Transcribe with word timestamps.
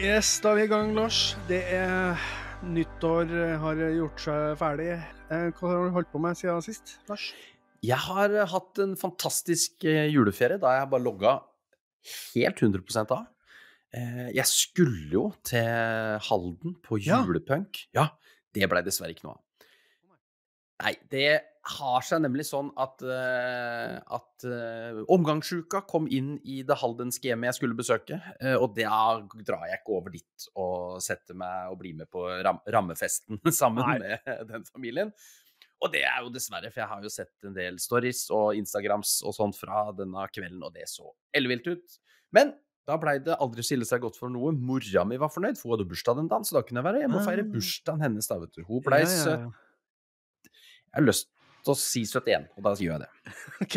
Yes, 0.00 0.38
da 0.40 0.52
er 0.54 0.60
vi 0.60 0.64
i 0.64 0.70
gang, 0.70 0.92
Lars. 0.96 1.34
Det 1.48 1.60
er 1.76 2.20
nyttår 2.64 3.32
har 3.60 3.80
gjort 3.96 4.22
seg 4.24 4.54
ferdig. 4.60 4.88
Eh, 5.30 5.48
Hva 5.56 5.68
har 5.72 5.82
du 5.88 5.94
holdt 5.96 6.10
på 6.12 6.20
med 6.22 6.38
siden 6.38 6.62
sist, 6.64 6.94
Lars? 7.10 7.26
Jeg 7.84 7.98
har 8.06 8.32
eh, 8.32 8.48
hatt 8.48 8.80
en 8.84 8.94
fantastisk 9.00 9.84
eh, 9.88 10.06
juleferie 10.12 10.60
da 10.60 10.72
jeg 10.78 10.90
bare 10.92 11.04
logga 11.04 11.34
helt 12.34 12.62
100 12.64 13.04
av. 13.12 13.26
Eh, 13.92 14.30
Jeg 14.36 14.46
skulle 14.48 15.10
jo 15.12 15.26
til 15.44 15.68
Halden 16.30 16.76
på 16.84 17.00
Ja. 17.04 17.20
julepunk. 17.24 17.84
Ja, 17.96 18.08
det 18.56 18.68
blei 18.72 18.82
dessverre 18.86 19.12
ikke 19.16 19.28
noe 19.28 19.36
av. 19.36 19.44
Nei, 20.80 20.94
det 21.12 21.26
har 21.62 22.00
seg 22.06 22.22
nemlig 22.24 22.46
sånn 22.48 22.70
at, 22.80 23.02
eh, 23.04 23.96
at 24.16 24.44
eh, 24.48 25.00
omgangssjuka 25.12 25.82
kom 25.90 26.06
inn 26.08 26.38
i 26.48 26.62
det 26.66 26.78
haldenske 26.80 27.28
hjemmet 27.28 27.50
jeg 27.50 27.58
skulle 27.58 27.76
besøke, 27.76 28.16
eh, 28.40 28.54
og 28.56 28.72
da 28.78 29.20
drar 29.44 29.66
jeg 29.68 29.82
ikke 29.82 29.92
over 29.98 30.14
dit 30.14 30.46
og 30.56 31.02
setter 31.04 31.36
meg 31.36 31.68
og 31.74 31.76
blir 31.82 31.98
med 31.98 32.08
på 32.10 32.24
ram 32.46 32.62
rammefesten 32.64 33.40
sammen 33.60 33.84
Nei. 33.84 33.98
med 34.00 34.46
den 34.48 34.64
familien. 34.70 35.12
Og 35.84 35.92
det 35.92 36.02
er 36.08 36.24
jo 36.24 36.32
dessverre, 36.32 36.68
for 36.72 36.80
jeg 36.82 36.88
har 36.90 37.04
jo 37.04 37.12
sett 37.12 37.46
en 37.48 37.54
del 37.56 37.76
stories 37.80 38.26
og 38.36 38.56
Instagrams 38.56 39.18
og 39.24 39.32
sånt 39.36 39.56
fra 39.56 39.86
denne 39.96 40.24
kvelden, 40.32 40.62
og 40.64 40.72
det 40.76 40.88
så 40.92 41.08
ellevilt 41.36 41.68
ut. 41.72 41.98
Men 42.36 42.52
da 42.88 42.96
blei 43.00 43.18
det 43.24 43.36
aldri 43.40 43.62
skille 43.64 43.84
seg 43.88 44.00
godt 44.02 44.16
for 44.18 44.32
noe. 44.32 44.50
Mora 44.56 45.04
mi 45.08 45.16
var 45.20 45.30
fornøyd, 45.32 45.56
for 45.60 45.70
hun 45.70 45.76
hadde 45.78 45.88
bursdag 45.92 46.16
den 46.20 46.28
dagen, 46.32 46.44
så 46.48 46.56
da 46.58 46.62
kunne 46.66 46.80
jeg 46.82 46.88
være 46.88 47.02
hjemme 47.04 47.20
og 47.20 47.24
feire 47.28 47.44
Ah. 47.46 47.52
bursdagen 47.52 48.00
hennes. 48.04 48.28
da, 48.28 48.38
vet 48.42 48.56
du. 48.56 48.64
Hun 48.68 48.80
blei 48.84 49.02
Ja, 49.04 49.12
ja, 49.12 49.36
ja. 49.44 49.50
Jeg 50.90 50.98
har 50.98 51.06
lyst 51.06 51.28
til 51.64 51.72
å 51.74 51.78
si 51.78 52.02
71, 52.08 52.48
og 52.56 52.66
da 52.66 52.74
gjør 52.78 52.94
jeg 52.96 53.02
det. 53.04 53.10
Ok. 53.64 53.76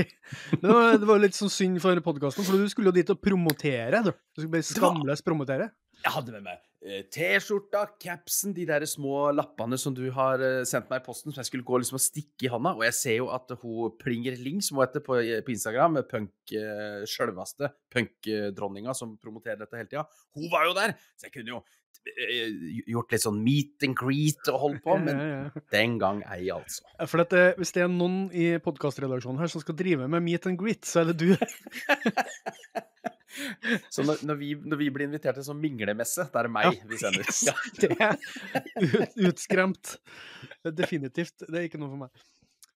Men 0.56 0.64
det 0.64 0.76
var, 0.78 0.98
det 1.02 1.10
var 1.10 1.24
litt 1.24 1.38
sånn 1.38 1.52
synd 1.52 1.82
for 1.84 2.00
podkasten, 2.06 2.46
for 2.48 2.60
du 2.60 2.72
skulle 2.72 2.92
jo 2.92 2.96
dit 2.96 3.10
og 3.14 3.20
promotere. 3.22 4.04
Du, 4.06 4.12
du 4.14 4.44
skulle 4.44 4.54
bare 4.56 4.68
skamløst 4.68 5.26
promotere. 5.28 5.70
Jeg 6.04 6.12
hadde 6.18 6.34
med 6.36 6.44
meg 6.44 6.60
eh, 6.84 7.04
T-skjorta, 7.14 7.86
capsen, 8.02 8.52
de 8.56 8.66
der 8.68 8.84
små 8.90 9.30
lappene 9.32 9.78
som 9.80 9.96
du 9.96 10.04
har 10.16 10.42
eh, 10.44 10.64
sendt 10.68 10.90
meg 10.92 11.00
i 11.00 11.06
posten, 11.06 11.32
som 11.32 11.40
jeg 11.40 11.48
skulle 11.52 11.68
gå 11.68 11.80
liksom 11.80 12.00
og 12.00 12.04
stikke 12.04 12.48
i 12.50 12.52
hånda. 12.52 12.74
Og 12.76 12.84
jeg 12.90 12.98
ser 12.98 13.16
jo 13.22 13.30
at 13.32 13.54
hun 13.62 13.94
Plinger 14.02 14.36
Ling, 14.44 14.60
som 14.64 14.80
hun 14.80 14.86
heter 14.88 15.04
på, 15.06 15.20
på 15.22 15.54
Instagram, 15.56 16.02
punk, 16.10 16.34
sjølveste 17.10 17.72
punkdronninga 17.94 18.96
som 18.98 19.16
promoterer 19.22 19.62
dette 19.64 19.80
hele 19.80 19.90
tida, 19.92 20.04
hun 20.36 20.52
var 20.52 20.68
jo 20.68 20.76
der! 20.78 20.98
Så 21.16 21.30
jeg 21.30 21.38
kunne 21.38 21.56
jo 21.56 21.62
eh, 21.64 22.84
gjort 22.92 23.16
litt 23.16 23.24
sånn 23.24 23.40
meet 23.46 23.88
and 23.88 23.96
greet 24.00 24.52
og 24.52 24.60
holdt 24.66 24.84
på, 24.84 25.00
men 25.06 25.16
Ja, 25.16 25.30
ja, 25.30 25.42
ja. 25.48 25.66
den 25.78 25.98
gang 26.02 26.20
ei, 26.28 26.44
altså. 26.52 26.84
For 27.08 27.24
at, 27.24 27.36
eh, 27.38 27.54
hvis 27.60 27.72
det 27.76 27.86
er 27.86 27.92
noen 27.94 28.26
i 28.36 28.50
podkastredaksjonen 28.64 29.40
her 29.40 29.52
som 29.56 29.64
skal 29.64 29.80
drive 29.80 30.12
med 30.12 30.26
meet 30.26 30.52
and 30.52 30.60
greet, 30.60 30.84
så 30.84 31.06
er 31.06 31.14
det 31.14 31.20
du. 31.24 31.32
Så 33.94 34.06
når, 34.06 34.22
når, 34.28 34.40
vi, 34.40 34.52
når 34.60 34.80
vi 34.82 34.90
blir 34.94 35.08
invitert 35.08 35.40
til 35.40 35.48
sånn 35.48 35.62
minglemesse, 35.62 36.28
da 36.34 36.42
er 36.42 36.50
det 36.50 36.54
meg 36.54 36.84
vi 36.90 37.00
sender. 37.02 37.26
yes. 37.26 37.44
Ja. 37.48 37.56
Det 37.84 39.02
er 39.08 39.28
utskremt. 39.30 39.98
Definitivt. 40.64 41.46
Det 41.48 41.58
er 41.58 41.68
ikke 41.70 41.82
noe 41.82 41.94
for 41.94 42.06
meg. 42.06 42.26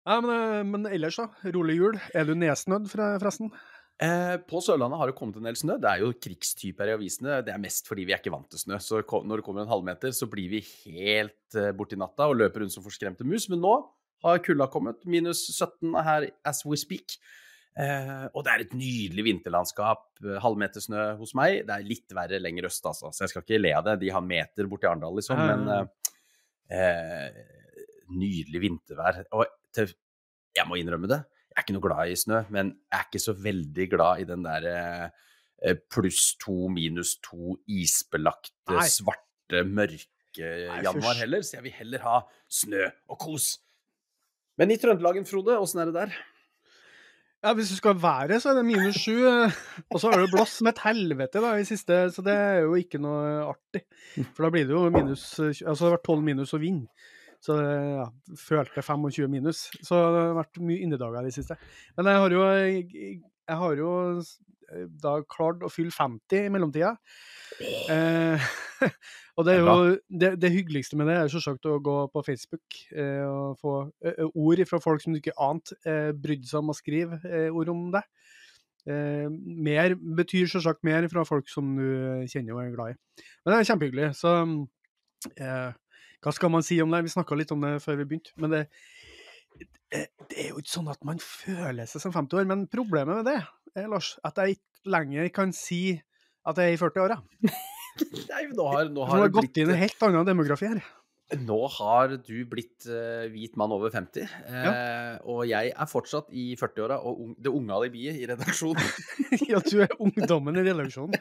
Ja, 0.06 0.20
men, 0.22 0.30
eh, 0.30 0.62
men 0.66 0.86
ellers, 0.86 1.18
da? 1.18 1.50
Rolig 1.56 1.80
jul. 1.80 1.98
Er 2.14 2.28
du 2.28 2.36
nedsnødd, 2.38 2.86
forresten? 2.92 3.50
Eh, 3.96 4.36
på 4.44 4.60
Sørlandet 4.60 5.00
har 5.00 5.08
det 5.08 5.16
kommet 5.16 5.38
en 5.40 5.48
del 5.48 5.56
snø. 5.56 5.78
Det 5.80 5.88
er 5.88 6.02
jo 6.04 6.12
krigstyper 6.20 6.90
i 6.90 6.96
avisene. 6.98 7.40
Det 7.46 7.54
er 7.54 7.62
mest 7.62 7.88
fordi 7.88 8.04
vi 8.06 8.12
er 8.12 8.20
ikke 8.20 8.34
vant 8.34 8.48
til 8.52 8.60
snø. 8.60 8.78
Så 8.82 9.00
når 9.02 9.40
det 9.40 9.46
kommer 9.46 9.64
en 9.64 9.72
halvmeter, 9.72 10.12
så 10.12 10.28
blir 10.30 10.52
vi 10.52 10.60
helt 10.84 11.56
eh, 11.56 11.72
borti 11.76 11.98
natta 11.98 12.28
og 12.28 12.36
løper 12.38 12.62
rundt 12.62 12.76
som 12.76 12.84
forskremte 12.84 13.26
mus. 13.26 13.48
Men 13.52 13.64
nå 13.64 13.74
har 14.26 14.44
kulda 14.44 14.68
kommet. 14.72 15.00
Minus 15.08 15.46
17 15.54 15.96
er 15.96 16.06
her 16.06 16.28
as 16.44 16.62
we 16.68 16.78
speak. 16.80 17.16
Eh, 17.76 18.24
og 18.32 18.40
det 18.46 18.52
er 18.52 18.62
et 18.64 18.74
nydelig 18.76 19.24
vinterlandskap. 19.26 20.06
Eh, 20.24 20.38
Halvmeter 20.40 20.80
snø 20.80 21.10
hos 21.18 21.34
meg. 21.36 21.60
Det 21.68 21.74
er 21.74 21.84
litt 21.84 22.14
verre 22.16 22.40
lenger 22.40 22.70
øst, 22.70 22.84
altså. 22.88 23.10
Så 23.12 23.24
jeg 23.24 23.34
skal 23.34 23.44
ikke 23.44 23.60
le 23.60 23.72
av 23.76 23.84
det. 23.90 23.98
De 24.00 24.12
har 24.14 24.24
meter 24.24 24.68
borti 24.70 24.88
Arendal, 24.88 25.16
liksom. 25.18 25.42
Men 25.42 25.68
eh, 25.74 26.12
eh, 26.78 27.40
nydelig 28.16 28.62
vintervær. 28.64 29.20
Og 29.36 29.44
til, 29.76 29.92
jeg 30.56 30.68
må 30.70 30.78
innrømme 30.80 31.10
det. 31.10 31.20
Jeg 31.52 31.60
er 31.60 31.66
ikke 31.66 31.76
noe 31.76 31.86
glad 31.86 32.12
i 32.12 32.16
snø, 32.20 32.42
men 32.52 32.70
jeg 32.72 32.98
er 32.98 33.06
ikke 33.08 33.24
så 33.26 33.34
veldig 33.44 33.86
glad 33.92 34.22
i 34.22 34.28
den 34.28 34.42
der 34.44 34.66
eh, 34.72 35.76
pluss 35.92 36.34
to, 36.40 36.66
minus 36.72 37.14
to, 37.24 37.58
isbelagte, 37.64 38.72
Nei. 38.72 38.86
svarte, 38.92 39.62
mørke 39.64 40.06
Nei, 40.40 40.80
januar 40.84 41.20
heller. 41.20 41.44
Så 41.44 41.58
jeg 41.58 41.66
vil 41.68 41.76
heller 41.76 42.04
ha 42.08 42.16
snø 42.52 42.88
og 43.08 43.20
kos. 43.20 43.54
Men 44.56 44.72
i 44.72 44.80
Trøndelagen, 44.80 45.28
Frode, 45.28 45.56
åssen 45.60 45.80
er 45.84 45.92
det 45.92 45.96
der? 45.96 46.16
Ja, 47.44 47.52
Hvis 47.54 47.68
du 47.70 47.76
skal 47.76 47.98
være, 48.02 48.40
så 48.40 48.50
er 48.50 48.54
det 48.58 48.64
minus 48.66 48.96
sju. 48.98 49.12
eh, 49.28 49.52
Og 49.92 50.00
så 50.00 50.10
har 50.10 50.20
det 50.22 50.30
blåst 50.32 50.58
som 50.58 50.70
et 50.70 50.80
helvete 50.82 51.42
da, 51.44 51.52
i 51.60 51.66
siste, 51.68 51.98
så 52.10 52.24
det 52.24 52.32
er 52.34 52.62
jo 52.64 52.74
ikke 52.80 52.98
noe 53.02 53.44
artig. 53.52 53.84
For 54.34 54.46
da 54.46 54.50
blir 54.54 54.66
det 54.66 54.74
jo 54.74 54.86
minus 54.90 55.26
Altså 55.40 55.76
det 55.76 55.90
har 55.90 55.96
vært 55.98 56.08
12 56.08 56.24
minus 56.26 56.54
og 56.56 56.60
vind. 56.64 56.86
Så 57.46 57.58
ja, 57.60 58.06
følte 58.40 58.82
25 58.82 59.28
minus. 59.30 59.66
Så 59.84 59.94
det 59.94 60.22
har 60.24 60.38
vært 60.40 60.58
mye 60.64 60.82
innedager 60.82 61.20
i 61.20 61.28
det 61.28 61.36
siste. 61.36 61.58
Men 61.96 62.08
jeg 62.10 62.22
har 62.24 62.34
jo, 62.34 62.42
jeg, 62.56 63.20
har 63.60 63.76
jo 63.78 63.90
da 65.02 65.18
klart 65.30 65.64
å 65.64 65.70
fylle 65.72 65.94
50 65.94 66.46
i 66.46 66.52
mellomtida. 66.52 66.94
Eh, 67.90 68.46
og 69.36 69.46
det 69.46 69.54
er 69.54 69.62
jo 69.62 69.76
det, 70.08 70.32
det 70.42 70.52
hyggeligste 70.52 70.98
med 70.98 71.08
det 71.10 71.16
er 71.18 71.32
selvsagt 71.32 71.68
å 71.70 71.78
gå 71.84 71.96
på 72.12 72.24
Facebook 72.26 72.80
eh, 72.92 73.24
og 73.24 73.60
få 73.62 73.76
eh, 74.04 74.24
ord 74.32 74.62
fra 74.68 74.80
folk 74.82 75.04
som 75.04 75.14
du 75.14 75.20
ikke 75.20 75.36
ante 75.40 75.78
eh, 75.86 76.10
brydde 76.12 76.50
seg 76.50 76.60
om 76.62 76.74
å 76.74 76.76
skrive 76.76 77.20
eh, 77.24 77.48
ord 77.48 77.72
om 77.72 77.88
det. 77.94 78.04
Eh, 78.86 79.26
mer 79.30 79.96
betyr 79.96 80.50
selvsagt 80.50 80.84
mer 80.86 81.08
fra 81.12 81.24
folk 81.26 81.48
som 81.50 81.74
du 81.78 82.26
kjenner 82.30 82.54
og 82.54 82.62
er 82.62 82.76
glad 82.76 82.94
i. 82.94 83.24
Men 83.42 83.52
det 83.54 83.58
er 83.58 83.70
kjempehyggelig. 83.70 84.12
Så 84.18 84.36
eh, 85.40 85.72
hva 86.22 86.34
skal 86.34 86.52
man 86.52 86.64
si 86.66 86.78
om 86.82 86.92
det? 86.92 87.04
Vi 87.06 87.16
snakka 87.16 87.38
litt 87.38 87.54
om 87.54 87.64
det 87.64 87.76
før 87.84 88.00
vi 88.00 88.08
begynte. 88.10 88.34
Men 88.42 88.52
det, 88.52 88.62
det, 89.62 90.06
det 90.30 90.38
er 90.42 90.52
jo 90.52 90.62
ikke 90.62 90.74
sånn 90.76 90.92
at 90.92 91.02
man 91.06 91.22
føler 91.22 91.88
seg 91.88 92.04
som 92.04 92.14
50 92.14 92.40
år. 92.40 92.50
Men 92.50 92.66
problemet 92.70 93.22
med 93.22 93.30
det, 93.30 93.40
eh, 93.76 93.88
Lars, 93.90 94.16
at 94.26 94.38
jeg 94.42 94.56
ikke 94.56 94.92
lenger 94.96 95.32
kan 95.34 95.54
si 95.56 95.80
at 96.46 96.60
jeg 96.62 96.74
er 96.74 96.76
i 96.76 96.80
40-åra. 96.80 97.18
Nei, 98.30 98.44
nå 98.52 98.68
har, 98.68 98.90
nå 98.92 99.06
har 99.08 99.16
det 99.16 99.22
har 99.22 99.24
det 99.24 99.34
gått 99.34 99.48
blitt 99.48 99.60
inn 99.62 99.72
en 99.72 99.80
helt 99.80 100.06
annen 100.06 100.28
demografi 100.28 100.70
her. 100.70 100.84
Nå 101.42 101.56
har 101.74 102.12
du 102.22 102.34
blitt 102.46 102.86
uh, 102.86 103.24
hvit 103.32 103.56
mann 103.58 103.72
over 103.74 103.90
50, 103.90 104.28
eh, 104.46 105.16
og 105.26 105.40
jeg 105.50 105.72
er 105.74 105.88
fortsatt 105.90 106.28
i 106.30 106.52
40-åra 106.54 107.00
og 107.02 107.22
un 107.24 107.32
det 107.42 107.50
unge 107.50 107.74
alibiet 107.74 108.20
i 108.20 108.28
redaksjonen. 108.30 108.92
ja, 109.50 109.58
du 109.58 109.80
er 109.82 109.96
ungdommen 109.98 110.60
i 110.60 110.62
redaksjonen. 110.68 111.18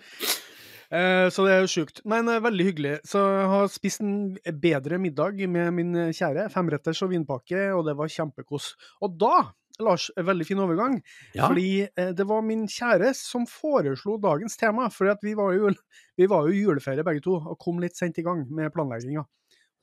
Eh, 0.93 1.27
så 1.33 1.45
det 1.47 1.55
er 1.55 1.63
jo 1.63 1.71
sjukt. 1.71 2.03
Men 2.05 2.29
eh, 2.29 2.43
veldig 2.43 2.67
hyggelig. 2.67 2.93
Så 3.07 3.23
jeg 3.23 3.49
har 3.55 3.71
spist 3.73 4.03
en 4.05 4.35
bedre 4.61 4.99
middag 5.01 5.41
med 5.49 5.73
min 5.73 5.97
kjære. 6.13 6.51
Femretters 6.53 7.01
og 7.05 7.09
vinpakke, 7.15 7.67
og 7.73 7.87
det 7.89 7.97
var 7.97 8.11
kjempekos. 8.11 8.73
Og 9.01 9.17
da, 9.21 9.47
Lars, 9.83 10.07
veldig 10.15 10.45
fin 10.47 10.61
overgang. 10.63 10.97
Ja. 11.33 11.47
Fordi 11.47 11.85
eh, 11.85 12.11
det 12.15 12.25
var 12.29 12.45
min 12.45 12.65
kjære 12.71 13.11
som 13.17 13.47
foreslo 13.49 14.17
dagens 14.21 14.57
tema. 14.59 14.87
For 14.93 15.11
vi 15.23 15.35
var 15.37 15.55
jo 15.57 15.71
vi 16.15 16.27
var 16.31 16.47
jo 16.47 16.55
i 16.55 16.63
juleferie 16.63 17.05
begge 17.05 17.23
to, 17.25 17.35
og 17.39 17.59
kom 17.61 17.81
litt 17.83 17.97
sent 17.97 18.19
i 18.21 18.25
gang 18.25 18.45
med 18.47 18.73
planlegginga. 18.75 19.25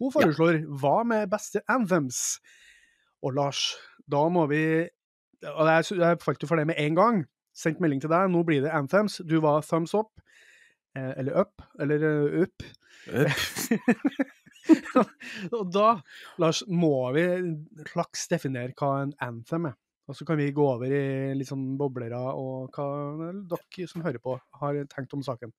Hun 0.02 0.14
foreslår 0.14 0.62
hva 0.80 1.02
med 1.06 1.30
beste 1.30 1.62
anthems? 1.70 2.40
Og 3.22 3.36
Lars, 3.36 3.76
da 4.10 4.24
må 4.32 4.48
vi 4.50 4.64
Og 5.42 5.66
jeg, 5.66 5.98
jeg 5.98 6.18
falt 6.22 6.42
jo 6.42 6.48
for 6.48 6.58
det 6.58 6.68
med 6.70 6.78
en 6.78 6.98
gang. 6.98 7.24
Sendt 7.54 7.80
melding 7.82 8.00
til 8.00 8.10
deg. 8.12 8.30
Nå 8.30 8.44
blir 8.46 8.62
det 8.62 8.70
anthems. 8.70 9.20
Du 9.26 9.40
var 9.42 9.64
thumbs 9.66 9.94
up. 9.94 10.14
Eh, 10.96 11.12
eller 11.18 11.40
up. 11.42 11.62
Eller 11.80 12.06
up. 12.44 12.62
up. 13.10 14.38
og 15.56 15.70
da, 15.74 15.88
Lars, 16.42 16.62
må 16.68 16.94
vi 17.16 17.24
slags 17.92 18.28
definere 18.30 18.76
hva 18.78 18.92
en 19.06 19.16
anthem 19.24 19.70
er. 19.72 19.78
Og 20.10 20.18
så 20.18 20.26
kan 20.26 20.38
vi 20.40 20.50
gå 20.54 20.64
over 20.66 20.90
i 20.90 21.32
litt 21.38 21.48
sånn 21.48 21.76
boblere 21.78 22.18
og 22.34 22.74
hva 22.74 23.32
dere 23.48 23.88
som 23.90 24.02
hører 24.04 24.22
på, 24.22 24.36
har 24.60 24.80
tenkt 24.90 25.14
om 25.16 25.22
saken. 25.24 25.52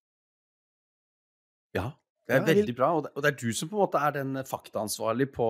Ja, 1.74 1.94
det 2.28 2.36
er 2.38 2.44
veldig 2.48 2.74
bra, 2.78 2.90
og 2.96 3.08
det, 3.20 3.30
er 3.34 3.36
du 3.36 3.50
som 3.52 3.68
på 3.68 3.76
en 3.76 3.82
måte 3.82 4.00
er 4.00 4.14
den 4.16 4.38
faktaansvarlig 4.48 5.26
på, 5.36 5.48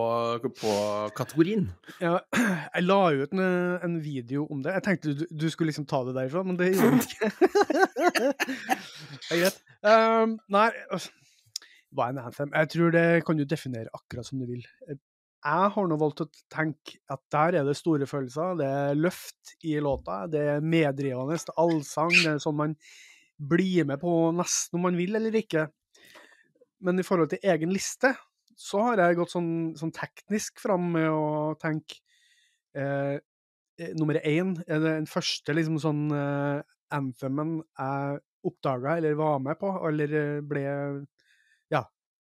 på 0.57 0.71
kategorien. 1.13 1.67
Ja, 2.01 2.15
jeg 2.73 2.85
la 2.87 3.01
ut 3.13 3.35
en, 3.35 3.43
en 3.85 3.97
video 4.01 4.47
om 4.49 4.63
det. 4.65 4.73
Jeg 4.79 4.85
tenkte 4.87 5.13
du, 5.13 5.25
du 5.29 5.45
skulle 5.53 5.69
liksom 5.69 5.85
ta 5.89 6.01
det 6.07 6.15
derfra, 6.17 6.41
men 6.47 6.57
det 6.57 6.71
gjorde 6.73 6.97
du 6.97 7.05
ikke. 7.05 7.29
er 9.29 9.43
greit. 9.43 9.61
Um, 9.85 10.39
nei, 10.55 10.69
altså, 10.89 11.13
hva 11.93 12.09
er 12.09 12.15
en 12.15 12.21
anthem? 12.25 12.53
Jeg 12.53 12.71
tror 12.73 12.93
det 12.93 13.07
kan 13.27 13.39
du 13.39 13.45
definere 13.45 13.91
akkurat 13.93 14.27
som 14.27 14.41
du 14.41 14.47
vil. 14.49 14.65
Jeg 14.89 15.71
har 15.75 15.87
nå 15.89 15.97
valgt 15.99 16.23
å 16.23 16.29
tenke 16.51 16.99
at 17.11 17.21
der 17.33 17.59
er 17.59 17.67
det 17.67 17.75
store 17.77 18.07
følelser. 18.09 18.57
Det 18.59 18.67
er 18.67 18.99
løft 18.99 19.55
i 19.67 19.75
låta, 19.83 20.23
det 20.31 20.43
er 20.55 20.63
meddrivende, 20.63 21.35
det 21.35 21.51
er 21.51 21.63
allsang. 21.65 22.13
Det 22.15 22.29
er 22.31 22.43
sånn 22.43 22.59
man 22.59 22.77
blir 23.43 23.87
med 23.89 23.99
på 24.01 24.13
nesten 24.35 24.79
om 24.79 24.87
man 24.87 24.99
vil 24.99 25.17
eller 25.19 25.35
ikke. 25.35 25.67
Men 26.83 26.99
i 26.99 27.05
forhold 27.05 27.33
til 27.33 27.43
egen 27.53 27.73
liste, 27.75 28.13
så 28.59 28.83
har 28.87 29.01
jeg 29.01 29.19
gått 29.19 29.33
sånn, 29.33 29.51
sånn 29.79 29.93
teknisk 29.95 30.61
fram 30.61 30.91
med 30.93 31.09
å 31.09 31.53
tenke 31.59 32.01
eh, 32.77 33.17
eh, 33.17 33.93
Nummer 33.97 34.19
én 34.21 34.53
er 34.67 34.83
det 34.83 34.91
den 34.99 35.09
første 35.09 35.55
liksom 35.55 35.79
sånn 35.81 36.03
eh, 36.13 36.61
anthemen 36.93 37.57
jeg 37.63 38.21
oppdaga 38.43 38.97
eller 38.99 39.17
var 39.17 39.41
med 39.41 39.57
på, 39.59 39.71
eller 39.87 40.15
eh, 40.19 40.43
ble 40.45 40.63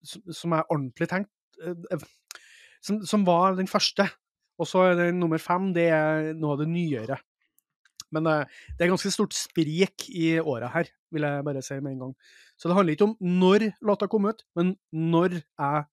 som, 0.03 0.53
er 0.55 0.67
ordentlig 0.69 1.09
tenkt. 1.11 1.31
eh, 1.63 1.75
eh, 1.91 2.03
Som, 2.83 3.05
som 3.07 3.23
var 3.25 3.55
den 3.55 3.69
første. 3.71 4.09
Og 4.59 4.67
så 4.67 4.83
er 4.89 4.97
den 4.99 5.19
nummer 5.21 5.39
fem, 5.41 5.71
det 5.73 5.87
er 5.95 6.33
noe 6.35 6.53
av 6.57 6.59
det 6.61 6.67
nyere. 6.69 7.17
Men 8.13 8.27
eh, 8.29 8.43
det 8.77 8.85
er 8.85 8.91
ganske 8.91 9.11
stort 9.13 9.33
sprik 9.33 10.09
i 10.11 10.35
åra 10.39 10.67
her, 10.75 10.91
vil 11.13 11.25
jeg 11.25 11.45
bare 11.47 11.63
si 11.65 11.79
med 11.79 11.95
en 11.95 12.03
gang. 12.07 12.13
Så 12.59 12.69
det 12.69 12.75
handler 12.77 12.93
ikke 12.97 13.07
om 13.07 13.15
når 13.23 13.69
låta 13.81 14.07
kom 14.11 14.27
ut, 14.29 14.43
men 14.55 14.75
når 14.91 15.39
jeg 15.39 15.85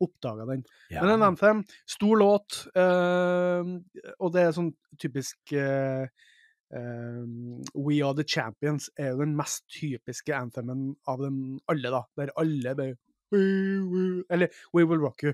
oppdaga 0.00 0.44
den. 0.48 0.62
Ja. 0.92 1.02
Men 1.02 1.14
en 1.16 1.26
anthem, 1.30 1.60
stor 1.88 2.16
låt, 2.20 2.62
øh, 2.76 3.74
og 4.20 4.32
det 4.34 4.42
er 4.42 4.52
sånn 4.56 4.70
typisk 5.00 5.54
øh, 5.56 6.06
We 7.76 8.00
Are 8.04 8.16
The 8.16 8.26
Champions 8.28 8.90
er 8.98 9.12
jo 9.12 9.22
den 9.22 9.36
mest 9.38 9.64
typiske 9.72 10.34
anthemen 10.36 10.90
av 11.08 11.22
dem 11.22 11.58
alle, 11.72 11.92
da. 11.94 12.02
Der 12.18 12.32
alle 12.36 12.74
bare 12.76 12.96
Eller 13.32 14.48
We 14.74 14.84
Will 14.84 15.00
Rock 15.00 15.22
You. 15.24 15.32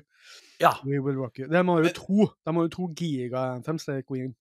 Ja. 0.60 0.72
We 0.84 1.00
Will 1.00 1.18
Rock 1.18 1.38
You. 1.38 1.48
De 1.48 1.56
har 1.56 1.82
jo 1.82 1.92
to 1.94 2.28
De 2.44 2.52
har 2.52 2.62
jo 2.62 2.68
to 2.68 2.88
giga-anthems, 2.96 3.84
det 3.84 3.96
er 3.96 4.06
Queen. 4.08 4.34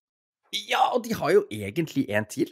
Ja, 0.69 0.81
og 0.95 1.05
de 1.05 1.13
har 1.15 1.31
jo 1.31 1.45
egentlig 1.51 2.05
en 2.11 2.25
til, 2.27 2.49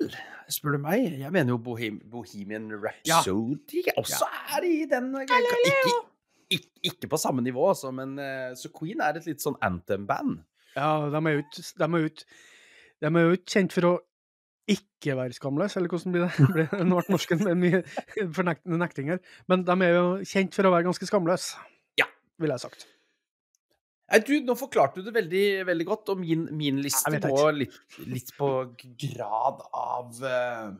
spør 0.49 0.77
du 0.77 0.83
meg. 0.85 1.19
Jeg 1.19 1.31
mener 1.35 1.51
jo 1.51 1.57
Bohem 1.57 1.99
Bohemian 2.11 2.71
Rhapsody 2.71 3.83
ja. 3.87 3.95
også 3.97 4.27
er 4.55 4.63
i 4.63 4.85
den 4.87 5.09
eh, 5.19 5.27
ikke, 5.27 5.95
ikke, 6.49 6.69
ikke 6.83 7.09
på 7.11 7.17
samme 7.19 7.43
nivå, 7.43 7.67
altså, 7.69 7.91
men 7.91 8.19
eh, 8.19 8.55
Så 8.55 8.71
Queen 8.79 9.03
er 9.03 9.19
et 9.19 9.27
litt 9.27 9.43
sånn 9.43 9.59
anthem-band. 9.61 10.39
Ja, 10.77 11.09
de 11.11 11.19
er 11.19 11.35
jo 11.35 11.43
ikke 11.43 12.23
de 12.99 13.07
er 13.07 13.25
jo 13.25 13.35
ikke 13.35 13.53
kjent 13.53 13.75
for 13.75 13.87
å 13.87 13.93
ikke 14.73 15.15
være 15.17 15.33
skamløs, 15.35 15.75
eller 15.79 15.91
hvordan 15.91 16.13
blir 16.15 16.27
det? 16.27 16.67
Nå 16.89 16.99
ble 16.99 17.13
norsken 17.15 17.41
med 17.45 17.59
mye 17.61 17.81
fornekt- 18.35 18.67
nekting 18.69 19.11
her. 19.13 19.19
Men 19.51 19.65
de 19.67 19.75
er 19.87 19.95
jo 19.95 20.05
kjent 20.27 20.55
for 20.57 20.69
å 20.69 20.73
være 20.75 20.87
ganske 20.89 21.09
skamløse, 21.09 21.59
Ja. 21.99 22.07
ville 22.41 22.57
jeg 22.57 22.65
sagt. 22.67 22.87
Nei, 24.09 24.19
du, 24.25 24.31
nå 24.41 24.55
forklarte 24.57 25.01
du 25.03 25.05
det 25.05 25.13
veldig, 25.19 25.45
veldig 25.69 25.85
godt, 25.85 26.09
og 26.09 26.21
min, 26.23 26.47
min 26.57 26.79
liste 26.81 27.19
går 27.21 27.51
litt, 27.59 27.75
litt 28.09 28.31
på 28.39 28.47
grad 29.03 29.59
av 29.69 30.23
uh, 30.25 30.71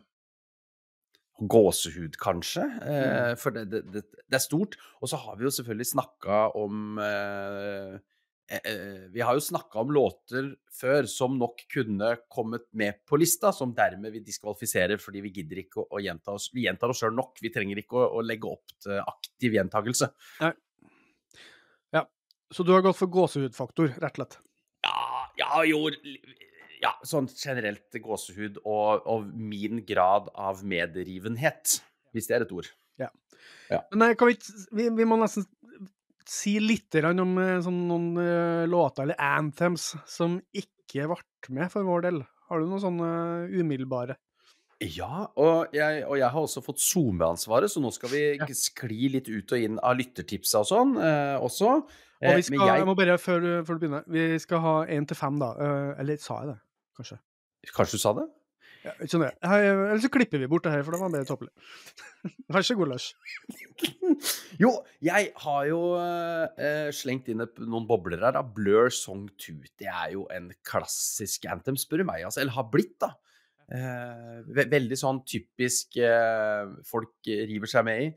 gåsehud, 1.39 2.18
kanskje. 2.19 2.65
Uh, 2.81 3.33
for 3.39 3.53
det, 3.56 3.68
det, 3.69 3.83
det, 3.94 4.03
det 4.25 4.39
er 4.39 4.44
stort. 4.44 4.80
Og 5.01 5.12
så 5.12 5.19
har 5.21 5.38
vi 5.38 5.45
jo 5.45 5.53
selvfølgelig 5.53 5.92
snakka 5.92 6.39
om 6.57 6.97
eh, 7.06 7.94
Vi 9.13 9.21
har 9.21 9.37
jo 9.37 9.43
snakka 9.43 9.83
om 9.83 9.91
låter 9.93 10.47
før 10.73 11.05
som 11.09 11.35
nok 11.37 11.61
kunne 11.69 12.15
kommet 12.31 12.65
med 12.73 13.03
på 13.05 13.19
lista, 13.21 13.51
som 13.53 13.75
dermed 13.77 14.15
vi 14.15 14.23
diskvalifiserer 14.25 14.97
fordi 15.01 15.21
vi 15.25 15.33
gidder 15.35 15.61
ikke 15.61 15.83
å, 15.83 15.85
å 15.93 16.01
gjenta 16.01 16.33
oss 16.33 16.49
Vi 16.55 16.65
gjentar 16.65 16.89
oss 16.89 17.03
sjøl 17.03 17.13
nok. 17.17 17.37
Vi 17.43 17.51
trenger 17.53 17.81
ikke 17.83 17.99
å, 17.99 18.07
å 18.17 18.23
legge 18.25 18.49
opp 18.49 18.73
til 18.81 18.97
aktiv 19.03 19.59
gjentakelse. 19.59 20.09
Nei. 20.41 20.51
Ja. 21.93 22.03
Så 22.49 22.65
du 22.65 22.73
har 22.73 22.85
gått 22.85 22.97
for 22.97 23.11
gåsehudfaktor, 23.13 23.93
rett 24.01 24.17
og 24.17 24.23
slett? 24.23 24.39
Ja, 24.87 25.23
ja, 25.43 25.63
jo 25.69 25.85
Ja, 26.79 26.95
sånn 27.03 27.27
generelt 27.35 27.93
gåsehud 28.01 28.61
og, 28.63 29.05
og 29.05 29.29
min 29.35 29.83
grad 29.85 30.31
av 30.33 30.65
medrivenhet, 30.65 31.81
hvis 32.15 32.31
det 32.31 32.39
er 32.39 32.47
et 32.47 32.53
ord. 32.55 32.69
Ja, 33.69 33.83
Men 33.91 34.01
nei, 34.01 34.13
kan 34.17 34.31
vi, 34.31 34.35
vi, 34.75 34.87
vi 34.97 35.05
må 35.07 35.17
nesten 35.21 35.45
si 36.29 36.55
litt 36.61 36.95
om 37.09 37.37
eh, 37.41 37.59
sånn, 37.65 37.79
noen 37.89 38.09
eh, 38.21 38.65
låter, 38.69 39.03
eller 39.07 39.19
anthems, 39.19 39.95
som 40.09 40.39
ikke 40.53 41.07
ble 41.09 41.21
med 41.55 41.71
for 41.73 41.85
vår 41.87 42.05
del. 42.07 42.23
Har 42.49 42.59
du 42.61 42.67
noen 42.69 42.81
sånne 42.81 43.09
umiddelbare? 43.53 44.17
Ja, 44.79 45.25
og 45.35 45.73
jeg, 45.75 46.05
og 46.07 46.15
jeg 46.21 46.29
har 46.31 46.39
også 46.45 46.61
fått 46.63 46.79
SoMe-ansvaret, 46.79 47.67
så 47.71 47.81
nå 47.83 47.91
skal 47.91 48.09
vi 48.13 48.21
Ja. 48.39 48.45
skli 48.55 49.09
litt 49.11 49.27
ut 49.27 49.51
og 49.51 49.59
inn 49.59 49.79
av 49.83 49.97
lyttertipsa 49.99 50.61
og 50.63 50.69
sånn 50.69 50.93
eh, 50.97 51.35
også. 51.39 51.73
Og 51.83 51.89
Eh, 52.21 52.35
vi 52.35 52.41
skal, 52.43 52.65
jeg 52.67 52.79
jeg 52.81 52.85
må 52.87 52.95
bare, 52.99 53.13
før, 53.17 53.43
før 53.63 53.77
du 53.77 53.79
begynner, 53.85 54.03
vi 54.11 54.39
skal 54.43 54.59
ha 54.59 54.73
én 54.91 55.05
til 55.07 55.15
fem, 55.15 55.37
da. 55.39 55.53
Eh, 55.55 56.01
eller 56.01 56.17
sa 56.19 56.41
jeg 56.43 56.49
det, 56.49 56.57
kanskje? 56.99 57.17
Kanskje 57.75 57.95
du 57.95 58.01
sa 58.03 58.11
det? 58.17 58.25
Ja, 58.89 59.06
skjønner 59.06 59.30
jeg. 59.31 59.69
Eller 59.69 60.01
så 60.01 60.09
klipper 60.13 60.41
vi 60.41 60.50
bort 60.50 60.65
det 60.65 60.74
her, 60.74 60.83
for 60.86 60.95
det 60.95 61.01
var 61.01 61.13
bare 61.13 61.27
tåpelig. 61.27 61.51
Vær 62.53 62.65
så 62.65 62.77
god, 62.80 62.94
Lars. 62.95 63.12
Jo, 64.63 64.71
jeg 65.06 65.30
har 65.44 65.63
jo 65.69 65.80
eh, 66.01 66.89
slengt 66.95 67.30
inn 67.31 67.44
noen 67.62 67.88
bobler 67.88 68.19
her. 68.25 68.36
da. 68.36 68.44
Blur 68.44 68.89
Song 68.94 69.27
2. 69.39 69.56
Det 69.80 69.88
er 69.88 70.15
jo 70.15 70.25
en 70.33 70.50
klassisk 70.68 71.45
anthem, 71.51 71.77
spør 71.80 72.03
du 72.03 72.09
meg. 72.09 72.25
Altså, 72.27 72.41
eller 72.44 72.57
har 72.57 72.69
blitt, 72.74 72.97
da. 73.03 73.13
Ve 73.69 74.65
veldig 74.65 74.97
sånn 74.97 75.21
typisk 75.30 76.00
eh, 76.01 76.71
folk 76.89 77.30
river 77.30 77.69
seg 77.69 77.85
med 77.85 78.07
i. 78.07 78.12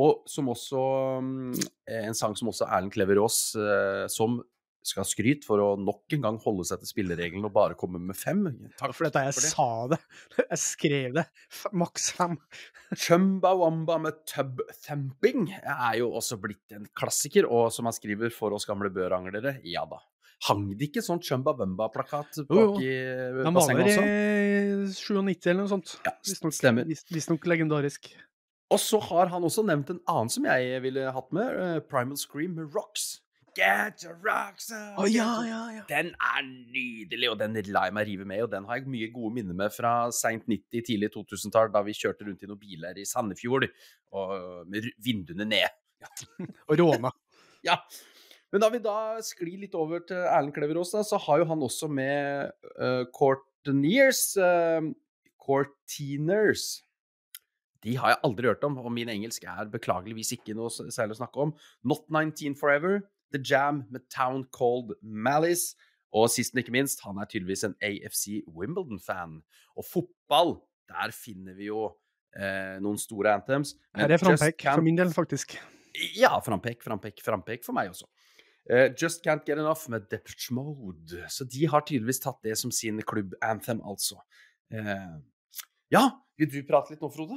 Og 0.00 0.24
som 0.30 0.48
også 0.50 0.80
mm, 1.22 1.52
En 2.06 2.16
sang 2.18 2.34
som 2.38 2.50
også 2.50 2.66
Erlend 2.66 2.94
Kleverås, 2.94 3.38
eh, 3.58 4.06
som 4.10 4.40
skal 4.84 5.02
ha 5.02 5.08
skryt 5.08 5.46
for 5.48 5.60
å 5.64 5.68
nok 5.80 6.12
en 6.16 6.24
gang 6.26 6.38
holde 6.44 6.66
seg 6.68 6.82
til 6.82 6.90
spillereglene 6.90 7.48
og 7.48 7.54
bare 7.56 7.76
komme 7.80 7.98
med 8.02 8.16
fem. 8.18 8.42
Takk 8.78 8.92
For 8.96 9.08
dette, 9.08 9.22
jeg 9.30 9.50
sa 9.50 9.66
det. 9.90 9.98
Jeg 10.54 10.60
skrev 10.60 11.14
det. 11.16 11.24
Maks 11.72 12.10
fem. 12.16 12.36
Chumba 12.94 13.54
Wamba 13.58 13.96
med 14.04 14.18
Tub 14.28 14.60
Thumping 14.84 15.48
er 15.56 16.00
jo 16.02 16.10
også 16.18 16.36
blitt 16.42 16.74
en 16.76 16.84
klassiker, 16.96 17.48
og 17.48 17.70
som 17.74 17.88
han 17.88 17.96
skriver 17.96 18.30
for 18.34 18.54
oss 18.54 18.68
gamle 18.68 18.92
børanglere, 18.94 19.56
ja 19.66 19.86
da. 19.88 20.02
Hang 20.44 20.66
det 20.76 20.90
ikke 20.90 21.02
sånn 21.04 21.22
Chumba 21.24 21.54
Wamba-plakat 21.56 22.42
bak 22.50 22.76
i 22.84 22.92
bassenget 22.92 23.48
også? 23.48 23.56
bassenget 23.56 23.96
var 23.96 24.12
i 24.84 24.92
97 24.92 25.48
eller 25.48 25.60
noe 25.62 25.72
sånt. 25.72 25.94
Ja, 26.04 26.12
Visstnok 26.28 26.56
stemmer. 26.56 26.88
visstnok 27.14 27.46
legendarisk. 27.48 28.10
Og 28.74 28.80
så 28.82 28.98
har 29.08 29.30
han 29.32 29.44
også 29.46 29.64
nevnt 29.64 29.92
en 29.94 30.00
annen 30.10 30.32
som 30.32 30.46
jeg 30.48 30.80
ville 30.84 31.08
hatt 31.14 31.32
med, 31.36 31.48
eh, 31.62 31.78
Primal 31.88 32.18
Scream 32.20 32.56
med 32.58 32.74
Rocks. 32.74 33.20
Get 33.54 34.02
your 34.02 34.16
rocks 34.24 34.72
on, 34.74 34.96
Å 34.98 35.06
ja, 35.06 35.28
ja, 35.46 35.60
ja. 35.76 35.82
Den 35.86 36.10
er 36.18 36.40
nydelig, 36.46 37.28
og 37.30 37.38
den 37.38 37.54
lar 37.70 37.86
jeg 37.88 37.94
meg 37.94 38.08
rive 38.08 38.26
med. 38.26 38.42
Og 38.46 38.50
den 38.50 38.66
har 38.66 38.80
jeg 38.80 38.90
mye 38.90 39.10
gode 39.14 39.36
minner 39.36 39.58
med 39.58 39.74
fra 39.74 39.94
seint 40.14 40.48
90-, 40.50 40.82
tidlig 40.88 41.12
2000-tall, 41.14 41.70
da 41.74 41.84
vi 41.86 41.94
kjørte 41.94 42.26
rundt 42.26 42.42
i 42.42 42.50
noen 42.50 42.62
biler 42.62 42.98
i 42.98 43.06
Sandefjord 43.08 43.68
og 44.14 44.34
med 44.70 44.90
vinduene 45.04 45.46
ned. 45.54 45.80
Og 46.68 46.76
råna. 46.82 47.14
Ja. 47.64 47.78
Men 48.52 48.60
da 48.60 48.68
vi 48.68 48.78
da 48.84 49.22
sklir 49.24 49.62
litt 49.62 49.72
over 49.72 50.02
til 50.04 50.18
Erlend 50.20 50.52
Kleverås, 50.52 50.90
da, 50.92 51.00
så 51.00 51.16
har 51.24 51.40
jo 51.40 51.46
han 51.48 51.62
også 51.64 51.88
med 51.88 52.52
uh, 52.76 53.06
Courteniers 53.16 54.20
uh, 54.36 54.84
Courteeners. 55.40 56.82
De 57.84 57.96
har 57.96 58.12
jeg 58.12 58.20
aldri 58.28 58.48
hørt 58.48 58.62
om, 58.68 58.76
og 58.80 58.92
min 58.92 59.10
engelsk 59.12 59.48
er 59.48 59.72
beklageligvis 59.72 60.34
ikke 60.36 60.54
noe 60.56 60.68
særlig 60.72 61.16
å 61.16 61.22
snakke 61.22 61.42
om. 61.44 61.56
Not 61.88 62.06
19 62.12 62.54
Forever, 62.60 63.00
The 63.34 63.42
Jam 63.42 63.82
med 63.92 64.06
Town 64.12 64.46
Called 64.54 64.94
Malice, 65.02 65.74
og 66.14 66.28
sist, 66.30 66.54
men 66.54 66.62
ikke 66.62 66.74
minst, 66.76 67.02
han 67.02 67.18
er 67.18 67.26
tydeligvis 67.26 67.64
en 67.66 67.74
AFC 67.82 68.44
Wimbledon-fan. 68.46 69.40
Og 69.74 69.86
fotball, 69.88 70.56
der 70.90 71.10
finner 71.14 71.56
vi 71.58 71.66
jo 71.72 71.88
eh, 72.38 72.76
noen 72.84 73.00
store 73.02 73.32
anthems. 73.34 73.74
Her 73.98 74.14
er 74.14 74.22
frampek, 74.22 74.60
Can't- 74.62 74.78
for 74.78 74.86
min 74.86 74.98
del, 75.00 75.10
faktisk. 75.14 75.56
ja, 76.14 76.30
frampek, 76.44 76.82
frampek, 76.86 77.18
frampek 77.24 77.66
for 77.66 77.74
meg 77.74 77.90
også. 77.90 78.06
Uh, 78.64 78.88
Just 78.96 79.20
Can't 79.26 79.42
Get 79.44 79.58
Enough 79.58 79.90
med 79.92 80.06
Depeche 80.08 80.54
Mode. 80.56 81.26
Så 81.28 81.44
de 81.44 81.66
har 81.68 81.82
tydeligvis 81.84 82.22
tatt 82.24 82.38
det 82.46 82.54
som 82.56 82.70
sin 82.72 83.02
klubb-anthem, 83.04 83.82
altså. 83.84 84.22
Uh, 84.72 85.18
ja, 85.92 86.06
vil 86.40 86.48
du 86.48 86.62
prate 86.64 86.94
litt 86.94 87.02
nå, 87.04 87.10
Frode? 87.12 87.36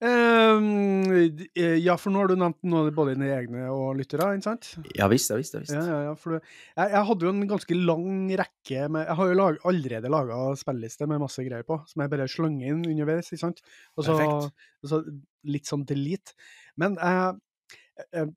Eh, 0.00 1.76
ja, 1.84 1.94
for 2.00 2.08
nå 2.12 2.22
har 2.22 2.30
du 2.30 2.38
nevnt 2.40 2.56
noe 2.72 2.92
både 2.96 3.12
dine 3.18 3.28
egne 3.36 3.66
og 3.68 3.98
lyttere, 3.98 4.30
ikke 4.38 4.46
sant? 4.46 4.70
Ja 4.96 5.10
visst, 5.12 5.28
ja 5.28 5.36
visst. 5.36 5.56
Ja, 5.56 5.60
visst. 5.60 5.74
Ja, 5.76 5.98
ja, 6.06 6.14
du, 6.16 6.36
jeg, 6.38 6.92
jeg 6.94 7.02
hadde 7.10 7.26
jo 7.26 7.32
en 7.34 7.42
ganske 7.50 7.76
lang 7.76 8.06
rekke 8.40 8.86
med 8.92 9.04
Jeg 9.04 9.18
har 9.18 9.30
jo 9.30 9.36
lag, 9.36 9.58
allerede 9.68 10.12
laga 10.12 10.38
spilleliste 10.60 11.08
med 11.10 11.20
masse 11.20 11.44
greier 11.44 11.66
på, 11.68 11.82
som 11.90 12.04
jeg 12.04 12.12
bare 12.14 12.28
slenger 12.32 12.72
inn 12.72 12.86
underveis, 12.94 13.28
ikke 13.28 13.44
sant? 13.44 13.60
Og 13.96 14.08
så, 14.08 14.16
og 14.16 14.88
så 14.88 15.02
litt 15.50 15.68
sånn 15.68 15.84
delete. 15.88 16.32
Men 16.80 16.96
uh, 17.00 17.34
uh, 18.16 18.30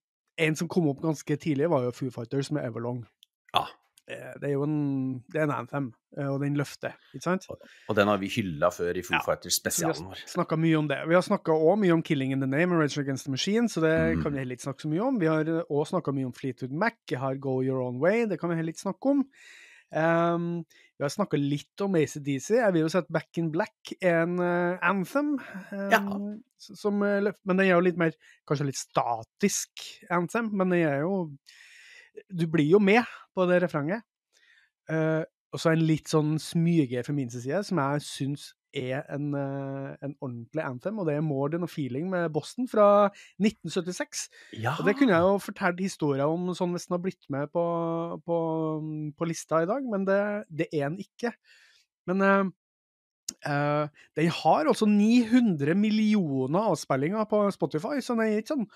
en 0.43 0.59
som 0.59 0.67
kom 0.71 0.89
opp 0.91 1.03
ganske 1.03 1.39
tidlig, 1.39 1.71
var 1.71 1.87
jo 1.87 1.95
Foo 1.95 2.11
Fighters 2.11 2.51
med 2.51 2.67
Everlong. 2.67 3.03
Ja. 3.53 3.67
Eh, 4.07 4.33
Det 4.41 4.49
er 4.49 4.53
jo 4.53 4.63
en, 4.63 5.19
det 5.31 5.39
er 5.39 5.43
en 5.47 5.51
anthem, 5.55 5.93
eh, 6.17 6.27
og 6.27 6.41
den 6.41 6.57
løfter, 6.59 6.91
ikke 7.15 7.23
sant? 7.23 7.45
Og 7.89 7.95
den 7.95 8.07
har 8.07 8.17
vi 8.19 8.27
hylla 8.27 8.67
før 8.69 8.97
i 8.97 9.01
Foo 9.01 9.15
Ja, 9.15 9.21
Fighters 9.23 9.61
Så 9.63 9.85
vi 9.87 9.87
har 9.87 10.45
vår. 10.49 10.57
mye 10.59 10.75
om 10.77 10.87
det. 10.87 10.97
Vi 11.07 11.13
har 11.15 11.21
snakka 11.21 11.51
òg 11.55 11.79
mye 11.79 11.93
om 11.93 12.03
'Killing 12.03 12.31
in 12.33 12.39
the 12.41 12.47
Name' 12.47 12.73
og 12.73 12.81
'Rage 12.81 12.99
Against 12.99 13.25
the 13.25 13.31
Machine', 13.31 13.69
så 13.69 13.79
det 13.81 14.17
Mm. 14.17 14.23
kan 14.23 14.31
vi 14.33 14.37
heller 14.39 14.55
ikke 14.55 14.63
snakke 14.67 14.81
så 14.81 14.89
mye 14.89 15.01
om. 15.07 15.19
Vi 15.19 15.25
har 15.27 15.43
òg 15.45 15.87
snakka 15.87 16.11
mye 16.13 16.25
om 16.25 16.33
Fleetwood 16.33 16.71
Mac, 16.71 16.93
jeg 17.09 17.19
har 17.19 17.35
'Go 17.35 17.61
Your 17.61 17.81
Own 17.81 17.99
Way', 18.01 18.27
det 18.29 18.39
kan 18.39 18.49
vi 18.49 18.55
heller 18.55 18.71
ikke 18.73 18.81
snakke 18.91 19.05
om. 19.09 19.25
Um, 19.95 20.65
vi 20.97 21.03
har 21.03 21.09
snakka 21.09 21.37
litt 21.37 21.81
om 21.81 21.95
ACDC. 21.95 22.49
Jeg 22.55 22.73
vil 22.73 22.81
jo 22.81 22.89
si 22.89 22.97
at 22.97 23.05
'Back 23.11 23.37
in 23.37 23.51
Black' 23.51 23.93
er 24.01 24.23
en 24.23 24.39
uh, 24.39 24.77
anthem. 24.81 25.39
Um, 25.71 25.91
ja. 25.91 25.99
som, 26.59 27.01
eh, 27.03 27.31
men 27.45 27.57
den 27.57 27.59
er 27.67 27.73
jo 27.75 27.79
litt 27.81 27.97
mer 27.97 28.11
Kanskje 28.47 28.65
litt 28.65 28.77
statisk 28.77 29.69
anthem, 30.09 30.49
men 30.51 30.69
den 30.69 30.79
er 30.87 30.99
jo 31.01 31.37
Du 32.29 32.47
blir 32.51 32.67
jo 32.75 32.81
med 32.83 33.03
på 33.35 33.45
det 33.49 33.61
refrenget. 33.63 34.03
Uh, 34.91 35.23
og 35.53 35.61
så 35.61 35.71
en 35.71 35.85
litt 35.85 36.09
sånn 36.09 36.35
smyge 36.41 37.03
fra 37.05 37.13
min 37.15 37.29
side, 37.31 37.61
som 37.65 37.79
jeg 37.79 38.05
syns 38.07 38.51
er 38.73 39.03
en, 39.13 39.29
uh, 39.37 39.93
en 40.01 40.15
ordentlig 40.17 40.63
anthem, 40.65 40.97
og 40.97 41.05
det 41.07 41.15
er 41.15 41.21
'More 41.21 41.51
Than 41.53 41.63
a 41.63 41.69
Feeling' 41.69 42.09
med 42.09 42.31
Boston 42.33 42.67
fra 42.67 43.11
1976. 43.37 44.29
Ja. 44.57 44.73
Og 44.79 44.85
det 44.85 44.97
kunne 44.97 45.13
jeg 45.13 45.21
jo 45.21 45.37
fortalt 45.37 45.79
historier 45.79 46.25
om 46.25 46.49
sånn 46.57 46.73
hvis 46.73 46.87
den 46.89 46.97
har 46.97 47.03
blitt 47.05 47.29
med 47.29 47.53
på, 47.53 47.65
på, 48.25 48.37
på 49.13 49.29
lista 49.29 49.61
i 49.61 49.69
dag, 49.69 49.85
men 49.85 50.05
det, 50.09 50.43
det 50.49 50.67
er 50.73 50.89
den 50.89 50.99
ikke. 51.05 51.33
Men 52.09 52.21
uh, 52.21 52.51
Uh, 53.43 53.87
den 54.15 54.29
har 54.31 54.67
altså 54.67 54.85
900 54.85 55.75
millioner 55.75 56.69
avspillinger 56.71 57.25
på 57.27 57.39
Spotify, 57.51 57.99
så 57.99 58.15
den 58.15 58.21
er 58.23 58.39
ikke 58.39 58.53
sånn 58.53 58.67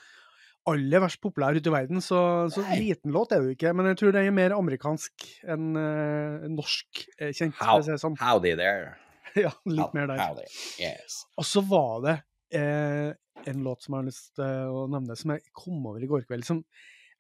aller 0.67 1.01
verst 1.03 1.21
populær 1.23 1.55
ute 1.57 1.69
i 1.69 1.73
verden, 1.73 2.01
så, 2.03 2.19
så 2.53 2.63
liten 2.75 3.13
låt 3.15 3.31
er 3.31 3.41
det 3.43 3.51
jo 3.51 3.55
ikke. 3.57 3.73
Men 3.77 3.89
jeg 3.91 3.99
tror 4.01 4.15
den 4.15 4.27
er 4.29 4.35
mer 4.35 4.55
amerikansk 4.57 5.27
enn 5.47 5.69
uh, 5.79 6.47
norsk 6.51 7.03
uh, 7.21 7.29
kjent, 7.31 7.55
How, 7.61 7.79
si 7.85 7.95
sånn. 8.01 8.17
howdy 8.21 8.55
there. 8.59 8.95
Ja, 9.37 9.51
litt 9.69 9.83
How- 9.83 9.93
mer 9.93 10.07
der. 10.09 10.19
Howdy. 10.23 10.45
Yes. 10.81 11.21
Og 11.37 11.45
så 11.45 11.61
var 11.67 11.99
det 12.05 12.13
eh, 12.57 13.11
en 13.51 13.59
låt 13.65 13.83
som 13.85 13.93
jeg 13.93 13.99
har 13.99 14.07
lyst 14.07 14.29
til 14.39 14.71
å 14.73 14.85
nevne, 14.89 15.17
som 15.19 15.33
jeg 15.35 15.43
kom 15.53 15.83
over 15.85 16.01
i 16.01 16.09
går 16.09 16.23
kveld. 16.25 16.47
Som, 16.47 16.63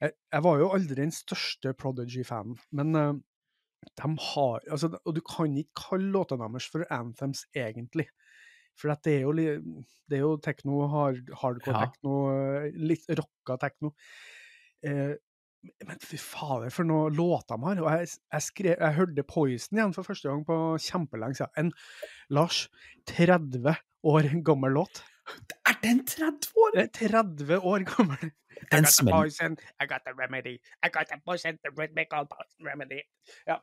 jeg, 0.01 0.15
jeg 0.33 0.45
var 0.47 0.61
jo 0.63 0.69
aldri 0.73 0.97
den 0.97 1.13
største 1.13 1.75
Prodigy-fanen, 1.77 2.57
men 2.79 2.97
uh, 2.97 3.11
de 4.01 4.09
har 4.31 4.65
altså, 4.65 4.89
Og 5.05 5.13
du 5.13 5.21
kan 5.25 5.53
ikke 5.61 5.83
kalle 5.91 6.09
låtene 6.15 6.47
deres 6.47 6.65
for 6.73 6.87
anthems, 6.95 7.43
egentlig. 7.53 8.07
For 8.77 8.93
det 9.03 9.13
er 9.17 9.23
jo, 9.25 9.33
det 9.33 10.19
er 10.19 10.21
jo 10.23 10.35
tekno, 10.43 10.83
hard, 10.91 11.23
hardcore 11.41 11.73
Ja. 11.73 11.85
tekno, 11.87 12.17
litt 12.77 13.07
rocka 13.17 13.57
tekno. 13.63 13.93
Eh, 14.85 15.15
men 15.83 15.97
fy 15.99 16.15
fader, 16.21 16.69
for 16.71 16.85
noen 16.87 17.15
låter 17.17 17.57
de 17.57 17.65
har. 17.65 17.81
Og 17.83 17.89
jeg, 17.97 18.11
jeg, 18.31 18.45
skrev, 18.45 18.75
jeg 18.77 18.97
hørte 18.99 19.23
Poison 19.27 19.79
igjen 19.79 19.93
for 19.97 20.05
første 20.07 20.29
gang 20.29 20.45
på 20.47 20.57
kjempelenge 20.85 21.39
siden. 21.41 21.53
En 21.57 21.71
Lars, 22.37 22.67
30 23.09 23.73
år 24.07 24.29
gammel 24.45 24.77
låt. 24.77 25.01
Er 25.67 25.75
den 25.83 26.05
30 26.07 26.53
år? 26.55 26.75
Det 26.77 26.83
er 26.85 27.09
30 27.09 27.57
år 27.59 27.83
gammel. 27.89 28.29
Den 28.71 28.85
smeller. 28.89 29.27
I 29.81 29.85
got 29.89 30.01
the 30.05 30.13
remedy, 30.17 30.55
I 30.85 30.89
got 30.93 31.09
the 31.11 31.19
poison, 31.25 31.57
the 31.65 31.69
rhythmical 31.77 32.25
remedy. 32.63 33.01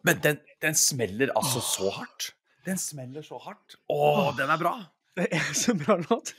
Men 0.04 0.21
den, 0.23 0.38
den 0.62 0.75
smeller 0.75 1.33
altså 1.35 1.61
så 1.61 1.90
hardt. 1.90 2.35
Den 2.66 2.78
smeller 2.78 3.23
så 3.23 3.38
hardt. 3.42 3.75
Å, 3.90 4.33
den 4.38 4.50
er 4.50 4.61
bra. 4.61 4.75
Det 5.14 5.28
er 5.30 5.52
så 5.54 5.75
bra 5.78 5.94
låt. 6.00 6.33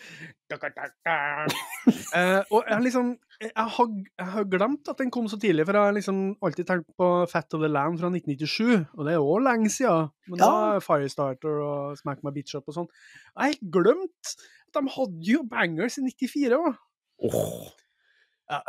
uh, 2.16 2.42
og 2.54 2.66
jeg 2.70 2.82
liksom 2.84 3.14
jeg 3.42 3.52
har, 3.56 3.88
jeg 4.20 4.28
har 4.34 4.46
glemt 4.52 4.88
at 4.92 5.00
den 5.00 5.10
kom 5.12 5.26
så 5.32 5.40
tidlig, 5.40 5.66
for 5.68 5.76
jeg 5.76 5.88
har 5.90 5.96
liksom 5.96 6.20
alltid 6.44 6.68
tenkt 6.70 6.92
på 7.00 7.08
Fat 7.32 7.56
of 7.56 7.64
the 7.64 7.68
Land 7.72 8.00
fra 8.00 8.08
1997, 8.12 8.86
og 8.96 9.06
det 9.08 9.14
er 9.14 9.18
jo 9.20 9.38
lenge 9.44 9.70
siden. 9.74 10.08
Men 10.32 10.40
da 10.40 10.50
Ja. 10.52 10.76
er 10.76 10.84
Firestarter 10.84 11.58
og 11.64 11.98
Smack 12.00 12.24
My 12.24 12.32
Bitch 12.36 12.56
Up 12.56 12.68
og 12.68 12.78
sånn. 12.78 12.88
Jeg 13.36 13.42
har 13.42 13.52
helt 13.52 13.72
glemt 13.76 14.36
at 14.68 14.80
de 14.80 14.94
hadde 14.96 15.32
jo 15.32 15.44
bangers 15.52 15.98
i 16.00 16.06
94 16.08 16.56
òg. 16.60 16.76
Ja. 18.52 18.62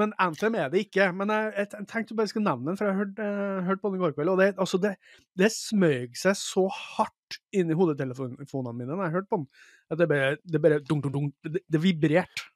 Men 0.00 0.14
Anthem 0.22 0.56
er 0.58 0.72
det 0.72 0.86
ikke. 0.86 1.10
Men 1.16 1.30
jeg, 1.32 1.52
jeg, 1.56 1.70
jeg 1.76 1.88
tenkte 1.92 2.16
jeg 2.18 2.32
skulle 2.32 2.48
nevne 2.48 2.72
den, 2.72 2.80
for 2.80 2.88
jeg 2.90 2.98
hørte, 2.98 3.28
hørt 3.28 3.68
hørte 3.70 3.84
på 3.84 3.92
den 3.92 4.00
i 4.00 4.02
går 4.02 4.16
kveld. 4.16 4.32
Og 4.32 4.42
det, 4.42 4.48
altså 4.58 4.80
det, 4.82 4.96
det 5.38 5.52
smøg 5.54 6.18
seg 6.18 6.36
så 6.40 6.66
hardt 6.72 7.38
inn 7.56 7.70
i 7.70 7.78
hodetelefonene 7.78 8.74
mine 8.74 8.92
når 8.92 9.08
jeg 9.08 9.16
hørte 9.20 9.30
på 9.32 9.40
den, 9.42 9.48
at 9.90 10.02
det 10.02 10.10
bare, 10.10 10.36
det 10.42 10.60
bare 10.62 10.82
dunk, 10.82 11.06
dunk, 11.06 11.16
dunk, 11.16 11.54
det, 11.56 11.62
det 11.70 11.82
vibrerte. 11.82 12.50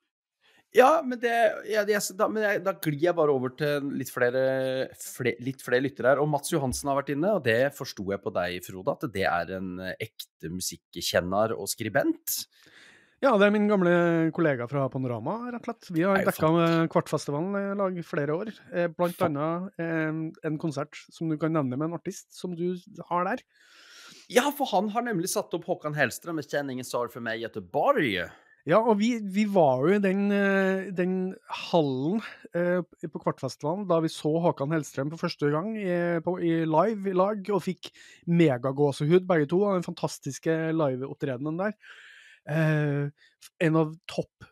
Ja, 0.71 1.01
men, 1.03 1.19
det, 1.19 1.33
ja, 1.67 1.83
det, 1.83 1.97
da, 2.15 2.29
men 2.31 2.45
jeg, 2.47 2.61
da 2.63 2.77
glir 2.79 3.01
jeg 3.03 3.17
bare 3.19 3.33
over 3.35 3.51
til 3.59 3.89
litt 3.99 4.13
flere, 4.15 4.43
fle- 5.03 5.35
litt 5.43 5.65
flere 5.67 5.83
lyttere 5.83 6.13
her. 6.13 6.21
Og 6.23 6.29
Mats 6.31 6.53
Johansen 6.55 6.87
har 6.93 7.01
vært 7.01 7.11
inne, 7.17 7.33
og 7.35 7.43
det 7.43 7.73
forsto 7.75 8.05
jeg 8.13 8.23
på 8.23 8.31
deg, 8.37 8.61
Frode, 8.63 8.95
at 8.95 9.09
det 9.17 9.25
er 9.27 9.51
en 9.57 9.73
eh, 9.83 9.97
ekte 10.07 10.53
musikkjenner 10.55 11.57
og 11.57 11.67
skribent. 11.73 12.45
Ja, 13.21 13.35
det 13.37 13.51
er 13.51 13.53
min 13.53 13.69
gamle 13.69 13.93
kollega 14.33 14.65
fra 14.65 14.87
Panorama, 14.89 15.51
rett 15.53 15.61
og 15.61 15.67
slett. 15.69 15.91
Vi 15.93 16.05
har 16.09 16.23
dekka 16.25 16.87
Kvartfestivalen 16.89 17.59
i 17.59 17.65
lag 17.77 17.99
flere 18.09 18.37
år. 18.39 18.53
Blant 18.97 18.97
Blant 18.97 19.27
annet 19.27 19.83
eh, 19.83 20.23
en 20.49 20.57
konsert 20.63 20.97
som 21.13 21.29
du 21.29 21.37
kan 21.41 21.53
nevne 21.53 21.77
med 21.77 21.91
en 21.91 21.99
artist 21.99 22.33
som 22.33 22.57
du 22.57 22.81
har 23.11 23.29
der. 23.29 23.45
Ja, 24.31 24.47
for 24.55 24.71
han 24.73 24.89
har 24.95 25.05
nemlig 25.05 25.29
satt 25.33 25.53
opp 25.57 25.67
Håkan 25.69 25.97
Hellstrøm 25.99 26.39
med 26.39 26.47
'Kjenningen 26.47 26.87
sorg 26.87 27.13
for 27.13 27.21
meg 27.21 27.41
i 27.41 27.45
Göteborg'. 27.45 28.31
Ja, 28.69 28.79
og 28.79 28.99
vi, 29.01 29.15
vi 29.21 29.47
var 29.49 29.81
jo 29.83 29.95
i 29.97 30.03
den, 30.05 30.29
eh, 30.33 30.91
den 30.93 31.15
hallen 31.49 32.21
eh, 32.55 32.85
på 32.85 33.23
Kvartfestivalen 33.23 33.87
da 33.89 34.03
vi 34.05 34.13
så 34.13 34.33
Håkan 34.45 34.73
Hellstrøm 34.73 35.11
for 35.13 35.25
første 35.25 35.49
gang 35.53 35.73
i, 35.81 36.21
på, 36.25 36.37
i 36.45 36.61
live 36.69 37.11
i 37.11 37.17
lag, 37.17 37.41
og 37.49 37.65
fikk 37.65 37.89
megagåsehud 38.29 39.25
begge 39.29 39.49
to 39.51 39.65
av 39.65 39.79
den 39.79 39.89
fantastiske 39.89 40.57
liveopptredenen 40.77 41.61
der. 41.61 41.77
Eh, 42.49 43.09
en 43.67 43.77
av 43.77 43.95
topp 44.09 44.47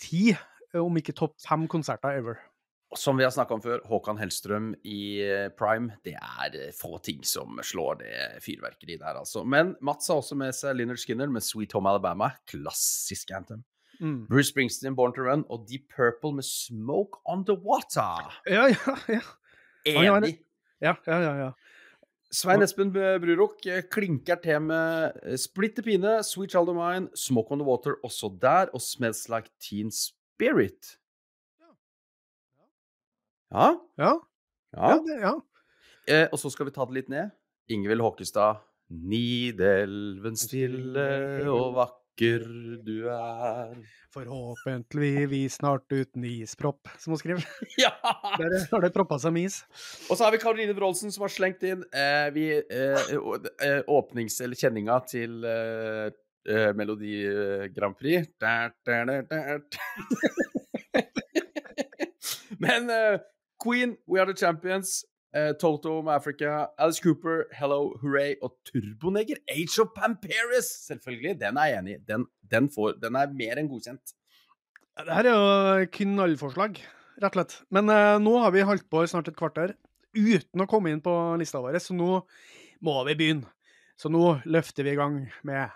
ti, 0.00 0.30
om 0.76 1.00
ikke 1.00 1.16
topp 1.16 1.36
fem 1.44 1.66
konserter 1.70 2.20
ever. 2.20 2.40
Som 2.96 3.18
vi 3.18 3.24
har 3.26 3.32
snakka 3.34 3.56
om 3.56 3.62
før, 3.64 3.80
Håkan 3.90 4.18
Hellstrøm 4.20 4.70
i 4.86 5.18
eh, 5.24 5.48
Prime, 5.58 5.96
det 6.06 6.14
er 6.16 6.54
eh, 6.54 6.74
få 6.74 7.00
ting 7.04 7.24
som 7.26 7.58
slår 7.64 7.98
det 8.04 8.12
fyrverkeriet 8.44 9.02
der, 9.02 9.18
altså. 9.18 9.42
Men 9.44 9.74
Mats 9.84 10.08
har 10.08 10.22
også 10.22 10.38
med 10.38 10.54
seg 10.56 10.78
Leonard 10.78 11.02
Skinner 11.02 11.32
med 11.32 11.44
Sweet 11.44 11.74
Home 11.76 11.90
Alabama, 11.90 12.30
klassisk 12.48 13.34
anthem. 13.36 13.64
Mm. 13.98 14.26
Bruce 14.30 14.52
Springsteen, 14.52 14.94
Born 14.96 15.14
to 15.16 15.26
Run, 15.26 15.44
og 15.50 15.66
Deep 15.68 15.90
Purple 15.96 16.36
med 16.38 16.46
Smoke 16.46 17.20
on 17.26 17.44
the 17.48 17.56
Water. 17.58 18.30
Ja, 18.46 18.68
ja, 18.70 18.96
ja. 19.08 19.22
Enig. 19.86 20.38
ja, 20.80 20.94
ja, 21.06 21.18
ja, 21.20 21.34
ja. 21.42 21.50
Svein 22.32 22.62
Espen 22.64 22.90
Brurok 22.92 23.66
eh, 23.70 23.84
klinker 23.86 24.38
til 24.42 24.60
med 24.66 25.18
eh, 25.22 25.36
Splitter 25.38 25.84
Pine, 25.86 26.18
Sweet 26.26 26.50
Child 26.50 26.72
of 26.72 26.78
Mine, 26.78 27.10
Smoke 27.14 27.52
on 27.54 27.60
the 27.62 27.66
Water 27.66 27.94
også 28.04 28.32
der, 28.42 28.70
og 28.74 28.82
Smells 28.82 29.28
Like 29.30 29.52
Teen 29.62 29.90
Spirit. 29.94 30.96
Ja, 33.52 33.68
Ja, 33.98 34.14
ja. 34.74 34.88
ja, 34.96 35.20
ja. 35.22 35.34
Eh, 36.08 36.26
og 36.32 36.38
så 36.38 36.50
skal 36.50 36.66
vi 36.66 36.74
ta 36.74 36.86
det 36.86 36.98
litt 36.98 37.12
ned. 37.12 37.30
Ingvild 37.70 38.02
Håkestad. 38.02 38.62
Nidelven 38.90 40.36
stille 40.38 41.06
og 41.50 41.72
vakker 41.74 42.05
du 42.20 43.08
er. 43.12 43.74
Forhåpentlig 44.14 45.26
vi 45.28 45.40
snart 45.52 45.84
uten 45.92 46.24
ispropp, 46.24 46.88
som 46.98 47.12
hun 47.12 47.18
skriver. 47.20 47.44
Ja! 47.82 47.90
Der 48.38 48.54
har 48.70 48.80
det 48.84 48.92
proppa 48.94 49.18
seg 49.20 49.34
med 49.36 49.50
is. 49.50 49.58
Og 50.08 50.16
så 50.16 50.24
har 50.24 50.32
vi 50.32 50.40
Karoline 50.40 50.72
Wroldsen 50.78 51.12
som 51.12 51.26
har 51.26 51.32
slengt 51.34 51.62
inn 51.68 51.84
eh, 51.92 52.28
vi, 52.32 52.46
eh, 52.56 53.10
eh, 53.66 53.82
åpnings- 53.92 54.40
eller 54.44 54.56
kjenninga 54.56 54.96
til 55.10 55.44
eh, 55.44 56.06
eh, 56.48 56.70
Melodi 56.78 57.18
eh, 57.28 57.66
Grand 57.76 57.96
Prix. 57.98 58.30
Der, 58.40 58.72
der, 58.86 59.22
der. 59.28 59.60
Men 62.58 62.88
Queen, 63.62 63.96
We 64.08 64.20
Are 64.20 64.26
The 64.32 64.36
Champions, 64.46 65.02
Toto 65.60 65.98
med 66.06 66.14
Africa, 66.16 66.66
Alice 66.80 67.02
Cooper, 67.04 67.44
Hello 67.58 67.92
Hooray 68.02 68.34
og 68.42 68.54
Turboneger, 68.68 69.38
Age 69.52 69.80
of 69.82 69.90
Pamperis! 69.96 70.68
selvfølgelig. 70.88 71.36
Den 71.40 71.58
er 71.60 71.70
jeg 71.72 71.78
enig 71.82 71.96
i. 71.96 72.02
Den, 72.08 72.26
den, 72.52 72.68
får- 72.72 72.96
den 73.02 73.18
er 73.20 73.32
mer 73.36 73.60
enn 73.60 73.68
godkjent. 73.70 74.14
Det 74.96 75.12
her 75.12 75.28
er 75.28 75.82
jo 75.82 75.88
knallforslag, 75.98 76.78
rett 77.20 77.28
og 77.34 77.36
slett. 77.36 77.56
Men 77.76 77.90
eh, 77.92 78.14
nå 78.22 78.36
har 78.40 78.54
vi 78.54 78.64
holdt 78.64 78.86
på 78.92 79.02
i 79.04 79.10
snart 79.12 79.28
et 79.28 79.36
kvarter 79.36 79.74
uten 80.16 80.62
å 80.64 80.68
komme 80.70 80.88
inn 80.94 81.02
på 81.04 81.12
lista 81.40 81.60
vår, 81.60 81.76
så 81.84 81.92
nå 81.96 82.22
må 82.86 82.94
vi 83.08 83.16
begynne. 83.18 83.50
Så 84.00 84.08
nå 84.12 84.38
løfter 84.48 84.84
vi 84.88 84.94
i 84.94 84.98
gang 84.98 85.22
med 85.44 85.68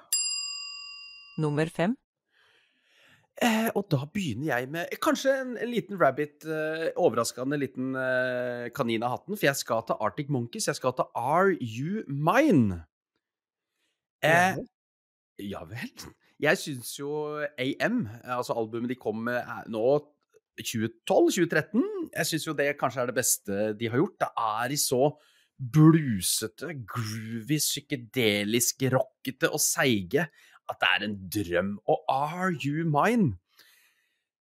Nummer 1.40 1.68
fem. 1.72 1.94
Eh, 3.40 3.70
og 3.72 3.86
da 3.88 4.02
begynner 4.12 4.50
jeg 4.50 4.68
med 4.68 4.90
kanskje 5.00 5.32
en, 5.40 5.54
en 5.56 5.70
liten 5.70 5.96
rabbit, 6.00 6.44
eh, 6.44 6.90
overraskende 7.00 7.56
liten 7.56 7.94
eh, 7.96 8.66
kanin 8.76 9.06
av 9.06 9.14
hatten, 9.14 9.38
for 9.38 9.48
jeg 9.48 9.56
skal 9.56 9.86
til 9.88 9.96
Arctic 10.04 10.28
Monkeys. 10.28 10.68
Jeg 10.68 10.76
skal 10.76 10.92
til 10.98 11.08
Are 11.16 11.54
You 11.56 12.04
Mine? 12.04 12.82
Eh, 14.20 14.60
ja 15.40 15.64
vel. 15.64 16.10
Jeg 16.40 16.60
syns 16.60 16.92
jo 16.98 17.40
AM, 17.56 18.02
altså 18.24 18.56
albumet 18.60 18.92
de 18.92 19.00
kom 19.00 19.24
med 19.28 19.40
er 19.40 19.64
nå 19.72 19.86
2012-2013, 20.60 21.82
jeg 22.12 22.28
syns 22.28 22.46
jo 22.46 22.54
det 22.56 22.74
kanskje 22.80 23.02
er 23.02 23.08
det 23.08 23.16
beste 23.16 23.72
de 23.80 23.88
har 23.88 24.00
gjort. 24.02 24.18
Det 24.20 24.30
er 24.36 24.74
i 24.74 24.80
så 24.80 25.08
blusete, 25.60 26.74
groovy, 26.88 27.56
psykedelisk, 27.60 28.84
rockete 28.92 29.48
og 29.52 29.60
seige 29.64 30.26
at 30.70 30.80
det 30.82 30.90
er 30.94 31.06
en 31.06 31.16
drøm. 31.36 31.70
Og 31.90 32.04
Are 32.08 32.50
You 32.54 32.86
Mine? 32.88 33.36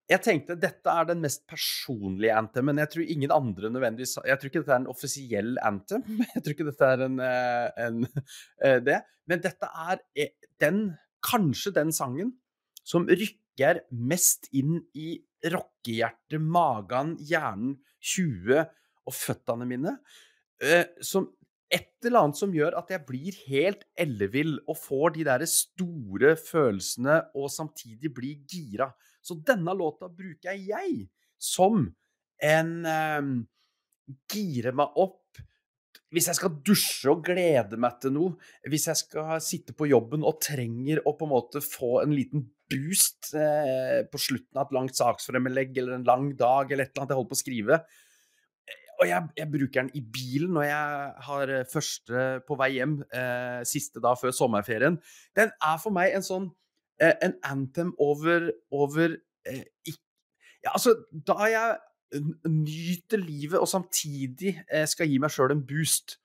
Jeg 0.06 0.22
tenkte 0.22 0.54
dette 0.62 0.92
er 0.92 1.08
den 1.10 1.24
mest 1.24 1.48
personlige 1.50 2.34
anthemen. 2.38 2.78
Jeg 2.78 2.92
tror 2.94 3.08
ingen 3.10 3.32
andre 3.34 3.72
nødvendigvis 3.74 4.20
Jeg 4.22 4.38
tror 4.38 4.52
ikke 4.52 4.62
dette 4.62 4.76
er 4.76 4.84
en 4.84 4.92
offisiell 4.92 5.56
anthem. 5.66 6.04
Jeg 6.36 6.44
tror 6.44 6.54
ikke 6.54 6.68
dette 6.70 6.90
er 6.92 7.06
en, 7.08 7.16
eh, 7.26 7.70
en 7.88 8.04
eh, 8.62 8.78
det. 8.86 9.00
Men 9.26 9.42
dette 9.42 9.70
er 9.88 10.04
eh, 10.14 10.36
den, 10.62 10.84
kanskje 11.26 11.74
den 11.74 11.94
sangen 11.96 12.36
som 12.86 13.08
rykker 13.10 13.82
mest 13.90 14.46
inn 14.54 14.84
i 14.94 15.18
rockehjertet, 15.50 16.38
magen, 16.38 17.16
hjernen, 17.18 17.80
huet 18.14 18.70
og 19.06 19.14
føttene 19.14 19.66
mine. 19.66 19.96
Som 21.02 21.32
et 21.76 22.08
eller 22.08 22.24
annet 22.24 22.40
som 22.40 22.54
gjør 22.56 22.78
at 22.80 22.94
jeg 22.94 23.04
blir 23.08 23.40
helt 23.50 23.84
ellevill 24.00 24.56
og 24.64 24.78
får 24.80 25.16
de 25.18 25.26
der 25.28 25.44
store 25.50 26.36
følelsene 26.40 27.20
og 27.36 27.52
samtidig 27.52 28.14
blir 28.16 28.46
gira. 28.48 28.90
Så 29.22 29.38
denne 29.44 29.76
låta 29.76 30.08
bruker 30.08 30.56
jeg 30.56 31.10
som 31.42 31.90
en 32.44 32.72
um, 32.86 33.36
Gire 34.30 34.70
meg 34.76 35.00
opp 35.02 35.40
hvis 36.14 36.30
jeg 36.30 36.38
skal 36.38 36.60
dusje 36.64 37.12
og 37.12 37.24
glede 37.28 37.76
meg 37.82 37.98
til 38.00 38.14
noe, 38.16 38.36
hvis 38.70 38.86
jeg 38.88 39.00
skal 39.02 39.40
sitte 39.44 39.74
på 39.76 39.88
jobben 39.90 40.24
og 40.24 40.38
trenger 40.44 41.02
å 41.04 41.16
på 41.18 41.28
en 41.28 41.34
måte 41.34 41.62
få 41.66 41.98
en 42.04 42.14
liten 42.16 42.46
boost 42.72 43.34
eh, 43.38 44.06
på 44.08 44.22
slutten 44.22 44.58
av 44.58 44.68
et 44.70 44.76
langt 44.78 44.96
saksfremlegg 44.96 45.76
eller 45.82 45.98
en 45.98 46.08
lang 46.08 46.30
dag 46.38 46.72
eller 46.72 46.86
et 46.86 46.94
eller 46.94 47.04
annet 47.04 47.14
jeg 47.14 47.20
holder 47.20 47.34
på 47.34 47.38
å 47.38 47.42
skrive, 47.42 47.80
og 49.06 49.12
jeg, 49.12 49.28
jeg, 49.38 49.52
bruker 49.54 49.84
den 49.84 49.92
i 49.94 50.02
bilen 50.02 50.56
når 50.58 50.68
jeg 50.68 51.12
har 51.28 51.54
eh, 51.54 51.66
første 51.70 52.26
på 52.48 52.58
vei 52.60 52.72
hjem, 52.80 53.00
eh, 53.14 53.62
siste 53.68 54.02
da 54.04 54.16
før 54.18 54.34
sommerferien. 54.36 54.98
Den 55.38 55.54
er 55.54 55.82
for 55.82 55.96
meg 55.96 56.16
en 56.18 56.26
sånn 56.26 56.50
eh, 57.02 57.14
en 57.26 57.38
anthem 57.46 57.94
over, 58.02 58.50
over 58.74 59.18
eh, 59.46 59.64
ja, 60.66 60.74
altså, 60.74 60.96
Da 61.12 61.50
jeg 61.52 61.76
nyter 62.48 63.20
livet 63.22 63.60
og 63.60 63.68
samtidig 63.70 64.56
eh, 64.72 64.86
skal 64.90 65.10
gi 65.10 65.20
meg 65.22 65.34
sjøl 65.34 65.54
en 65.54 65.66
boost. 65.68 66.18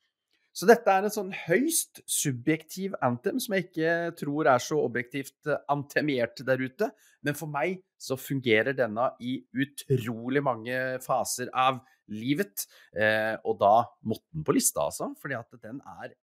Så 0.56 0.66
dette 0.68 0.92
er 0.92 1.06
en 1.06 1.14
sånn 1.14 1.30
høyst 1.46 2.02
subjektiv 2.10 2.96
anthem 3.04 3.38
som 3.42 3.54
jeg 3.54 3.68
ikke 3.68 3.92
tror 4.18 4.50
er 4.50 4.62
så 4.62 4.80
objektivt 4.82 5.50
antemiert 5.70 6.42
der 6.46 6.62
ute. 6.62 6.90
Men 7.22 7.38
for 7.38 7.50
meg 7.50 7.80
så 8.00 8.16
fungerer 8.16 8.76
denne 8.76 9.10
i 9.20 9.36
utrolig 9.52 10.42
mange 10.44 10.76
faser 11.04 11.50
av 11.52 11.82
livet. 12.10 12.64
Eh, 12.96 13.36
og 13.44 13.58
da 13.60 13.74
måtte 14.08 14.26
den 14.32 14.46
på 14.46 14.56
lista, 14.56 14.86
altså. 14.88 15.12
Fordi 15.20 15.36
at 15.38 15.60
den 15.60 15.82
er 15.84 16.14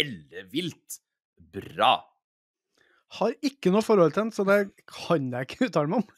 ellevilt 0.00 0.98
bra. 1.54 1.96
Har 3.20 3.36
ikke 3.46 3.70
noe 3.70 3.84
forhold 3.86 4.14
til 4.14 4.24
den, 4.24 4.34
så 4.34 4.46
det 4.48 4.58
kan 4.90 5.30
jeg 5.30 5.48
ikke 5.48 5.68
uttale 5.68 5.92
meg 5.92 6.02
om. 6.02 6.08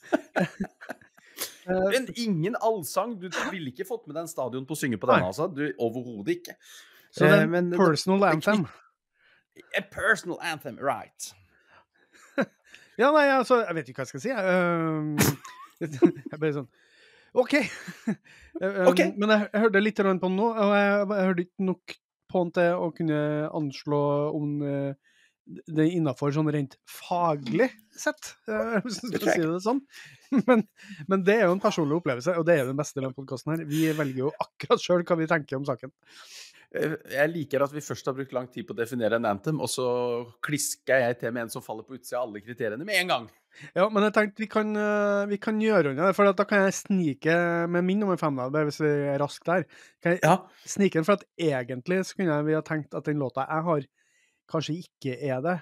Men 1.93 2.09
ingen 2.17 2.57
allsang. 2.62 3.17
Du 3.21 3.29
ville 3.50 3.73
ikke 3.73 3.88
fått 3.88 4.07
med 4.07 4.17
deg 4.17 4.25
en 4.25 4.31
stadion 4.31 4.67
på 4.69 4.76
å 4.76 4.81
synge 4.81 5.00
på 5.03 5.11
denne, 5.11 5.29
altså. 5.29 5.50
Du, 5.53 5.67
Overhodet 5.83 6.38
ikke. 6.38 6.57
Så 7.11 7.25
det 7.25 7.33
er 7.33 7.47
en 7.47 7.53
men, 7.53 7.73
personal 7.76 8.26
anthem? 8.29 8.67
A 9.76 9.83
personal 9.88 10.41
anthem, 10.45 10.79
right. 10.85 11.31
Ja, 13.00 13.12
nei, 13.12 13.26
altså, 13.35 13.61
jeg 13.65 13.79
vet 13.79 13.91
ikke 13.91 14.03
hva 14.03 14.07
jeg 14.07 14.12
skal 14.15 14.25
si. 14.25 14.33
Jeg, 14.33 15.93
jeg 16.33 16.41
bare 16.41 16.55
sånn 16.57 16.71
OK. 17.37 17.55
okay. 18.91 19.11
Men 19.21 19.35
jeg, 19.35 19.49
jeg 19.50 19.65
hørte 19.67 19.83
litt 19.83 19.99
på 20.00 20.07
den 20.09 20.38
nå, 20.38 20.53
og 20.53 20.76
jeg, 20.76 20.93
jeg 21.03 21.31
hørte 21.31 21.45
ikke 21.45 21.69
nok 21.69 21.97
på 22.26 22.43
den 22.43 22.55
til 22.57 22.85
å 22.87 22.87
kunne 22.97 23.19
anslå 23.61 24.05
om 24.37 24.55
det 25.47 25.85
er 25.85 25.95
innafor 25.95 26.33
sånn 26.35 26.49
rent 26.50 26.75
faglig 26.91 27.69
sett, 27.95 28.33
hvis 28.85 28.99
du 29.03 29.12
skal 29.12 29.29
si 29.29 29.45
det 29.45 29.61
sånn. 29.62 29.81
Men, 30.43 30.65
men, 31.07 31.23
det 31.26 31.37
er 31.37 31.45
jo 31.47 31.55
en 31.55 31.62
personlig 31.62 32.00
opplevelse, 32.00 32.35
og 32.35 32.47
det 32.49 32.57
er 32.57 32.65
jo 32.65 32.73
den 32.73 32.81
beste 32.81 33.03
med 33.03 33.15
podkasten 33.15 33.55
her. 33.55 33.62
Vi 33.69 33.85
velger 33.95 34.25
jo 34.25 34.33
akkurat 34.43 34.83
sjøl 34.83 35.05
hva 35.07 35.19
vi 35.21 35.29
tenker 35.31 35.61
om 35.61 35.67
saken. 35.69 35.93
Eh, 36.75 36.94
jeg 37.14 37.32
liker 37.32 37.62
at 37.64 37.75
vi 37.75 37.82
først 37.85 38.08
har 38.08 38.14
brukt 38.16 38.35
lang 38.35 38.49
tid 38.52 38.66
på 38.66 38.75
å 38.75 38.78
definere 38.78 39.20
en 39.20 39.28
anthem, 39.28 39.61
og 39.62 39.70
så 39.70 39.87
klisker 40.44 41.04
jeg 41.04 41.18
til 41.20 41.35
med 41.35 41.46
en 41.46 41.52
som 41.52 41.64
faller 41.64 41.87
på 41.87 41.99
utsida 41.99 42.20
av 42.20 42.28
alle 42.28 42.42
kriteriene 42.44 42.87
med 42.87 43.00
en 43.02 43.12
gang. 43.12 43.28
Ja, 43.73 43.87
men 43.88 44.04
jeg 44.04 44.12
tenkte 44.16 44.42
vi 44.42 44.49
kan, 44.52 44.75
eh, 44.76 45.26
vi 45.30 45.38
kan 45.40 45.61
gjøre 45.62 45.92
unna 45.92 46.11
det, 46.11 46.16
for 46.18 46.28
da 46.28 46.49
kan 46.49 46.66
jeg 46.66 46.78
snike 46.80 47.37
med 47.73 47.87
min 47.87 48.02
nummer 48.02 48.18
fem, 48.20 48.37
da, 48.37 48.64
hvis 48.68 48.82
vi 48.82 48.90
er 49.12 49.20
raskt 49.23 49.46
der. 49.49 49.64
Kan 50.02 50.16
jeg 50.16 50.25
ja. 50.25 50.37
snike 50.66 50.99
den, 50.99 51.06
for 51.08 51.20
at 51.20 51.25
egentlig 51.38 52.02
så 52.05 52.18
kunne 52.18 52.42
vi 52.48 52.59
ha 52.59 52.64
tenkt 52.66 52.94
at 52.94 53.09
den 53.09 53.22
låta 53.22 53.46
jeg 53.46 53.68
har, 53.70 53.88
kanskje 54.50 54.79
ikke 54.83 55.16
er 55.26 55.40
det, 55.42 55.57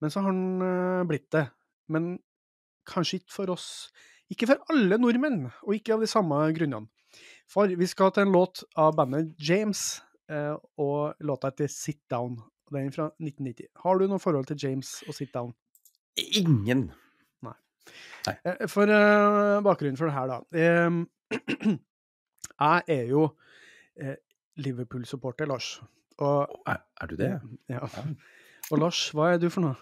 men 0.00 0.12
så 0.12 0.22
har 0.24 0.32
den 0.32 0.62
uh, 0.62 1.06
blitt 1.08 1.30
det. 1.34 1.48
Men 1.90 2.12
kanskje 2.86 3.18
ikke 3.18 3.34
for 3.34 3.50
oss 3.52 3.90
Ikke 4.30 4.46
for 4.46 4.60
alle 4.70 4.94
nordmenn, 4.94 5.48
og 5.66 5.74
ikke 5.74 5.96
av 5.96 6.04
de 6.04 6.06
samme 6.06 6.36
grunnene. 6.54 6.86
For 7.50 7.66
vi 7.66 7.86
skal 7.90 8.12
til 8.14 8.28
en 8.28 8.30
låt 8.36 8.60
av 8.78 8.94
bandet 8.94 9.32
James 9.42 9.98
Eh, 9.98 10.09
og 10.30 11.20
låta 11.26 11.50
heter 11.50 11.70
Sit 11.72 12.00
Down. 12.10 12.36
Den 12.70 12.86
er 12.86 12.94
fra 12.94 13.08
1990. 13.18 13.70
Har 13.82 13.98
du 13.98 14.06
noe 14.06 14.22
forhold 14.22 14.46
til 14.50 14.58
James 14.62 14.92
og 15.08 15.16
Sit 15.16 15.32
Down? 15.34 15.52
Ingen. 16.38 16.90
Nei. 17.42 17.54
Nei. 18.28 18.36
Eh, 18.46 18.66
for 18.70 18.90
uh, 18.90 19.58
bakgrunnen 19.66 19.98
for 19.98 20.10
det 20.10 20.14
her, 20.14 20.30
da. 20.30 20.38
jeg 22.60 22.82
er 22.98 23.06
jo 23.10 23.26
Liverpool-supporter, 24.60 25.48
Lars. 25.50 25.78
Og, 26.20 26.60
er, 26.68 27.06
du 27.10 27.16
det? 27.16 27.32
Ja. 27.72 27.86
Og 28.70 28.78
Lars, 28.78 29.08
hva 29.16 29.32
er 29.34 29.40
du 29.40 29.48
for 29.50 29.64
noe? 29.64 29.78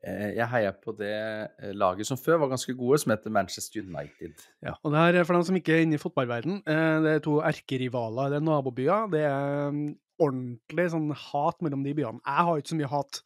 Eh, 0.00 0.30
jeg 0.38 0.48
heier 0.48 0.76
på 0.80 0.94
det 0.96 1.12
eh, 1.12 1.72
laget 1.76 2.08
som 2.08 2.16
før 2.16 2.38
var 2.40 2.54
ganske 2.54 2.72
gode, 2.76 2.98
som 3.02 3.12
heter 3.12 3.32
Manchester 3.34 3.82
United. 3.84 4.46
Ja, 4.64 4.72
og 4.80 4.94
det 4.94 5.02
her, 5.02 5.24
For 5.28 5.36
dem 5.36 5.44
som 5.44 5.58
ikke 5.58 5.74
er 5.76 5.84
inne 5.84 5.98
i 5.98 6.00
fotballverden, 6.00 6.62
eh, 6.64 6.94
det 7.04 7.12
er 7.12 7.24
to 7.26 7.36
erkerivaler. 7.44 8.32
Det 8.32 8.40
er 8.40 8.46
nabobyer. 8.46 9.10
Det 9.12 9.20
er 9.28 9.74
mm, 9.76 9.90
ordentlig 10.24 10.88
sånn 10.94 11.10
hat 11.12 11.60
mellom 11.60 11.84
de 11.84 11.94
byene. 11.98 12.22
Jeg 12.24 12.48
har 12.48 12.62
ikke 12.62 12.72
så 12.72 12.80
mye 12.80 12.92
hat, 12.94 13.22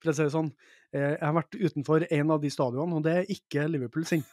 for 0.00 0.10
å 0.10 0.16
si 0.16 0.26
det 0.26 0.34
sånn. 0.34 0.50
Jeg 0.96 1.18
har 1.20 1.34
vært 1.36 1.56
utenfor 1.58 2.06
en 2.14 2.30
av 2.32 2.42
de 2.42 2.50
stadionene, 2.50 2.98
og 2.98 3.04
det 3.04 3.14
er 3.20 3.32
ikke 3.34 3.66
Liverpool 3.68 4.06
sin. 4.08 4.22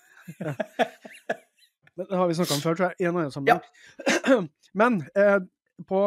Det 1.94 2.08
har 2.10 2.26
vi 2.26 2.34
snakka 2.34 2.56
om 2.56 2.62
før, 2.64 2.78
tror 2.78 2.88
jeg. 2.88 3.04
i 3.04 3.06
en 3.06 3.18
annen 3.20 3.34
sammenheng. 3.34 3.60
Ja. 3.62 4.38
Men 4.82 4.96
på 5.90 6.00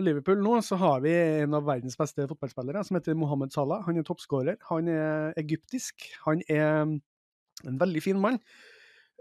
Liverpool 0.00 0.40
nå 0.42 0.56
så 0.64 0.78
har 0.80 1.02
vi 1.04 1.12
en 1.12 1.54
av 1.58 1.66
verdens 1.68 1.98
beste 2.00 2.24
fotballspillere, 2.30 2.82
som 2.86 2.96
heter 2.96 3.18
Mohammed 3.18 3.52
Salah. 3.52 3.84
Han 3.86 4.00
er 4.00 4.06
toppskårer. 4.06 4.56
Han 4.70 4.88
er 4.88 5.34
egyptisk. 5.40 6.08
Han 6.24 6.42
er 6.48 6.84
en 6.88 7.80
veldig 7.80 8.02
fin 8.02 8.20
mann. 8.20 8.40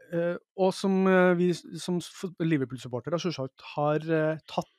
Eh, 0.10 0.36
og 0.58 0.72
som 0.74 1.04
eh, 1.06 1.36
vi 1.38 1.52
som 1.54 2.00
Liverpool-supportere 2.42 3.20
selvsagt 3.22 3.66
har 3.76 4.06
eh, 4.10 4.40
tatt 4.50 4.72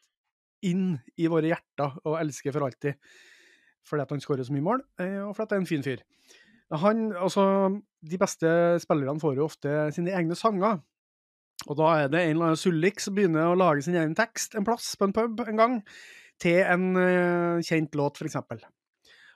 inn 0.67 0.97
i 1.21 1.29
våre 1.31 1.53
hjerter 1.53 2.01
og 2.03 2.19
elsker 2.19 2.57
for 2.57 2.67
alltid. 2.67 2.99
Fordi 3.87 4.05
at 4.05 4.13
han 4.13 4.23
skårer 4.23 4.45
så 4.45 4.53
mye 4.53 4.65
mål, 4.67 4.83
og 5.25 5.31
fordi 5.33 5.45
at 5.47 5.53
det 5.53 5.57
er 5.57 5.63
en 5.63 5.69
fin 5.71 5.85
fyr. 5.85 6.03
Han, 6.83 6.99
altså, 7.17 7.45
de 8.07 8.19
beste 8.21 8.51
spillerne 8.85 9.23
får 9.23 9.39
jo 9.39 9.47
ofte 9.47 9.73
sine 9.97 10.13
egne 10.15 10.37
sanger. 10.39 10.83
Og 11.69 11.77
da 11.77 11.91
er 12.01 12.09
det 12.09 12.23
en 12.23 12.35
eller 12.35 12.51
annen 12.51 12.61
sullik 12.61 13.03
som 13.03 13.17
begynner 13.17 13.51
å 13.51 13.59
lage 13.59 13.85
sin 13.85 13.99
egen 13.99 14.17
tekst 14.17 14.57
en 14.57 14.67
plass 14.67 14.95
på 14.97 15.09
en 15.09 15.15
pub 15.17 15.43
en 15.45 15.61
gang, 15.61 15.77
til 16.41 16.63
en 16.65 16.87
uh, 16.97 17.61
kjent 17.65 17.97
låt, 17.99 18.17
f.eks. 18.17 18.39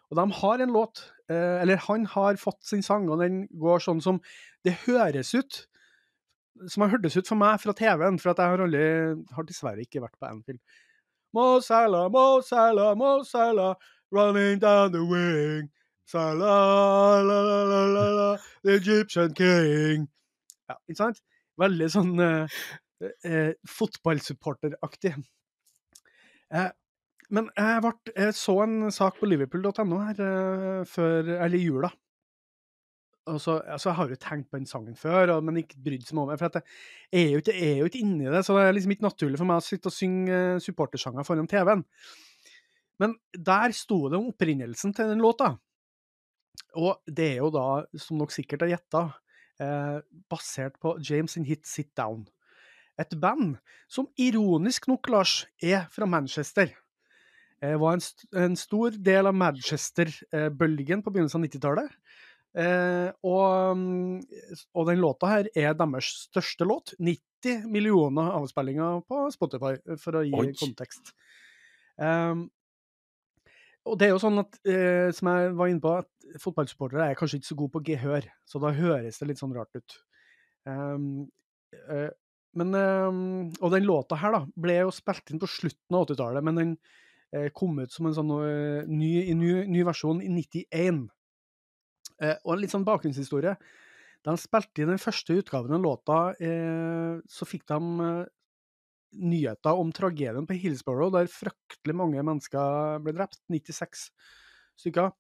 Og 0.09 0.17
de 0.17 0.25
har 0.39 0.63
en 0.65 0.73
låt, 0.73 1.03
uh, 1.29 1.61
eller 1.61 1.83
han 1.85 2.07
har 2.15 2.41
fått 2.41 2.63
sin 2.65 2.85
sang, 2.87 3.11
og 3.13 3.21
den 3.21 3.45
går 3.61 3.85
sånn 3.85 4.01
som 4.05 4.23
det 4.65 4.79
høres 4.87 5.35
ut 5.37 5.67
Som 6.71 6.85
har 6.85 6.93
hørtes 6.93 7.17
ut 7.19 7.27
for 7.27 7.37
meg 7.37 7.59
fra 7.59 7.75
TV-en, 7.75 8.17
for 8.23 8.31
jeg 8.31 8.53
har 8.53 8.61
aldri 8.63 8.85
Har 9.35 9.47
dessverre 9.49 9.83
ikke 9.83 10.01
vært 10.05 10.15
på 10.23 10.29
Anfield. 10.29 10.61
Mo 11.35 11.59
Salah, 11.61 12.07
Mo 12.15 12.41
Salah, 12.47 12.95
Mo 12.95 13.25
Salah, 13.27 13.75
running 14.15 14.61
down 14.63 14.93
the 14.93 15.03
wing. 15.03 15.69
Salah, 16.07 17.19
la, 17.27 17.41
la, 17.43 17.61
la, 17.65 17.83
la, 17.91 18.05
la, 18.15 18.29
the 18.63 18.77
Egyptian 18.79 19.35
king. 19.35 20.07
Ja, 20.71 20.79
ikke 20.89 21.01
sant? 21.01 21.19
Veldig 21.61 21.89
sånn 21.93 22.15
eh, 22.23 22.63
eh, 23.27 23.53
fotballsupporteraktig. 23.71 25.15
Eh, 26.55 26.71
men 27.35 27.51
jeg, 27.57 27.83
ble, 27.85 27.93
jeg, 28.13 28.37
så 28.37 28.57
en 28.65 28.79
sak 28.95 29.21
på 29.21 29.29
liverpool.no 29.29 30.01
her 30.03 30.25
eh, 30.25 30.81
før, 30.89 31.37
eller 31.39 31.59
i 31.59 31.63
jula. 31.65 31.91
Altså, 33.25 33.57
altså, 33.63 33.89
jeg 33.89 33.97
har 33.97 34.11
jo 34.13 34.21
tenkt 34.21 34.51
på 34.53 34.59
den 34.59 34.69
sangen 34.69 34.97
før, 35.01 35.33
men 35.41 35.63
ikke 35.63 35.81
brydd 35.81 36.11
meg 36.13 36.23
om 36.27 36.33
det. 36.33 36.37
For 36.43 36.59
jeg 36.59 37.23
er 37.23 37.31
jo 37.33 37.41
ikke, 37.41 37.55
er 37.57 37.79
jo 37.79 37.89
ikke 37.89 38.03
inni 38.05 38.29
det, 38.29 38.43
så 38.45 38.59
det 38.59 38.67
er 38.67 38.77
liksom 38.77 38.93
ikke 38.93 39.07
naturlig 39.07 39.41
for 39.41 39.49
meg 39.49 39.63
å 39.63 39.65
sitte 39.65 39.89
og 39.89 39.97
synge 39.97 40.41
uh, 40.57 40.61
supportersanger 40.61 41.25
foran 41.25 41.49
TV-en. 41.49 41.87
Men 43.01 43.17
der 43.33 43.73
sto 43.75 44.03
det 44.13 44.21
om 44.21 44.29
opprinnelsen 44.29 44.93
til 44.95 45.09
den 45.09 45.25
låta. 45.25 45.55
Og 46.77 47.01
det 47.09 47.31
er 47.33 47.41
jo 47.41 47.49
da, 47.55 47.65
som 47.97 48.21
dere 48.21 48.37
sikkert 48.37 48.67
har 48.67 48.75
gjetta, 48.75 49.07
eh, 49.61 49.99
basert 50.31 50.79
på 50.83 50.97
James 51.03 51.37
sin 51.37 51.47
hit 51.49 51.67
Sit 51.67 51.93
Down. 51.97 52.25
Et 53.01 53.15
band 53.19 53.57
som 53.91 54.09
ironisk 54.21 54.87
nok, 54.91 55.09
Lars, 55.11 55.45
er 55.63 55.89
fra 55.91 56.07
Manchester. 56.07 56.71
Eh, 57.63 57.75
var 57.81 57.97
en, 57.97 58.03
st 58.03 58.29
en, 58.39 58.57
stor 58.59 58.95
del 59.07 59.31
av 59.31 59.37
Manchester-bølgen 59.39 61.03
på 61.03 61.15
begynnelsen 61.15 61.43
av 61.43 61.49
90-tallet. 61.49 61.99
Eh, 62.55 63.09
og, 63.27 63.79
mm, 63.79 64.19
og, 64.77 64.83
den 64.91 65.01
låta 65.03 65.31
her 65.33 65.49
er 65.59 65.75
deres 65.79 66.11
største 66.29 66.67
låt. 66.69 66.95
90 66.99 67.67
millioner 67.71 68.35
avspillinger 68.39 69.03
på 69.09 69.25
Spotify, 69.35 69.75
for 70.01 70.21
å 70.21 70.27
gi 70.27 70.37
Oi. 70.39 70.53
kontekst. 70.59 71.15
Um, 71.99 72.49
og 73.85 73.99
det 74.01 74.07
er 74.07 74.15
jo 74.15 74.23
sånn 74.23 74.41
at, 74.41 74.57
eh, 74.65 75.11
som 75.15 75.29
jeg 75.29 75.51
var 75.59 75.71
inne 75.71 75.83
på, 75.85 75.93
at 76.01 76.09
fotballsupportere 76.41 77.11
er 77.11 77.19
kanskje 77.19 77.41
ikke 77.41 77.51
så 77.51 77.59
gode 77.59 77.75
på 77.77 77.85
gehør, 77.91 78.29
så 78.49 78.61
da 78.63 78.75
høres 78.75 79.21
det 79.21 79.31
litt 79.31 79.41
sånn 79.41 79.55
rart 79.57 79.75
ut. 79.77 79.97
Um, 80.69 81.27
uh, 81.75 82.11
men 82.55 82.71
um, 82.79 83.25
Og 83.59 83.73
den 83.75 83.85
låta 83.85 84.17
her, 84.17 84.33
da, 84.33 84.45
ble 84.57 84.79
jo 84.79 84.93
spilt 84.95 85.33
inn 85.33 85.43
på 85.43 85.51
slutten 85.51 85.97
av 85.97 86.07
80-tallet, 86.07 86.47
men 86.47 86.61
den 86.61 86.77
uh, 87.35 87.51
kom 87.57 87.77
ut 87.83 87.93
som 87.93 88.09
en 88.09 88.17
sånn 88.17 88.33
uh, 88.33 88.87
ny, 88.89 89.11
ny, 89.37 89.51
ny 89.71 89.85
versjon 89.87 90.23
i 90.25 90.31
91. 90.33 91.05
Eh, 92.23 92.37
og 92.45 92.55
en 92.55 92.63
litt 92.63 92.75
sånn 92.75 92.87
bakgrunnshistorie. 92.87 93.57
Da 94.25 94.33
de 94.33 94.41
spilte 94.41 94.83
inn 94.83 94.93
den 94.93 95.03
første 95.03 95.37
utgaven 95.41 95.75
av 95.77 95.83
låta, 95.83 96.19
eh, 96.39 97.19
så 97.29 97.49
fikk 97.49 97.67
de 97.69 97.81
nyheter 99.15 99.79
om 99.79 99.93
tragedien 99.95 100.47
på 100.47 100.57
Hillsborough, 100.59 101.13
der 101.15 101.31
fryktelig 101.31 101.95
mange 101.95 102.23
mennesker 102.23 103.03
ble 103.05 103.15
drept. 103.15 103.43
96 103.53 104.09
stykker. 104.81 105.13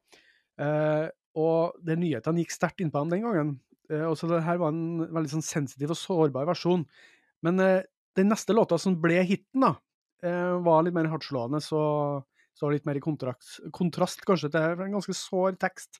Eh, 0.60 1.06
og 1.40 1.78
de 1.82 1.96
nyhetene 1.98 2.44
gikk 2.44 2.54
sterkt 2.54 2.84
innpå 2.84 3.02
ham 3.02 3.10
den 3.12 3.24
gangen. 3.26 3.56
Eh, 3.90 4.04
og 4.06 4.18
så 4.18 4.30
det 4.30 4.44
her 4.46 4.60
var 4.62 4.74
en 4.74 5.08
veldig 5.08 5.36
sånn 5.36 5.46
sensitiv 5.46 5.94
og 5.94 6.00
sårbar 6.00 6.46
versjon. 6.50 6.86
Men 7.44 7.60
eh, 7.62 7.82
den 8.18 8.30
neste 8.30 8.54
låta 8.56 8.78
som 8.78 8.96
ble 9.02 9.22
hiten, 9.26 9.66
da, 9.66 9.74
var 10.64 10.84
litt 10.86 10.94
mer 10.96 11.10
hardtslående, 11.12 11.58
så 11.60 11.78
står 12.56 12.76
litt 12.76 12.86
mer 12.88 12.96
i 12.96 13.02
kontrast, 13.02 13.58
kontrast 13.74 14.22
kanskje 14.24 14.48
til 14.54 14.84
en 14.86 14.94
ganske 14.96 15.12
sår 15.18 15.58
tekst. 15.60 15.98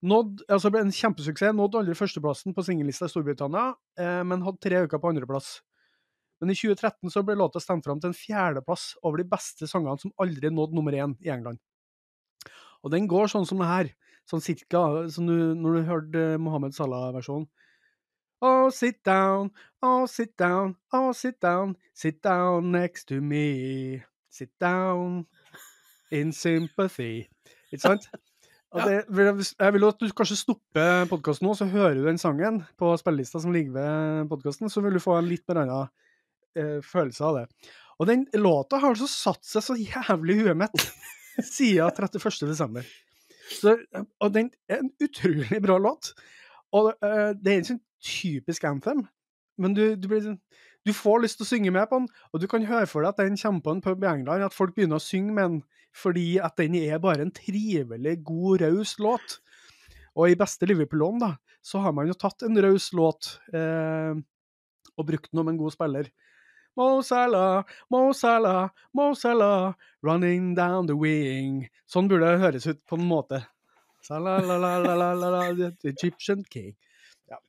Nådd, 0.00 0.46
altså 0.48 0.70
ble 0.72 0.80
en 0.86 0.94
kjempesuksess. 0.94 1.52
Nådde 1.56 1.82
aldri 1.82 1.96
førsteplassen 1.96 2.54
på 2.56 2.64
singellista 2.64 3.08
i 3.08 3.12
Storbritannia, 3.12 3.74
eh, 4.00 4.22
men 4.24 4.44
hadde 4.46 4.62
tre 4.64 4.84
uker 4.86 5.00
på 5.00 5.12
andreplass. 5.12 5.58
Men 6.40 6.54
i 6.54 6.56
2013 6.56 7.12
så 7.12 7.22
ble 7.24 7.36
låta 7.36 7.60
stemt 7.60 7.84
fram 7.84 8.00
til 8.00 8.10
en 8.10 8.16
fjerdeplass 8.16 8.94
over 9.04 9.20
de 9.20 9.28
beste 9.28 9.68
sangene 9.68 10.00
som 10.00 10.14
aldri 10.22 10.48
nådde 10.48 10.78
nummer 10.78 10.96
én 10.96 11.12
i 11.20 11.28
England. 11.28 11.60
Og 12.84 12.92
den 12.94 13.08
går 13.10 13.30
sånn 13.32 13.48
som 13.48 13.60
det 13.60 13.70
her. 13.70 13.90
Sånn 14.30 14.44
cirka, 14.44 14.82
som 15.10 15.26
du, 15.26 15.34
når 15.58 15.76
du 15.76 15.88
hørte 15.88 16.26
Mohammed 16.42 16.76
Salah-versjonen. 16.76 17.48
Oh, 18.40 18.70
sit 18.72 19.02
down, 19.04 19.50
oh, 19.84 20.06
sit 20.08 20.32
down, 20.40 20.76
oh, 20.96 21.10
sit 21.12 21.36
down, 21.44 21.74
sit 21.92 22.22
down 22.24 22.70
next 22.72 23.08
to 23.08 23.20
me. 23.20 24.00
Sit 24.32 24.52
down 24.60 25.26
in 26.10 26.32
sympathy. 26.32 27.28
Ikke 27.70 27.84
sant? 27.84 28.08
Det, 28.70 29.00
jeg 29.10 29.74
vil 29.74 29.84
at 29.88 29.98
du 29.98 30.12
kanskje 30.14 30.36
stopper 30.38 31.08
podkasten 31.10 31.48
nå, 31.48 31.56
så 31.58 31.66
hører 31.66 31.96
du 31.98 32.04
den 32.06 32.20
sangen 32.22 32.60
på 32.78 32.92
spillelista 33.00 33.40
som 33.42 33.50
ligger 33.50 33.74
ved 33.74 34.28
podkasten, 34.30 34.70
så 34.70 34.78
vil 34.84 34.94
du 34.94 35.02
få 35.02 35.16
en 35.18 35.26
litt 35.26 35.42
mer 35.50 35.64
annen 35.64 35.88
eh, 36.54 36.76
følelse 36.86 37.24
av 37.26 37.40
det. 37.40 37.72
Og 37.98 38.06
den 38.06 38.22
låta 38.38 38.78
har 38.78 38.94
altså 38.94 39.08
satt 39.10 39.42
seg 39.42 39.64
så 39.66 39.74
jævlig 39.74 40.36
i 40.38 40.44
huet 40.44 40.60
mitt 40.62 40.86
siden 41.54 41.90
31.12. 41.90 42.82
Og 44.20 44.34
den 44.34 44.50
er 44.70 44.82
en 44.82 44.92
utrolig 45.02 45.62
bra 45.62 45.78
låt. 45.78 46.12
Og 46.76 46.92
uh, 47.02 47.30
det 47.34 47.52
er 47.52 47.58
en 47.58 47.70
sånn 47.72 47.84
typisk 48.00 48.64
anthem, 48.64 49.04
men 49.60 49.74
du, 49.76 49.82
du, 49.98 50.06
blir, 50.08 50.22
sånn, 50.24 50.38
du, 50.86 50.92
får 50.96 51.24
lyst 51.24 51.40
til 51.40 51.44
å 51.44 51.50
synge 51.50 51.72
med 51.74 51.88
på 51.90 51.98
den, 52.00 52.06
og 52.30 52.40
du 52.40 52.46
kan 52.48 52.64
høre 52.64 52.88
for 52.88 53.04
deg 53.04 53.12
at 53.12 53.20
den 53.20 53.36
kommer 53.36 53.64
på 53.66 53.74
en 53.74 53.82
pub 53.84 54.06
i 54.06 54.08
England, 54.08 54.46
at 54.46 54.56
folk 54.56 54.72
begynner 54.76 55.00
å 55.00 55.04
synge 55.04 55.34
med 55.36 55.44
den 55.50 55.60
fordi 55.90 56.38
at 56.38 56.54
den 56.60 56.76
er 56.78 57.02
bare 57.02 57.26
en 57.26 57.34
trivelig, 57.34 58.20
god, 58.22 58.62
raus 58.62 58.94
låt. 59.02 59.40
Og 60.14 60.30
i 60.30 60.36
beste 60.38 60.68
Liverpool-ånd, 60.70 61.18
da, 61.24 61.32
så 61.66 61.82
har 61.82 61.94
man 61.96 62.06
jo 62.06 62.14
tatt 62.14 62.44
en 62.46 62.56
raus 62.62 62.92
låt 62.94 63.32
eh, 63.50 64.14
og 64.94 65.08
brukt 65.08 65.32
den 65.32 65.42
om 65.42 65.50
en 65.50 65.58
god 65.58 65.74
spiller. 65.74 66.10
Mo 66.78 67.02
Salah, 67.02 67.64
Mo 67.90 68.12
Salah, 68.12 68.70
Mo 68.94 69.14
Salah, 69.14 69.74
running 70.02 70.54
down 70.54 70.86
the 70.86 70.96
wing. 70.96 71.64
Sånn 71.90 72.08
burde 72.10 72.28
det 72.30 72.44
høres 72.44 72.68
ut 72.70 72.80
på 72.88 72.98
en 72.98 73.08
måte. 73.08 73.42
Salah, 74.06 74.38
la, 74.46 74.56
la, 74.56 74.76
la, 74.78 74.94
la, 74.96 75.10
la, 75.14 75.32
la, 75.50 75.72
Egyptian 75.84 76.44
king. 76.48 76.72
Ja. 77.28 77.40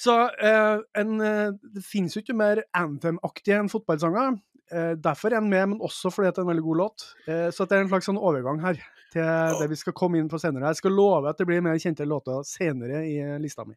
Så 0.00 0.16
eh, 0.34 0.80
en, 0.98 1.14
det 1.20 1.84
finnes 1.86 2.16
jo 2.16 2.24
ikke 2.24 2.36
mer 2.36 2.64
anthem-aktig 2.74 3.54
enn 3.54 3.70
fotballsanger. 3.72 4.40
Eh, 4.72 4.92
derfor 4.98 5.30
er 5.30 5.40
den 5.40 5.52
med, 5.52 5.68
men 5.74 5.80
også 5.84 6.10
fordi 6.10 6.32
det 6.32 6.40
er 6.40 6.46
en 6.46 6.52
veldig 6.54 6.66
god 6.66 6.82
låt. 6.82 7.06
Eh, 7.28 7.48
så 7.54 7.68
det 7.68 7.76
er 7.76 7.84
en 7.84 7.92
slags 7.92 8.08
sånn 8.10 8.20
overgang 8.20 8.62
her 8.64 8.80
til 9.14 9.58
det 9.60 9.68
vi 9.70 9.78
skal 9.78 9.94
komme 9.94 10.18
inn 10.18 10.30
på 10.30 10.40
senere. 10.42 10.72
Jeg 10.72 10.82
skal 10.82 10.96
love 10.96 11.30
at 11.30 11.38
det 11.38 11.46
blir 11.46 11.62
mer 11.62 11.78
kjente 11.78 12.06
låter 12.08 12.42
senere 12.48 13.04
i 13.06 13.18
lista 13.42 13.66
mi. 13.68 13.76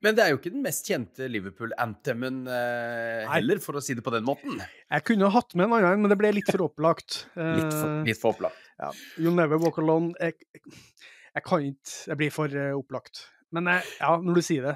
Men 0.00 0.16
det 0.16 0.24
er 0.24 0.30
jo 0.32 0.38
ikke 0.38 0.52
den 0.54 0.62
mest 0.64 0.86
kjente 0.88 1.26
Liverpool-anthemen 1.28 2.44
eh, 2.48 3.26
heller, 3.28 3.58
for 3.60 3.76
å 3.76 3.82
si 3.84 3.96
det 3.96 4.04
på 4.04 4.12
den 4.14 4.24
måten. 4.24 4.62
Jeg 4.88 5.04
kunne 5.04 5.28
hatt 5.34 5.52
med 5.52 5.66
en 5.66 5.74
annen, 5.76 6.00
men 6.00 6.12
det 6.12 6.16
ble 6.20 6.30
litt 6.38 6.48
for 6.48 6.64
opplagt. 6.64 7.26
litt, 7.36 7.74
for, 7.74 7.98
litt 8.08 8.20
for 8.20 8.32
opplagt. 8.32 8.70
Ja. 8.80 8.88
You'll 9.20 9.36
Never 9.36 9.60
Walk 9.60 9.76
Alone 9.82 10.14
jeg, 10.16 10.38
jeg, 10.56 11.42
kan 11.44 11.66
ikke 11.66 11.92
Jeg 12.08 12.20
blir 12.22 12.32
for 12.32 12.56
uh, 12.56 12.70
opplagt. 12.78 13.26
Men 13.52 13.68
uh, 13.68 13.90
ja, 13.98 14.14
når 14.24 14.40
du 14.40 14.46
sier 14.46 14.70
det. 14.70 14.74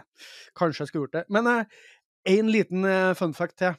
Kanskje 0.61 0.85
jeg 0.85 0.93
skulle 0.93 1.07
gjort 1.07 1.17
det. 1.17 1.25
Men 1.33 1.49
uh, 1.49 1.89
en 2.35 2.53
liten 2.53 2.85
fun 3.17 3.33
fact 3.37 3.59
til 3.63 3.73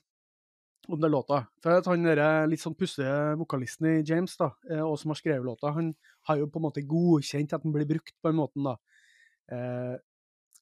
om 0.90 1.00
den 1.02 1.14
låta. 1.14 1.44
For 1.62 1.78
at 1.78 1.88
han 1.90 2.06
der 2.06 2.50
litt 2.50 2.62
sånn 2.62 2.78
pussige 2.78 3.14
vokalisten 3.40 3.88
i 3.90 3.94
James, 4.06 4.36
da, 4.38 4.52
og 4.86 5.00
som 5.02 5.10
har 5.10 5.18
skrevet 5.18 5.42
låta, 5.42 5.72
han 5.74 5.88
har 6.30 6.38
jo 6.38 6.46
på 6.46 6.62
en 6.62 6.66
måte 6.68 6.84
godkjent 6.86 7.56
at 7.58 7.66
den 7.66 7.74
blir 7.74 7.88
brukt 7.90 8.14
på 8.22 8.30
den 8.30 8.38
måten, 8.38 8.68
da. 8.70 8.76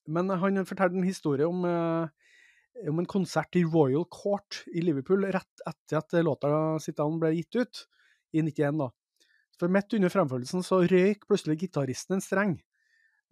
Men 0.06 0.30
han 0.30 0.66
fortalte 0.68 0.98
en 0.98 1.06
historie 1.06 1.46
om, 1.48 1.64
eh, 1.64 2.88
om, 2.88 2.98
en 3.00 3.08
konsert 3.08 3.56
i 3.56 3.64
Royal 3.64 4.04
Court 4.12 4.64
i 4.74 4.82
Liverpool 4.84 5.24
rett 5.24 5.64
etter 5.66 6.00
at 6.00 6.18
låta 6.24 6.50
sitt 6.82 7.00
an 7.00 7.20
ble 7.22 7.32
gitt 7.38 7.56
ut, 7.56 7.86
i 8.34 8.42
91. 8.42 8.78
da. 8.82 8.90
For 9.60 9.70
midt 9.70 9.94
under 9.94 10.10
fremførelsen 10.10 10.64
så 10.66 10.82
røyk 10.90 11.28
plutselig 11.28 11.60
gitaristen 11.62 12.18
en 12.18 12.24
streng. 12.24 12.56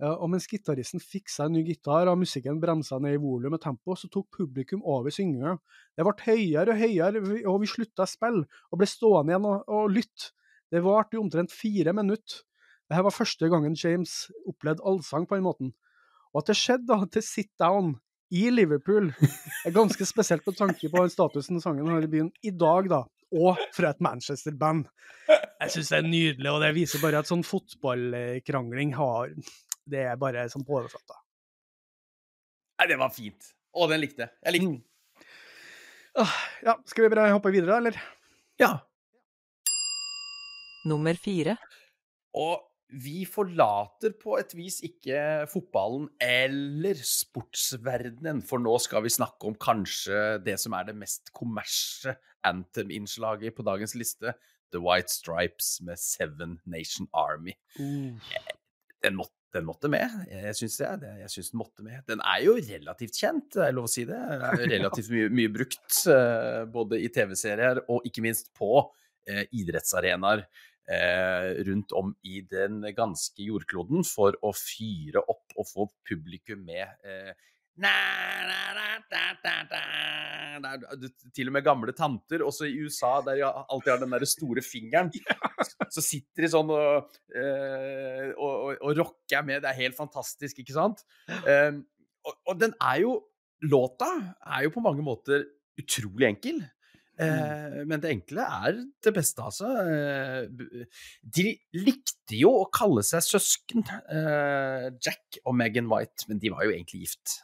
Og 0.02 0.26
mens 0.32 0.48
gitaristen 0.50 1.02
fiksa 1.02 1.46
en 1.46 1.54
ny 1.54 1.60
gitar 1.66 2.08
og 2.10 2.18
musikken 2.18 2.58
bremsa 2.62 2.98
ned 3.02 3.18
i 3.18 3.20
volum 3.22 3.54
og 3.54 3.60
tempo, 3.62 3.94
så 3.98 4.08
tok 4.10 4.30
publikum 4.34 4.82
over 4.88 5.14
synginga. 5.14 5.56
Det 5.94 6.06
ble 6.06 6.14
høyere 6.24 6.74
og 6.74 6.80
høyere, 6.80 7.22
og 7.50 7.60
vi 7.62 7.70
slutta 7.70 8.06
å 8.06 8.10
spille, 8.10 8.46
og 8.70 8.80
ble 8.80 8.88
stående 8.90 9.34
igjen 9.34 9.46
og, 9.50 9.68
og 9.70 9.92
lytte. 9.94 10.32
Det 10.72 10.82
varte 10.82 11.18
i 11.18 11.20
omtrent 11.20 11.52
fire 11.54 11.92
minutter. 11.94 12.40
Dette 12.88 13.04
var 13.06 13.14
første 13.14 13.48
gangen 13.52 13.76
James 13.78 14.24
opplevde 14.48 14.82
allsang 14.88 15.28
på 15.28 15.38
den 15.38 15.46
måten. 15.46 15.74
Og 16.32 16.42
at 16.42 16.52
det 16.52 16.58
skjedde 16.58 16.88
da, 16.88 16.98
til 17.12 17.24
Sit 17.26 17.50
Down 17.60 17.94
i 18.32 18.46
Liverpool, 18.52 19.10
er 19.66 19.74
ganske 19.74 20.06
spesielt 20.08 20.44
på 20.44 20.54
tanke 20.56 20.88
på 20.88 21.02
den 21.02 21.12
statusen 21.12 21.60
sangen 21.60 21.90
har 21.92 22.04
i 22.04 22.10
byen 22.10 22.30
i 22.42 22.52
dag, 22.56 22.88
da. 22.92 23.02
Og 23.32 23.60
fra 23.72 23.92
et 23.92 24.00
Manchester-band. 24.04 24.86
Jeg 25.28 25.72
syns 25.72 25.90
det 25.92 25.98
er 25.98 26.08
nydelig, 26.08 26.48
og 26.52 26.60
det 26.64 26.72
viser 26.76 27.00
bare 27.00 27.20
at 27.22 27.28
sånn 27.28 27.44
fotballkrangling 27.46 28.92
har 28.98 29.30
Det 29.88 30.02
er 30.04 30.18
bare 30.20 30.44
sånn 30.52 30.64
på 30.66 30.76
overflata. 30.78 31.16
Nei, 32.80 32.88
det 32.90 32.98
var 33.00 33.12
fint. 33.14 33.52
Å, 33.72 33.86
den 33.88 34.02
likte 34.02 34.26
jeg. 34.26 34.34
Jeg 34.42 34.56
likte 34.56 34.68
den. 34.68 34.80
Mm. 34.80 34.88
Ja, 36.66 36.74
skal 36.88 37.06
vi 37.06 37.12
bare 37.14 37.30
hoppe 37.32 37.52
videre, 37.54 37.78
eller? 37.80 37.96
Ja. 38.60 38.72
Nummer 40.88 41.16
fire. 41.18 41.56
Og 42.36 42.60
vi 42.92 43.22
forlater 43.28 44.12
på 44.20 44.36
et 44.40 44.52
vis 44.56 44.80
ikke 44.84 45.46
fotballen 45.50 46.08
eller 46.22 46.98
sportsverdenen, 47.06 48.42
for 48.44 48.62
nå 48.62 48.74
skal 48.84 49.06
vi 49.06 49.12
snakke 49.14 49.48
om 49.48 49.56
kanskje 49.60 50.38
det 50.44 50.58
som 50.60 50.76
er 50.76 50.90
det 50.90 50.98
mest 51.00 51.32
kommersielle 51.36 52.18
anthem-innslaget 52.42 53.54
på 53.56 53.64
dagens 53.66 53.94
liste, 53.98 54.34
The 54.72 54.80
White 54.82 55.12
Stripes 55.12 55.76
med 55.84 56.00
Seven 56.00 56.58
Nation 56.64 57.08
Army. 57.12 57.54
Mm. 57.78 58.18
Den, 59.02 59.16
måtte, 59.18 59.36
den, 59.54 59.66
måtte 59.68 59.90
med, 59.92 60.16
jeg 60.30 60.56
syns 60.58 60.78
det. 60.80 61.12
Jeg 61.20 61.30
syns 61.34 61.52
den 61.52 61.60
måtte 61.60 61.86
med. 61.86 62.00
Den 62.08 62.24
er 62.24 62.42
jo 62.46 62.56
relativt 62.56 63.20
kjent, 63.20 63.50
det 63.54 63.66
er 63.66 63.76
lov 63.76 63.88
å 63.90 63.92
si 63.92 64.06
det. 64.08 64.20
Relativt 64.64 65.12
mye, 65.12 65.30
mye 65.34 65.52
brukt, 65.54 66.02
eh, 66.10 66.64
både 66.72 67.00
i 67.02 67.12
TV-serier 67.12 67.84
og 67.86 68.08
ikke 68.08 68.24
minst 68.24 68.52
på 68.58 68.74
eh, 69.28 69.44
idrettsarenaer 69.52 70.46
rundt 71.68 71.92
om 71.94 72.10
i 72.26 72.40
den 72.50 72.80
ganske 72.96 73.44
jordkloden 73.46 74.02
for 74.04 74.34
å 74.42 74.50
fyre 74.56 75.22
opp 75.22 75.54
og 75.54 75.68
få 75.68 75.86
publikum 76.08 76.64
med. 76.66 76.90
Eh, 77.06 77.30
til 81.32 81.48
og 81.48 81.54
med 81.56 81.64
gamle 81.64 81.94
tanter, 81.96 82.44
også 82.44 82.68
i 82.68 82.76
USA, 82.84 83.14
der 83.24 83.40
de 83.40 83.46
alltid 83.48 83.92
har 83.94 84.02
den 84.02 84.12
der 84.12 84.26
store 84.28 84.64
fingeren. 84.64 85.08
Så 85.94 86.04
sitter 86.04 86.44
de 86.44 86.50
sånn 86.52 86.72
og, 86.72 87.16
øh, 87.32 88.28
og, 88.36 88.52
og, 88.52 88.76
og 88.76 89.00
rocker 89.00 89.46
med. 89.46 89.62
Det 89.64 89.72
er 89.72 89.80
helt 89.80 89.96
fantastisk, 89.96 90.60
ikke 90.60 90.76
sant? 90.76 91.02
Um, 91.28 91.82
og, 92.26 92.36
og, 92.46 92.54
den 92.60 92.76
er 92.80 93.02
jo 93.06 93.20
Låta 93.62 94.08
er 94.42 94.64
jo 94.64 94.72
på 94.74 94.82
mange 94.82 95.04
måter 95.06 95.44
utrolig 95.78 96.26
enkel. 96.26 96.56
Mm. 97.20 97.28
Eh, 97.28 97.84
men 97.88 98.00
det 98.00 98.10
enkle 98.14 98.44
er 98.44 98.78
det 99.04 99.12
beste, 99.14 99.44
altså. 99.44 99.68
Eh, 99.84 100.86
de 101.36 101.46
likte 101.76 102.38
jo 102.38 102.52
å 102.62 102.68
kalle 102.72 103.04
seg 103.04 103.24
søsken, 103.26 103.84
eh, 104.08 104.88
Jack 104.96 105.40
og 105.44 105.56
Megan 105.58 105.90
White, 105.92 106.28
men 106.30 106.40
de 106.42 106.52
var 106.54 106.64
jo 106.64 106.72
egentlig 106.72 107.04
gift. 107.06 107.40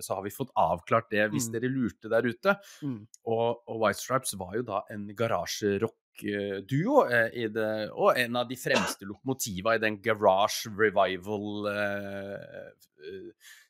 Så 0.00 0.16
har 0.16 0.22
vi 0.24 0.32
fått 0.34 0.54
avklart 0.58 1.10
det, 1.12 1.26
hvis 1.32 1.50
mm. 1.50 1.56
dere 1.56 1.72
lurte 1.72 2.12
der 2.12 2.28
ute. 2.28 2.56
Mm. 2.82 3.02
Og, 3.26 3.62
og, 3.66 3.82
White 3.82 4.00
Stripes 4.00 4.38
var 4.40 4.56
jo 4.56 4.64
da 4.70 4.80
en 4.92 5.04
garasjerock-duo, 5.18 6.96
og 7.92 8.22
en 8.24 8.40
av 8.40 8.48
de 8.48 8.58
fremste 8.60 9.08
lokomotiva 9.08 9.76
i 9.76 9.82
den 9.82 10.00
garage 10.04 10.72
revival 10.72 11.68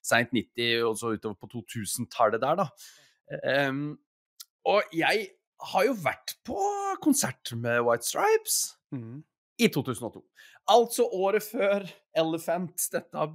seint 0.02 0.32
90 0.34 0.82
og 0.84 0.96
så 1.00 1.14
utover 1.16 1.38
på 1.40 1.48
2000-tallet 1.56 2.42
der, 2.42 2.62
da. 2.62 2.66
Um, 3.70 3.94
og 4.68 4.94
jeg 4.94 5.28
har 5.72 5.86
jo 5.86 5.94
vært 6.02 6.36
på 6.46 6.58
konsert 7.02 7.54
med 7.58 7.82
White 7.86 8.06
Stripes 8.06 8.58
mm. 8.94 9.22
i 9.62 9.68
2002. 9.72 10.22
Altså 10.72 11.06
året 11.06 11.44
før 11.44 11.86
Elephant, 12.18 12.86
dette, 12.92 13.26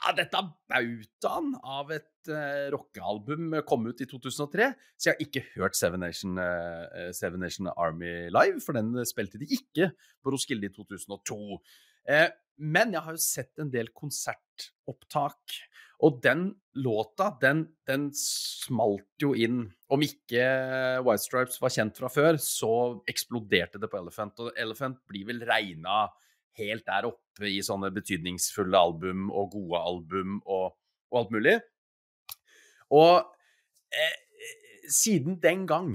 ja, 0.00 0.12
dette 0.16 0.42
bautaen 0.70 1.54
av 1.58 1.90
et 1.94 2.30
uh, 2.30 2.68
rockealbum 2.74 3.56
kom 3.68 3.88
ut 3.90 4.02
i 4.02 4.08
2003. 4.10 4.70
Så 4.96 5.10
jeg 5.10 5.16
har 5.16 5.24
ikke 5.26 5.44
hørt 5.56 5.78
Seven 5.78 6.04
Nation, 6.04 6.38
uh, 6.38 7.10
Seven 7.16 7.42
Nation 7.42 7.70
Army 7.74 8.28
live, 8.30 8.62
for 8.64 8.78
den 8.78 8.94
spilte 9.08 9.40
de 9.42 9.50
ikke 9.58 9.90
på 10.22 10.34
Roskilde 10.34 10.70
i 10.70 10.74
2002. 10.74 11.40
Uh, 12.10 12.28
men 12.60 12.94
jeg 12.94 13.06
har 13.06 13.16
jo 13.16 13.22
sett 13.24 13.62
en 13.62 13.72
del 13.72 13.90
konsertopptak, 13.96 15.58
og 16.00 16.20
den 16.24 16.46
låta, 16.80 17.28
den, 17.42 17.64
den 17.88 18.08
smalt 18.16 19.20
jo 19.20 19.34
inn. 19.36 19.64
Om 19.90 20.04
ikke 20.06 20.44
White 21.04 21.24
Stripes 21.24 21.58
var 21.60 21.72
kjent 21.74 21.98
fra 21.98 22.08
før, 22.12 22.38
så 22.40 22.72
eksploderte 23.10 23.80
det 23.82 23.90
på 23.90 23.98
Elephant. 24.00 24.38
Og 24.40 24.56
Elephant 24.60 25.00
blir 25.10 25.26
vel 25.28 25.42
regna 25.48 26.06
helt 26.60 26.86
der 26.86 27.08
oppe 27.10 27.50
i 27.50 27.60
sånne 27.64 27.90
betydningsfulle 27.94 28.78
album 28.78 29.28
og 29.28 29.52
gode 29.54 29.82
album 29.90 30.40
og, 30.46 30.72
og 31.10 31.20
alt 31.20 31.34
mulig. 31.34 31.58
Og 32.96 33.20
eh, 33.94 34.16
siden 34.90 35.38
den 35.42 35.66
gang 35.70 35.92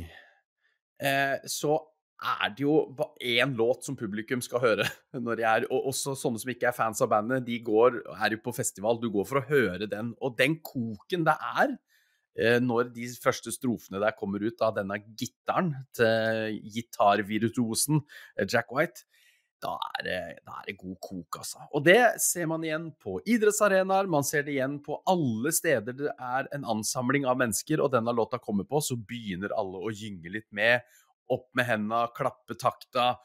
eh, 1.01 1.37
så 1.49 1.79
er 2.25 2.53
det 2.55 2.63
jo 2.63 2.75
én 3.21 3.55
låt 3.57 3.85
som 3.85 3.97
publikum 3.97 4.41
skal 4.43 4.63
høre. 4.63 4.85
når 5.25 5.39
de 5.39 5.47
er, 5.47 5.65
og 5.71 5.89
Også 5.91 6.15
sånne 6.19 6.41
som 6.41 6.51
ikke 6.53 6.69
er 6.71 6.77
fans 6.77 7.01
av 7.03 7.11
bandet, 7.13 7.45
de 7.47 7.59
går, 7.63 8.01
er 8.15 8.35
jo 8.35 8.43
på 8.45 8.55
festival. 8.55 8.99
Du 9.01 9.09
går 9.13 9.27
for 9.29 9.41
å 9.41 9.47
høre 9.49 9.89
den. 9.91 10.13
Og 10.21 10.37
den 10.39 10.59
koken 10.65 11.25
det 11.27 11.35
er 11.35 11.75
eh, 12.37 12.61
når 12.63 12.91
de 12.95 13.09
første 13.21 13.53
strofene 13.55 14.01
der 14.03 14.15
kommer 14.17 14.43
ut 14.43 14.63
av 14.65 14.77
denne 14.77 15.01
gitaren 15.17 15.73
til 15.97 16.61
gitarvirtuosen 16.75 18.01
eh, 18.01 18.47
Jack 18.47 18.73
White, 18.75 19.07
da 19.63 19.75
er, 19.97 20.03
det, 20.05 20.17
da 20.45 20.59
er 20.59 20.67
det 20.67 20.75
god 20.77 20.97
kok, 21.01 21.39
altså. 21.39 21.63
Og 21.73 21.83
det 21.85 21.99
ser 22.21 22.47
man 22.51 22.63
igjen 22.65 22.89
på 23.01 23.17
idrettsarenaer, 23.23 24.09
man 24.11 24.25
ser 24.27 24.45
det 24.45 24.55
igjen 24.55 24.77
på 24.83 24.99
alle 25.09 25.53
steder 25.55 25.95
det 25.97 26.11
er 26.11 26.49
en 26.55 26.67
ansamling 26.75 27.27
av 27.29 27.39
mennesker, 27.39 27.81
og 27.81 27.93
denne 27.95 28.13
låta 28.15 28.39
kommer 28.41 28.67
på, 28.69 28.81
så 28.83 28.97
begynner 28.99 29.55
alle 29.57 29.81
å 29.81 29.93
gynge 29.93 30.33
litt 30.33 30.47
med 30.55 30.83
opp 31.31 31.47
med 31.57 31.67
henda, 31.67 32.05
klappe 32.15 32.57
takta, 32.59 33.15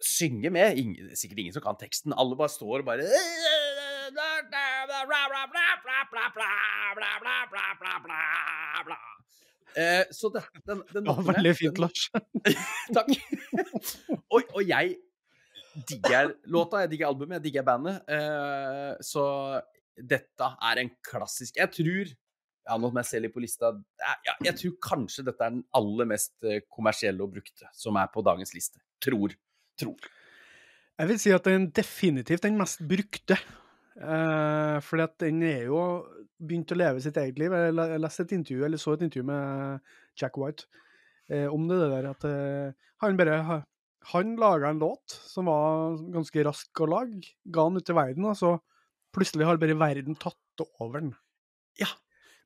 synge 0.00 0.50
med. 0.52 0.78
Ingen, 0.80 1.10
sikkert 1.18 1.42
ingen 1.42 1.56
som 1.56 1.64
kan 1.64 1.78
teksten. 1.80 2.14
Alle 2.16 2.38
bare 2.38 2.52
står 2.52 2.82
og 2.82 2.88
bare 2.88 3.04
eh, 9.76 10.06
Så 10.16 10.32
det, 10.34 10.42
den, 10.66 10.82
den 10.94 11.04
Det 11.04 11.12
var 11.12 11.28
veldig 11.34 11.54
fint, 11.58 11.78
Lars. 11.82 12.08
Takk. 12.96 13.12
og, 14.32 14.42
og 14.54 14.62
jeg 14.66 14.96
digger 15.88 16.32
låta, 16.50 16.84
jeg 16.84 16.94
digger 16.94 17.10
albumet, 17.10 17.38
jeg 17.38 17.44
digger 17.50 17.66
bandet. 17.66 18.00
Eh, 18.10 18.94
så 19.04 19.24
dette 20.00 20.46
er 20.64 20.80
en 20.80 20.90
klassisk 21.04 21.58
Jeg 21.60 21.68
tror 21.74 22.12
ja, 22.70 22.78
nå 22.78 22.90
må 22.90 23.02
jeg 23.02 23.10
se 23.10 23.20
litt 23.22 23.34
på 23.34 23.42
lista. 23.42 23.72
Ja, 24.00 24.14
ja, 24.28 24.36
jeg 24.46 24.56
tror 24.60 24.76
kanskje 24.86 25.26
dette 25.26 25.46
er 25.46 25.56
den 25.56 25.64
aller 25.76 26.08
mest 26.12 26.36
eh, 26.46 26.62
kommersielle 26.70 27.24
og 27.26 27.34
brukte 27.34 27.70
som 27.76 27.98
er 27.98 28.10
på 28.14 28.22
dagens 28.26 28.54
liste. 28.54 28.78
Tror. 29.02 29.34
Tror. 29.80 30.10
Jeg 31.00 31.08
vil 31.08 31.20
si 31.22 31.32
at 31.32 31.46
den 31.48 31.70
definitivt 31.74 32.44
den 32.44 32.58
mest 32.60 32.82
brukte. 32.86 33.38
Eh, 34.00 34.76
fordi 34.84 35.04
at 35.04 35.16
den 35.24 35.42
er 35.44 35.66
jo 35.66 35.80
begynt 36.40 36.72
å 36.72 36.78
leve 36.78 37.02
sitt 37.04 37.18
eget 37.20 37.40
liv. 37.40 37.52
Jeg 37.52 38.00
leste 38.00 38.26
et 38.26 38.36
intervju, 38.36 38.62
eller 38.66 38.80
så 38.80 38.94
et 38.94 39.04
intervju 39.06 39.26
med 39.28 39.90
Jack 40.20 40.38
White 40.40 40.68
eh, 41.32 41.48
om 41.50 41.66
det 41.68 41.80
der 41.82 42.10
at 42.12 42.26
eh, 42.28 42.86
han 43.04 43.18
bare 43.18 43.64
Han 44.12 44.36
laga 44.40 44.70
en 44.70 44.78
låt 44.80 45.12
som 45.28 45.44
var 45.44 45.98
ganske 46.14 46.44
rask 46.46 46.80
å 46.80 46.86
lage, 46.88 47.34
ga 47.44 47.66
den 47.68 47.76
ut 47.76 47.84
til 47.84 47.98
verden, 47.98 48.24
og 48.24 48.36
så 48.38 48.54
plutselig 49.12 49.44
har 49.44 49.58
bare 49.60 49.76
verden 49.76 50.16
tatt 50.16 50.62
over 50.80 51.02
den. 51.02 51.10
Ja. 51.76 51.90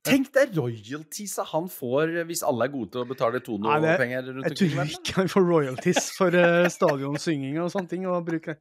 Tenk 0.05 0.31
deg 0.35 0.53
royaltiesa 0.59 1.45
han 1.49 1.67
får 1.71 2.13
hvis 2.29 2.43
alle 2.45 2.67
er 2.67 2.73
gode 2.73 2.93
til 2.93 3.03
å 3.03 3.09
betale 3.09 3.41
Tono-penger 3.45 4.29
rundt 4.29 4.49
Jeg 4.51 4.59
tror 4.61 4.93
ikke 4.95 5.17
han 5.19 5.31
får 5.33 5.47
royalties 5.49 6.09
for 6.17 6.37
uh, 6.37 6.69
stadionsynging 6.71 7.59
og 7.63 7.71
sånne 7.73 7.91
ting. 7.91 8.07
Og 8.09 8.21
bruke. 8.27 8.57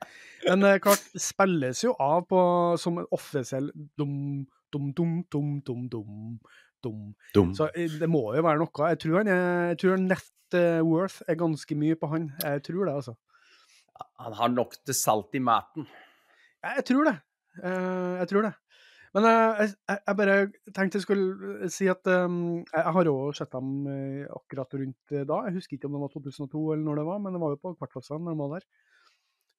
Men 0.46 0.66
uh, 0.66 0.76
klart, 0.82 1.04
spilles 1.20 1.84
jo 1.84 1.94
av 2.00 2.24
på, 2.30 2.40
som 2.80 3.02
en 3.02 3.08
offisiell 3.14 3.70
dum, 4.00 4.44
dum, 4.72 4.92
dum, 4.96 5.18
dum, 5.30 5.58
dum, 5.64 5.88
dum, 5.92 6.38
dum. 6.84 7.02
Dum. 7.34 7.52
Så 7.56 7.68
eh, 7.74 7.92
det 8.00 8.08
må 8.10 8.26
jo 8.36 8.44
være 8.44 8.60
noe. 8.60 8.88
Jeg 8.92 9.00
tror, 9.04 9.20
han 9.22 9.30
er, 9.32 9.44
jeg 9.72 9.80
tror 9.84 10.00
net 10.02 10.56
eh, 10.58 10.80
worth 10.84 11.22
er 11.28 11.38
ganske 11.40 11.78
mye 11.78 11.98
på 11.98 12.10
han. 12.12 12.30
Jeg 12.42 12.64
tror 12.68 12.88
det, 12.88 12.96
altså. 13.00 13.14
Han 14.24 14.36
har 14.40 14.50
nok 14.52 14.76
til 14.82 14.96
salt 14.96 15.36
i 15.38 15.42
maten. 15.42 15.86
Jeg, 16.64 16.84
tror 16.90 17.08
det. 17.08 17.16
Eh, 17.62 18.12
jeg 18.20 18.30
tror 18.32 18.48
det. 18.48 18.52
Men 19.14 19.28
eh, 19.30 19.60
jeg, 19.62 19.74
jeg 19.90 20.00
jeg 20.08 20.18
bare 20.18 20.36
tenkte 20.74 20.98
jeg 20.98 21.06
skulle 21.06 21.68
si 21.70 21.86
at 21.90 22.10
um, 22.10 22.38
jeg, 22.66 22.94
har 22.96 23.10
òg 23.12 23.36
sett 23.38 23.52
dem 23.54 23.86
eh, 23.90 24.24
akkurat 24.26 24.74
rundt 24.80 25.14
eh, 25.14 25.26
da. 25.28 25.42
Jeg 25.46 25.60
husker 25.60 25.78
ikke 25.78 25.90
om 25.90 25.96
det 25.98 26.02
var 26.02 26.14
2002 26.16 26.64
eller 26.74 26.84
når 26.88 27.00
det 27.00 27.06
var, 27.10 27.20
men 27.22 27.36
det 27.36 27.42
var 27.44 27.54
jo 27.54 27.60
på 27.62 27.74
Kvartflatsand 27.78 28.26
når 28.26 28.34
de 28.34 28.42
var 28.42 28.54
der. 28.56 28.66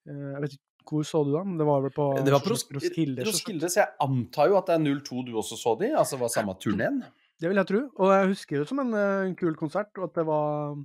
Eh, 0.06 0.26
jeg 0.34 0.42
vet 0.44 0.58
ikke 0.58 0.64
hvor 0.86 1.06
så 1.06 1.22
du 1.26 1.32
dem? 1.34 1.56
Det 1.58 1.66
var 1.66 1.80
vel 1.82 1.94
på 1.94 2.04
Det 2.22 2.32
var 2.34 2.42
på 2.44 2.52
Roskilde? 2.52 3.24
Roskilde, 3.26 3.70
så 3.72 3.80
jeg 3.80 3.94
antar 4.04 4.52
jo 4.52 4.58
at 4.60 4.68
det 4.68 4.76
er 4.76 5.00
02 5.02 5.24
du 5.26 5.32
også 5.40 5.58
så 5.58 5.72
de? 5.80 5.90
Altså 5.98 6.18
var 6.20 6.30
samme 6.30 6.54
turneen? 6.62 7.00
Det 7.40 7.50
vil 7.50 7.60
jeg 7.60 7.68
tro. 7.68 7.80
Og 8.00 8.12
jeg 8.14 8.28
husker 8.32 8.62
det 8.62 8.68
som 8.70 8.80
en, 8.84 8.92
eh, 8.96 9.24
en 9.30 9.34
kul 9.38 9.56
konsert, 9.58 9.90
og 9.98 10.08
at 10.08 10.20
det 10.20 10.26
var 10.28 10.76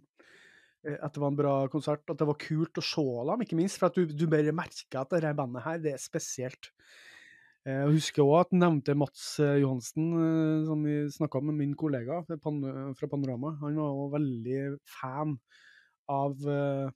eh, 0.88 0.98
at 0.98 1.14
det 1.14 1.22
var 1.22 1.32
en 1.32 1.38
bra 1.38 1.54
konsert, 1.72 2.04
at 2.10 2.18
det 2.20 2.28
var 2.28 2.40
kult 2.42 2.82
å 2.82 2.84
se 2.86 3.06
dem, 3.30 3.46
ikke 3.46 3.60
minst. 3.60 3.80
For 3.80 3.92
at 3.92 4.00
du, 4.00 4.10
du 4.10 4.26
bare 4.32 4.56
merker 4.56 5.04
at 5.04 5.14
dette 5.14 5.36
bandet 5.38 5.68
her, 5.68 5.80
det 5.84 5.96
er 5.96 6.02
spesielt. 6.02 6.72
Eh, 7.68 7.78
Jeg 7.86 7.94
husker 7.94 8.26
òg 8.26 8.40
at 8.40 8.54
han 8.56 8.62
nevnte 8.64 8.96
Mats 8.98 9.26
eh, 9.44 9.60
Johansen, 9.62 10.08
eh, 10.18 10.64
som 10.66 10.82
vi 10.86 10.96
snakka 11.14 11.42
med 11.46 11.60
min 11.60 11.76
kollega 11.78 12.22
fra 12.26 12.40
Panorama. 12.42 13.54
Han 13.62 13.78
var 13.78 14.00
òg 14.02 14.16
veldig 14.16 14.62
fan 14.90 15.36
av, 16.10 16.34
eh, 16.50 16.90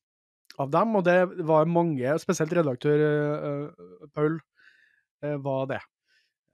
av 0.58 0.72
dem, 0.74 0.96
og 0.98 1.06
det 1.06 1.18
var 1.46 1.70
mange, 1.70 2.16
spesielt 2.22 2.54
redaktør 2.58 3.04
eh, 3.06 3.46
eh, 3.52 4.08
Paul, 4.16 4.40
eh, 5.24 5.38
var 5.38 5.68
det. 5.70 5.82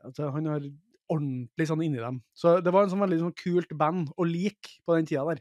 Eh, 0.04 0.32
han 0.36 0.52
har 0.52 0.68
ordentlig 1.12 1.68
sånn 1.68 1.84
inni 1.84 2.00
dem. 2.04 2.20
Så 2.36 2.60
det 2.64 2.72
var 2.76 2.84
en 2.84 2.92
sånn 2.92 3.04
veldig 3.04 3.22
sånn 3.24 3.38
kult 3.40 3.72
band 3.80 4.12
å 4.20 4.28
like 4.28 4.76
på 4.88 4.96
den 5.00 5.08
tida 5.08 5.24
der. 5.32 5.40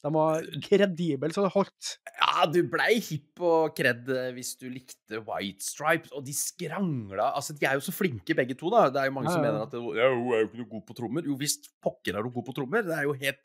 De 0.00 0.10
var 0.14 0.46
kredible 0.64 1.28
så 1.34 1.42
det 1.44 1.52
holdt. 1.52 1.88
Ja, 2.16 2.46
du 2.48 2.62
blei 2.72 2.94
hipp 3.04 3.42
og 3.44 3.74
kred 3.76 4.08
eh, 4.14 4.30
hvis 4.36 4.54
du 4.60 4.66
likte 4.72 5.20
White 5.26 5.64
Stripes, 5.66 6.12
og 6.16 6.24
de 6.24 6.32
skrangla 6.36 7.30
Altså, 7.36 7.52
de 7.58 7.68
er 7.68 7.76
jo 7.76 7.84
så 7.84 7.92
flinke 7.92 8.36
begge 8.38 8.56
to, 8.56 8.70
da. 8.72 8.86
Det 8.92 9.02
er 9.02 9.10
jo 9.10 9.16
mange 9.18 9.32
som 9.32 9.44
Ja, 9.44 9.50
ja. 9.50 9.52
mener 9.52 9.66
at 9.68 9.76
ja, 10.00 10.08
hun 10.16 10.32
er 10.32 10.44
jo 10.44 10.48
ikke 10.48 10.60
noe 10.62 10.72
god 10.72 10.84
på 10.88 10.96
trommer. 11.02 11.28
Jo 11.28 11.36
visst, 11.40 11.68
pokker 11.84 12.16
er 12.16 12.24
hun 12.24 12.32
god 12.38 12.48
på 12.48 12.56
trommer. 12.56 12.86
Det 12.88 12.96
er 12.96 13.04
jo 13.08 13.16
helt 13.20 13.40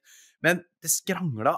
Men 0.46 0.64
det 0.84 0.92
skrangla 0.94 1.58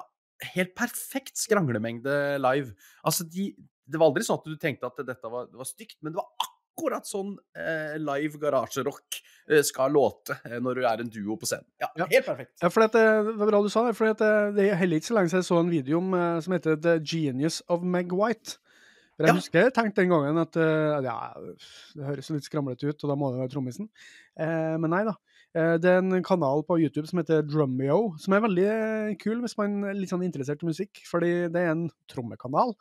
helt 0.53 0.75
perfekt 0.77 1.37
skranglemengde 1.41 2.37
live. 2.41 2.73
Altså, 3.05 3.25
de 3.25 3.51
Det 3.87 3.97
var 4.01 4.09
aldri 4.09 4.25
sånn 4.27 4.41
at 4.41 4.49
du 4.49 4.57
tenkte 4.59 4.89
at 4.89 4.97
dette 5.07 5.29
var, 5.31 5.45
det 5.47 5.57
var 5.61 5.65
stygt, 5.69 5.95
men 6.03 6.11
det 6.11 6.19
var 6.19 6.27
akkurat 6.35 6.56
sånn 6.77 7.33
eh, 7.57 7.97
live 7.97 8.37
garasjerock 8.41 9.17
eh, 9.49 9.61
skal 9.65 9.91
låte 9.91 10.37
eh, 10.45 10.59
når 10.61 10.75
du 10.75 10.85
er 10.85 11.01
en 11.03 11.09
duo 11.09 11.37
på 11.37 11.45
scenen. 11.49 11.65
Ja, 11.81 11.87
Ja. 11.97 12.05
helt 12.11 12.25
perfekt. 12.25 12.53
Ja, 12.61 12.69
for 12.69 12.81
det, 12.85 12.91
det 12.93 13.35
var 13.37 13.47
bra 13.51 13.61
du 13.63 13.69
sa 13.69 13.85
det, 13.87 13.95
for 13.97 14.05
det, 14.13 14.29
det 14.55 14.69
er 14.71 14.75
heller 14.79 14.97
ikke 15.01 15.09
så 15.11 15.17
lenge 15.17 15.29
siden 15.33 15.41
jeg 15.43 15.49
så 15.49 15.59
en 15.59 15.69
video 15.73 15.97
om, 15.97 16.13
eh, 16.13 16.39
som 16.45 16.53
heter 16.53 16.75
The 16.81 16.99
Genius 17.03 17.61
of 17.69 17.83
Meg 17.83 18.11
White. 18.13 18.57
For 19.17 19.25
jeg 19.25 19.33
Ja. 19.33 19.39
husker 19.39 19.63
jeg 19.65 19.73
tenkte 19.73 20.01
den 20.03 20.11
gangen 20.13 20.37
at 20.37 20.55
eh, 20.55 21.01
ja, 21.01 21.33
det 21.97 22.05
høres 22.05 22.29
litt 22.29 22.45
skramlete 22.45 22.85
ut, 22.91 23.01
og 23.03 23.09
da 23.09 23.15
må 23.17 23.31
det 23.33 23.39
være 23.41 23.49
trommisen. 23.55 23.89
Eh, 24.37 24.77
men 24.77 24.91
nei 24.93 25.03
da. 25.07 25.15
Eh, 25.57 25.77
det 25.81 25.89
er 25.89 26.03
en 26.03 26.21
kanal 26.21 26.61
på 26.67 26.77
YouTube 26.77 27.07
som 27.09 27.17
heter 27.17 27.41
Drumeo, 27.41 28.11
som 28.21 28.35
er 28.37 28.43
veldig 28.45 28.67
eh, 28.69 29.15
kul 29.17 29.41
hvis 29.41 29.57
man 29.57 29.79
er 29.89 29.97
litt 29.97 30.11
sånn 30.13 30.21
interessert 30.27 30.61
i 30.61 30.69
musikk. 30.69 31.01
Fordi 31.09 31.47
det 31.49 31.63
er 31.63 31.71
en 31.73 31.87
trommekanal, 32.13 32.75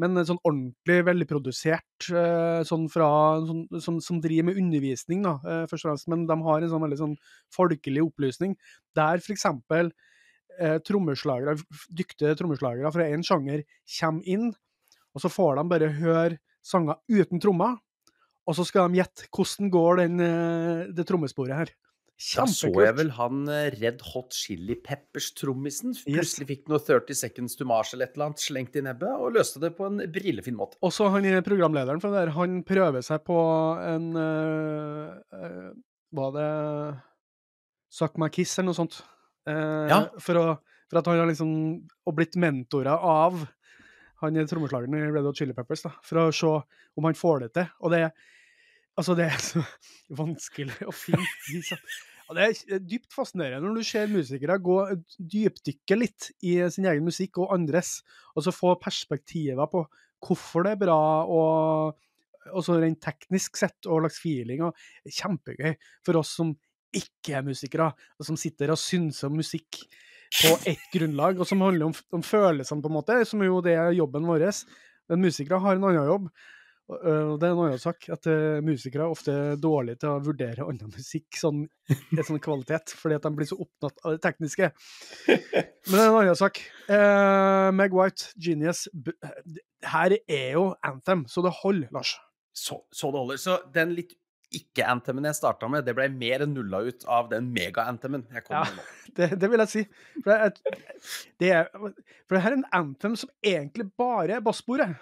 men 0.00 0.16
sånn 0.24 0.40
ordentlig 0.46 1.00
velprodusert, 1.06 2.06
produsert, 2.08 2.68
sånn 2.68 2.86
fra, 2.92 3.08
sånn, 3.46 3.64
som, 3.84 3.98
som 4.04 4.20
driver 4.22 4.48
med 4.48 4.60
undervisning, 4.62 5.24
da, 5.26 5.34
eh, 5.44 5.64
først 5.70 5.84
og 5.84 5.90
fremst. 5.90 6.08
Men 6.12 6.24
de 6.28 6.36
har 6.46 6.62
en 6.62 6.72
sånn 6.72 6.84
veldig 6.86 7.00
sånn 7.00 7.18
folkelig 7.56 8.06
opplysning, 8.06 8.56
der 8.96 9.20
eksempel 9.20 9.92
eh, 10.58 10.78
trommeslagere, 10.86 11.58
dyktige 11.92 12.36
trommeslagere 12.38 12.92
fra 12.94 13.08
en 13.10 13.26
sjanger 13.26 13.64
kommer 13.98 14.32
inn, 14.32 14.50
og 15.14 15.24
så 15.24 15.32
får 15.32 15.58
de 15.58 15.68
bare 15.74 15.92
høre 15.98 16.40
sanger 16.64 17.00
uten 17.10 17.42
trommer, 17.42 17.78
og 18.48 18.56
så 18.56 18.64
skal 18.66 18.88
de 18.88 19.00
gjette 19.00 19.28
hvordan 19.34 19.70
går 19.72 20.02
den, 20.04 20.20
eh, 20.24 20.88
det 20.96 21.06
trommesporet 21.08 21.56
her. 21.56 21.74
Da 22.20 22.44
så 22.52 22.68
jeg 22.68 22.94
vel 22.98 23.10
han 23.16 23.46
eh, 23.48 23.70
Red 23.80 24.02
Hot 24.10 24.34
Chili 24.36 24.74
Peppers-trommisen. 24.84 25.94
Plutselig 26.04 26.48
fikk 26.50 26.66
noe 26.68 26.80
30 26.84 27.16
Seconds 27.16 27.56
to 27.56 27.64
Mars 27.68 27.94
eller 27.96 28.10
et 28.10 28.16
eller 28.18 28.26
annet 28.28 28.42
slengt 28.44 28.76
i 28.76 28.82
nebbet, 28.84 29.14
og 29.16 29.32
løste 29.38 29.62
det 29.62 29.70
på 29.78 29.86
en 29.88 30.02
brillefin 30.12 30.58
måte. 30.58 30.76
Også 30.84 31.08
han 31.14 31.24
er 31.30 31.40
programlederen 31.46 32.02
for 32.02 32.12
det 32.12 32.26
der, 32.26 32.34
han 32.36 32.58
prøver 32.68 33.04
seg 33.06 33.22
på 33.24 33.38
en 33.86 34.10
eh, 34.20 35.14
eh, 35.38 35.70
Var 36.20 36.34
det 36.36 36.50
Suck 37.96 38.20
My 38.20 38.28
Kiss 38.34 38.52
eller 38.58 38.68
noe 38.72 38.80
sånt? 38.82 39.00
Eh, 39.48 39.88
Ja. 39.88 40.02
For 40.20 40.36
å 40.42 40.44
For 40.90 40.98
at 41.00 41.08
han 41.08 41.22
har 41.22 41.30
liksom 41.30 41.54
og 42.04 42.16
blitt 42.18 42.36
mentora 42.36 42.98
av 42.98 43.46
han 44.20 44.36
er 44.36 44.44
trommeslageren 44.44 44.98
i 44.98 45.06
Red 45.14 45.24
Hot 45.24 45.38
Chili 45.38 45.54
Peppers, 45.56 45.86
da, 45.86 45.94
for 46.04 46.26
å 46.26 46.28
se 46.34 46.50
om 47.00 47.06
han 47.08 47.16
får 47.16 47.46
det 47.46 47.54
til. 47.56 47.70
Og 47.80 47.94
det 47.94 48.04
er 48.10 48.12
Altså, 48.98 49.14
det 49.16 49.30
er 49.30 49.38
så 49.40 49.62
vanskelig 50.20 50.74
å 50.84 50.92
finne 50.92 51.22
ja, 52.30 52.46
Det 52.46 52.76
er 52.76 52.84
dypt 52.84 53.14
fascinerende 53.14 53.66
når 53.66 53.80
du 53.80 53.86
ser 53.86 54.10
musikere 54.10 54.58
gå 54.62 54.76
dypdykke 55.18 55.98
litt 55.98 56.30
i 56.46 56.56
sin 56.70 56.86
egen 56.86 57.06
musikk 57.06 57.40
og 57.42 57.54
andres, 57.56 58.00
og 58.36 58.46
så 58.46 58.54
få 58.54 58.76
perspektiver 58.82 59.70
på 59.70 59.84
hvorfor 60.20 60.66
det 60.66 60.74
er 60.76 60.82
bra, 60.84 61.00
og 61.24 62.54
også 62.56 62.78
rent 62.80 63.00
teknisk 63.02 63.58
sett, 63.60 63.86
og 63.86 64.04
slags 64.04 64.20
feeling. 64.22 64.62
og 64.66 64.76
Kjempegøy 65.08 65.74
for 66.06 66.20
oss 66.20 66.34
som 66.38 66.54
ikke 66.96 67.36
er 67.38 67.46
musikere, 67.46 67.90
og 68.18 68.26
som 68.26 68.38
sitter 68.40 68.72
og 68.72 68.80
synser 68.80 69.30
om 69.30 69.38
musikk 69.40 69.82
på 70.30 70.54
ett 70.70 70.86
grunnlag, 70.94 71.40
og 71.40 71.48
som 71.48 71.62
handler 71.64 71.90
om, 71.90 71.96
om 72.14 72.22
følelsene, 72.22 72.82
på 72.82 72.90
en 72.90 72.98
måte, 72.98 73.18
som 73.26 73.42
jo 73.42 73.60
det 73.64 73.74
er 73.78 73.96
jobben 73.96 74.26
vår. 74.28 74.46
Men 75.10 75.24
musikere 75.26 75.60
har 75.62 75.78
en 75.78 75.86
annen 75.88 76.10
jobb. 76.10 76.28
Øh, 76.90 77.32
det 77.38 77.46
er 77.46 77.52
en 77.54 77.60
annen 77.64 77.78
sak 77.82 78.08
at 78.10 78.26
øh, 78.30 78.60
musikere 78.66 79.04
er 79.06 79.12
ofte 79.14 79.34
dårlige 79.62 80.00
til 80.02 80.10
å 80.12 80.22
vurdere 80.26 80.64
annen 80.66 80.90
musikk 80.90 81.38
sånn, 81.38 81.64
i 81.90 82.24
sånn 82.26 82.40
kvalitet, 82.42 82.94
fordi 82.98 83.18
at 83.18 83.26
de 83.28 83.32
blir 83.36 83.48
så 83.50 83.58
opptatt 83.62 84.00
av 84.04 84.16
det 84.16 84.22
tekniske. 84.26 84.70
Men 85.28 85.94
det 85.94 86.00
er 86.00 86.08
en 86.08 86.18
annen 86.22 86.38
sak. 86.40 86.62
Eh, 86.90 87.68
Meg 87.78 87.94
White, 87.96 88.32
Genius. 88.42 88.86
Her 89.86 90.16
er 90.26 90.48
jo 90.56 90.64
Anthem, 90.86 91.26
så 91.30 91.44
det 91.46 91.54
holder, 91.62 91.92
Lars. 91.94 92.16
Så, 92.56 92.82
så 92.92 93.12
det 93.14 93.22
holder. 93.22 93.38
Så 93.40 93.60
den 93.74 93.94
litt 93.98 94.16
ikke-anthemen 94.50 95.28
jeg 95.28 95.36
starta 95.38 95.68
med, 95.70 95.84
det 95.86 95.92
ble 95.94 96.08
mer 96.10 96.42
enn 96.42 96.50
nulla 96.56 96.80
ut 96.82 97.04
av 97.06 97.28
den 97.30 97.52
mega-anthemen 97.54 98.24
jeg 98.34 98.42
kom 98.48 98.56
Ja. 98.58 98.64
med 98.66 98.80
nå. 98.80 98.86
Det, 99.20 99.26
det 99.42 99.48
vil 99.50 99.62
jeg 99.62 99.70
si. 99.70 99.80
For 100.24 100.30
det, 100.30 100.34
er, 100.40 100.82
det 101.42 101.48
er, 101.54 101.70
for 101.74 102.34
det 102.36 102.42
her 102.44 102.52
er 102.54 102.58
en 102.60 102.66
anthem 102.78 103.14
som 103.18 103.30
egentlig 103.46 103.86
bare 103.98 104.36
er 104.38 104.42
bassporet. 104.42 104.98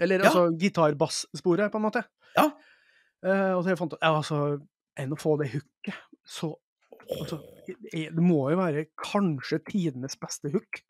Eller 0.00 0.24
Ja. 0.24 0.30
altså 0.30 0.48
gitar-bass-sporet, 0.58 1.70
på 1.72 1.78
en 1.80 1.86
måte. 1.86 2.04
Ja. 2.36 2.48
Uh, 3.24 3.52
og 3.58 3.64
så 3.64 3.68
jeg 3.74 3.78
fant 3.78 3.94
Ja, 4.00 4.14
altså, 4.16 4.60
enn 4.98 5.12
å 5.12 5.18
få 5.20 5.36
det 5.40 5.50
hooket, 5.52 5.96
så 6.24 6.54
altså, 7.18 7.40
det 7.66 8.22
må 8.24 8.46
jo 8.50 8.56
være 8.60 8.86
kanskje 8.96 9.60
tidenes 9.68 10.16
beste 10.20 10.50
hook. 10.54 10.80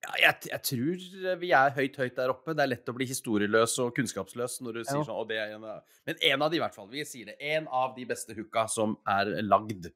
Ja, 0.00 0.14
jeg, 0.16 0.48
jeg 0.48 0.62
tror 0.64 1.36
vi 1.42 1.50
er 1.52 1.74
høyt, 1.76 1.96
høyt 2.00 2.16
der 2.16 2.30
oppe. 2.32 2.54
Det 2.56 2.62
er 2.64 2.70
lett 2.72 2.88
å 2.88 2.94
bli 2.96 3.04
historieløs 3.08 3.74
og 3.84 3.90
kunnskapsløs 3.98 4.60
når 4.64 4.78
du 4.78 4.80
sier 4.84 5.02
sånn. 5.04 5.18
Og 5.20 5.26
det 5.28 5.36
er 5.42 5.52
en 5.58 5.66
men 5.66 6.16
en 6.30 6.42
av 6.46 6.48
de, 6.52 6.56
i 6.56 6.62
hvert 6.62 6.76
fall. 6.76 6.88
Vi 6.88 7.04
sier 7.04 7.28
det. 7.28 7.34
En 7.52 7.68
av 7.68 7.92
de 7.98 8.06
beste 8.08 8.32
hooka 8.36 8.64
som 8.72 8.96
er 9.08 9.28
lagd 9.44 9.90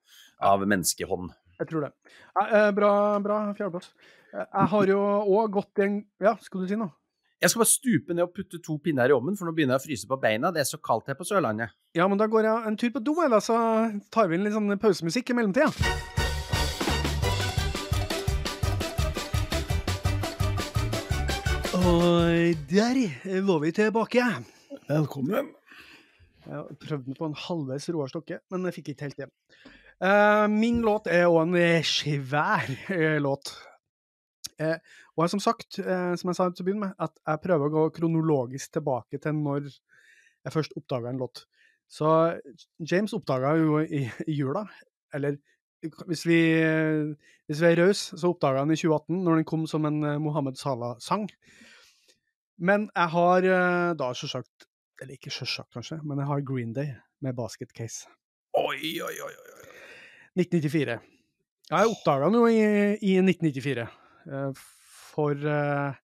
av 0.45 0.61
menneskehånd. 0.69 1.33
Jeg 1.57 1.71
tror 1.71 1.87
det. 1.87 1.91
Eh, 2.43 2.69
bra, 2.77 2.91
bra 3.25 3.39
fjerdeplass. 3.57 3.93
Eh, 4.35 4.45
Jeg 4.45 4.71
har 4.75 4.93
jo 4.93 5.01
òg 5.39 5.51
gått 5.57 5.81
i 5.81 5.87
en 5.87 5.97
Ja, 6.21 6.35
skal 6.43 6.65
du 6.65 6.69
si 6.69 6.77
noe? 6.77 6.93
Jeg 7.45 7.51
skal 7.53 7.61
bare 7.61 7.69
stupe 7.69 8.15
ned 8.17 8.25
og 8.25 8.31
putte 8.33 8.57
to 8.65 8.79
pinner 8.81 9.11
i 9.11 9.13
ovnen, 9.13 9.35
for 9.37 9.45
nå 9.45 9.53
begynner 9.53 9.77
jeg 9.77 9.83
å 9.83 9.85
fryse 9.85 10.07
på 10.09 10.17
beina. 10.17 10.49
Det 10.49 10.63
er 10.63 10.65
så 10.65 10.79
kaldt 10.81 11.11
her 11.11 11.17
på 11.19 11.27
Sørlandet. 11.29 11.75
Ja, 11.93 12.07
men 12.09 12.17
da 12.17 12.25
går 12.33 12.47
jeg 12.49 12.71
en 12.71 12.79
tur 12.81 12.89
på 12.95 13.03
do, 13.05 13.13
eller 13.21 13.37
da, 13.37 13.41
så 13.45 13.57
tar 14.17 14.31
vi 14.31 14.39
inn 14.39 14.47
litt 14.47 14.55
sånn 14.57 14.73
pausemusikk 14.81 15.29
i 15.29 15.37
mellomtida. 15.37 15.69
Og 21.83 22.65
der 22.73 23.03
var 23.51 23.61
vi 23.67 23.75
tilbake. 23.77 24.25
Velkommen. 24.89 25.53
Jeg 26.49 26.79
prøvde 26.81 27.13
meg 27.13 27.21
på 27.21 27.29
en 27.29 27.39
halvveis 27.45 27.91
Roar 27.93 28.09
Stokke, 28.15 28.41
men 28.49 28.65
jeg 28.71 28.79
fikk 28.79 28.95
ikke 28.95 29.11
helt 29.11 29.21
det. 29.21 29.29
Eh, 30.01 30.49
min 30.49 30.81
låt 30.89 31.13
er 31.13 31.29
òg 31.29 31.45
en 31.45 31.85
svær 31.93 32.73
eh, 32.89 33.21
låt. 33.21 33.53
Eh, 34.63 34.77
og 35.17 35.31
som 35.31 35.43
sagt, 35.43 35.79
eh, 35.83 36.13
som 36.19 36.31
jeg 36.31 36.39
sa 36.39 36.49
til 36.51 36.65
å 36.65 36.69
begynne 36.69 36.89
med, 36.89 36.95
at 37.03 37.17
jeg 37.19 37.43
prøver 37.47 37.71
å 37.71 37.75
gå 37.75 37.89
kronologisk 37.97 38.77
tilbake 38.77 39.19
til 39.23 39.37
når 39.41 39.67
jeg 39.71 40.55
først 40.55 40.77
oppdaga 40.79 41.11
en 41.11 41.23
låt. 41.25 41.47
Så 41.91 42.09
James 42.79 43.15
oppdaga 43.17 43.55
jo 43.61 43.81
i, 43.83 44.05
i 44.29 44.39
jula, 44.39 44.65
eller 45.15 45.39
hvis 46.09 46.25
vi, 46.25 46.39
hvis 47.49 47.61
vi 47.61 47.69
er 47.69 47.81
rause, 47.83 48.17
så 48.17 48.31
oppdaga 48.33 48.63
han 48.63 48.73
i 48.73 48.79
2018, 48.79 49.19
når 49.25 49.41
den 49.41 49.49
kom 49.49 49.67
som 49.71 49.85
en 49.89 50.03
eh, 50.05 50.21
Mohammed 50.23 50.57
Salah-sang. 50.61 51.27
Men 52.57 52.89
jeg 52.95 53.13
har 53.17 53.49
eh, 53.51 53.91
da 53.99 54.13
sjølsagt 54.15 54.69
Eller 55.03 55.17
ikke 55.17 55.33
sjølsagt, 55.35 55.73
kanskje, 55.75 55.99
men 56.07 56.21
jeg 56.23 56.29
har 56.31 56.45
Green 56.47 56.73
Day 56.73 56.93
med 57.25 57.35
Basket 57.35 57.73
Case. 57.75 58.07
Oi, 58.55 59.01
oi, 59.03 59.17
oi. 59.27 59.33
oi. 59.35 59.65
1994. 60.39 60.95
Ja, 61.71 61.81
jeg 61.81 61.91
oppdaga 61.91 62.29
den 62.29 62.39
jo 62.39 62.47
i, 62.47 62.61
i 63.03 63.17
1994. 63.19 63.89
eh, 64.31 64.51
For 65.15 65.35
eh, 65.39 65.95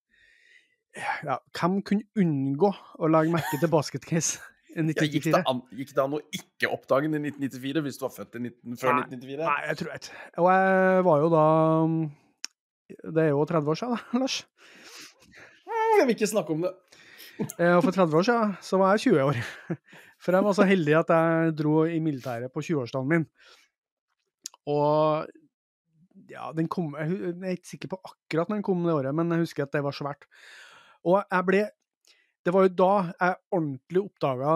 ja, 1.26 1.36
hvem 1.58 1.80
kunne 1.86 2.06
unngå 2.18 2.70
å 2.98 3.10
legge 3.10 3.34
merke 3.34 3.60
til 3.62 3.70
Basket 3.72 4.04
Case 4.08 4.38
i 4.70 4.84
Ja, 4.84 5.02
gikk, 5.02 5.24
det 5.26 5.34
1994? 5.34 5.42
an, 5.50 5.60
gikk 5.74 5.92
det 5.96 6.02
an 6.04 6.12
å 6.14 6.20
ikke 6.36 6.68
oppdage 6.70 7.08
den 7.10 7.24
i 7.26 7.30
1994 7.32 7.82
hvis 7.86 7.98
du 7.98 8.04
var 8.06 8.12
født 8.14 8.36
i 8.38 8.42
19, 8.44 8.76
før 8.78 8.92
Nei. 8.94 9.02
1994? 9.08 9.46
Nei, 9.48 9.60
jeg 9.70 9.80
tror 9.80 9.96
ikke. 9.96 10.20
Og 10.44 10.50
jeg 10.54 11.04
var 11.08 11.24
jo 11.24 11.30
da 11.34 11.44
mm, 11.90 12.04
Det 13.16 13.24
er 13.24 13.28
jo 13.32 13.44
30 13.50 13.72
år 13.74 13.80
siden, 13.80 13.96
da, 13.96 14.18
Lars. 14.22 14.36
Jeg 16.00 16.06
vil 16.06 16.14
ikke 16.16 16.30
snakke 16.34 16.54
om 16.58 16.62
det. 16.68 16.74
Eh, 17.56 17.72
Og 17.72 17.80
for 17.86 17.94
30 17.96 18.18
år 18.18 18.24
siden 18.28 18.50
så 18.60 18.76
var 18.76 18.90
jeg 18.98 19.14
20 19.14 19.22
år. 19.30 19.38
For 20.20 20.36
jeg 20.36 20.44
var 20.44 20.52
så 20.58 20.64
heldig 20.68 20.92
at 20.98 21.08
jeg 21.14 21.54
dro 21.56 21.86
i 21.88 21.96
militæret 22.04 22.52
på 22.52 22.60
20-årsdagen 22.66 23.08
min. 23.08 23.22
Og 24.68 25.24
ja, 26.30 26.50
den 26.56 26.68
kom 26.70 26.94
Jeg 26.98 27.10
jeg 27.10 27.36
er 27.42 27.58
ikke 27.58 27.72
sikker 27.74 27.92
på 27.92 28.00
akkurat 28.06 28.50
når 28.50 28.60
den 28.60 28.66
kom 28.66 28.82
det 28.86 28.94
året, 28.94 29.14
men 29.16 29.32
jeg 29.34 29.44
husker 29.44 29.66
at 29.66 29.74
det 29.74 29.84
var 29.84 29.96
svært. 29.96 30.26
Og 31.04 31.20
jeg 31.20 31.46
ble 31.48 31.66
Det 32.44 32.54
var 32.54 32.64
jo 32.64 32.72
da 32.72 32.92
jeg 33.12 33.40
ordentlig 33.52 34.00
oppdaga 34.00 34.52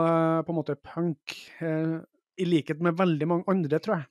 på 0.47 0.53
en 0.53 0.57
måte 0.57 0.77
punk, 0.81 1.35
eh, 1.61 1.99
i 2.41 2.45
likhet 2.49 2.81
med 2.81 2.97
veldig 2.97 3.29
mange 3.29 3.45
andre, 3.49 3.79
tror 3.79 3.99
jeg. 3.99 4.07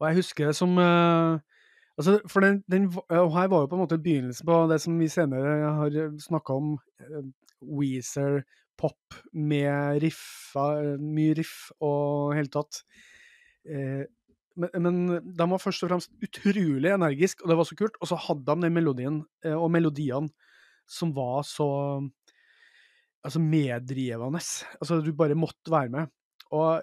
Og 0.00 0.08
jeg 0.08 0.18
husker 0.18 0.50
det 0.50 0.56
som 0.58 0.74
eh, 0.82 1.38
Altså, 1.98 2.20
for 2.30 2.40
den, 2.40 2.60
den, 2.70 2.84
og 3.10 3.32
her 3.34 3.48
var 3.50 3.64
jo 3.64 3.66
på 3.66 3.74
en 3.74 3.80
måte 3.82 3.96
begynnelsen 3.98 4.46
på 4.46 4.58
det 4.70 4.76
som 4.78 4.98
vi 5.00 5.08
senere 5.10 5.70
har 5.80 5.96
snakka 6.22 6.54
om, 6.54 6.76
eh, 7.02 7.24
Weezer, 7.58 8.44
pop 8.78 9.16
med 9.34 9.98
riffa, 10.04 10.66
eh, 10.78 11.00
mye 11.02 11.34
riff 11.34 11.72
og 11.82 12.36
helt 12.38 12.52
tatt. 12.54 12.84
Eh, 13.66 14.04
men, 14.58 14.84
men 14.84 15.34
de 15.38 15.48
var 15.52 15.62
først 15.62 15.84
og 15.86 15.92
fremst 15.92 16.12
utrolig 16.24 16.92
energiske, 16.92 17.44
og 17.44 17.52
det 17.52 17.58
var 17.60 17.68
så 17.68 17.78
kult. 17.78 17.98
Og 18.02 18.10
så 18.10 18.18
hadde 18.28 18.46
de 18.46 18.66
den 18.66 18.74
melodien 18.74 19.22
eh, 19.46 19.56
og 19.56 19.70
melodiene 19.74 20.30
som 20.88 21.12
var 21.16 21.42
så 21.44 21.68
altså 23.24 23.42
meddrivende. 23.42 24.40
Altså, 24.80 25.02
du 25.04 25.12
bare 25.12 25.36
måtte 25.38 25.70
være 25.70 25.92
med. 25.92 26.14
Og 26.50 26.82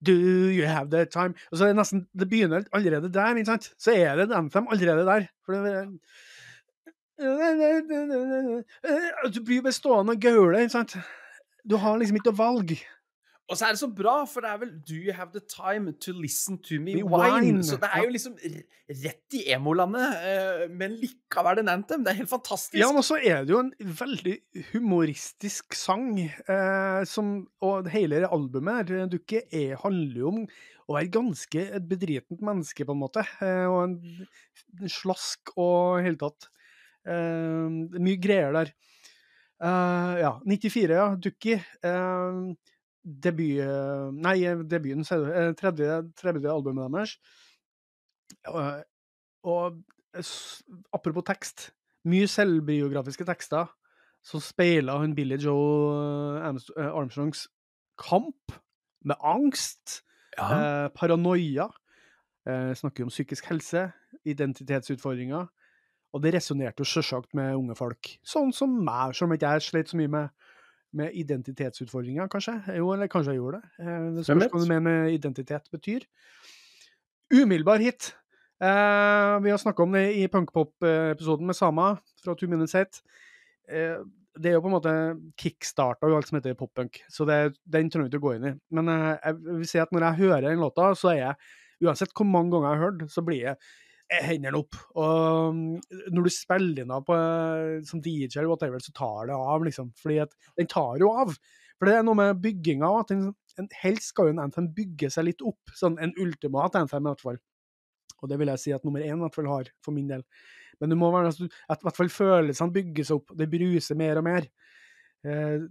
Do 0.00 0.12
you 0.12 0.64
have 0.64 0.88
the 0.88 1.04
time? 1.04 1.34
Og 1.52 1.58
så 1.58 1.64
er 1.64 1.68
det 1.68 1.76
nesten 1.76 2.06
Det 2.16 2.28
begynner 2.28 2.64
allerede 2.72 3.12
der, 3.12 3.36
ikke 3.36 3.50
sant? 3.50 3.66
Så 3.76 3.92
er 3.92 4.16
det 4.16 4.30
en 4.30 4.32
anthem 4.32 4.68
allerede 4.72 5.04
der. 5.06 5.26
For 5.44 5.52
det 5.52 6.00
Du 9.34 9.44
blir 9.44 9.60
bestående 9.60 9.72
stående 9.72 10.12
og 10.12 10.20
gaule, 10.20 10.60
ikke 10.60 10.72
sant? 10.72 10.96
Du 11.68 11.76
har 11.76 11.98
liksom 12.00 12.16
ikke 12.16 12.30
noe 12.30 12.38
valg. 12.38 12.72
Og 13.50 13.58
så 13.58 13.66
er 13.66 13.74
det 13.74 13.80
så 13.80 13.88
bra, 13.90 14.12
for 14.30 14.44
det 14.44 14.50
er 14.52 14.58
vel 14.60 14.70
Do 14.86 14.94
you 14.94 15.14
have 15.16 15.32
the 15.34 15.42
time 15.42 15.90
to 16.06 16.12
listen 16.14 16.58
to 16.68 16.78
me 16.78 16.94
Me 17.00 17.02
wine? 17.02 17.64
Så 17.66 17.80
det 17.82 17.88
er 17.90 18.04
jo 18.04 18.12
liksom 18.14 18.36
rett 19.02 19.36
i 19.38 19.40
emolandet, 19.54 20.20
eh, 20.30 20.62
men 20.70 20.94
likevel 21.00 21.62
en 21.62 21.72
anthem. 21.72 22.04
Det 22.06 22.12
er 22.12 22.20
helt 22.20 22.30
fantastisk. 22.30 22.78
Ja, 22.78 22.92
men 22.94 23.06
så 23.06 23.18
er 23.18 23.42
det 23.46 23.54
jo 23.54 23.62
en 23.64 23.72
veldig 23.80 24.36
humoristisk 24.70 25.74
sang, 25.78 26.12
eh, 26.22 27.02
som, 27.10 27.34
og 27.66 27.90
hele 27.90 28.22
det 28.22 28.30
albumet 28.30 28.92
her, 28.92 29.10
Dukke, 29.10 29.42
er, 29.50 29.74
handler 29.82 30.22
jo 30.22 30.30
om 30.30 30.40
å 30.90 30.98
være 30.98 31.12
ganske 31.18 31.66
et 31.78 31.90
bedritent 31.90 32.42
menneske, 32.46 32.86
på 32.86 32.94
en 32.94 33.02
måte, 33.02 33.26
eh, 33.42 33.66
og 33.66 33.82
en, 33.88 33.98
en 34.78 34.94
slask 35.00 35.54
og 35.56 35.98
i 35.98 36.06
hele 36.06 36.22
tatt. 36.22 36.50
Eh, 37.02 37.98
mye 37.98 38.22
greier 38.22 38.54
der. 38.54 38.74
Eh, 39.60 40.18
ja, 40.22 40.36
94, 40.46 40.98
ja, 41.02 41.14
Ducky. 41.18 41.58
Eh, 41.58 42.69
debut... 43.04 43.60
Nei, 44.20 44.38
debuten, 44.68 45.04
sier 45.06 45.24
du. 45.24 45.30
eh, 45.32 45.52
Tredje, 45.58 46.00
tredje 46.18 46.52
albumet 46.52 46.90
deres. 46.92 47.16
Og, 48.48 48.84
og 49.44 49.80
apropos 50.94 51.24
tekst, 51.26 51.70
mye 52.08 52.28
selvbiografiske 52.30 53.26
tekster 53.28 53.68
som 54.24 54.42
speiler 54.44 55.00
han 55.00 55.14
Billy 55.16 55.38
Joe 55.40 56.36
eh, 56.40 56.90
Armstrongs 56.90 57.46
kamp 58.00 58.52
med 59.04 59.16
angst, 59.24 60.02
Ja. 60.38 60.46
eh, 60.54 60.88
paranoia, 60.94 61.66
eh, 62.46 62.72
snakker 62.76 63.04
om 63.04 63.10
psykisk 63.10 63.48
helse, 63.50 63.90
identitetsutfordringer, 64.28 65.48
og 66.12 66.22
det 66.22 66.34
resonnerte 66.34 66.82
jo 66.82 66.88
selvsagt 66.88 67.34
med 67.34 67.54
unge 67.56 67.76
folk, 67.78 68.18
sånn 68.26 68.52
som 68.52 68.70
meg, 68.84 69.14
selv 69.14 69.30
om 69.30 69.34
ikke 69.36 69.50
jeg 69.54 69.62
slet 69.68 69.90
så 69.92 69.96
mye 70.00 70.12
med, 70.12 70.28
med 70.96 71.14
identitetsutfordringer, 71.14 72.28
kanskje. 72.32 72.56
Jo, 72.76 72.92
eller 72.94 73.10
kanskje 73.10 73.34
jeg 73.34 73.40
gjorde 73.42 73.60
det. 73.60 73.70
Eh, 73.84 74.06
Det 74.16 74.24
spørs 74.26 74.50
hva 74.52 74.62
du 74.62 74.68
mener 74.70 74.86
med 74.86 75.12
identitet 75.14 75.68
betyr. 75.72 76.06
Umiddelbar 77.30 77.78
hit. 77.82 78.14
Eh, 78.60 79.34
vi 79.44 79.50
har 79.52 79.58
snakka 79.58 79.82
om 79.82 79.92
det 79.96 80.06
i 80.18 80.26
punkpop-episoden 80.28 81.46
med 81.46 81.56
Sama 81.56 81.92
fra 82.24 82.34
Two 82.34 82.48
Minutes 82.50 82.74
Hate. 82.76 83.00
Eh, 83.70 84.02
det 84.40 84.50
er 84.50 84.56
jo 84.56 84.62
på 84.64 84.70
en 84.70 84.76
måte 84.76 84.92
kickstarta 85.40 86.08
jo 86.08 86.16
alt 86.16 86.28
som 86.28 86.38
heter 86.38 86.54
poppunk, 86.58 87.00
så 87.10 87.26
det, 87.26 87.56
den 87.66 87.88
trenger 87.90 88.08
du 88.08 88.16
ikke 88.16 88.20
å 88.22 88.26
gå 88.28 88.34
inn 88.36 88.48
i. 88.50 88.52
Men 88.76 88.88
eh, 88.92 89.16
jeg 89.24 89.38
vil 89.46 89.66
si 89.68 89.80
at 89.82 89.90
når 89.94 90.06
jeg 90.06 90.20
hører 90.24 90.48
den 90.50 90.62
låta, 90.62 90.92
så 90.98 91.14
er 91.14 91.20
jeg 91.24 91.34
Uansett 91.80 92.10
hvor 92.12 92.26
mange 92.28 92.50
ganger 92.52 92.66
jeg 92.68 92.76
har 92.76 92.82
hørt, 92.84 93.02
så 93.08 93.22
blir 93.24 93.38
jeg 93.40 93.56
hendene 94.10 94.58
opp. 94.58 94.76
Og 94.98 95.54
mm, 95.54 96.10
når 96.14 96.26
du 96.26 96.32
spiller 96.34 96.90
på, 97.06 97.16
eh, 97.16 97.80
som 97.86 98.02
DJ 98.02 98.46
whatever, 98.48 98.82
så 98.82 98.94
tar 98.96 99.30
det 99.30 99.36
av, 99.36 99.64
liksom. 99.66 99.92
Fordi 100.00 100.20
at 100.24 100.34
den 100.58 100.70
tar 100.70 100.98
jo 101.00 101.12
av. 101.14 101.34
For 101.78 101.88
det 101.88 101.96
er 101.96 102.06
noe 102.06 102.18
med 102.18 102.40
bygginga 102.44 102.90
den, 103.08 103.30
helst 103.80 104.12
skal 104.12 104.28
jo 104.28 104.34
en 104.34 104.42
anthem 104.44 104.68
bygge 104.76 105.10
seg 105.12 105.30
litt 105.30 105.44
opp. 105.46 105.72
Sånn 105.76 105.98
en 106.02 106.14
ultimat 106.20 106.76
anthem, 106.78 107.06
i 107.06 107.12
hvert 107.12 107.24
fall. 107.24 107.40
Og 108.20 108.28
det 108.28 108.36
vil 108.40 108.50
jeg 108.52 108.62
si 108.62 108.74
at 108.76 108.84
nummer 108.84 109.04
én 109.04 109.16
i 109.16 109.22
hvert 109.22 109.36
fall 109.36 109.48
har, 109.48 109.70
for 109.84 109.96
min 109.96 110.10
del. 110.10 110.24
Men 110.80 110.92
det 110.92 110.98
må 111.00 111.10
være 111.12 111.30
altså, 111.32 111.48
at 111.72 111.80
i 111.80 111.86
hvert 111.86 111.98
fall 111.98 112.12
følelsene 112.12 112.84
seg 113.04 113.16
opp, 113.16 113.32
det 113.36 113.48
bruser 113.52 113.98
mer 114.00 114.20
og 114.20 114.26
mer. 114.26 114.48
Eh, 115.24 115.64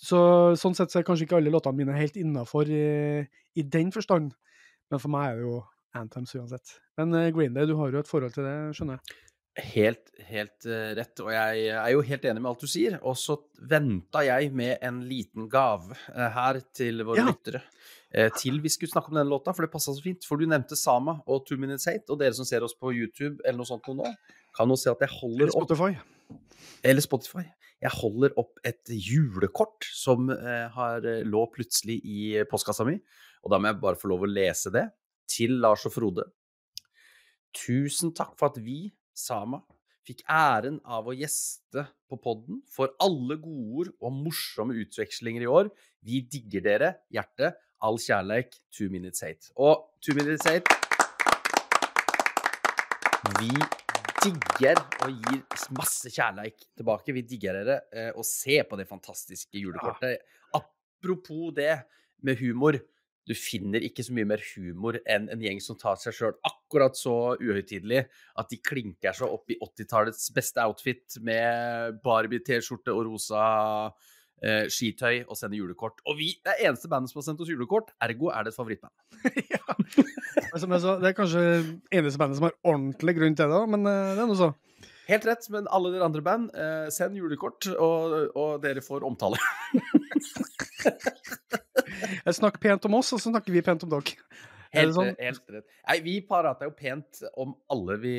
så 0.00 0.20
sånn 0.58 0.74
sett 0.76 0.92
så 0.92 1.00
er 1.00 1.06
kanskje 1.06 1.26
ikke 1.26 1.36
alle 1.38 1.52
låtene 1.52 1.82
mine 1.82 1.98
helt 1.98 2.16
innafor 2.16 2.70
i, 2.72 2.86
i 3.58 3.66
den 3.66 3.92
forstand. 3.94 4.32
Men 4.90 5.02
for 5.02 5.12
meg 5.12 5.32
er 5.32 5.38
det 5.38 5.46
jo 5.46 5.58
anthems 5.98 6.34
uansett. 6.38 6.76
Men 7.00 7.14
eh, 7.18 7.30
Green 7.34 7.54
Day, 7.56 7.66
du 7.66 7.74
har 7.78 7.90
jo 7.92 8.00
et 8.02 8.10
forhold 8.10 8.34
til 8.36 8.46
det, 8.46 8.54
skjønner 8.76 8.98
jeg. 8.98 9.18
Helt, 9.74 10.12
helt 10.28 10.66
uh, 10.70 10.92
rett, 10.96 11.20
og 11.20 11.32
jeg 11.34 11.64
er 11.74 11.88
jo 11.92 12.04
helt 12.06 12.26
enig 12.30 12.40
med 12.40 12.50
alt 12.52 12.62
du 12.62 12.70
sier. 12.70 12.94
Og 13.02 13.16
så 13.18 13.34
venta 13.68 14.22
jeg 14.24 14.52
med 14.56 14.78
en 14.86 15.00
liten 15.04 15.48
gave 15.50 15.96
her 16.14 16.60
til 16.72 17.02
våre 17.04 17.24
Ja. 17.24 17.26
lyttere. 17.32 17.62
til 18.38 18.60
vi 18.62 18.70
skulle 18.72 18.90
snakke 18.90 19.10
om 19.10 19.18
denne 19.18 19.30
låta, 19.30 19.52
for 19.54 19.62
det 19.66 19.70
passa 19.70 19.92
så 19.94 20.02
fint. 20.02 20.24
For 20.26 20.38
du 20.38 20.46
nevnte 20.46 20.78
Sama 20.78 21.18
og 21.26 21.44
Two 21.46 21.58
Minutes 21.58 21.84
Hate, 21.90 22.08
og 22.10 22.18
dere 22.22 22.34
som 22.34 22.46
ser 22.46 22.62
oss 22.66 22.74
på 22.74 22.94
YouTube 22.94 23.38
eller 23.44 23.58
noe 23.58 23.68
sånt 23.68 23.86
nå, 23.86 24.06
kan 24.56 24.70
jo 24.70 24.78
se 24.78 24.90
at 24.90 25.02
jeg 25.04 25.12
holder 25.18 25.50
opp 25.52 25.66
Spotify. 25.68 25.98
eller 26.82 27.04
Spotify. 27.04 27.44
Jeg 27.80 27.92
holder 27.96 28.34
opp 28.40 28.58
et 28.66 28.90
julekort 28.92 29.86
som 29.96 30.28
eh, 30.30 30.66
har, 30.74 31.04
eh, 31.06 31.22
lå 31.24 31.46
plutselig 31.54 32.00
i 32.04 32.44
postkassa 32.50 32.84
mi. 32.84 32.98
Og 33.44 33.52
da 33.52 33.60
må 33.60 33.70
jeg 33.70 33.80
bare 33.80 33.96
få 33.96 34.10
lov 34.12 34.26
å 34.26 34.28
lese 34.28 34.72
det. 34.74 34.84
Til 35.30 35.58
Lars 35.62 35.86
og 35.86 35.94
Frode. 35.94 36.24
Tusen 37.54 38.12
takk 38.14 38.36
for 38.38 38.50
at 38.52 38.58
vi, 38.62 38.88
Sama, 39.14 39.60
fikk 40.06 40.22
æren 40.32 40.78
av 40.88 41.06
å 41.10 41.14
gjeste 41.14 41.84
på 42.10 42.18
podden 42.22 42.60
for 42.72 42.94
alle 43.04 43.36
godord 43.42 43.90
og 44.00 44.14
morsomme 44.16 44.74
utvekslinger 44.82 45.44
i 45.44 45.50
år. 45.50 45.70
Vi 46.06 46.22
digger 46.32 46.64
dere. 46.66 46.92
Hjerte. 47.14 47.52
All 47.84 47.98
kjærleik. 48.00 48.56
Two 48.74 48.90
minutes 48.92 49.22
hate. 49.24 49.52
Og 49.56 49.86
two 50.04 50.16
minutes 50.18 50.46
hate 50.48 50.66
Vi 53.40 53.52
digger 54.20 54.80
og 55.04 55.14
gir 55.24 55.42
masse 55.76 56.10
kjærleik 56.12 56.58
tilbake. 56.76 57.14
Vi 57.16 57.22
digger 57.28 57.56
dere. 57.60 57.80
eh, 57.92 58.10
Og 58.16 58.24
se 58.26 58.62
på 58.68 58.76
det 58.76 58.88
fantastiske 58.88 59.60
julekortet. 59.62 60.20
Apropos 60.54 61.54
det 61.56 61.84
med 62.22 62.36
humor. 62.40 62.76
Du 63.30 63.36
finner 63.38 63.84
ikke 63.86 64.02
så 64.02 64.14
mye 64.16 64.26
mer 64.26 64.42
humor 64.56 64.96
enn 65.06 65.28
en 65.30 65.42
gjeng 65.44 65.60
som 65.62 65.78
tar 65.78 65.98
seg 66.02 66.16
sjøl 66.16 66.32
akkurat 66.46 66.96
så 66.98 67.36
uhøytidelig 67.38 68.02
at 68.40 68.48
de 68.50 68.58
klinker 68.58 69.14
seg 69.14 69.30
opp 69.30 69.52
i 69.54 69.58
80-tallets 69.62 70.32
beste 70.34 70.64
outfit 70.64 71.20
med 71.22 72.00
Barbie-T-skjorte 72.02 72.90
og 72.90 73.04
rosa 73.06 73.44
eh, 74.42 74.66
skitøy 74.66 75.28
og 75.28 75.38
sender 75.38 75.60
julekort. 75.60 76.02
Og 76.10 76.18
vi 76.18 76.32
det 76.42 76.56
er 76.56 76.72
eneste 76.72 76.90
bandet 76.90 77.12
som 77.12 77.20
har 77.20 77.28
sendt 77.28 77.44
oss 77.44 77.52
julekort, 77.52 77.94
ergo 78.02 78.32
er 78.34 78.48
det 78.48 78.50
et 78.50 78.58
favorittband. 78.58 78.96
ja. 79.54 79.62
Som 80.58 80.74
jeg 80.74 80.82
sa, 80.82 80.96
det 80.98 81.12
er 81.12 81.16
kanskje 81.20 81.46
eneste 82.00 82.18
bandet 82.18 82.40
som 82.40 82.48
har 82.48 82.58
ordentlig 82.66 83.14
grunn 83.20 83.38
til 83.38 83.54
det, 83.54 83.62
men 83.76 83.86
eh, 83.86 84.10
det 84.16 84.26
er 84.26 84.30
noe 84.32 84.40
så. 84.42 84.50
Helt 85.10 85.24
rett, 85.26 85.46
men 85.54 85.70
alle 85.70 85.94
dere 85.94 86.06
andre 86.06 86.22
band, 86.22 86.50
eh, 86.54 86.90
send 86.94 87.16
julekort, 87.18 87.66
og, 87.78 88.34
og 88.34 88.58
dere 88.62 88.82
får 88.82 89.06
omtale. 89.06 89.38
Jeg 92.00 92.36
snakker 92.38 92.62
pent 92.62 92.88
om 92.88 92.96
oss, 93.00 93.12
og 93.14 93.22
så 93.22 93.32
snakker 93.32 93.54
vi 93.54 93.62
pent 93.64 93.84
om 93.86 93.92
dere. 93.92 94.16
Helt, 94.70 94.94
sånn? 94.94 95.10
helt 95.18 95.50
rett. 95.50 95.66
Nei, 95.88 95.96
vi 96.04 96.12
prater 96.26 96.68
jo 96.68 96.74
pent 96.78 97.24
om 97.42 97.56
alle 97.74 97.96
vi, 98.02 98.14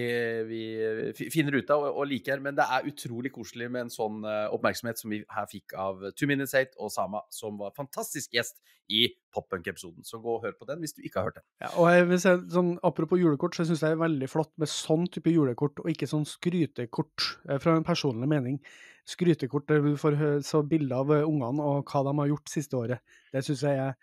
vi 0.50 1.30
finner 1.32 1.56
ut 1.56 1.72
av 1.72 1.86
og, 1.88 2.02
og 2.02 2.10
liker, 2.12 2.42
men 2.44 2.58
det 2.58 2.66
er 2.66 2.90
utrolig 2.90 3.32
koselig 3.32 3.70
med 3.72 3.86
en 3.86 3.94
sånn 3.94 4.20
eh, 4.28 4.50
oppmerksomhet 4.52 5.00
som 5.00 5.14
vi 5.14 5.22
her 5.32 5.48
fikk 5.52 5.78
av 5.80 6.04
Two 6.12 6.28
Minutes 6.28 6.56
Eight 6.58 6.76
og 6.76 6.92
Sama, 6.92 7.24
som 7.32 7.56
var 7.62 7.72
fantastisk 7.78 8.36
gjest 8.36 8.60
i 8.92 9.06
Poppunk-episoden. 9.32 10.04
Så 10.04 10.20
gå 10.20 10.36
og 10.36 10.44
hør 10.44 10.56
på 10.60 10.68
den 10.68 10.84
hvis 10.84 10.98
du 10.98 11.02
ikke 11.06 11.22
har 11.22 11.30
hørt 11.30 11.40
den. 11.40 11.48
Ja, 11.64 11.72
og 11.72 11.92
jeg 11.94 12.08
vil 12.12 12.24
si, 12.26 12.38
sånn, 12.52 12.72
Apropos 12.88 13.22
julekort, 13.22 13.56
så 13.56 13.64
syns 13.68 13.86
jeg 13.86 13.94
det 13.94 14.00
er 14.02 14.04
veldig 14.04 14.32
flott 14.32 14.52
med 14.60 14.72
sånn 14.72 15.08
type 15.14 15.32
julekort, 15.32 15.80
og 15.84 15.92
ikke 15.94 16.10
sånn 16.12 16.28
skrytekort, 16.28 17.32
eh, 17.48 17.62
fra 17.64 17.80
en 17.80 17.88
personlig 17.88 18.28
mening. 18.32 18.60
Skrytekort 19.08 19.72
der 19.72 19.86
du 19.86 19.94
får 20.00 20.20
så 20.46 20.66
bilder 20.68 21.00
av 21.00 21.16
eh, 21.16 21.28
ungene 21.28 21.64
og 21.64 21.88
hva 21.88 22.04
de 22.10 22.20
har 22.20 22.34
gjort 22.34 22.52
siste 22.52 22.76
året. 22.78 23.16
Det 23.32 23.48
syns 23.48 23.64
jeg 23.70 23.86
er 23.88 23.96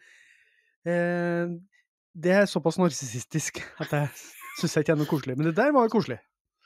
eh, 0.88 1.58
Det 2.18 2.34
er 2.34 2.48
såpass 2.50 2.80
narsissistisk 2.80 3.60
at 3.82 3.94
jeg 3.94 4.08
syns 4.58 4.76
ikke 4.80 4.96
er 4.96 5.00
noe 5.00 5.10
koselig. 5.10 5.36
Men 5.38 5.50
det 5.50 5.56
der 5.58 5.74
var 5.76 5.90
koselig. 5.92 6.18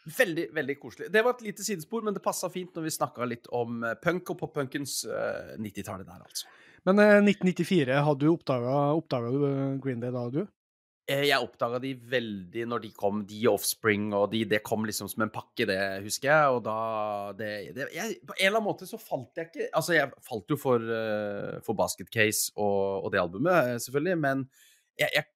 Veldig, 0.03 0.49
veldig 0.57 0.77
koselig. 0.81 1.11
Det 1.15 1.23
var 1.23 1.37
et 1.37 1.45
lite 1.47 1.63
sidespor, 1.63 2.03
men 2.03 2.17
det 2.17 2.25
passa 2.25 2.49
fint 2.51 2.73
når 2.75 2.89
vi 2.89 2.95
snakka 2.95 3.29
litt 3.29 3.47
om 3.55 3.85
eh, 3.87 3.99
punk 4.03 4.33
og 4.33 4.41
poppunkens 4.41 5.03
uh, 5.07 5.53
90-tallet 5.63 6.09
der, 6.09 6.25
altså. 6.25 6.49
Men 6.89 6.99
uh, 6.99 7.21
1994, 7.23 8.01
hadde 8.09 8.25
du 8.25 8.33
oppdaga, 8.33 8.73
eh, 8.99 9.77
Green 9.85 10.03
Day 10.03 10.11
da, 10.11 10.25
du? 10.33 10.43
Eh, 11.11 11.25
Jeg 11.27 11.43
oppdaga 11.43 11.81
de 11.83 11.93
veldig 11.97 12.65
når 12.71 12.85
de 12.85 12.91
kom, 12.95 13.23
de 13.27 13.41
Offspring, 13.51 14.13
og 14.15 14.29
de, 14.33 14.45
det 14.49 14.63
kom 14.67 14.87
liksom 14.87 15.11
som 15.11 15.25
en 15.25 15.33
pakke, 15.35 15.67
det 15.69 15.79
husker 16.05 16.31
jeg. 16.31 16.57
Og 16.57 16.63
da 16.67 16.77
det, 17.39 17.51
det, 17.77 17.89
jeg, 17.95 18.21
På 18.27 18.37
en 18.37 18.47
eller 18.47 18.61
annen 18.61 18.69
måte 18.69 18.89
så 18.89 19.01
falt 19.03 19.39
jeg 19.39 19.51
ikke 19.51 19.69
Altså, 19.73 19.97
jeg 19.97 20.13
falt 20.23 20.55
jo 20.55 20.59
for, 20.61 20.93
eh, 20.99 21.59
for 21.67 21.79
Basket 21.79 22.11
Case 22.13 22.53
og, 22.55 23.07
og 23.07 23.13
det 23.15 23.23
albumet, 23.23 23.75
eh, 23.75 23.81
selvfølgelig, 23.83 24.19
men 24.23 24.47
jeg, 25.01 25.09
jeg 25.17 25.27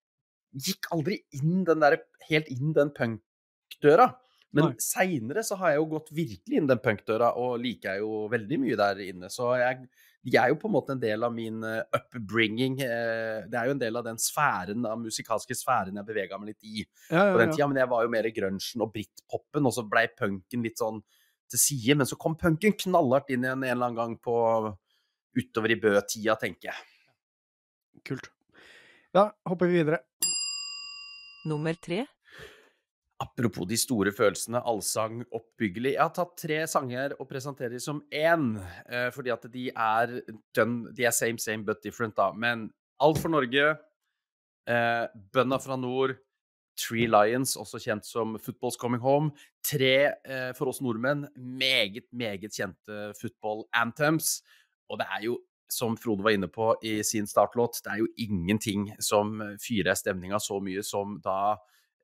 gikk 0.56 0.88
aldri 0.94 1.20
inn 1.36 1.64
den 1.68 1.82
der, 1.84 1.98
helt 2.30 2.48
inn 2.52 2.72
den 2.76 2.92
punkdøra. 2.96 4.14
Men 4.56 4.70
seinere 4.80 5.42
så 5.44 5.58
har 5.60 5.74
jeg 5.74 5.82
jo 5.82 5.88
gått 5.90 6.12
virkelig 6.16 6.56
inn 6.56 6.68
den 6.70 6.80
punkdøra, 6.80 7.34
og 7.36 7.58
liker 7.60 7.96
jeg 7.96 8.04
jo 8.04 8.22
veldig 8.32 8.58
mye 8.62 8.76
der 8.80 9.00
inne. 9.04 9.28
Så 9.28 9.50
jeg, 9.60 9.82
de 10.24 10.38
er 10.40 10.48
jo 10.48 10.56
på 10.62 10.70
en 10.70 10.74
måte 10.78 10.94
en 10.94 11.02
del 11.02 11.26
av 11.26 11.34
min 11.34 11.58
eh, 11.66 11.82
upbringing. 11.98 12.78
eh, 12.80 13.42
Det 13.50 13.58
er 13.58 13.68
jo 13.68 13.74
en 13.74 13.82
del 13.82 14.00
av 14.00 14.06
den 14.06 14.16
sfæren, 14.22 14.86
av 14.88 14.96
musikalske 15.02 15.54
sfæren 15.58 16.00
jeg 16.00 16.08
bevega 16.08 16.38
meg 16.40 16.54
litt 16.54 16.64
i 16.64 16.78
Ja, 16.80 17.26
på 17.26 17.34
ja, 17.34 17.36
den 17.42 17.52
ja. 17.52 17.56
tida. 17.58 17.68
Men 17.68 17.82
jeg 17.82 17.90
var 17.92 18.06
jo 18.06 18.14
mer 18.16 18.30
grunchen 18.38 18.86
og 18.86 18.94
britpopen, 18.96 19.68
og 19.68 19.76
så 19.76 19.84
blei 19.90 20.06
punken 20.16 20.64
litt 20.64 20.80
sånn 20.80 21.02
til 21.52 21.62
side. 21.66 21.98
Men 22.00 22.08
så 22.08 22.16
kom 22.16 22.38
punken 22.40 22.78
knallhardt 22.86 23.34
inn 23.36 23.44
igjen 23.44 23.60
en 23.60 23.68
eller 23.74 23.90
annen 23.90 24.00
gang 24.00 24.16
på 24.24 24.38
utover 25.36 25.74
i 25.76 25.80
Bø-tida, 25.84 26.38
tenker 26.40 26.72
jeg. 26.72 26.80
Kult. 28.08 28.32
Da 29.12 29.28
hopper 29.48 29.68
vi 29.68 29.82
videre. 29.82 30.00
Nummer 31.46 31.76
tre. 31.78 32.04
Apropos 33.22 33.64
de 33.68 33.78
store 33.80 34.12
følelsene, 34.12 34.60
allsang, 34.60 35.22
oppbyggelig. 35.32 35.94
Jeg 35.94 36.02
har 36.02 36.12
tatt 36.12 36.34
tre 36.36 36.58
sanger 36.68 37.14
og 37.16 37.28
presenterer 37.30 37.72
dem 37.72 37.80
som 37.80 38.02
én, 38.12 38.58
eh, 38.90 39.08
fordi 39.14 39.32
at 39.32 39.46
de 39.52 39.70
er, 39.70 40.18
de 40.52 41.06
er 41.06 41.14
same, 41.16 41.38
same 41.40 41.64
but 41.64 41.80
different, 41.82 42.16
da. 42.16 42.32
Men 42.32 42.68
Alt 43.00 43.18
for 43.20 43.28
Norge, 43.28 43.74
Bønna 44.66 45.08
Bønda 45.32 45.58
fra 45.60 45.76
nord, 45.76 46.16
Three 46.76 47.06
Lions, 47.08 47.56
også 47.56 47.80
kjent 47.80 48.06
som 48.08 48.36
Football's 48.40 48.76
Coming 48.80 49.00
Home. 49.00 49.30
Tre, 49.64 50.12
eh, 50.24 50.52
for 50.56 50.68
oss 50.68 50.80
nordmenn, 50.80 51.26
meget, 51.36 52.04
meget 52.12 52.52
kjente 52.52 53.12
football 53.20 53.64
anthems. 53.72 54.42
Og 54.90 54.98
det 55.00 55.06
er 55.12 55.24
jo, 55.24 55.38
som 55.72 55.96
Frode 55.98 56.24
var 56.24 56.36
inne 56.36 56.48
på 56.52 56.72
i 56.86 56.98
sin 57.06 57.26
startlåt, 57.26 57.80
det 57.84 57.92
er 57.92 58.02
jo 58.02 58.10
ingenting 58.22 58.90
som 59.02 59.40
fyrer 59.62 59.98
stemninga 59.98 60.40
så 60.42 60.60
mye 60.62 60.84
som 60.86 61.18
da 61.24 61.56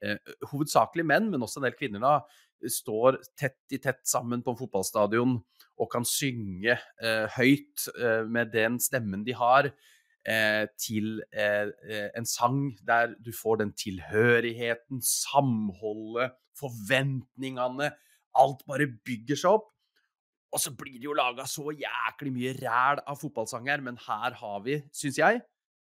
eh, 0.03 0.19
hovedsakelig 0.51 1.07
menn, 1.07 1.31
men 1.33 1.45
også 1.45 1.61
en 1.61 1.69
del 1.69 1.77
kvinner, 1.79 2.03
da, 2.03 2.43
står 2.71 3.19
tett 3.39 3.75
i 3.75 3.81
tett 3.83 4.05
sammen 4.07 4.43
på 4.43 4.53
en 4.53 4.59
fotballstadion 4.61 5.39
og 5.81 5.89
kan 5.91 6.07
synge 6.07 6.77
eh, 6.77 7.27
høyt 7.39 7.89
eh, 7.97 8.23
med 8.29 8.53
den 8.55 8.79
stemmen 8.83 9.25
de 9.27 9.35
har, 9.39 9.71
eh, 10.29 10.67
til 10.79 11.23
eh, 11.33 11.73
eh, 11.89 12.09
en 12.19 12.29
sang 12.29 12.61
der 12.87 13.17
du 13.23 13.33
får 13.35 13.63
den 13.63 13.73
tilhørigheten, 13.79 15.03
samholdet, 15.03 16.37
forventningene. 16.59 17.93
Alt 18.39 18.65
bare 18.69 18.91
bygger 19.05 19.39
seg 19.39 19.59
opp. 19.59 19.72
Og 20.53 20.61
så 20.61 20.71
blir 20.77 20.99
det 21.01 21.07
jo 21.09 21.15
laga 21.17 21.47
så 21.49 21.71
jæklig 21.73 22.33
mye 22.35 22.53
ræl 22.61 23.01
av 23.09 23.17
fotballsanger, 23.23 23.81
men 23.87 23.97
her 23.97 24.35
har 24.37 24.61
vi, 24.67 24.83
syns 24.93 25.17
jeg, 25.17 25.41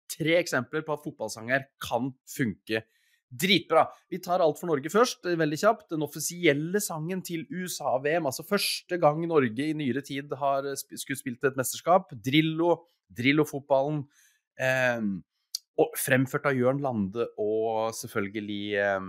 tre 0.09 0.35
eksempler 0.37 0.83
på 0.85 0.93
at 0.93 1.03
fotballsanger 1.05 1.65
kan 1.81 2.11
funke 2.29 2.83
dritbra. 3.29 3.83
Vi 4.09 4.17
tar 4.25 4.41
Alt 4.41 4.57
for 4.57 4.69
Norge 4.71 4.89
først, 4.89 5.25
eh, 5.29 5.35
veldig 5.37 5.57
kjapt. 5.61 5.89
Den 5.91 6.01
offisielle 6.05 6.79
sangen 6.81 7.21
til 7.25 7.43
USA-VM, 7.49 8.25
altså 8.25 8.45
første 8.45 8.97
gang 9.01 9.21
Norge 9.29 9.67
i 9.69 9.73
nyere 9.77 10.01
tid 10.05 10.33
har 10.37 10.63
sp- 10.77 10.97
skulle 10.97 11.17
spilt 11.19 11.43
et 11.45 11.57
mesterskap. 11.57 12.09
Drillo, 12.25 12.85
Drillo-fotballen. 13.13 14.05
Eh, 14.59 15.01
Og 15.79 15.93
fremført 15.95 16.45
av 16.45 16.57
Jørn 16.57 16.81
Lande 16.83 17.25
og 17.39 17.93
selvfølgelig 17.95 18.73
eh, 18.75 18.99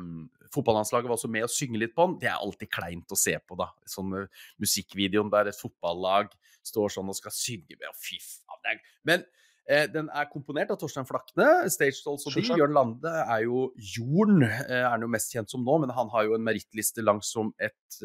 Fotballandslaget 0.54 1.10
var 1.10 1.18
også 1.18 1.30
med 1.30 1.46
å 1.46 1.50
synge 1.50 1.80
litt 1.80 1.92
på 1.94 2.06
den. 2.06 2.16
Det 2.22 2.30
er 2.30 2.38
alltid 2.38 2.70
kleint 2.72 3.12
å 3.14 3.18
se 3.18 3.36
på, 3.38 3.58
da. 3.58 3.68
Sånn 3.88 4.14
musikkvideoen 4.60 5.30
der 5.32 5.50
et 5.50 5.58
fotballag 5.58 6.32
står 6.66 6.96
sånn 6.96 7.10
og 7.10 7.18
skal 7.18 7.34
synge 7.34 7.76
med, 7.76 7.86
og 7.90 7.98
fy 7.98 8.18
faen. 8.20 8.80
Men 9.06 9.22
uh, 9.24 9.86
den 9.92 10.10
er 10.12 10.30
komponert 10.32 10.72
av 10.74 10.80
Torstein 10.80 11.08
Flakne. 11.08 11.46
Stage 11.72 12.02
Dolls 12.04 12.26
og 12.28 12.34
de. 12.36 12.44
Jørn 12.60 12.74
Lande 12.76 13.12
er 13.22 13.44
jo 13.46 13.68
Jorden, 13.94 14.42
uh, 14.44 14.64
er 14.82 14.88
han 14.90 15.06
jo 15.06 15.12
mest 15.12 15.32
kjent 15.34 15.52
som 15.52 15.64
nå, 15.66 15.78
men 15.84 15.94
han 15.96 16.10
har 16.12 16.26
jo 16.28 16.36
en 16.36 16.44
merittliste 16.44 17.04
langt 17.06 17.26
som 17.28 17.54
et 17.62 18.00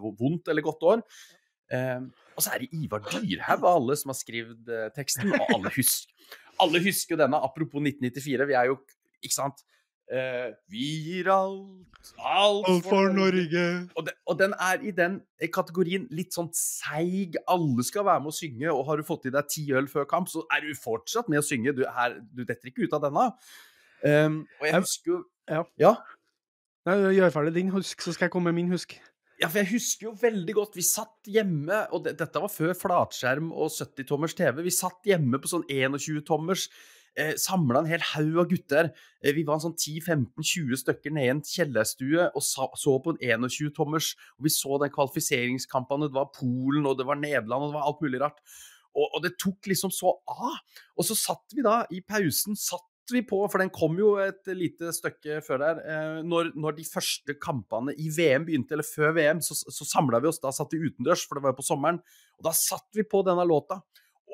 vondt 0.00 0.50
eller 0.50 0.66
godt 0.66 0.88
år. 0.94 1.04
Eh, 1.70 2.02
og 2.34 2.42
så 2.42 2.54
er 2.54 2.64
det 2.64 2.74
Ivar 2.74 3.02
Dyrhaug 3.06 3.62
av 3.62 3.76
alle 3.76 3.94
som 3.98 4.10
har 4.10 4.18
skrevet 4.18 4.70
teksten, 4.96 5.30
og 5.36 5.52
alle 5.54 5.70
husker, 5.76 6.38
alle 6.62 6.82
husker 6.82 7.20
denne. 7.20 7.38
Apropos 7.38 7.82
1994, 7.84 8.48
vi 8.50 8.56
er 8.58 8.72
jo 8.72 8.80
Ikke 9.20 9.36
sant? 9.36 9.58
Eh, 10.10 10.50
vi 10.72 10.86
gir 11.06 11.28
alt, 11.30 11.86
alt, 12.18 12.66
Alt 12.66 12.84
for 12.88 13.12
Norge. 13.14 13.64
Og, 13.94 14.06
den- 14.08 14.16
og 14.26 14.38
den 14.40 14.54
er 14.58 14.80
i 14.82 14.90
den 14.90 15.20
eh, 15.38 15.46
kategorien 15.54 16.08
litt 16.10 16.32
sånn 16.34 16.48
seig. 16.56 17.36
Alle 17.46 17.84
skal 17.86 18.04
være 18.08 18.24
med 18.24 18.32
å 18.32 18.34
synge, 18.34 18.72
og 18.74 18.86
har 18.88 18.96
du 18.98 19.04
fått 19.06 19.26
i 19.30 19.30
deg 19.30 19.46
ti 19.48 19.68
øl 19.72 19.86
før 19.86 20.08
kamp, 20.10 20.26
så 20.32 20.42
er 20.50 20.60
du 20.66 20.72
fortsatt 20.74 21.28
med 21.30 21.38
å 21.38 21.46
synge. 21.46 21.76
Du, 21.76 21.84
her, 21.86 22.18
du 22.34 22.42
detter 22.44 22.72
ikke 22.72 22.88
ut 22.88 22.96
av 22.98 23.04
denne. 23.06 23.28
Um, 24.02 24.40
og 24.60 24.66
Jeg- 24.66 24.80
husker 24.82 25.12
jo 25.12 25.24
Ja. 25.48 25.64
ja. 25.78 25.94
Nei, 26.86 26.96
Gjør 27.14 27.30
ferdig 27.30 27.54
din 27.54 27.70
husk, 27.70 28.00
så 28.00 28.12
skal 28.14 28.26
jeg 28.26 28.32
komme 28.32 28.50
med 28.50 28.54
min 28.64 28.70
husk. 28.72 28.98
Ja, 29.40 29.48
for 29.48 29.58
jeg 29.62 29.68
husker 29.72 30.06
jo 30.08 30.12
veldig 30.20 30.54
godt 30.54 30.74
Vi 30.74 30.82
satt 30.82 31.22
hjemme, 31.28 31.86
og 31.92 32.04
det, 32.04 32.16
dette 32.18 32.40
var 32.40 32.48
før 32.48 32.74
flatskjerm 32.74 33.52
og 33.52 33.70
70-tommers 33.70 34.34
TV. 34.34 34.62
Vi 34.62 34.70
satt 34.70 34.98
hjemme 35.06 35.38
på 35.40 35.48
sånn 35.48 35.64
21-tommers. 35.68 36.68
Eh, 37.18 37.32
Samla 37.40 37.82
en 37.82 37.90
hel 37.90 38.02
haug 38.12 38.38
av 38.42 38.50
gutter. 38.50 38.90
Eh, 39.22 39.34
vi 39.34 39.44
var 39.46 39.58
en 39.58 39.64
sånn 39.66 39.76
10-15-20 39.76 40.82
stykker 40.84 41.14
nede 41.14 41.26
i 41.26 41.32
en 41.34 41.44
kjellerstue 41.44 42.28
og 42.28 42.44
sa, 42.46 42.68
så 42.78 42.96
på 43.02 43.16
en 43.16 43.48
21-tommers. 43.48 44.12
Og 44.38 44.46
vi 44.46 44.54
så 44.54 44.78
den 44.82 44.92
kvalifiseringskampene. 44.94 46.10
Det 46.10 46.18
var 46.18 46.30
Polen, 46.36 46.86
og 46.86 46.98
det 47.00 47.08
var 47.08 47.18
Nederland, 47.20 47.66
og 47.66 47.72
det 47.72 47.78
var 47.80 47.88
alt 47.88 48.04
mulig 48.04 48.22
rart. 48.22 48.38
Og, 48.94 49.06
og 49.06 49.24
det 49.24 49.36
tok 49.40 49.70
liksom 49.70 49.92
så 49.94 50.14
av. 50.30 50.60
Og 50.98 51.06
så 51.06 51.18
satt 51.18 51.56
vi 51.56 51.66
da, 51.66 51.82
i 51.94 52.02
pausen, 52.06 52.58
satt 52.58 52.86
vi 53.10 53.24
på, 53.26 53.40
for 53.50 53.58
den 53.58 53.72
kom 53.74 53.96
jo 53.98 54.12
et 54.22 54.46
lite 54.54 54.92
stykke 54.94 55.40
før 55.42 55.62
der, 55.64 55.80
eh, 55.82 56.18
når, 56.26 56.52
når 56.54 56.76
de 56.76 56.86
første 56.86 57.34
kampene 57.42 57.94
i 57.98 58.06
VM 58.14 58.46
begynte, 58.46 58.76
eller 58.76 58.86
før 58.86 59.16
VM, 59.16 59.42
så, 59.42 59.56
så 59.58 59.86
samla 59.88 60.22
vi 60.22 60.30
oss. 60.30 60.38
Da 60.42 60.54
satt 60.54 60.74
vi 60.76 60.84
utendørs, 60.86 61.26
for 61.26 61.38
det 61.38 61.46
var 61.46 61.54
jo 61.54 61.60
på 61.60 61.66
sommeren. 61.66 61.98
Og 62.38 62.46
da 62.46 62.54
satt 62.56 62.86
vi 62.94 63.06
på 63.06 63.24
denne 63.26 63.46
låta. 63.48 63.80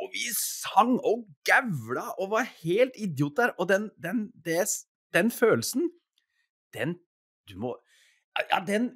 Og 0.07 0.13
vi 0.15 0.29
sang 0.39 0.97
og 1.03 1.25
gavla 1.49 2.13
og 2.23 2.31
var 2.31 2.47
helt 2.63 2.95
idioter. 3.03 3.57
Og 3.59 3.69
den, 3.69 3.91
den, 4.03 4.29
det, 4.45 4.69
den 5.15 5.31
følelsen, 5.35 5.91
den 6.75 6.99
Du 7.47 7.59
må 7.59 7.77
ja, 8.53 8.59
den 8.67 8.91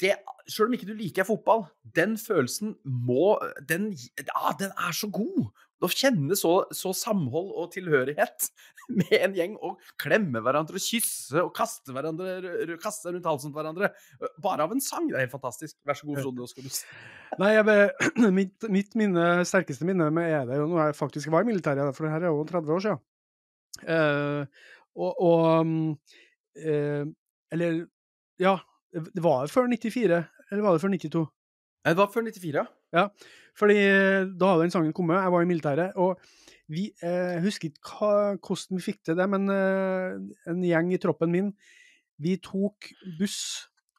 det, 0.00 0.16
Selv 0.48 0.66
om 0.66 0.72
ikke 0.76 0.86
du 0.86 0.94
liker 0.94 1.24
fotball, 1.24 1.64
den 1.96 2.18
følelsen 2.18 2.76
må 2.84 3.38
Den, 3.68 3.92
ja, 4.18 4.52
den 4.58 4.72
er 4.76 4.92
så 4.92 5.10
god! 5.10 5.50
Å 5.84 5.90
kjenne 5.92 6.36
så, 6.38 6.52
så 6.72 6.92
samhold 6.96 7.50
og 7.60 7.68
tilhørighet 7.74 8.46
med 8.98 9.16
en 9.18 9.34
gjeng, 9.36 9.56
og 9.60 9.82
klemme 10.00 10.40
hverandre 10.44 10.78
og 10.78 10.84
kysse 10.84 11.42
og 11.42 11.50
kaste, 11.56 11.92
hverandre, 11.92 12.76
kaste 12.82 13.12
rundt 13.12 13.28
halsen 13.28 13.52
på 13.52 13.60
hverandre. 13.60 13.90
Bare 14.44 14.64
av 14.64 14.72
en 14.72 14.80
sang. 14.84 15.10
Det 15.10 15.18
er 15.18 15.26
helt 15.26 15.34
fantastisk. 15.34 15.76
Vær 15.86 15.98
så 15.98 16.08
god, 16.08 16.22
Frode. 16.22 16.48
Skal 16.52 16.68
du 16.68 16.72
Nei, 17.42 17.52
be, 17.66 17.76
mitt, 18.38 18.70
mitt 18.72 18.96
minne, 18.98 19.26
sterkeste 19.48 19.88
minne 19.88 20.08
med 20.14 20.30
er 20.30 20.48
det 20.48 20.62
jo 20.62 20.70
når 20.70 20.88
jeg 20.88 20.98
faktisk 21.02 21.34
var 21.34 21.44
i 21.44 21.50
militæret, 21.50 21.92
for 21.96 22.06
det 22.06 22.14
her 22.14 22.28
er 22.28 22.32
jo 22.32 22.46
30 22.48 22.76
år 22.78 22.86
siden. 22.86 23.04
Uh, 23.84 24.72
og, 24.96 25.20
og 25.20 25.66
eh, 26.56 27.04
Eller, 27.52 27.82
ja, 28.40 28.56
det 28.92 29.22
var 29.24 29.44
jo 29.44 29.52
før 29.52 29.68
94, 29.68 30.22
eller 30.50 30.62
var 30.62 30.76
det 30.76 30.80
før 30.80 30.94
92? 30.94 31.26
Nei, 31.84 31.92
Det 31.92 32.00
var 32.00 32.12
før 32.14 32.24
94, 32.26 32.64
ja. 32.96 33.04
Fordi 33.56 33.76
eh, 33.80 34.26
da 34.36 34.52
hadde 34.52 34.66
den 34.66 34.74
sangen 34.74 34.96
kommet, 34.96 35.20
jeg 35.22 35.32
var 35.32 35.44
i 35.44 35.48
militæret, 35.48 35.96
og 35.96 36.20
vi 36.72 36.88
eh, 37.04 37.38
husker 37.44 37.70
ikke 37.70 38.10
hvordan 38.42 38.78
vi 38.78 38.84
fikk 38.84 39.04
til 39.06 39.18
det, 39.18 39.26
men 39.30 39.48
eh, 39.52 40.18
en 40.50 40.64
gjeng 40.66 40.92
i 40.94 41.00
troppen 41.02 41.32
min, 41.32 41.52
vi 42.22 42.36
tok 42.42 42.90
buss 43.20 43.40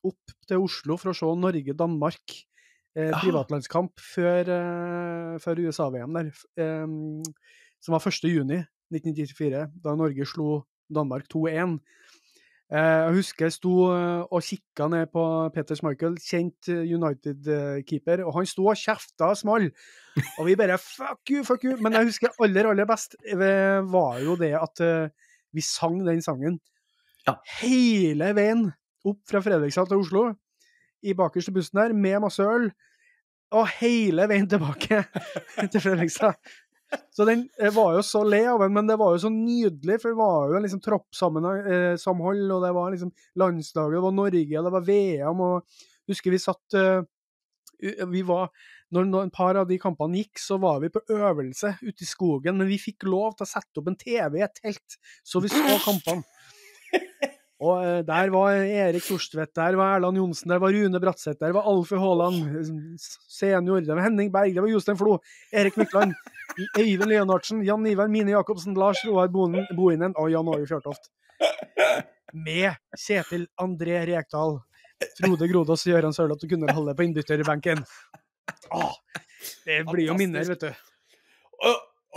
opp 0.07 0.35
til 0.47 0.63
Oslo 0.65 0.97
for 0.99 1.11
å 1.11 1.17
se 1.17 1.29
Norge-Danmark, 1.41 2.37
eh, 2.97 3.13
privatlandskamp 3.21 4.03
før, 4.03 4.51
før 5.43 5.63
USA-VM 5.67 6.17
der, 6.17 6.31
som 7.83 7.95
var 7.95 8.03
1. 8.03 8.27
juni 8.31 8.61
1994, 8.93 9.67
da 9.83 9.95
Norge 9.99 10.27
slo 10.27 10.61
Danmark 10.93 11.27
2-1. 11.31 11.77
Eh, 12.67 13.03
Jeg 13.07 13.13
husker 13.15 13.45
jeg 13.47 13.53
sto 13.55 13.73
eh, 13.95 14.23
og 14.27 14.41
kikka 14.43 14.89
ned 14.91 15.07
på 15.13 15.21
Peter 15.55 15.77
Schmeichel, 15.79 16.17
kjent 16.19 16.67
eh, 16.73 16.81
United-keeper, 16.97 18.25
og 18.27 18.33
han 18.35 18.49
sto 18.49 18.65
og 18.67 18.75
kjefta 18.79 19.29
og 19.31 19.37
small. 19.39 19.69
Og 20.39 20.49
vi 20.49 20.55
bare 20.59 20.75
fuck 20.81 21.31
you, 21.31 21.43
fuck 21.47 21.63
you. 21.63 21.77
Men 21.79 21.95
jeg 21.95 22.09
husker 22.09 22.33
aller, 22.43 22.67
aller 22.73 22.89
best 22.89 23.15
var 23.37 24.19
jo 24.23 24.35
det 24.39 24.51
at 24.59 24.81
vi 25.55 25.61
sang 25.63 26.01
den 26.05 26.19
sangen 26.21 26.59
Ja. 27.27 27.37
hele 27.61 28.33
veien 28.35 28.67
opp 29.07 29.19
fra 29.29 29.39
Fredrikstad 29.43 29.87
til 29.89 29.99
Oslo, 30.03 30.25
i 31.03 31.13
bakerste 31.15 31.51
bussen 31.55 31.77
der, 31.79 31.93
med 31.93 32.19
masse 32.23 32.43
øl, 32.43 32.69
og 33.55 33.67
hele 33.79 34.25
veien 34.27 34.47
tilbake 34.49 35.03
til 35.71 35.79
Fredrikstad. 35.83 36.35
Så 37.11 37.25
den 37.27 37.43
var 37.75 37.97
jo 37.97 38.03
så 38.05 38.21
lei 38.23 38.43
av 38.47 38.61
den, 38.63 38.73
men 38.75 38.87
det 38.87 38.95
var 38.99 39.15
jo 39.15 39.19
så 39.25 39.31
nydelig, 39.33 39.97
for 40.01 40.13
det 40.13 40.19
var 40.19 40.51
jo 40.51 40.57
en 40.57 40.65
liksom 40.67 40.81
troppsamhold, 40.85 42.43
og 42.55 42.63
det 42.63 42.73
var 42.77 42.93
liksom 42.93 43.11
landslaget, 43.41 43.97
det 43.97 44.03
var 44.05 44.15
Norge, 44.15 44.63
det 44.67 44.73
var 44.77 44.87
VM, 44.87 45.43
og 45.43 46.11
husker 46.11 46.31
vi 46.31 46.39
satt 46.41 46.77
eh, 46.79 47.01
vi 48.09 48.21
var, 48.25 48.49
når, 48.95 49.09
når 49.09 49.27
et 49.27 49.35
par 49.35 49.59
av 49.59 49.67
de 49.69 49.77
kampene 49.81 50.21
gikk, 50.21 50.39
så 50.41 50.57
var 50.61 50.79
vi 50.81 50.91
på 50.93 51.03
øvelse 51.13 51.75
ute 51.83 52.05
i 52.05 52.09
skogen, 52.09 52.57
men 52.57 52.69
vi 52.71 52.79
fikk 52.81 53.05
lov 53.09 53.35
til 53.37 53.45
å 53.45 53.51
sette 53.51 53.81
opp 53.81 53.91
en 53.91 53.99
TV 53.99 54.39
i 54.39 54.45
et 54.45 54.61
telt, 54.61 54.99
så 55.27 55.43
vi 55.43 55.51
så 55.53 55.79
kampene. 55.85 56.23
Og 57.57 57.81
eh, 57.81 58.01
der 58.05 58.29
var 58.29 58.53
Erik 58.53 59.05
Thorstvedt, 59.07 59.55
der 59.57 59.75
var 59.79 59.95
Erland 59.95 60.19
Johnsen, 60.19 60.51
der 60.51 60.59
var 60.61 60.73
Rune 60.73 60.99
Bratseth, 61.01 61.39
der 61.41 61.55
var 61.55 61.65
Alfie 61.65 61.97
Haaland 61.97 62.67
senior, 62.99 63.81
det 63.81 63.95
var 63.95 64.03
Henning 64.05 64.29
Berg, 64.33 64.53
det 64.53 64.61
var 64.61 64.69
Jostein 64.69 64.97
Flo, 64.97 65.17
Erik 65.51 65.77
Mykland, 65.77 66.13
Øyvind 66.81 67.09
Leonardsen, 67.09 67.63
Jan 67.65 67.87
Ivar 67.89 68.07
Mine 68.13 68.35
Jacobsen, 68.35 68.77
Lars 68.77 69.01
Roar 69.07 69.31
Boinen, 69.33 69.65
Bohinen 69.75 70.13
og 70.17 70.29
Jan 70.31 70.53
Åge 70.53 70.69
Fjørtoft. 70.69 71.09
Med 72.33 72.77
Kjetil 72.93 73.47
André 73.61 74.03
Rekdal, 74.05 74.59
Frode 75.17 75.49
Grodås, 75.49 75.87
Gøran 75.89 76.13
Sørloth 76.13 76.45
og 76.45 76.53
Gunnar 76.53 76.77
Halle 76.77 76.93
på 76.93 77.07
innbytterbenken. 77.07 77.81
Åh, 78.69 78.95
det 79.65 79.81
blir 79.89 80.11
jo 80.11 80.17
minner, 80.19 80.45
vet 80.45 80.67
du. 80.67 80.71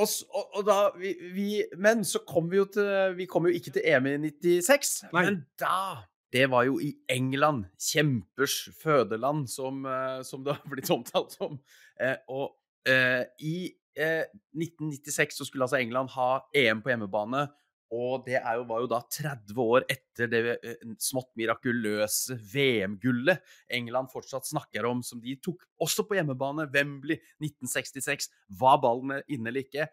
Og, 0.01 0.09
og, 0.57 0.63
da 0.65 0.77
vi, 0.97 1.13
vi, 1.35 1.49
Men 1.77 2.05
så 2.09 2.23
kom 2.25 2.49
vi 2.51 2.61
jo 2.61 2.67
til 2.73 3.17
Vi 3.19 3.27
kom 3.29 3.49
jo 3.49 3.53
ikke 3.53 3.75
til 3.75 3.85
EM 3.85 4.09
i 4.09 4.15
96, 4.31 4.93
Nei. 5.13 5.25
men 5.27 5.43
da 5.61 6.07
Det 6.33 6.47
var 6.51 6.65
jo 6.69 6.79
i 6.81 6.93
England. 7.11 7.65
Kjempers 7.75 8.69
fødeland, 8.83 9.49
som, 9.51 9.85
eh, 9.85 10.21
som 10.23 10.45
det 10.47 10.55
har 10.55 10.71
blitt 10.71 10.91
omtalt 10.95 11.35
som. 11.35 11.59
Eh, 12.01 12.15
og 12.31 12.53
eh, 12.87 13.25
i 13.43 13.73
eh, 13.99 14.29
1996 14.55 15.41
så 15.41 15.49
skulle 15.49 15.67
altså 15.67 15.81
England 15.81 16.13
ha 16.15 16.29
EM 16.55 16.85
på 16.85 16.93
hjemmebane. 16.93 17.49
Og 17.91 18.23
det 18.27 18.39
jo, 18.39 18.65
var 18.69 18.85
jo 18.85 18.89
da 18.91 19.01
30 19.03 19.57
år 19.65 19.87
etter 19.91 20.31
det 20.31 20.43
eh, 20.63 20.83
smått 21.03 21.33
mirakuløse 21.39 22.37
VM-gullet 22.53 23.43
England 23.75 24.13
fortsatt 24.13 24.47
snakker 24.47 24.87
om, 24.87 25.03
som 25.03 25.19
de 25.23 25.35
tok 25.43 25.65
også 25.83 26.07
på 26.07 26.19
hjemmebane. 26.19 26.69
Wembley 26.71 27.19
1966. 27.43 28.31
Var 28.61 28.79
ballen 28.83 29.19
inne 29.27 29.51
eller 29.51 29.67
ikke? 29.67 29.89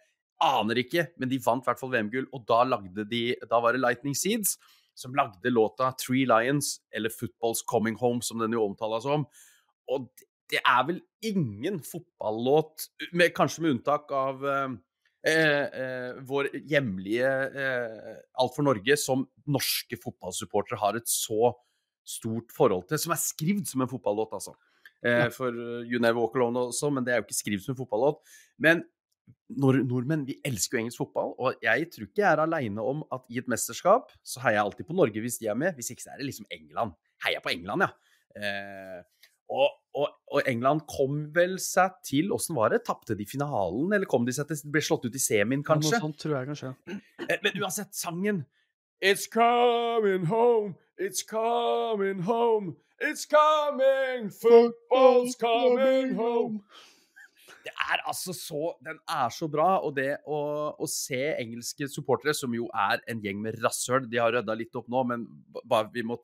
Aner 0.46 0.78
ikke, 0.84 1.08
men 1.18 1.32
de 1.32 1.42
vant 1.42 1.66
i 1.66 1.72
hvert 1.72 1.82
fall 1.82 1.94
VM-gull. 1.96 2.30
Og 2.38 2.46
da 2.46 2.62
lagde 2.68 3.08
de 3.10 3.24
Da 3.50 3.62
var 3.64 3.74
det 3.74 3.82
Lightning 3.82 4.18
Seeds 4.18 4.60
som 4.98 5.14
lagde 5.18 5.50
låta 5.54 5.92
Three 5.98 6.26
Lions, 6.26 6.80
eller 6.94 7.10
Football's 7.14 7.62
Coming 7.66 7.98
Home, 8.02 8.22
som 8.22 8.40
den 8.42 8.56
jo 8.56 8.64
omtales 8.66 9.06
som. 9.06 9.28
Og 9.94 10.10
det- 10.50 10.62
er 10.66 10.84
vel 10.88 11.02
ingen 11.22 11.80
fotballåt, 11.80 12.88
kanskje 13.36 13.62
med 13.62 13.72
unntak 13.72 14.12
av 14.12 14.46
eh, 14.46 14.70
vår 16.28 16.48
hjemlige 16.70 17.28
eh, 17.28 18.12
Alt 18.40 18.54
for 18.56 18.64
Norge, 18.64 18.96
som 19.02 19.26
norske 19.50 19.98
fotballsupportere 20.00 20.80
har 20.80 21.00
et 21.00 21.10
så 21.10 21.52
stort 22.08 22.54
forhold 22.56 22.86
til, 22.88 23.02
som 23.02 23.14
er 23.16 23.20
skrevet 23.20 23.68
som 23.68 23.84
en 23.84 23.92
fotballåt, 23.92 24.36
altså. 24.38 24.54
Eh, 25.06 25.28
for 25.34 25.54
eh, 25.54 25.88
You 25.88 26.02
Never 26.02 26.24
Walk 26.24 26.38
Alone 26.38 26.68
også, 26.70 26.90
men 26.94 27.06
det 27.06 27.14
er 27.14 27.22
jo 27.22 27.28
ikke 27.28 27.38
skrevet 27.38 27.66
som 27.66 27.76
en 27.76 27.82
fotballåt. 27.82 28.22
Men 28.64 28.84
nord 29.60 29.82
nordmenn 29.88 30.24
vi 30.28 30.38
elsker 30.48 30.78
jo 30.78 30.84
engelsk 30.86 31.02
fotball, 31.04 31.34
og 31.38 31.64
jeg 31.64 31.90
tror 31.94 32.08
ikke 32.08 32.24
jeg 32.24 32.30
er 32.32 32.44
aleine 32.44 32.84
om 32.84 33.04
at 33.14 33.28
i 33.32 33.42
et 33.42 33.50
mesterskap 33.52 34.14
så 34.24 34.42
heier 34.46 34.62
jeg 34.62 34.66
alltid 34.66 34.88
på 34.90 34.98
Norge 34.98 35.24
hvis 35.24 35.40
de 35.42 35.52
er 35.52 35.60
med. 35.60 35.76
Hvis 35.78 35.92
ikke 35.94 36.06
så 36.06 36.14
er 36.14 36.22
det 36.22 36.30
liksom 36.30 36.48
England. 36.54 36.96
Heier 37.26 37.44
på 37.44 37.54
England, 37.54 37.88
ja. 37.88 37.92
Eh, 38.38 39.00
Og, 39.48 39.70
og, 39.96 40.10
og 40.34 40.50
England 40.50 40.84
kom 40.92 41.22
vel 41.36 41.56
seg 41.64 41.96
til 42.06 42.34
Åssen 42.36 42.58
var 42.58 42.74
det? 42.74 42.82
Tapte 42.88 43.16
de 43.16 43.26
finalen, 43.26 43.94
eller 43.96 44.10
kom 44.10 44.26
de 44.28 44.34
seg 44.36 44.50
til 44.50 44.74
ble 44.74 44.82
slått 44.84 45.08
ut 45.08 45.16
i 45.16 45.22
semien, 45.24 45.64
kanskje? 45.64 45.94
Noe 45.96 46.04
sånt 46.04 46.20
tror 46.20 46.36
jeg 46.40 46.50
kanskje. 46.52 46.74
Eh, 47.30 47.38
Men 47.44 47.62
uansett, 47.64 47.96
sangen 47.96 48.46
It's 49.00 49.28
coming 49.30 50.26
home, 50.26 50.74
it's 50.98 51.22
coming 51.22 52.24
home, 52.26 52.76
it's 53.00 53.28
coming, 53.30 54.32
football's 54.34 55.36
coming 55.38 56.16
home. 56.18 56.64
Det 57.68 57.74
er 57.74 58.02
altså 58.08 58.32
så 58.36 58.70
Den 58.84 59.00
er 59.12 59.32
så 59.34 59.48
bra, 59.52 59.68
og 59.84 59.96
det 59.98 60.22
å, 60.24 60.38
å 60.80 60.88
se 60.88 61.20
engelske 61.36 61.90
supportere, 61.92 62.36
som 62.38 62.54
jo 62.56 62.70
er 62.72 63.02
en 63.12 63.20
gjeng 63.24 63.42
med 63.44 63.58
rasshøl 63.64 64.08
De 64.08 64.22
har 64.22 64.32
rydda 64.38 64.56
litt 64.56 64.78
opp 64.80 64.88
nå, 64.92 65.04
men 65.10 65.26
bare 65.68 65.90
vi 65.94 66.06
må, 66.08 66.16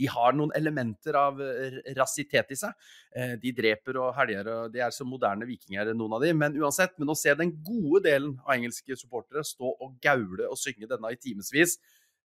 de 0.00 0.08
har 0.10 0.34
noen 0.34 0.52
elementer 0.58 1.18
av 1.20 1.38
eh, 1.44 1.78
rasitet 1.98 2.50
i 2.54 2.58
seg. 2.58 2.90
Eh, 3.14 3.36
De 3.42 3.54
dreper 3.54 4.00
og 4.02 4.12
helger, 4.18 4.50
og 4.50 4.74
de 4.74 4.82
er 4.82 4.94
så 4.94 5.06
moderne 5.06 5.46
vikinger, 5.48 5.92
noen 5.94 6.18
av 6.18 6.26
de. 6.26 6.34
Men 6.34 6.58
uansett, 6.58 6.96
men 6.98 7.12
å 7.12 7.18
se 7.18 7.34
den 7.38 7.54
gode 7.66 8.02
delen 8.08 8.34
av 8.46 8.56
engelske 8.56 8.98
supportere 8.98 9.46
stå 9.46 9.74
og 9.76 9.98
gaule 10.02 10.48
og 10.50 10.58
synge 10.58 10.90
denne 10.90 11.14
i 11.14 11.20
timevis, 11.20 11.78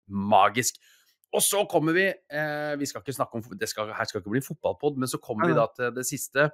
magisk. 0.09 0.81
Og 1.29 1.43
så 1.45 1.61
kommer 1.69 1.93
vi 1.93 2.07
eh, 2.09 2.71
Vi 2.81 2.87
skal 2.89 3.03
ikke 3.03 3.13
snakke 3.13 3.37
om 3.37 3.59
det 3.61 3.67
skal, 3.69 3.91
Her 3.93 4.07
skal 4.09 4.23
ikke 4.23 4.31
bli 4.33 4.41
en 4.41 4.47
fotballpod, 4.47 4.97
men 4.97 5.11
så 5.11 5.19
kommer 5.21 5.51
vi 5.51 5.57
da 5.59 5.67
til 5.75 5.93
det 5.93 6.07
siste. 6.09 6.49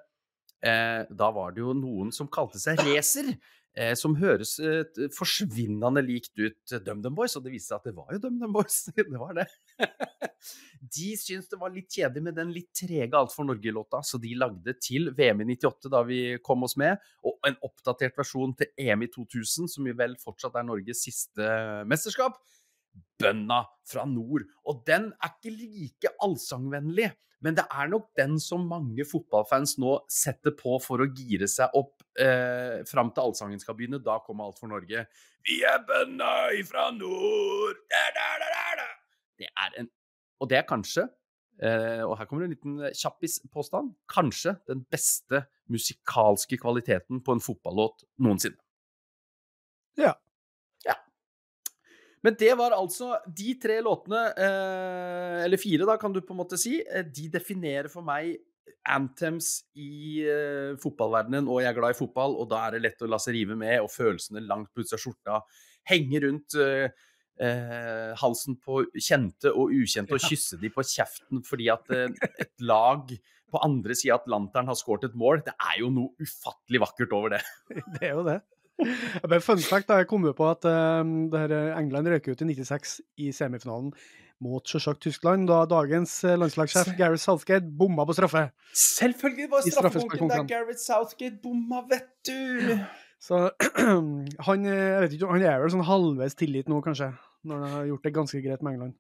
Eh, 0.66 1.04
da 1.14 1.30
var 1.36 1.54
det 1.54 1.62
jo 1.62 1.76
noen 1.78 2.10
som 2.16 2.30
kalte 2.32 2.62
seg 2.62 2.82
racer. 2.88 3.36
Eh, 3.76 3.92
som 4.00 4.14
høres 4.16 4.54
eh, 4.64 4.86
forsvinnende 5.12 6.00
likt 6.06 6.32
ut 6.40 6.74
DumDum 6.86 7.18
Boys, 7.18 7.34
og 7.36 7.44
det 7.44 7.52
viste 7.52 7.74
seg 7.74 7.82
at 7.82 7.90
det 7.90 7.96
var 7.98 8.14
jo 8.16 8.22
DumDum 8.24 8.54
Boys. 8.56 8.86
det 8.96 9.20
var 9.20 9.36
det. 9.36 9.46
de 10.96 11.10
syntes 11.20 11.50
det 11.52 11.60
var 11.60 11.74
litt 11.76 11.92
kjedelig 11.92 12.24
med 12.24 12.38
den 12.40 12.54
litt 12.56 12.72
trege 12.72 13.20
Alt 13.20 13.36
for 13.36 13.48
Norge-låta, 13.50 14.00
så 14.00 14.20
de 14.24 14.32
lagde 14.40 14.78
til 14.80 15.12
VM 15.18 15.44
i 15.44 15.50
98, 15.58 15.92
da 15.92 16.06
vi 16.08 16.22
kom 16.46 16.64
oss 16.64 16.78
med, 16.80 17.04
og 17.28 17.36
en 17.50 17.60
oppdatert 17.68 18.16
versjon 18.16 18.56
til 18.56 18.72
EM 18.80 19.04
i 19.04 19.12
2000, 19.12 19.68
som 19.76 19.92
jo 19.92 19.98
vel 20.00 20.16
fortsatt 20.24 20.56
er 20.56 20.70
Norges 20.72 21.04
siste 21.10 21.52
mesterskap. 21.92 22.40
Bønna 23.22 23.62
fra 23.88 24.04
nord. 24.10 24.44
Og 24.68 24.82
den 24.88 25.12
er 25.24 25.36
ikke 25.36 25.54
like 25.56 26.12
allsangvennlig, 26.24 27.12
men 27.46 27.58
det 27.58 27.66
er 27.68 27.90
nok 27.92 28.10
den 28.18 28.40
som 28.42 28.64
mange 28.68 29.06
fotballfans 29.08 29.76
nå 29.82 29.98
setter 30.12 30.56
på 30.58 30.78
for 30.84 31.04
å 31.04 31.08
gire 31.08 31.48
seg 31.52 31.76
opp 31.78 32.02
eh, 32.20 32.82
fram 32.90 33.12
til 33.14 33.28
allsangen 33.28 33.62
skal 33.62 33.78
begynne. 33.78 34.02
Da 34.04 34.18
kommer 34.26 34.50
Alt 34.50 34.62
for 34.62 34.72
Norge. 34.72 35.06
Vi 35.46 35.60
er 35.68 35.84
bønna 35.86 36.32
ifra 36.58 36.90
nord 36.96 37.84
da, 37.92 38.08
da, 38.16 38.56
da. 38.82 38.90
Det 39.38 39.52
er 39.52 39.78
en 39.84 39.92
Og 40.42 40.50
det 40.52 40.58
er 40.60 40.66
kanskje, 40.68 41.06
eh, 41.64 42.02
og 42.04 42.18
her 42.20 42.28
kommer 42.28 42.44
en 42.44 42.52
liten 42.52 42.80
kjappis-påstand, 42.92 43.94
kanskje 44.12 44.58
den 44.68 44.82
beste 44.92 45.46
musikalske 45.72 46.60
kvaliteten 46.60 47.22
på 47.24 47.36
en 47.36 47.44
fotballåt 47.44 48.04
noensinne. 48.20 48.60
Ja. 49.96 50.12
Men 52.26 52.34
det 52.40 52.56
var 52.58 52.74
altså 52.74 53.14
de 53.38 53.54
tre 53.62 53.78
låtene, 53.86 54.22
eh, 54.34 55.44
eller 55.46 55.62
fire 55.62 55.86
da, 55.86 55.98
kan 56.02 56.14
du 56.14 56.24
på 56.26 56.34
en 56.34 56.42
måte 56.42 56.58
si, 56.58 56.80
eh, 56.82 57.06
de 57.06 57.30
definerer 57.36 57.92
for 57.92 58.06
meg 58.06 58.34
anthems 58.90 59.60
i 59.78 60.24
eh, 60.26 60.74
fotballverdenen, 60.82 61.50
og 61.50 61.62
jeg 61.62 61.70
er 61.70 61.78
glad 61.78 61.94
i 61.94 62.00
fotball, 62.00 62.38
og 62.42 62.50
da 62.50 62.64
er 62.66 62.76
det 62.76 62.84
lett 62.86 63.06
å 63.06 63.10
la 63.12 63.22
seg 63.22 63.38
rive 63.38 63.58
med, 63.60 63.78
og 63.84 63.94
følelsene 63.94 64.42
langt 64.46 64.72
på 64.74 64.82
utsida 64.82 64.98
av 64.98 65.04
skjorta, 65.04 65.40
henger 65.92 66.26
rundt 66.26 66.58
eh, 66.58 67.06
halsen 68.18 68.58
på 68.64 68.82
kjente 68.96 69.54
og 69.54 69.74
ukjente, 69.76 70.18
og 70.18 70.26
kysse 70.26 70.58
de 70.62 70.74
på 70.74 70.86
kjeften 70.88 71.46
fordi 71.46 71.70
at 71.74 71.94
et 71.94 72.54
lag 72.66 73.12
på 73.52 73.62
andre 73.62 73.94
sida 73.98 74.16
av 74.16 74.24
Atlanteren 74.24 74.72
har 74.72 74.78
skåret 74.80 75.06
et 75.10 75.18
mål. 75.20 75.44
Det 75.46 75.54
er 75.54 75.80
jo 75.84 75.94
noe 75.94 76.26
ufattelig 76.26 76.82
vakkert 76.88 77.14
over 77.16 77.38
det. 77.38 77.44
Det 78.00 78.02
er 78.10 78.16
jo 78.18 78.26
det. 78.26 78.40
Bare 79.24 79.42
Fun 79.42 79.62
fact, 79.64 79.88
da, 79.88 80.02
jeg 80.02 80.10
kom 80.12 80.26
jo 80.28 80.36
på 80.36 80.50
at 80.52 80.66
det 80.66 81.42
her 81.42 81.56
England 81.80 82.12
røk 82.12 82.32
ut 82.34 82.42
i 82.44 82.52
96 82.52 83.00
i 83.24 83.32
semifinalen 83.36 83.94
mot 84.44 84.68
selvsagt 84.68 85.04
Tyskland, 85.06 85.48
da 85.50 85.62
dagens 85.70 86.18
eh, 86.28 86.36
landslagssjef 86.40 86.92
Gareth 87.00 87.24
Southgate 87.24 87.70
bomma 87.80 88.06
på 88.08 88.16
straffe. 88.18 88.50
Selvfølgelig 88.76 89.48
var 89.52 89.66
straffekonken 89.70 90.32
der. 90.34 90.44
Gareth 90.50 90.82
Southgate 90.82 91.40
bomma, 91.44 91.86
vet 91.90 92.12
du! 92.28 92.76
Så 93.22 93.48
han, 94.48 94.68
eh, 94.68 94.76
jeg 94.76 95.02
vet 95.06 95.18
ikke, 95.18 95.32
han 95.32 95.48
er 95.48 95.64
vel 95.64 95.74
sånn 95.74 95.88
halvveis 95.88 96.38
tilgitt 96.38 96.70
nå, 96.72 96.82
kanskje, 96.86 97.14
når 97.48 97.66
han 97.66 97.76
har 97.78 97.90
gjort 97.94 98.08
det 98.08 98.16
ganske 98.20 98.44
greit 98.44 98.66
med 98.66 98.76
England. 98.76 99.00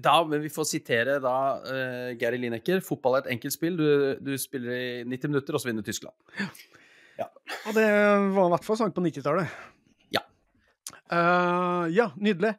Da, 0.00 0.20
men 0.24 0.40
vi 0.40 0.48
får 0.54 0.68
sitere 0.70 1.16
da 1.20 1.36
uh, 1.60 2.10
Gary 2.16 2.38
Lineker. 2.38 2.78
Fotball 2.86 3.16
er 3.18 3.24
et 3.24 3.32
enkelt 3.34 3.56
spill. 3.56 3.74
Du, 3.74 4.20
du 4.22 4.36
spiller 4.38 4.70
i 4.70 4.84
90 5.02 5.32
minutter, 5.32 5.56
og 5.58 5.60
så 5.60 5.66
vinner 5.66 5.84
Tyskland. 5.84 6.14
Og 7.28 7.74
det 7.76 7.88
var 8.36 8.46
i 8.46 8.52
hvert 8.54 8.66
fall 8.66 8.78
sant 8.80 8.94
på 8.96 9.02
90-tallet. 9.04 9.56
Ja. 10.14 10.22
Uh, 11.10 11.90
ja, 11.92 12.10
nydelig. 12.16 12.54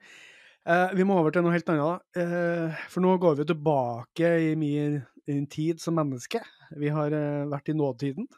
Uh, 0.68 0.92
vi 0.94 1.06
må 1.08 1.18
over 1.18 1.34
til 1.34 1.46
noe 1.46 1.56
helt 1.56 1.72
annet. 1.74 2.04
da. 2.14 2.26
Uh, 2.26 2.84
for 2.92 3.06
nå 3.06 3.16
går 3.22 3.40
vi 3.40 3.48
tilbake 3.50 4.34
i 4.52 4.52
min, 4.60 5.00
i 5.26 5.38
min 5.38 5.48
tid 5.50 5.82
som 5.82 5.98
menneske. 5.98 6.44
Vi 6.78 6.92
har 6.94 7.16
vært 7.52 7.72
i 7.74 7.78
nåtiden. 7.78 8.30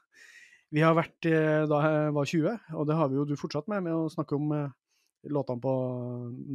Vi 0.74 0.82
har 0.82 0.96
vært 0.98 1.22
da 1.70 1.80
jeg 1.86 2.14
var 2.16 2.26
20, 2.26 2.56
og 2.74 2.88
det 2.90 2.96
har 2.98 3.12
vi 3.12 3.20
jo 3.20 3.28
du 3.30 3.36
fortsatt 3.38 3.68
med, 3.70 3.84
med 3.86 3.94
å 3.94 4.10
snakke 4.10 4.34
om 4.40 4.50
låtene 5.30 5.62
på 5.62 5.74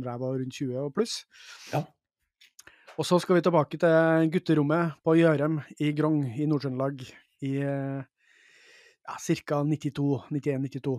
ræva 0.03 0.33
rundt 0.41 0.59
20 0.59 0.81
og 0.83 0.91
pluss. 0.97 1.21
Ja. 1.71 1.85
Og 2.99 3.07
så 3.07 3.21
skal 3.23 3.39
vi 3.39 3.45
tilbake 3.47 3.79
til 3.79 4.31
gutterommet 4.35 4.97
på 5.07 5.15
Gjørem 5.21 5.61
i 5.79 5.93
Grong 5.95 6.25
i 6.35 6.49
Nord-Trøndelag 6.51 7.05
i 7.47 7.53
eh, 7.63 8.01
ja, 9.09 9.17
ca. 9.17 9.63
92-91-92. 9.65 10.99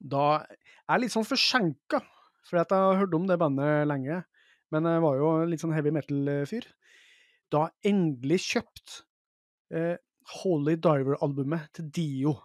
Da 0.00 0.24
er 0.40 0.58
jeg 0.94 1.02
litt 1.04 1.14
sånn 1.14 1.28
forsinka, 1.28 2.00
for 2.46 2.60
jeg 2.60 2.70
har 2.72 3.00
hørt 3.00 3.16
om 3.16 3.26
det 3.28 3.38
bandet 3.40 3.88
lenge. 3.90 4.22
Men 4.70 4.86
jeg 4.86 5.02
var 5.02 5.18
jo 5.18 5.30
litt 5.50 5.62
sånn 5.62 5.74
heavy 5.74 5.90
metal-fyr. 5.94 6.68
Da 7.50 7.66
endelig 7.86 8.38
kjøpt 8.46 9.00
eh, 9.74 9.96
Holy 10.40 10.76
Diver-albumet 10.78 11.72
til 11.74 11.90
Dio. 11.90 12.36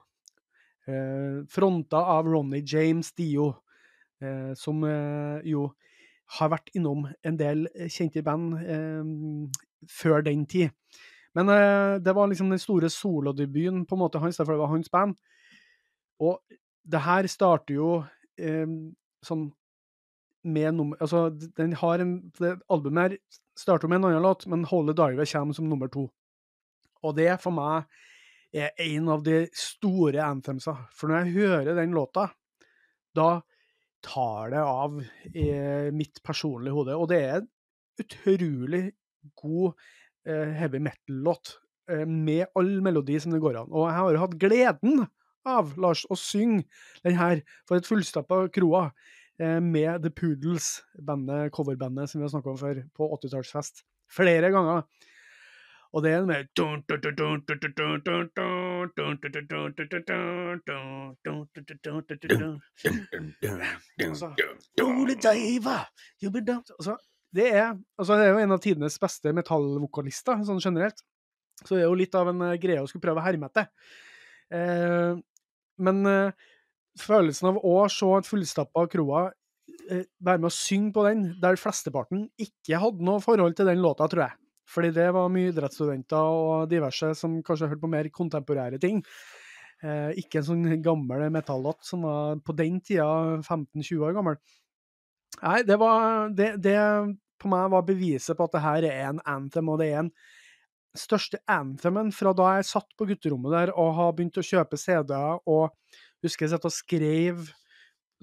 Eh, 0.89 1.43
fronta 1.49 2.01
av 2.16 2.30
Ronny 2.30 2.63
James 2.66 3.11
Dio, 3.18 3.51
eh, 4.22 4.53
som 4.57 4.82
eh, 4.89 5.45
jo 5.45 5.70
har 6.39 6.49
vært 6.55 6.72
innom 6.74 7.05
en 7.05 7.38
del 7.38 7.68
kjente 7.93 8.24
band 8.26 8.57
eh, 8.66 9.05
før 9.91 10.26
den 10.26 10.47
tid. 10.49 10.74
Men 11.36 11.51
uh, 11.51 11.95
det 12.01 12.13
var 12.15 12.29
liksom 12.31 12.49
den 12.49 12.61
store 12.61 12.89
solodebuten 12.89 13.83
på 13.86 13.97
en 13.97 14.03
måte 14.05 14.21
hans, 14.23 14.38
derfor 14.39 14.55
det 14.55 14.63
var 14.63 14.73
hans 14.73 14.91
band. 14.91 15.17
Og 16.23 16.39
det 16.86 17.01
her 17.03 17.27
starter 17.27 17.75
jo 17.75 17.89
eh, 18.39 18.67
sånn 19.25 19.47
med 20.45 20.75
nummer 20.77 21.01
Altså, 21.01 21.27
den 21.57 21.73
har 21.81 22.01
en 22.03 22.13
det 22.38 22.51
Albumet 22.71 23.15
her 23.15 23.41
starter 23.57 23.89
med 23.89 23.99
en 23.99 24.11
annen 24.11 24.23
låt, 24.23 24.45
men 24.51 24.65
Holy 24.69 24.93
Diver 24.93 25.25
kommer 25.31 25.57
som 25.57 25.69
nummer 25.69 25.89
to. 25.91 26.05
Og 27.05 27.15
det 27.17 27.31
for 27.41 27.55
meg 27.55 27.89
er 28.55 28.71
en 28.86 29.09
av 29.11 29.23
de 29.25 29.45
store 29.55 30.23
anthemsa. 30.23 30.75
For 30.95 31.09
når 31.09 31.23
jeg 31.25 31.36
hører 31.39 31.77
den 31.77 31.95
låta, 31.95 32.29
da 33.15 33.41
tar 34.05 34.53
det 34.53 34.61
av 34.61 34.99
i 35.33 35.49
mitt 35.95 36.21
personlige 36.23 36.75
hode. 36.75 36.95
Og 36.95 37.09
det 37.09 37.19
er 37.23 37.36
en 37.41 37.49
utrolig 38.03 38.83
god 39.41 39.71
eh, 39.71 39.81
heavy 40.32 40.80
metal-låt, 40.80 41.57
eh, 41.91 42.05
med 42.05 42.45
all 42.55 42.82
melodi 42.82 43.19
som 43.19 43.34
det 43.34 43.41
går 43.43 43.61
an. 43.61 43.71
Og 43.71 43.88
jeg 43.89 43.97
har 43.99 44.21
hatt 44.23 44.38
gleden 44.41 45.05
av, 45.45 45.76
Lars, 45.78 46.05
å 46.09 46.17
synge 46.17 46.65
den 47.05 47.17
her 47.19 47.43
for 47.69 47.78
et 47.78 47.88
fullstappa 47.88 48.45
kroa 48.55 48.88
eh, 49.39 49.59
med 49.61 50.03
The 50.03 50.11
Poodles, 50.13 50.80
bandet, 50.97 51.51
coverbandet 51.55 52.09
som 52.11 52.21
vi 52.21 52.28
har 52.28 52.34
snakka 52.34 52.53
om 52.53 52.61
før, 52.61 52.82
på 52.97 53.09
80-tallsfest. 53.19 53.86
Flere 54.15 54.51
ganger. 54.53 54.86
Og 55.95 56.03
det 56.03 56.11
er 56.11 56.23
med 56.26 56.28
mer. 56.28 56.47
Altså, 66.76 66.97
det 67.36 67.49
er, 67.51 67.75
altså, 67.99 68.15
det 68.17 68.27
er 68.27 68.33
jo 68.33 68.41
en 68.43 68.55
av 68.55 68.61
tidenes 68.63 68.97
beste 69.01 69.33
metallvokalister, 69.36 70.43
sånn 70.47 70.63
generelt. 70.63 71.01
Så 71.61 71.75
det 71.75 71.83
er 71.83 71.89
jo 71.89 71.97
litt 71.99 72.15
av 72.17 72.29
en 72.31 72.43
eh, 72.49 72.57
greie 72.61 72.83
å 72.83 72.89
skulle 72.89 73.05
prøve 73.05 73.21
å 73.21 73.25
herme 73.25 73.49
etter. 73.49 73.69
Eh, 74.53 75.17
men 75.86 76.01
eh, 76.09 76.47
følelsen 76.99 77.51
av 77.51 77.59
å 77.63 77.75
se 77.91 78.09
et 78.17 78.27
fullstappa 78.29 78.86
kroa 78.91 79.27
eh, 79.89 80.05
være 80.19 80.41
med 80.41 80.49
å 80.49 80.55
synge 80.55 80.93
på 80.95 81.05
den, 81.07 81.27
der 81.41 81.59
flesteparten 81.59 82.27
ikke 82.41 82.81
hadde 82.81 83.07
noe 83.07 83.23
forhold 83.23 83.57
til 83.57 83.71
den 83.71 83.83
låta, 83.83 84.09
tror 84.11 84.27
jeg. 84.27 84.39
Fordi 84.75 84.91
det 84.95 85.09
var 85.13 85.31
mye 85.31 85.51
idrettsstudenter 85.51 86.36
og 86.36 86.69
diverse 86.71 87.11
som 87.19 87.38
kanskje 87.45 87.69
hørte 87.69 87.83
på 87.83 87.91
mer 87.91 88.09
kontemporære 88.13 88.79
ting. 88.81 89.03
Eh, 89.86 90.15
ikke 90.23 90.41
en 90.41 90.47
sånn 90.47 90.67
gammel 90.83 91.27
metallåt 91.33 91.83
som 91.86 92.05
var 92.07 92.39
på 92.45 92.55
den 92.57 92.79
tida 92.83 93.05
15-20 93.43 94.07
år 94.07 94.15
gammel. 94.17 94.39
Nei, 95.41 95.59
det 95.67 95.77
var 95.81 96.31
det, 96.33 96.55
det 96.63 96.79
på 97.41 97.51
meg 97.51 97.69
var 97.73 97.86
beviset 97.88 98.38
på 98.38 98.47
at 98.47 98.55
det 98.55 98.63
her 98.63 98.88
er 98.89 99.05
en 99.09 99.21
anthem, 99.29 99.69
og 99.71 99.79
det 99.81 99.91
er 99.91 100.03
en 100.03 100.11
største 100.95 101.41
anthemen 101.51 102.11
fra 102.15 102.31
da 102.36 102.55
jeg 102.57 102.69
satt 102.69 102.93
på 102.97 103.07
gutterommet 103.09 103.51
der 103.51 103.73
og 103.75 103.95
har 103.97 104.13
begynt 104.15 104.39
å 104.39 104.45
kjøpe 104.45 104.79
CD-er, 104.79 105.41
og 105.43 105.73
husker 106.23 106.45
jeg 106.45 106.55
satt 106.55 106.67
og 106.67 106.75
skrev 106.75 107.47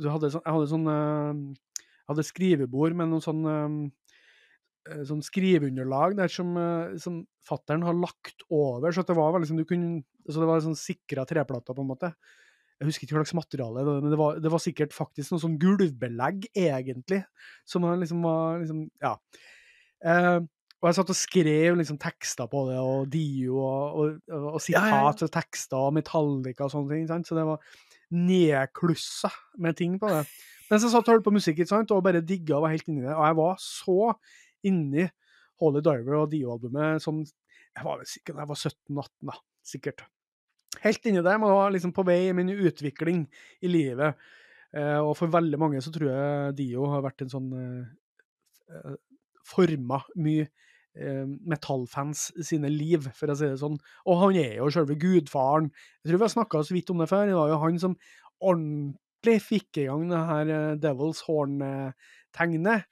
hadde 0.03 0.33
sånn, 0.33 0.45
Jeg 0.45 0.55
hadde 0.57 0.71
sånn 0.71 0.87
eh, 0.89 1.43
Jeg 1.85 2.09
hadde 2.11 2.25
skrivebord 2.27 2.97
med 2.97 3.13
noen 3.13 3.25
sånn 3.25 3.43
eh, 3.47 5.03
sånn 5.07 5.23
skriveunderlag 5.23 6.17
der 6.19 6.33
som, 6.33 6.57
eh, 6.59 6.97
som 6.99 7.21
fattern 7.47 7.85
har 7.87 7.95
lagt 7.95 8.43
over, 8.51 8.91
så 8.91 9.05
det 9.07 9.15
var 9.15 9.39
liksom 9.39 9.61
du 9.61 9.67
kunne 9.69 10.03
så 10.29 10.39
det 10.41 10.49
var 10.49 10.63
sånn 10.63 10.79
sikra 10.79 11.25
treplater, 11.27 11.75
på 11.75 11.83
en 11.83 11.91
måte. 11.91 12.13
Jeg 12.83 12.89
husker 12.89 13.07
ikke 13.07 13.15
hva 13.15 13.23
slags 13.23 13.37
materiale, 13.39 13.85
men 13.87 14.11
det 14.11 14.19
var, 14.19 14.41
det 14.43 14.51
var 14.51 14.63
sikkert 14.63 14.95
faktisk 14.97 15.31
noe 15.31 15.43
sånn 15.43 15.55
gulvbelegg, 15.63 16.49
egentlig, 16.59 17.21
som 17.69 17.87
liksom 17.87 18.27
var 18.27 18.59
liksom 18.65 18.83
Ja. 19.05 19.15
Eh, 20.03 20.41
og 20.83 20.89
jeg 20.89 20.97
satt 20.99 21.11
og 21.15 21.15
skrev 21.15 21.77
liksom 21.79 21.99
tekster 22.03 22.49
på 22.51 22.65
det, 22.67 22.81
og 22.83 23.05
Dio, 23.13 23.61
og, 23.63 24.01
og, 24.01 24.17
og, 24.35 24.47
og 24.57 24.65
Ja, 24.67 24.81
ja, 24.83 24.97
ja. 24.97 25.13
sitat 25.13 25.23
og 25.29 25.31
tekster, 25.37 25.79
og 25.79 25.95
Metallica 25.95 26.67
og 26.67 26.73
sånne 26.73 26.97
ting. 26.97 27.05
Sant? 27.07 27.29
Så 27.31 27.39
det 27.39 27.45
var 27.47 27.63
nedklussa 28.11 29.31
med 29.63 29.79
ting 29.79 29.95
på 30.03 30.11
det. 30.11 30.25
Mens 30.67 30.83
jeg 30.83 30.91
satt 30.91 31.07
og 31.07 31.15
hørte 31.15 31.27
på 31.29 31.35
musikk 31.37 31.63
sant? 31.71 31.95
og 31.95 32.03
bare 32.03 32.25
digga 32.27 32.57
og 32.57 32.67
var 32.67 32.75
helt 32.75 32.91
inni 32.91 33.05
det. 33.05 33.15
Og 33.15 33.23
jeg 33.29 33.39
var 33.39 33.63
så 33.63 33.99
inni 34.67 35.07
Holy 35.63 35.85
Diver 35.87 36.19
og 36.19 36.33
Dio-albumet 36.33 37.03
som 37.05 37.23
Jeg 37.23 37.87
var 37.87 38.01
vel 38.01 38.09
sikkert 38.11 38.43
jeg 38.43 38.51
var 38.51 38.59
17-18, 38.59 39.13
da. 39.31 39.39
Sikkert. 39.63 40.03
Helt 40.81 41.05
inni 41.07 41.21
der, 41.21 41.37
jeg 41.37 41.43
var 41.45 41.75
liksom 41.75 41.93
på 41.95 42.05
vei 42.07 42.31
i 42.31 42.35
min 42.37 42.51
utvikling 42.55 43.27
i 43.63 43.71
livet. 43.71 44.17
Eh, 44.73 44.99
og 44.99 45.15
for 45.19 45.29
veldig 45.33 45.59
mange 45.61 45.83
så 45.85 45.93
tror 45.93 46.09
jeg 46.09 46.57
Dio 46.63 46.87
har 46.89 47.05
vært 47.05 47.27
en 47.27 47.33
sånn 47.33 47.51
eh, 47.61 47.83
eh, 48.73 48.95
Forma 49.45 49.99
mye 50.23 50.47
eh, 50.97 51.25
metallfans 51.27 52.29
sine 52.47 52.71
liv, 52.73 53.09
for 53.19 53.33
å 53.33 53.37
si 53.37 53.49
det 53.51 53.59
sånn. 53.61 53.77
Og 54.07 54.21
han 54.21 54.39
er 54.41 54.61
jo 54.61 54.71
selve 54.73 54.97
gudfaren. 54.97 55.69
Jeg 56.01 56.13
tror 56.13 56.23
vi 56.23 56.29
har 56.29 56.37
snakka 56.37 56.63
så 56.65 56.77
vidt 56.77 56.93
om 56.95 57.03
det 57.03 57.11
før. 57.11 57.27
Det 57.29 57.39
var 57.39 57.51
jo 57.53 57.59
han 57.65 57.81
som 57.83 57.97
ordentlig 58.43 59.39
fikk 59.45 59.83
i 59.83 59.89
gang 59.91 60.07
det 60.13 60.23
her 60.31 60.55
eh, 60.57 60.79
Devils 60.83 61.25
Horn-tegnet. 61.27 62.89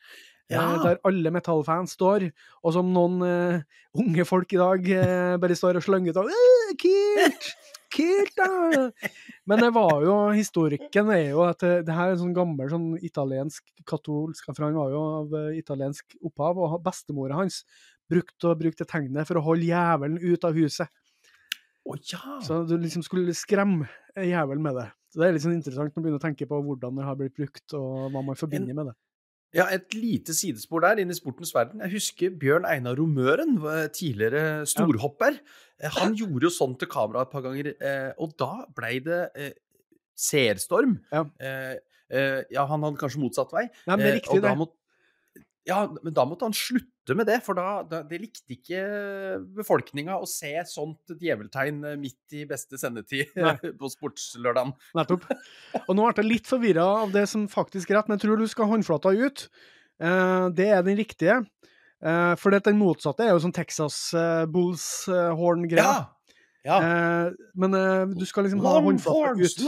Ja. 0.50 0.64
Eh, 0.74 0.82
Der 0.82 1.00
alle 1.06 1.30
metallfans 1.30 1.94
står, 1.94 2.30
og 2.64 2.74
som 2.74 2.90
noen 2.94 3.20
uh, 3.22 3.60
unge 3.94 4.26
folk 4.26 4.50
i 4.52 4.58
dag 4.58 4.88
uh, 4.90 5.36
bare 5.38 5.56
står 5.56 5.78
og 5.78 5.86
slenger 5.86 6.10
ut 6.10 6.22
av 6.24 6.30
«Øh, 6.34 6.72
Kult! 6.80 7.52
Kult, 7.90 8.36
da! 8.38 8.90
Men 9.50 9.62
det 9.64 9.70
var 9.74 10.04
jo, 10.04 10.14
historikken 10.36 11.10
er 11.14 11.24
jo 11.32 11.42
at 11.46 11.62
det, 11.64 11.72
det 11.88 11.96
her 11.96 12.10
er 12.10 12.14
en 12.14 12.22
sånn 12.22 12.36
gammel 12.36 12.70
sånn 12.70 12.88
italiensk 13.02 13.66
katolsk 13.88 14.46
For 14.52 14.66
han 14.68 14.78
var 14.78 14.94
jo 14.94 15.00
av 15.20 15.34
eh, 15.40 15.58
italiensk 15.58 16.14
opphav, 16.22 16.60
og 16.60 16.78
bestemora 16.86 17.40
hans 17.40 17.64
brukte, 18.10 18.52
og 18.52 18.60
brukte 18.62 18.86
tegnet 18.86 19.26
for 19.26 19.40
å 19.40 19.44
holde 19.48 19.68
jævelen 19.70 20.20
ut 20.22 20.46
av 20.46 20.54
huset. 20.58 20.90
Oh, 21.88 21.98
ja! 22.12 22.38
Så 22.46 22.62
du 22.68 22.76
liksom 22.78 23.02
skulle 23.06 23.34
skremme 23.34 23.88
jævelen 24.14 24.62
med 24.62 24.78
det. 24.78 24.88
Så 25.10 25.20
Det 25.20 25.26
er 25.26 25.34
litt 25.34 25.44
sånn 25.44 25.58
interessant 25.58 25.96
å 25.96 26.02
begynne 26.02 26.20
å 26.20 26.22
tenke 26.22 26.46
på 26.46 26.58
hvordan 26.62 26.98
det 27.00 27.06
har 27.08 27.18
blitt 27.18 27.34
brukt, 27.38 27.66
og 27.74 28.10
hva 28.14 28.22
man 28.22 28.38
forbinder 28.38 28.76
med 28.76 28.92
det. 28.92 28.98
Ja, 29.52 29.64
et 29.74 29.92
lite 29.98 30.30
sidespor 30.36 30.84
der 30.84 31.00
inn 31.02 31.10
i 31.10 31.16
sportens 31.16 31.50
verden. 31.54 31.80
Jeg 31.82 31.90
husker 31.96 32.30
Bjørn 32.38 32.66
Einar 32.70 32.94
Romøren, 33.00 33.56
tidligere 33.96 34.64
storhopper. 34.70 35.40
Eh, 35.82 35.90
Han 35.98 36.14
gjorde 36.14 36.46
jo 36.46 36.52
sånn 36.54 36.76
til 36.78 36.86
kamera 36.92 37.22
et 37.26 37.32
par 37.32 37.42
ganger, 37.42 37.72
eh, 37.80 38.12
og 38.20 38.36
da 38.38 38.64
blei 38.76 39.00
det 39.02 39.20
eh, 39.34 39.52
seerstorm. 40.14 41.00
Ja. 41.10 41.24
Ja, 42.50 42.64
han 42.66 42.82
hadde 42.82 42.98
kanskje 42.98 43.20
motsatt 43.22 43.52
vei. 43.54 43.68
Nei, 43.86 43.94
men 43.96 44.00
det 44.02 44.08
er 44.10 44.16
riktig, 44.18 44.38
og 44.38 44.42
da 44.42 44.54
måtte- 44.58 44.76
ja, 45.68 45.80
men 46.02 46.14
da 46.16 46.24
måtte 46.28 46.46
han 46.48 46.56
slutte 46.56 47.16
med 47.18 47.28
det, 47.28 47.40
for 47.44 47.58
da, 47.58 47.80
da 47.86 48.02
det 48.06 48.20
likte 48.22 48.54
ikke 48.54 48.82
befolkninga 49.58 50.16
å 50.20 50.28
se 50.30 50.52
sånt 50.68 51.14
djeveltegn 51.20 51.82
eh, 51.92 51.98
midt 52.00 52.36
i 52.38 52.46
beste 52.48 52.78
sendetid 52.80 53.34
på 53.80 53.92
Sportslørdagen. 53.92 54.72
Nettopp. 54.98 55.26
Og 55.88 55.92
nå 55.96 56.06
ble 56.06 56.24
jeg 56.24 56.30
litt 56.30 56.50
forvirra 56.50 56.86
av 57.04 57.16
det 57.16 57.26
som 57.30 57.48
faktisk 57.50 57.90
er 57.90 58.00
rett, 58.00 58.10
men 58.10 58.18
jeg 58.18 58.26
tror 58.26 58.40
du 58.40 58.48
skal 58.50 58.70
håndflata 58.70 59.14
ut. 59.16 59.48
Eh, 60.00 60.46
det 60.56 60.70
er 60.70 60.86
den 60.86 61.00
riktige. 61.00 61.42
Eh, 62.00 62.32
for 62.40 62.54
det, 62.54 62.64
den 62.68 62.80
motsatte 62.80 63.26
er 63.26 63.34
jo 63.34 63.44
sånn 63.44 63.56
Texas 63.56 64.00
Bulls-horn-greia. 64.54 66.00
Ja! 66.62 66.76
Eh, 66.84 67.32
men 67.54 67.74
eh, 67.74 68.06
du 68.06 68.26
skal 68.28 68.44
liksom 68.44 68.60
ha 68.64 68.76
håndflata 68.84 69.32
ut. 69.40 69.62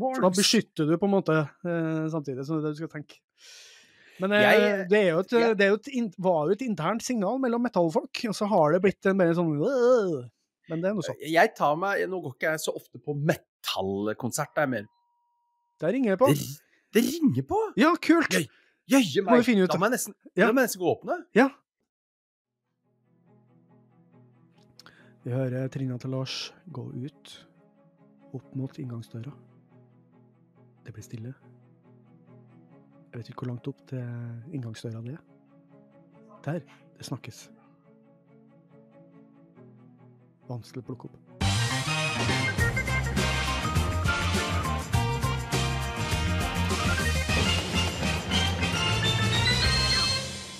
For 0.00 0.24
da 0.24 0.30
beskytter 0.32 0.88
du 0.88 0.96
på 0.96 1.08
en 1.08 1.16
måte 1.18 1.40
eh, 1.44 2.04
samtidig, 2.12 2.46
så 2.46 2.56
det 2.56 2.62
er 2.62 2.68
det 2.68 2.76
du 2.76 2.82
skal 2.82 2.92
tenke. 2.92 3.20
Men 4.20 4.32
eh, 4.32 4.42
Jeg- 4.42 4.88
det, 4.90 5.02
jo 5.08 5.18
et, 5.22 5.30
jeg- 5.32 5.56
det 5.58 5.66
jo 5.68 5.74
et, 5.78 6.14
var 6.18 6.46
jo 6.48 6.52
et 6.56 6.62
internt 6.66 7.02
signal 7.02 7.38
mellom 7.38 7.62
metallfolk, 7.62 8.24
og 8.28 8.34
så 8.34 8.48
har 8.50 8.72
det 8.72 8.82
blitt 8.82 9.06
en 9.06 9.16
mer 9.16 9.32
sånn! 9.34 9.52
Men 10.68 10.80
det 10.82 10.90
er 10.90 10.94
noe 10.94 11.02
sånn. 11.06 11.16
Jeg 11.22 11.54
tar 11.56 11.76
meg 11.80 12.02
Nå 12.10 12.18
går 12.22 12.34
ikke 12.34 12.50
jeg 12.50 12.60
så 12.60 12.74
ofte 12.76 12.98
på 13.00 13.14
metallkonsert, 13.16 14.50
det 14.54 14.62
er 14.62 14.66
mer 14.74 14.88
Der 15.80 15.92
ringer 15.94 16.10
jeg 16.16 16.18
på. 16.18 16.26
Det, 16.34 16.48
det 16.98 17.04
ringer 17.06 17.42
på! 17.48 17.60
Ja, 17.78 17.94
kult! 18.02 18.34
Jøye 18.88 19.22
meg! 19.22 19.30
Må 19.46 19.62
ut 19.64 19.70
Da 19.70 19.78
må 19.78 19.86
jeg 19.88 19.94
nesten, 19.96 20.14
Ja. 20.34 20.50
må 20.52 20.60
jeg 20.60 20.68
nesten 20.68 20.80
gå 20.82 20.88
og 20.90 20.98
åpne. 21.02 21.18
Ja. 21.36 21.48
Vi 25.24 25.30
hører 25.34 25.68
trinna 25.68 25.98
til 26.00 26.10
Lars 26.14 26.52
gå 26.72 26.86
ut, 27.04 27.32
opp 28.34 28.54
mot 28.56 28.78
inngangsdøra. 28.80 29.32
Det 30.86 30.94
blir 30.96 31.04
stille. 31.04 31.34
Jeg 33.08 33.22
vet 33.22 33.28
ikke 33.32 33.40
hvor 33.40 33.48
langt 33.48 33.68
opp 33.70 33.78
til 33.88 34.02
inngangsdøra 34.52 35.00
det 35.00 35.14
er. 35.16 35.22
Der. 36.44 36.60
Det 36.98 37.06
snakkes. 37.06 37.46
Vanskelig 40.48 40.82
å 40.82 40.86
plukke 40.90 41.08
opp. 41.08 41.16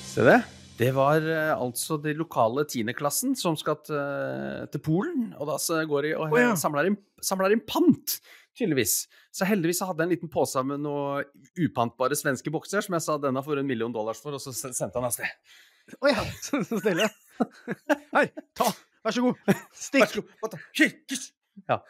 Se 0.08 0.24
det. 0.24 0.40
Det 0.78 0.92
var 0.94 1.20
uh, 1.20 1.52
altså 1.58 1.98
de 2.00 2.14
lokale 2.16 2.64
tiendeklassen 2.70 3.36
som 3.36 3.58
skal 3.58 3.76
til, 3.84 4.66
til 4.72 4.82
Polen. 4.88 5.32
Og 5.36 5.50
da 5.50 5.60
så 5.60 5.82
går 5.90 6.06
de 6.06 6.16
og 6.16 6.32
oh, 6.32 6.40
ja. 6.40 6.54
samler, 6.56 6.88
inn, 6.92 6.96
samler 7.20 7.52
inn 7.52 7.64
pant, 7.66 8.20
tydeligvis. 8.58 8.94
Så 9.34 9.46
heldigvis 9.48 9.80
hadde 9.86 10.02
jeg 10.02 10.08
en 10.08 10.14
liten 10.16 10.32
pose 10.32 10.62
med 10.66 10.82
noen 10.84 11.24
upantbare 11.68 12.18
svenske 12.18 12.52
bokser, 12.54 12.84
som 12.84 12.96
jeg 12.98 13.06
sa 13.06 13.16
denne 13.22 13.42
får 13.46 13.62
en 13.62 13.68
million 13.70 13.94
dollars 13.94 14.20
for, 14.22 14.36
og 14.36 14.42
så 14.42 14.52
sendte 14.56 14.92
han 14.98 15.08
av 15.08 15.14
sted. 15.14 15.56
Å 16.02 16.12
ja, 16.12 16.26
så 16.46 16.60
stille. 16.68 17.08
Her, 18.12 18.32
ta. 18.58 18.70
Vær 19.06 19.14
så 19.14 19.24
god. 19.24 19.42
Vær 19.48 19.60
Stikk. 19.78 20.10
så 20.12 20.24
god. 20.26 20.58
Ja. 21.68 21.82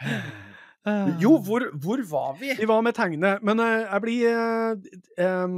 Eh, 0.88 1.08
Jo, 1.20 1.34
hvor, 1.44 1.66
hvor 1.76 2.00
var 2.08 2.36
vi? 2.40 2.54
Vi 2.56 2.68
var 2.68 2.80
med 2.80 2.94
tegnet, 2.96 3.42
men 3.44 3.60
eh, 3.60 3.82
jeg 3.84 4.00
blir 4.04 4.22
eh, 4.30 5.50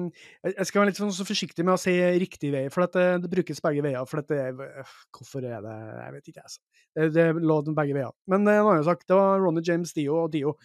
jeg, 0.48 0.66
skal 0.66 0.80
være 0.80 0.90
litt 0.90 0.98
sånn 0.98 1.14
så 1.14 1.26
forsiktig 1.26 1.62
med 1.62 1.76
å 1.76 1.80
si 1.80 1.94
riktig 2.18 2.50
vei, 2.54 2.64
for 2.74 2.90
det, 2.90 3.04
det 3.22 3.30
brukes 3.30 3.62
begge 3.62 3.84
veier. 3.86 4.02
For 4.10 4.24
det, 4.26 4.40
hvorfor 5.14 5.46
er 5.46 5.62
det 5.62 5.76
Jeg 5.76 6.16
vet 6.16 6.32
ikke, 6.32 6.46
altså. 6.48 6.62
Det, 6.96 7.08
det 7.14 7.28
lå 7.38 7.60
den 7.62 7.78
begge 7.78 7.96
veier. 7.96 8.14
Men 8.26 8.46
nå 8.48 8.56
har 8.66 8.82
jeg 8.82 9.06
det 9.06 9.20
var 9.20 9.38
Ronny 9.42 9.62
James 9.66 9.94
Dio 9.94 10.24
og 10.24 10.32
Dio. 10.34 10.56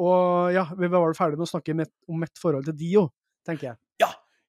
Og 0.00 0.54
ja, 0.54 0.66
vi 0.78 0.88
var 0.88 1.04
vel 1.04 1.16
ferdig 1.18 1.38
med 1.38 1.46
å 1.46 1.52
snakke 1.54 1.74
med, 1.76 1.90
om 2.10 2.22
mitt 2.22 2.38
forhold 2.40 2.66
til 2.66 2.76
Dio, 2.78 3.08
tenker 3.46 3.70
jeg. 3.70 3.80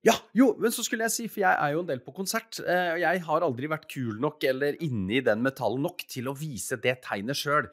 Ja, 0.06 0.14
jo, 0.38 0.52
men 0.62 0.72
så 0.72 0.84
skulle 0.86 1.08
jeg 1.08 1.12
si, 1.16 1.26
for 1.28 1.42
jeg 1.42 1.58
er 1.58 1.72
jo 1.74 1.82
en 1.82 1.88
del 1.90 2.00
på 2.06 2.14
konsert, 2.16 2.60
eh, 2.62 2.92
og 2.94 3.00
jeg 3.02 3.22
har 3.26 3.44
aldri 3.44 3.68
vært 3.72 3.88
kul 3.92 4.20
nok 4.24 4.44
eller 4.48 4.78
inne 4.86 5.18
i 5.18 5.24
den 5.26 5.42
metallen 5.44 5.82
nok 5.84 6.06
til 6.08 6.30
å 6.30 6.36
vise 6.38 6.78
det 6.84 7.00
tegnet 7.04 7.36
sjøl. 7.40 7.68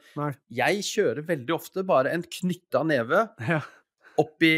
Jeg 0.57 0.81
kjører 0.89 1.21
veldig 1.29 1.53
ofte 1.55 1.83
bare 1.87 2.11
en 2.15 2.25
knytta 2.25 2.81
neve 2.89 3.21
Ja. 3.53 3.61
opp 4.19 4.43
i, 4.47 4.55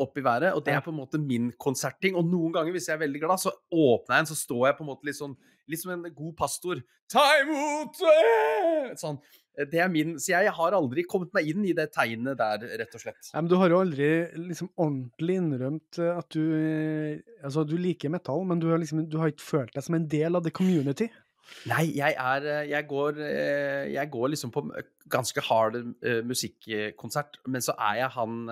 opp 0.00 0.16
i 0.20 0.24
været, 0.24 0.54
og 0.54 0.62
det 0.64 0.74
er 0.76 0.84
på 0.86 0.92
en 0.94 1.00
måte 1.02 1.20
min 1.20 1.50
konserting. 1.60 2.16
Og 2.20 2.24
noen 2.30 2.54
ganger, 2.54 2.72
hvis 2.76 2.88
jeg 2.88 2.96
er 2.96 3.02
veldig 3.04 3.24
glad, 3.26 3.42
så 3.42 3.52
åpner 3.72 4.14
jeg 4.20 4.24
en, 4.24 4.30
så 4.32 4.38
står 4.38 4.66
jeg 4.70 4.78
på 4.78 4.86
en 4.86 4.92
måte 4.94 5.10
litt 5.10 5.20
sånn 5.20 5.36
Litt 5.72 5.80
som 5.80 5.94
en 5.94 6.02
god 6.12 6.34
pastor. 6.36 6.82
Ta 7.08 7.22
imot! 7.40 7.96
eh!» 8.04 8.90
Sånn. 9.00 9.16
Det 9.54 9.78
er 9.78 9.90
min 9.92 10.16
Så 10.18 10.32
jeg 10.32 10.52
har 10.56 10.74
aldri 10.74 11.04
kommet 11.06 11.30
meg 11.36 11.46
inn 11.52 11.66
i 11.68 11.74
det 11.76 11.86
tegnet 11.94 12.38
der, 12.40 12.64
rett 12.80 12.96
og 12.96 13.02
slett. 13.04 13.30
Ja, 13.30 13.40
men 13.40 13.50
du 13.50 13.56
har 13.60 13.70
jo 13.70 13.82
aldri 13.84 14.08
liksom 14.48 14.72
ordentlig 14.74 15.38
innrømt 15.40 16.00
eh, 16.02 16.10
at 16.14 16.34
du 16.34 16.42
eh, 16.58 17.20
Altså, 17.44 17.64
du 17.68 17.76
liker 17.78 18.10
metall, 18.10 18.42
men 18.48 18.62
du 18.62 18.70
har 18.72 18.80
liksom 18.80 19.04
du 19.10 19.18
har 19.20 19.30
ikke 19.30 19.44
følt 19.44 19.74
deg 19.76 19.84
som 19.84 19.98
en 19.98 20.08
del 20.10 20.38
av 20.38 20.46
the 20.46 20.52
community. 20.54 21.10
Nei, 21.68 21.84
jeg 21.96 22.16
er 22.18 22.46
eh, 22.48 22.66
Jeg 22.70 22.86
går, 22.88 23.20
eh, 23.24 23.92
jeg 23.94 24.10
går 24.12 24.32
liksom 24.34 24.52
på 24.52 24.64
ganske 25.10 25.40
hard 25.44 25.76
eh, 25.76 26.20
musikkonsert, 26.24 27.38
men 27.46 27.64
så 27.64 27.74
er 27.76 27.98
jeg 28.00 28.10
han, 28.14 28.48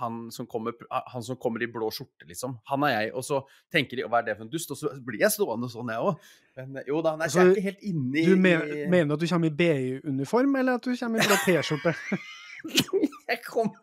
han, 0.00 0.18
som 0.30 0.46
kommer, 0.46 0.76
han 0.90 1.24
som 1.26 1.38
kommer 1.42 1.62
i 1.62 1.70
blå 1.70 1.90
skjorte, 1.90 2.26
liksom. 2.28 2.56
Han 2.70 2.86
er 2.86 2.94
jeg. 2.94 3.12
Og 3.14 3.26
så 3.26 3.40
tenker 3.72 3.98
de 3.98 4.06
hva 4.06 4.20
er 4.20 4.28
det 4.28 4.36
for 4.38 4.46
en 4.46 4.52
dust? 4.52 4.70
Og 4.70 4.78
så 4.78 4.92
blir 5.06 5.24
jeg 5.24 5.34
stående 5.34 5.70
sånn, 5.72 5.90
jeg 5.90 6.10
òg. 6.10 6.30
Men 6.56 6.80
jo 6.88 7.02
da, 7.04 7.16
nei, 7.18 7.28
så 7.28 7.42
jeg 7.42 7.44
er 7.44 7.50
Altså, 7.50 7.60
ikke 7.60 7.68
helt 7.68 7.84
inni 7.90 8.22
Du 8.24 8.36
me 8.40 8.54
mener 8.88 9.16
at 9.16 9.20
du 9.20 9.28
kommer 9.28 9.50
i 9.50 9.56
BI-uniform, 9.58 10.56
eller 10.62 10.80
at 10.80 10.86
du 10.86 10.94
kommer 10.96 11.22
i 11.22 11.26
blå 11.26 11.40
T-skjorte? 11.44 11.94
jeg, 13.30 13.42
kom, 13.46 13.74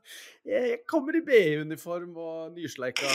jeg, 0.46 0.80
kommer 0.90 1.16
i 1.16 1.22
BI-uniform 1.24 2.18
og 2.20 2.56
nysleika 2.58 3.08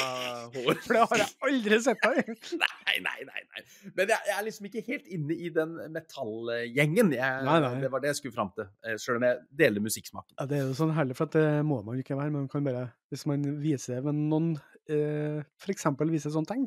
hår. 0.54 0.78
For 0.84 0.94
det 0.96 1.02
har 1.10 1.20
jeg 1.22 1.28
aldri 1.48 1.78
sett 1.84 2.00
deg. 2.04 2.30
Nei, 2.62 2.94
nei, 3.04 3.18
nei. 3.28 3.42
nei. 3.52 3.62
Men 3.98 4.08
jeg, 4.14 4.18
jeg 4.30 4.34
er 4.38 4.46
liksom 4.46 4.68
ikke 4.70 4.82
helt 4.86 5.10
inne 5.12 5.36
i 5.36 5.50
den 5.52 5.74
metallgjengen. 5.94 7.12
Det 7.12 7.90
var 7.92 8.00
det 8.04 8.12
jeg 8.14 8.20
skulle 8.22 8.36
fram 8.36 8.52
til. 8.56 8.70
Sjøl 8.94 9.02
Selv 9.04 9.20
om 9.20 9.26
jeg 9.28 9.42
deler 9.60 9.84
musikksmaken. 9.84 10.34
Ja, 10.40 10.46
det 10.48 10.58
er 10.60 10.66
jo 10.70 10.76
sånn 10.78 10.94
herlig, 10.96 11.16
for 11.18 11.30
det 11.34 11.44
må 11.68 11.82
man 11.86 12.00
ikke 12.00 12.16
være. 12.16 12.30
Men 12.32 12.46
man 12.46 12.50
kan 12.52 12.64
bare, 12.66 12.86
hvis 13.12 13.26
man 13.28 13.44
viser 13.62 13.98
det 13.98 14.08
med 14.08 14.24
noen 14.32 14.50
eh, 14.88 15.44
f.eks. 15.60 15.86
viser 16.08 16.32
sånne 16.34 16.48
tegn, 16.52 16.66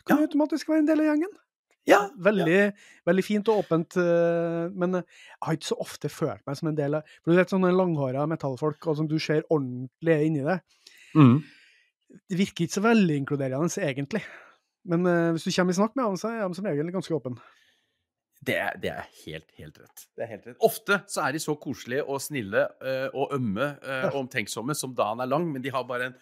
så 0.00 0.06
kan 0.06 0.16
Ja. 0.16 0.24
det 0.24 0.30
automatisk 0.30 0.70
være 0.72 0.84
en 0.86 0.88
del 0.90 1.04
av 1.04 1.10
gjengen. 1.12 1.32
Ja, 1.90 2.00
Veldig, 2.22 2.58
veldig 3.08 3.24
fint 3.26 3.48
og 3.50 3.64
åpent, 3.64 3.96
eh, 4.00 4.66
men 4.72 4.94
jeg 5.00 5.04
har 5.42 5.56
ikke 5.56 5.70
så 5.72 5.78
ofte 5.82 6.10
følt 6.12 6.44
meg 6.46 6.58
som 6.60 6.68
en 6.70 6.76
del 6.78 6.94
av 7.00 7.14
For 7.24 7.32
du 7.32 7.38
vet 7.40 7.50
sånne 7.52 7.72
langhåra 7.74 8.26
metallfolk, 8.30 8.86
og 8.92 8.96
som 9.00 9.08
du 9.10 9.16
ser 9.22 9.42
ordentlig 9.50 10.14
er 10.16 10.26
inni 10.28 10.44
det, 10.46 10.60
Mm. 11.16 11.40
det 12.30 12.36
virker 12.38 12.64
ikke 12.68 12.76
så 12.78 12.82
veldig 12.84 13.16
inkluderende, 13.18 13.66
egentlig. 13.82 14.20
Men 14.86 15.04
eh, 15.10 15.32
hvis 15.34 15.44
du 15.44 15.50
kommer 15.50 15.74
i 15.74 15.78
snakk 15.80 15.96
med 15.98 16.04
dem, 16.06 16.18
så 16.20 16.30
er 16.30 16.44
de 16.48 16.54
som 16.54 16.68
regel 16.70 16.92
ganske 16.94 17.16
åpen. 17.16 17.34
Det 18.40 18.54
er, 18.56 18.76
det 18.80 18.88
er 18.94 19.08
helt, 19.26 19.50
helt 19.58 19.80
rett. 19.82 20.04
Det 20.16 20.22
er 20.24 20.30
helt 20.30 20.46
rett. 20.46 20.56
Ofte 20.64 21.00
så 21.10 21.26
er 21.26 21.34
de 21.34 21.42
så 21.42 21.56
koselige 21.60 22.06
og 22.08 22.22
snille 22.24 22.62
eh, 22.80 23.08
og 23.12 23.34
ømme 23.36 23.66
og 24.08 24.14
omtenksomme 24.22 24.72
som 24.78 24.94
dagen 24.96 25.20
er 25.20 25.28
lang, 25.28 25.50
men 25.52 25.60
de 25.60 25.68
har 25.74 25.84
bare 25.84 26.06
en 26.12 26.14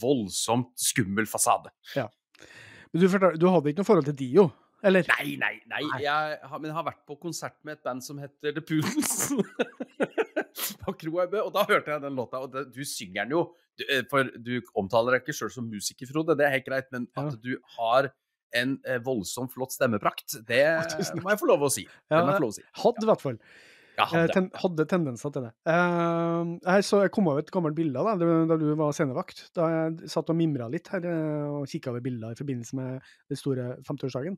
voldsomt 0.00 0.70
skummel 0.80 1.26
fasade. 1.28 1.68
Men 1.96 3.02
du, 3.02 3.08
du 3.36 3.48
hadde 3.50 3.68
ikke 3.74 3.82
noe 3.82 3.88
forhold 3.90 4.06
til 4.08 4.16
Dio, 4.16 4.46
eller? 4.84 5.06
Nei, 5.16 5.36
nei, 5.40 5.54
nei. 5.70 5.82
Jeg 6.02 6.38
har, 6.42 6.60
men 6.60 6.70
jeg 6.70 6.76
har 6.76 6.86
vært 6.86 7.04
på 7.08 7.16
konsert 7.20 7.56
med 7.64 7.78
et 7.78 7.86
band 7.86 8.04
som 8.04 8.18
heter 8.20 8.56
The 8.56 8.64
Poodles. 8.64 9.30
og 10.88 11.52
da 11.54 11.64
hørte 11.68 11.94
jeg 11.94 12.02
den 12.04 12.18
låta, 12.18 12.42
og 12.44 12.52
det, 12.52 12.66
du 12.74 12.82
synger 12.86 13.24
den 13.24 13.36
jo. 13.36 13.42
Du, 13.76 13.84
eh, 13.92 14.04
for 14.10 14.28
du 14.40 14.54
omtaler 14.78 15.16
deg 15.16 15.24
ikke 15.24 15.36
sjøl 15.36 15.52
som 15.52 15.66
musiker, 15.68 16.08
Frode, 16.10 16.36
det 16.38 16.46
er 16.46 16.54
helt 16.58 16.68
greit, 16.68 16.88
men 16.94 17.08
at 17.20 17.36
du 17.42 17.56
har 17.76 18.10
en 18.56 18.76
eh, 18.86 19.00
voldsomt 19.04 19.52
flott 19.52 19.74
stemmeprakt, 19.74 20.38
det 20.48 20.62
må 21.20 21.32
jeg 21.32 21.40
få 21.40 21.48
lov 21.50 21.66
å 21.66 21.72
si. 21.72 21.86
Ja, 22.12 22.22
å 22.22 22.52
si. 22.54 22.64
Hadde, 22.80 23.04
i 23.04 23.10
hvert 23.10 23.24
fall. 23.24 23.40
Ja, 23.96 24.04
hadde. 24.10 24.32
ten 24.34 24.48
hadde 24.60 24.84
tendenser 24.90 25.32
til 25.32 25.46
det. 25.46 25.52
Eh, 25.72 26.50
jeg, 26.66 26.84
så, 26.84 27.00
jeg 27.06 27.12
kom 27.14 27.30
over 27.30 27.40
et 27.40 27.52
gammelt 27.52 27.76
bilde 27.78 28.00
av 28.00 28.10
deg 28.10 28.24
da, 28.26 28.38
da 28.50 28.58
du 28.60 28.66
var 28.76 28.92
scenevakt. 28.96 29.46
Da 29.56 29.68
jeg 29.72 30.10
satt 30.12 30.32
og 30.32 30.36
mimra 30.36 30.68
litt 30.72 30.90
her 30.92 31.06
eh, 31.08 31.46
og 31.48 31.64
kikka 31.70 31.94
over 31.94 32.04
bilder 32.04 32.34
i 32.34 32.38
forbindelse 32.38 32.76
med 32.76 33.12
den 33.32 33.40
store 33.40 33.68
50-årsdagen. 33.88 34.36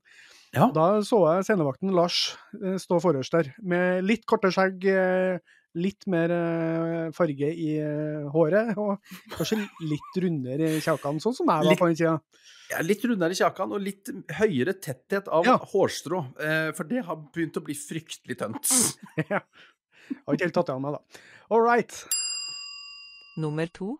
Ja. 0.54 0.70
Da 0.74 0.88
så 1.06 1.20
jeg 1.26 1.48
scenevakten 1.48 1.94
Lars 1.96 2.20
eh, 2.60 2.78
stå 2.80 3.00
forrest 3.02 3.34
der, 3.34 3.50
med 3.58 4.06
litt 4.06 4.28
korte 4.30 4.52
skjegg, 4.54 4.86
eh, 4.92 5.57
litt 5.76 6.06
mer 6.10 6.32
eh, 6.32 7.10
farge 7.14 7.48
i 7.52 7.68
eh, 7.82 8.24
håret, 8.32 8.72
og 8.80 8.98
kanskje 9.34 9.58
litt 9.84 10.16
rundere 10.24 10.70
i 10.78 10.80
kjakene, 10.84 11.20
sånn 11.22 11.36
som 11.36 11.50
jeg 11.52 11.66
var 11.68 11.76
på 11.80 11.88
den 11.90 11.98
tida. 12.00 12.14
Ja, 12.72 12.80
litt 12.84 13.04
rundere 13.08 13.32
i 13.32 13.38
kjakan 13.38 13.72
og 13.76 13.80
litt 13.84 14.10
høyere 14.40 14.74
tetthet 14.80 15.28
av 15.32 15.44
Ja. 15.46 15.56
hårstrå, 15.58 16.22
eh, 16.40 16.70
for 16.76 16.84
det 16.88 17.04
har 17.04 17.16
begynt 17.34 17.56
å 17.60 17.64
bli 17.64 17.76
fryktelig 17.78 18.38
tønt. 18.40 18.64
Ja. 19.32 19.42
Har 20.24 20.34
ikke 20.38 20.46
helt 20.48 20.54
tatt 20.56 20.70
det 20.70 20.74
av 20.74 20.80
meg, 20.80 20.94
da. 20.96 21.22
All 21.52 21.60
right. 21.60 21.92
Nummer 23.36 23.66
to. 23.76 23.98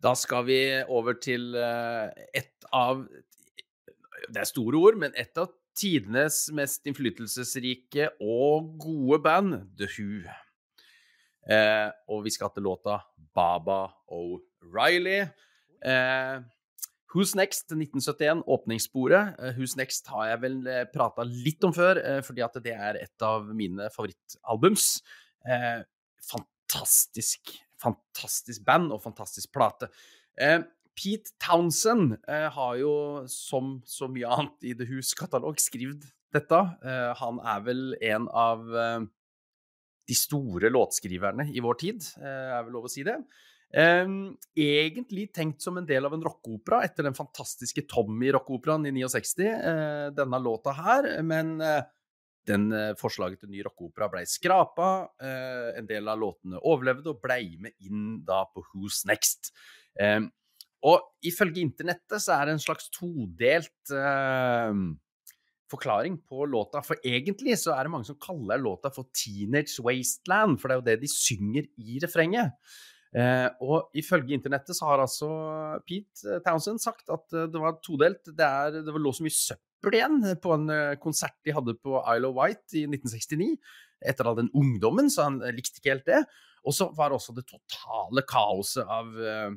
Da 0.00 0.14
skal 0.16 0.44
vi 0.48 0.58
over 0.88 1.14
til 1.20 1.54
et 1.56 2.66
av 2.72 3.02
Det 4.32 4.40
er 4.40 4.48
store 4.48 4.80
ord, 4.80 4.96
men 5.00 5.12
et 5.16 5.36
av 5.38 5.50
tidenes 5.76 6.46
mest 6.56 6.86
innflytelsesrike 6.88 8.08
og 8.24 8.72
gode 8.80 9.18
band, 9.22 9.58
The 9.76 9.88
Who. 9.92 10.24
Eh, 11.46 11.88
og 12.10 12.24
vi 12.26 12.32
skal 12.34 12.50
til 12.54 12.66
låta 12.66 12.98
Baba 13.36 13.86
O'Reilly. 14.10 15.20
Eh, 15.86 16.38
Who's 17.14 17.36
Next 17.38 17.70
1971, 17.70 18.42
åpningssporet. 18.46 19.36
Eh, 19.38 19.54
Who's 19.56 19.76
Next 19.78 20.08
har 20.10 20.32
jeg 20.32 20.42
vel 20.42 20.56
eh, 20.68 20.84
prata 20.90 21.24
litt 21.24 21.62
om 21.64 21.72
før, 21.72 22.00
eh, 22.02 22.18
fordi 22.26 22.42
at 22.44 22.58
det 22.64 22.74
er 22.74 22.98
et 23.00 23.24
av 23.24 23.46
mine 23.56 23.86
favorittalbums. 23.94 24.88
Eh, 25.46 25.84
fantastisk, 26.26 27.54
fantastisk 27.80 28.64
band 28.66 28.90
og 28.92 29.04
fantastisk 29.04 29.52
plate. 29.54 29.88
Pete 30.96 31.32
Townsend 31.40 32.16
har 32.28 32.74
jo, 32.76 32.90
som 33.28 33.78
så 33.88 34.08
mye 34.12 34.28
annet 34.32 34.64
i 34.68 34.74
The 34.76 34.84
Who's 34.88 35.14
katalog, 35.16 35.60
skrevet 35.60 36.04
dette. 36.36 36.60
Han 37.20 37.40
er 37.40 37.62
vel 37.64 37.82
en 38.04 38.28
av 38.32 38.64
de 40.06 40.14
store 40.16 40.70
låtskriverne 40.70 41.48
i 41.54 41.62
vår 41.62 41.78
tid, 41.80 42.06
eh, 42.20 42.54
er 42.56 42.64
vel 42.64 42.76
lov 42.78 42.88
å 42.88 42.92
si 42.92 43.04
det. 43.06 43.18
Egentlig 43.76 45.26
tenkt 45.34 45.60
som 45.60 45.76
en 45.76 45.86
del 45.86 46.06
av 46.06 46.14
en 46.14 46.22
rockeopera 46.22 46.84
etter 46.86 47.08
den 47.08 47.16
fantastiske 47.18 47.82
Tommy-rockeoperaen 47.90 48.86
i 48.86 48.94
69, 48.94 49.48
eh, 49.50 50.10
denne 50.14 50.38
låta 50.40 50.72
her, 50.72 51.08
men 51.26 51.60
eh, 51.60 51.82
den 52.46 52.70
forslaget 53.00 53.42
til 53.42 53.50
ny 53.50 53.64
rockeopera 53.66 54.06
blei 54.08 54.22
skrapa, 54.30 55.08
en 55.18 55.86
del 55.88 56.06
av 56.06 56.20
låtene 56.20 56.60
overlevde 56.62 57.10
og 57.10 57.18
blei 57.18 57.56
med 57.58 57.74
inn 57.82 58.20
da 58.22 58.44
på 58.46 58.62
Who's 58.68 59.00
Next. 59.10 59.50
Og 60.86 61.26
ifølge 61.26 61.58
internettet 61.58 62.22
så 62.22 62.36
er 62.36 62.46
det 62.46 62.54
en 62.54 62.62
slags 62.62 62.86
todelt 62.94 63.90
forklaring 65.70 66.18
på 66.28 66.46
låta. 66.48 66.82
For 66.86 67.00
egentlig 67.06 67.56
så 67.60 67.74
er 67.74 67.86
det 67.86 67.92
mange 67.94 68.08
som 68.08 68.18
kaller 68.22 68.60
låta 68.62 68.92
for 68.94 69.08
Teenage 69.16 69.82
Wasteland, 69.84 70.60
for 70.60 70.68
det 70.68 70.76
er 70.76 70.80
jo 70.80 70.88
det 70.90 70.98
de 71.04 71.10
synger 71.12 71.68
i 71.82 72.00
refrenget. 72.02 72.54
Eh, 73.16 73.46
og 73.64 73.94
ifølge 73.96 74.34
internettet 74.36 74.76
så 74.76 74.90
har 74.90 75.00
altså 75.00 75.28
Pete 75.88 76.40
Townsend 76.44 76.82
sagt 76.82 77.08
at 77.12 77.32
eh, 77.32 77.46
det 77.48 77.62
var 77.62 77.78
todelt. 77.84 78.22
Det, 78.26 78.44
er, 78.44 78.82
det 78.84 78.92
lå 79.00 79.12
så 79.14 79.24
mye 79.24 79.36
søppel 79.36 79.96
igjen 79.96 80.18
på 80.42 80.52
en 80.56 80.72
eh, 80.74 80.98
konsert 81.00 81.38
de 81.46 81.54
hadde 81.56 81.78
på 81.80 81.96
Isle 82.02 82.28
of 82.28 82.36
Wight 82.36 82.76
i 82.76 82.84
1969. 82.90 83.54
Etter 84.06 84.28
all 84.28 84.36
den 84.42 84.52
ungdommen, 84.52 85.08
så 85.12 85.30
han 85.30 85.40
eh, 85.40 85.54
likte 85.56 85.80
ikke 85.80 85.94
helt 85.94 86.10
det. 86.10 86.26
Og 86.66 86.74
så 86.74 86.88
var 86.96 87.10
det 87.10 87.20
også 87.20 87.34
det 87.36 87.46
totale 87.48 88.24
kaoset 88.26 88.84
av 88.90 89.12
eh, 89.16 89.32
eh, 89.32 89.46
eh, 89.46 89.56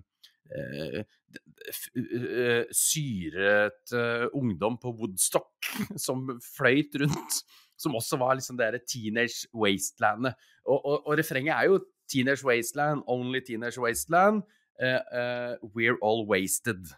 syret 2.73 3.93
eh, 3.93 4.25
ungdom 4.33 4.79
på 4.81 4.93
Woodstock 4.97 5.69
som 6.05 6.25
fløyt 6.41 6.97
rundt. 7.03 7.41
Som 7.79 7.95
også 7.95 8.17
var 8.19 8.35
liksom 8.35 8.57
det 8.59 8.81
teenage 8.89 9.47
wastelandet. 9.55 10.33
Og, 10.65 10.79
og, 10.79 11.07
og 11.07 11.19
refrenget 11.19 11.53
er 11.55 11.69
jo 11.69 11.79
Teenage 12.09 12.43
Wasteland, 12.43 13.05
Only 13.07 13.39
Teenage 13.45 13.79
Wasteland, 13.79 14.41
uh, 14.81 15.01
uh, 15.13 15.53
We're 15.75 15.95
All 16.01 16.25
Wasted. 16.27 16.89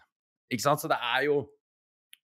Ikke 0.49 0.64
sant? 0.64 0.82
Så 0.82 0.88
det 0.88 0.97
er 0.97 1.28
jo 1.28 1.49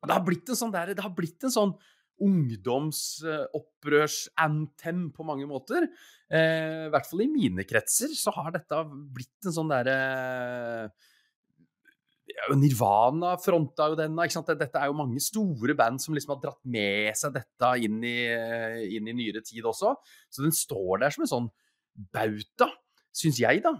Det 0.08 0.14
har 0.14 0.24
blitt 0.24 0.50
en 0.50 0.56
sånn 0.56 0.72
der, 0.72 0.94
det 0.96 1.04
har 1.04 1.12
blitt 1.18 1.44
en 1.44 1.52
sånn 1.52 1.74
ungdomsopprørs-anthem 2.22 5.12
på 5.14 5.24
mange 5.26 5.46
måter. 5.50 5.88
Eh, 6.30 6.88
I 6.88 6.90
hvert 6.94 7.10
fall 7.10 7.22
i 7.26 7.30
mine 7.32 7.64
kretser 7.68 8.10
så 8.18 8.32
har 8.36 8.52
dette 8.56 8.76
blitt 8.90 9.46
en 9.46 9.54
sånn 9.58 9.70
derre 9.72 9.98
ja, 9.98 10.90
Nirvana 12.58 13.36
fronta 13.40 13.88
jo 13.92 13.98
denne. 14.00 14.26
ikke 14.26 14.36
sant? 14.36 14.50
Dette 14.60 14.80
er 14.82 14.90
jo 14.92 14.98
mange 14.98 15.22
store 15.24 15.76
band 15.78 16.02
som 16.04 16.16
liksom 16.16 16.36
har 16.36 16.42
dratt 16.44 16.60
med 16.68 17.16
seg 17.18 17.36
dette 17.38 17.72
inn 17.84 18.02
i, 18.04 18.18
inn 18.98 19.08
i 19.08 19.16
nyere 19.16 19.44
tid 19.46 19.68
også. 19.68 19.94
Så 20.30 20.44
den 20.46 20.56
står 20.56 21.04
der 21.04 21.16
som 21.16 21.26
en 21.26 21.32
sånn 21.32 21.50
bauta, 22.14 22.70
syns 23.16 23.40
jeg, 23.42 23.64
da. 23.66 23.74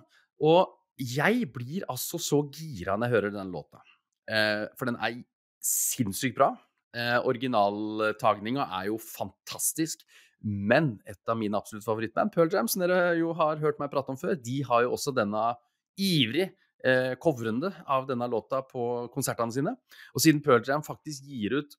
Og 0.44 0.74
jeg 0.98 1.48
blir 1.54 1.86
altså 1.92 2.20
så 2.22 2.42
gira 2.54 2.98
når 2.98 3.08
jeg 3.08 3.16
hører 3.18 3.36
den 3.36 3.52
låta. 3.54 3.84
Eh, 4.28 4.66
for 4.78 4.90
den 4.90 4.98
er 5.04 5.20
sinnssykt 5.64 6.38
bra. 6.40 6.54
Eh, 6.98 7.18
Originaltagninga 7.28 8.70
er 8.80 8.90
jo 8.92 8.98
fantastisk. 9.02 10.06
Men 10.42 10.96
et 11.10 11.20
av 11.30 11.38
mine 11.40 11.58
absolutt 11.58 11.86
favorittband, 11.86 12.30
Pearl 12.34 12.52
Jam, 12.54 12.68
som 12.70 12.84
dere 12.84 13.16
jo 13.18 13.32
har 13.38 13.58
hørt 13.62 13.80
meg 13.82 13.90
prate 13.90 14.14
om 14.14 14.20
før, 14.20 14.36
de 14.38 14.60
har 14.68 14.84
jo 14.86 14.92
også 14.94 15.14
denne 15.18 15.50
ivrig 15.98 16.52
eh, 16.84 17.14
coverende 17.22 17.72
av 17.86 18.08
denne 18.10 18.28
låta 18.30 18.62
på 18.66 19.08
konsertene 19.14 19.54
sine. 19.54 19.76
Og 20.14 20.24
siden 20.24 20.44
Pearl 20.46 20.66
Jam 20.68 20.86
faktisk 20.86 21.26
gir 21.30 21.60
ut 21.62 21.78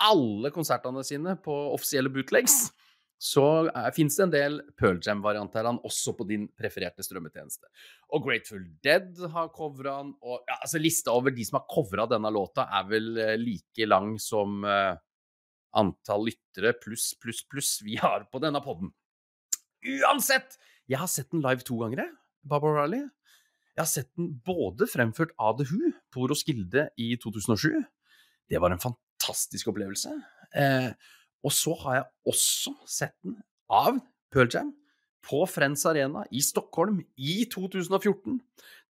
alle 0.00 0.52
konsertene 0.54 1.02
sine 1.04 1.36
på 1.44 1.54
offisielle 1.74 2.12
bootlegs, 2.12 2.70
så 3.20 3.44
uh, 3.68 3.88
fins 3.92 4.14
det 4.16 4.22
en 4.24 4.32
del 4.32 4.54
Pearl 4.80 4.96
Jam-varianter 5.04 5.66
av 5.68 5.82
også 5.84 6.14
på 6.16 6.24
din 6.24 6.46
prefererte 6.56 7.04
strømmetjeneste. 7.04 7.68
Og 8.16 8.24
Grateful 8.24 8.62
Dead 8.80 9.18
har 9.34 9.50
covra 9.52 9.98
den, 10.00 10.14
og 10.24 10.40
ja, 10.48 10.56
altså 10.56 10.80
lista 10.80 11.12
over 11.12 11.34
de 11.36 11.44
som 11.44 11.58
har 11.58 11.66
covra 11.68 12.08
denne 12.08 12.32
låta, 12.32 12.64
er 12.78 12.88
vel 12.88 13.10
eh, 13.20 13.36
like 13.36 13.90
lang 13.90 14.14
som 14.22 14.64
eh, 14.64 14.94
antall 15.76 16.30
lyttere 16.30 16.72
pluss, 16.80 17.12
pluss, 17.20 17.44
pluss 17.44 17.76
vi 17.84 18.00
har 18.00 18.24
på 18.32 18.40
denne 18.40 18.64
podden. 18.64 18.94
Uansett! 20.00 20.56
Jeg 20.90 20.98
har 20.98 21.12
sett 21.12 21.28
den 21.30 21.44
live 21.44 21.62
to 21.66 21.76
ganger, 21.82 22.06
jeg. 22.06 22.16
Baba 22.48 22.72
O'Reilly. 22.72 23.04
Jeg 23.76 23.82
har 23.82 23.90
sett 23.90 24.10
den 24.18 24.32
både 24.46 24.88
fremført 24.90 25.32
av 25.40 25.58
The 25.58 25.66
Who 25.70 25.92
på 26.12 26.26
Roskilde 26.30 26.88
i 27.00 27.12
2007. 27.20 27.78
Det 28.50 28.58
var 28.60 28.74
en 28.74 28.82
fantastisk 28.82 29.70
opplevelse. 29.70 30.12
Eh, 30.58 30.90
og 31.46 31.54
så 31.54 31.76
har 31.84 32.00
jeg 32.00 32.08
også 32.32 32.74
sett 32.90 33.16
den 33.24 33.38
av 33.70 34.00
Pearl 34.34 34.50
Jam 34.52 34.74
på 35.24 35.44
Friends 35.48 35.84
Arena 35.88 36.24
i 36.32 36.42
Stockholm 36.44 37.00
i 37.16 37.44
2014. 37.52 38.40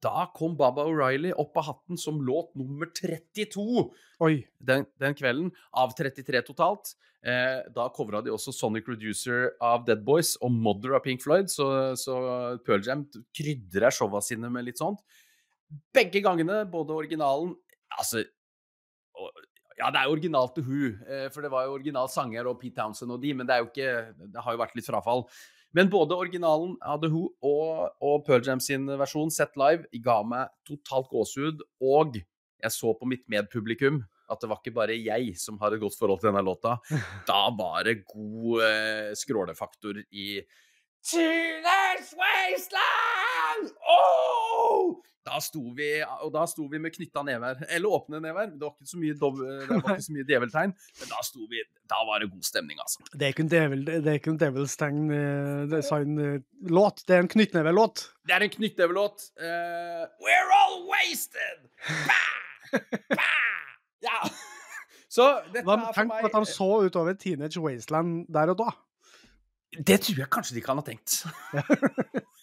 Da 0.06 0.28
kom 0.36 0.54
Baba 0.58 0.86
O'Reilly 0.86 1.32
opp 1.34 1.58
av 1.58 1.70
hatten 1.72 1.98
som 1.98 2.20
låt 2.22 2.54
nummer 2.60 2.92
32 2.94 3.88
Oi. 4.22 4.46
den, 4.60 4.86
den 5.02 5.18
kvelden, 5.18 5.50
av 5.74 5.96
33 5.98 6.44
totalt. 6.46 6.94
Eh, 7.26 7.64
da 7.74 7.88
covra 7.90 8.22
de 8.22 8.30
også 8.30 8.54
Sonic 8.54 8.86
Reducer 8.92 9.56
av 9.64 9.88
Dead 9.88 10.04
Boys 10.06 10.36
og 10.46 10.54
Mother 10.54 10.94
av 10.94 11.02
Pink 11.08 11.24
Floyd, 11.26 11.50
så, 11.50 11.68
så 11.98 12.20
Pearl 12.68 12.86
Jam 12.86 13.08
krydrer 13.34 13.96
showa 13.96 14.22
sine 14.22 14.52
med 14.54 14.68
litt 14.68 14.82
sånt. 14.82 15.02
Begge 15.96 16.22
gangene, 16.22 16.62
både 16.70 16.94
originalen 16.94 17.56
Altså 17.96 18.20
Ja, 19.80 19.88
det 19.90 19.98
er 19.98 20.06
jo 20.06 20.14
originalt 20.14 20.54
til 20.56 20.68
Who, 20.68 20.92
eh, 21.10 21.26
for 21.34 21.42
det 21.42 21.50
var 21.52 21.66
jo 21.66 21.74
original 21.80 22.12
sanger 22.12 22.46
og 22.52 22.60
Pete 22.62 22.78
Townsend 22.78 23.16
og 23.16 23.24
de, 23.24 23.34
men 23.34 23.50
det 23.50 23.56
er 23.56 23.64
jo 23.64 23.72
ikke 23.72 24.30
Det 24.36 24.44
har 24.46 24.54
jo 24.54 24.62
vært 24.62 24.78
litt 24.78 24.86
frafall. 24.88 25.26
Men 25.76 25.90
både 25.92 26.16
originalen 26.16 26.78
The 26.80 27.10
Who 27.12 27.26
og, 27.44 27.96
og 28.00 28.22
Pearl 28.28 28.46
Jam 28.48 28.62
sin 28.64 28.88
versjon 28.88 29.34
sett 29.34 29.58
live 29.60 29.84
ga 30.06 30.22
meg 30.24 30.54
totalt 30.68 31.10
gåsehud, 31.12 31.64
og 31.84 32.16
jeg 32.16 32.72
så 32.72 32.94
på 32.96 33.10
mitt 33.12 33.26
medpublikum 33.32 34.04
at 34.32 34.42
det 34.42 34.50
var 34.50 34.62
ikke 34.62 34.74
bare 34.74 34.96
jeg 34.98 35.36
som 35.38 35.60
har 35.62 35.76
et 35.76 35.82
godt 35.82 35.98
forhold 36.00 36.22
til 36.22 36.32
denne 36.32 36.46
låta. 36.46 36.78
Da 37.30 37.42
var 37.58 37.84
det 37.86 38.06
god 38.08 38.64
eh, 38.66 39.12
skrålefaktor 39.18 40.00
i 40.10 40.40
Teenage 41.06 42.16
Wasteland! 42.18 43.76
Oh! 43.84 44.96
Da 45.26 45.40
sto 45.42 45.62
vi, 45.74 45.88
og 46.22 46.30
da 46.36 46.44
sto 46.46 46.68
vi 46.70 46.78
med 46.82 46.94
knytta 46.94 47.24
never, 47.26 47.64
eller 47.74 47.96
åpne 47.98 48.20
never. 48.22 48.52
Det 48.54 48.62
var 48.62 48.76
ikke 48.76 48.90
så 48.92 49.00
mye, 49.02 49.16
dov, 49.18 49.40
ikke 49.80 49.96
så 50.06 50.14
mye 50.14 50.28
djeveltegn, 50.30 50.74
men 51.00 51.10
da 51.10 51.22
vi 51.50 51.64
Da 51.90 52.02
var 52.06 52.22
det 52.22 52.30
god 52.30 52.46
stemning, 52.46 52.78
altså. 52.82 53.02
Det 53.14 53.26
er 53.26 53.34
ikke 53.34 53.46
en 53.48 53.52
devil, 53.52 53.86
det 53.90 54.06
er 54.12 54.20
ikke 54.20 54.36
en 54.36 54.42
Devil's 54.42 54.78
Tang 54.78 55.00
eh, 55.10 55.66
design-låt, 55.72 57.02
det 57.08 57.18
er 57.18 57.26
en 57.26 57.32
knyttnevelåt. 57.34 58.06
Det 58.28 58.38
er 58.38 58.46
en 58.46 58.54
knyttnevelåt. 58.54 59.30
Uh, 59.42 60.06
We're 60.22 60.54
all 60.62 60.78
wasted! 60.92 61.66
Bah! 62.06 62.80
Bah! 63.18 63.42
Ja. 64.06 64.22
Så 65.16 65.26
dette 65.54 65.64
Hva- 65.66 65.80
er 65.80 65.94
for 65.94 66.02
Tenk 66.02 66.12
på 66.12 66.28
at 66.28 66.34
de 66.36 66.52
så 66.52 66.70
utover 66.86 67.14
Teenage 67.16 67.62
Wasteland 67.64 68.26
der 68.34 68.52
og 68.52 68.58
da. 68.60 68.72
Det 69.76 70.02
tror 70.04 70.18
jeg 70.22 70.30
kanskje 70.32 70.58
de 70.58 70.64
kan 70.66 70.80
ha 70.80 70.84
tenkt. 70.86 71.22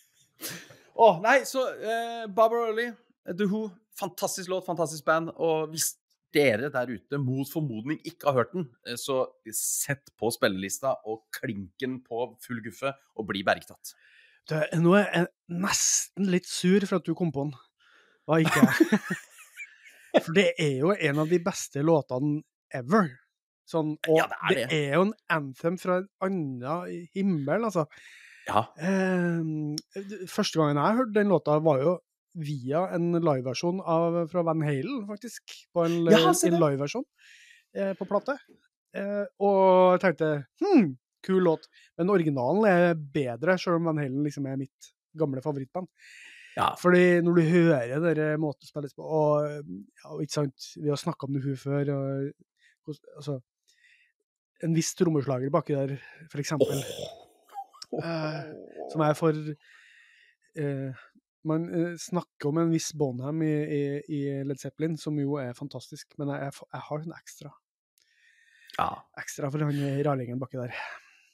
Å, 0.92 1.08
nei, 1.24 1.38
så 1.48 1.64
eh, 1.72 2.26
Barbara 2.28 2.68
Early, 2.70 2.90
The 3.28 3.46
Who, 3.48 3.66
fantastisk 3.98 4.50
låt, 4.52 4.66
fantastisk 4.66 5.04
band. 5.08 5.32
Og 5.40 5.70
hvis 5.72 5.94
dere 6.32 6.70
der 6.72 6.88
ute 6.92 7.18
mot 7.20 7.48
formodning 7.48 7.98
ikke 8.08 8.28
har 8.30 8.38
hørt 8.42 8.54
den, 8.56 8.66
eh, 8.88 8.96
så 9.00 9.22
sett 9.56 10.12
på 10.20 10.30
spillelista 10.34 10.94
og 11.08 11.24
klink 11.36 11.72
den 11.80 11.98
på 12.04 12.26
full 12.44 12.62
guffe 12.64 12.92
og 13.16 13.28
bli 13.30 13.44
bergtatt. 13.46 13.94
Du, 14.50 14.56
nå 14.82 14.96
er 14.98 15.08
jeg 15.14 15.26
nesten 15.62 16.30
litt 16.32 16.48
sur 16.50 16.82
for 16.88 16.98
at 16.98 17.06
du 17.06 17.14
kom 17.18 17.30
på 17.34 17.44
den, 17.46 17.52
Hva 18.26 18.40
ikke 18.42 18.62
jeg. 18.64 19.02
For 20.22 20.34
det 20.36 20.50
er 20.60 20.74
jo 20.82 20.90
en 20.92 21.20
av 21.22 21.30
de 21.30 21.38
beste 21.40 21.80
låtene 21.80 22.42
ever. 22.76 23.06
Sånn, 23.68 23.94
og 24.10 24.18
Ja, 24.18 24.26
det 24.28 24.36
er 24.36 24.52
det 24.52 24.64
det. 24.68 24.80
er 24.90 24.96
jo 24.98 25.04
en 25.06 25.14
anthem 25.32 25.78
fra 25.80 25.96
en 26.02 26.08
annen 26.26 27.06
himmel, 27.14 27.64
altså. 27.70 27.86
Ja. 28.48 28.64
Eh, 28.78 30.24
første 30.30 30.58
gangen 30.58 30.80
jeg 30.80 30.98
hørte 30.98 31.14
den 31.18 31.30
låta, 31.32 31.58
var 31.62 31.82
jo 31.82 31.92
via 32.42 32.86
en 32.96 33.12
liveversjon 33.12 33.82
fra 34.30 34.42
Van 34.48 34.64
Halen, 34.64 35.04
faktisk. 35.08 35.54
På 35.74 35.84
en, 35.84 35.98
Ja, 36.10 36.32
en 36.32 36.58
liveversjon 36.58 37.04
eh, 37.76 37.92
på 37.98 38.08
plate. 38.08 38.38
Eh, 38.96 39.24
og 39.40 39.94
jeg 39.94 40.02
tenkte 40.06 40.32
hm, 40.64 40.90
kul 41.24 41.42
låt. 41.44 41.68
Men 42.00 42.12
originalen 42.12 42.66
er 42.68 42.94
bedre, 42.96 43.58
selv 43.60 43.78
om 43.78 43.90
Van 43.90 44.00
Halen 44.00 44.24
liksom 44.24 44.48
er 44.48 44.60
mitt 44.60 44.92
gamle 45.16 45.44
favorittband. 45.44 45.88
ja. 46.56 46.72
Fordi 46.80 47.20
når 47.24 47.36
du 47.36 47.42
hører 47.52 48.14
den 48.16 48.40
måten 48.40 48.68
spilles 48.68 48.94
på, 48.96 49.04
og 49.04 49.44
ja, 49.46 50.10
og 50.10 50.22
ikke 50.24 50.38
sant, 50.40 50.68
vi 50.80 50.88
har 50.88 51.00
snakka 51.00 51.28
om 51.28 51.36
det 51.36 51.44
hun 51.44 51.56
før, 51.60 51.92
og, 51.94 52.96
altså, 53.16 53.38
en 54.62 54.76
viss 54.76 54.94
trommeslager 54.94 55.50
baki 55.52 55.74
der, 55.76 55.98
for 56.32 56.40
eksempel, 56.40 56.80
Eh, 56.80 57.21
som 58.92 59.04
er 59.04 59.16
for 59.18 59.36
eh, 60.56 61.02
Man 61.44 61.66
eh, 61.74 61.94
snakker 61.98 62.52
om 62.52 62.60
en 62.62 62.70
viss 62.70 62.92
Bonham 62.94 63.42
i, 63.42 63.50
i, 63.50 63.82
i 64.14 64.20
Led 64.46 64.60
Zeppelin, 64.62 64.94
som 64.96 65.16
jo 65.18 65.34
er 65.42 65.56
fantastisk, 65.58 66.14
men 66.20 66.30
jeg, 66.30 66.48
jeg, 66.48 66.68
jeg 66.72 66.84
har 66.88 67.02
en 67.02 67.16
ekstra. 67.18 67.54
ja. 68.78 68.90
Ekstra 69.18 69.50
for 69.50 69.66
han 69.66 69.80
rarlingen 70.06 70.38
baki 70.40 70.60
der. 70.60 70.76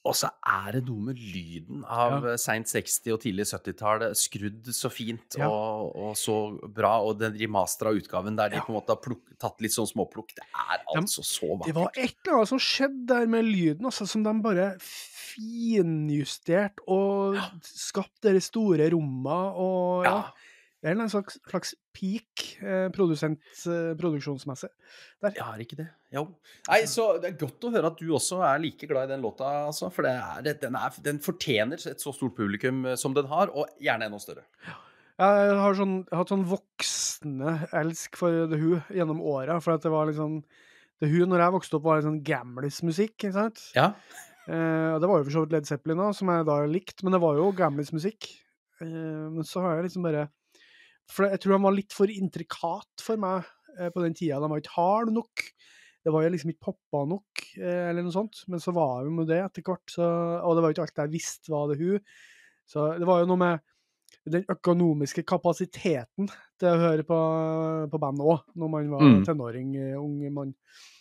Og 0.06 0.14
så 0.14 0.30
er 0.46 0.72
det 0.78 0.84
noe 0.86 1.00
med 1.10 1.18
lyden 1.18 1.82
av 1.84 2.22
Ja. 2.22 2.30
ja. 2.30 2.36
seint 2.40 2.66
60- 2.70 3.12
og 3.12 3.20
tidlig 3.20 3.44
70-tall. 3.50 4.06
Skrudd 4.16 4.64
så 4.72 4.88
fint 4.90 5.36
Ja. 5.36 5.48
og, 5.50 5.92
og 5.96 6.14
så 6.16 6.56
bra. 6.72 7.02
Og 7.04 7.18
den 7.18 7.34
remastera 7.36 7.90
utgaven 7.92 8.36
der 8.36 8.48
de 8.48 8.56
Ja. 8.56 8.62
på 8.62 8.70
en 8.72 8.78
måte 8.80 8.94
har 8.94 9.02
plukk, 9.02 9.34
tatt 9.38 9.60
litt 9.60 9.72
sånn 9.74 9.86
småplukk, 9.90 10.32
det 10.38 10.46
er 10.54 10.78
altså 10.96 11.22
så 11.26 11.58
Det 11.66 11.74
var 11.74 11.90
et 11.96 12.14
eller 12.24 12.36
annet 12.38 12.48
som 12.48 12.58
skjedde 12.58 13.06
der 13.06 13.26
med 13.26 13.44
lyden, 13.44 13.84
altså, 13.84 14.06
som 14.08 14.22
de 14.22 14.32
bare 14.40 14.78
finjusterte 14.78 16.80
og 16.88 17.36
skapte 17.62 18.32
de 18.34 18.40
store 18.42 18.88
rommene 18.90 19.52
og 19.58 20.04
ja. 20.08 20.22
Det 20.78 20.92
er 20.92 20.94
en 20.94 21.10
slags, 21.10 21.40
slags 21.50 21.72
peak 21.96 22.44
eh, 22.62 22.86
produsent, 22.94 23.42
eh, 23.66 23.94
produksjonsmessig. 23.98 24.68
Der. 25.24 25.32
ja, 25.34 25.48
er 25.50 25.64
ikke 25.64 25.80
det? 25.80 25.88
Jo. 26.14 26.22
Nei, 26.68 26.84
så 26.86 27.08
det 27.18 27.32
er 27.32 27.40
godt 27.40 27.66
å 27.66 27.72
høre 27.74 27.90
at 27.90 27.98
du 27.98 28.12
også 28.14 28.38
er 28.46 28.60
like 28.62 28.86
glad 28.86 29.08
i 29.08 29.16
den 29.16 29.24
låta, 29.24 29.48
altså. 29.66 29.90
For 29.94 30.06
det 30.06 30.12
er, 30.14 30.60
den, 30.62 30.78
er, 30.78 31.00
den 31.02 31.18
fortjener 31.24 31.82
et 31.90 32.04
så 32.04 32.14
stort 32.14 32.36
publikum 32.38 32.84
eh, 32.86 32.98
som 33.00 33.16
den 33.16 33.26
har, 33.32 33.50
og 33.50 33.72
gjerne 33.82 34.06
enda 34.06 34.22
større. 34.22 34.46
Jeg 35.18 35.58
har, 35.58 35.74
sånn, 35.74 35.96
jeg 36.04 36.14
har 36.14 36.22
hatt 36.22 36.30
sånn 36.30 36.46
voksne 36.46 37.56
elsk 37.80 38.20
for 38.20 38.44
The 38.46 38.62
Who 38.62 38.78
gjennom 38.94 39.22
åra. 39.26 39.58
For 39.64 39.74
at 39.74 39.82
det 39.82 39.90
var 39.90 40.06
liksom 40.06 40.38
The 41.02 41.10
Who 41.10 41.26
når 41.26 41.42
jeg 41.42 41.54
vokste 41.58 41.78
opp, 41.80 41.88
var 41.88 41.98
litt 41.98 42.06
sånn 42.06 42.22
gamlis-musikk. 42.26 43.16
ikke 43.16 43.34
sant? 43.34 43.64
Ja. 43.74 43.90
Eh, 44.46 44.94
det 45.02 45.10
var 45.10 45.18
jo 45.18 45.26
for 45.26 45.34
så 45.34 45.42
vidt 45.42 45.58
Led 45.58 45.66
Zeppelin 45.68 46.06
òg, 46.06 46.14
som 46.14 46.30
jeg 46.30 46.46
da 46.46 46.62
likte, 46.70 47.02
men 47.02 47.18
det 47.18 47.24
var 47.26 47.34
jo 47.42 47.50
gamlis-musikk. 47.58 48.30
Eh, 48.80 49.26
men 49.34 49.42
så 49.42 49.66
har 49.66 49.76
jeg 49.76 49.88
liksom 49.88 50.06
bare 50.06 50.28
For 51.08 51.28
jeg 51.30 51.40
tror 51.40 51.56
han 51.56 51.64
var 51.64 51.76
litt 51.76 51.94
for 51.96 52.10
intrikat 52.12 53.02
for 53.04 53.16
meg 53.20 53.46
eh, 53.78 53.88
på 53.94 54.02
den 54.04 54.14
tida. 54.18 54.40
De 54.42 54.50
var 54.52 54.60
ikke 54.60 54.74
harde 54.76 55.14
nok. 55.16 55.44
Det 56.04 56.12
var 56.14 56.22
jo 56.24 56.32
liksom 56.34 56.52
ikke 56.52 56.66
poppa 56.70 57.00
nok, 57.08 57.40
eh, 57.58 57.88
eller 57.90 58.04
noe 58.06 58.14
sånt. 58.14 58.42
Men 58.48 58.60
så 58.62 58.72
var 58.76 59.04
de 59.06 59.12
jo 59.16 59.24
det 59.28 59.40
etter 59.44 59.64
hvert, 59.66 59.88
så, 59.92 60.04
og 60.44 60.54
det 60.56 60.62
var 60.64 60.70
jo 60.70 60.76
ikke 60.76 60.84
alt 60.86 61.02
jeg 61.02 61.14
visste 61.16 61.52
var 61.52 61.72
det 61.72 61.78
hun. 61.80 62.04
Så 62.68 62.84
det 63.00 63.08
var 63.08 63.22
jo 63.24 63.30
noe 63.32 63.40
med 63.40 63.64
den 64.28 64.44
økonomiske 64.52 65.24
kapasiteten 65.28 66.28
til 66.60 66.68
å 66.68 66.78
høre 66.80 67.04
på, 67.08 67.16
på 67.92 68.00
band 68.00 68.20
òg, 68.24 68.44
når 68.60 68.70
man 68.72 68.90
var 68.92 69.04
Mm. 69.08 69.24
tenåring, 69.24 69.74
eh, 69.80 69.96
ung 70.00 70.20
mann. 70.34 70.52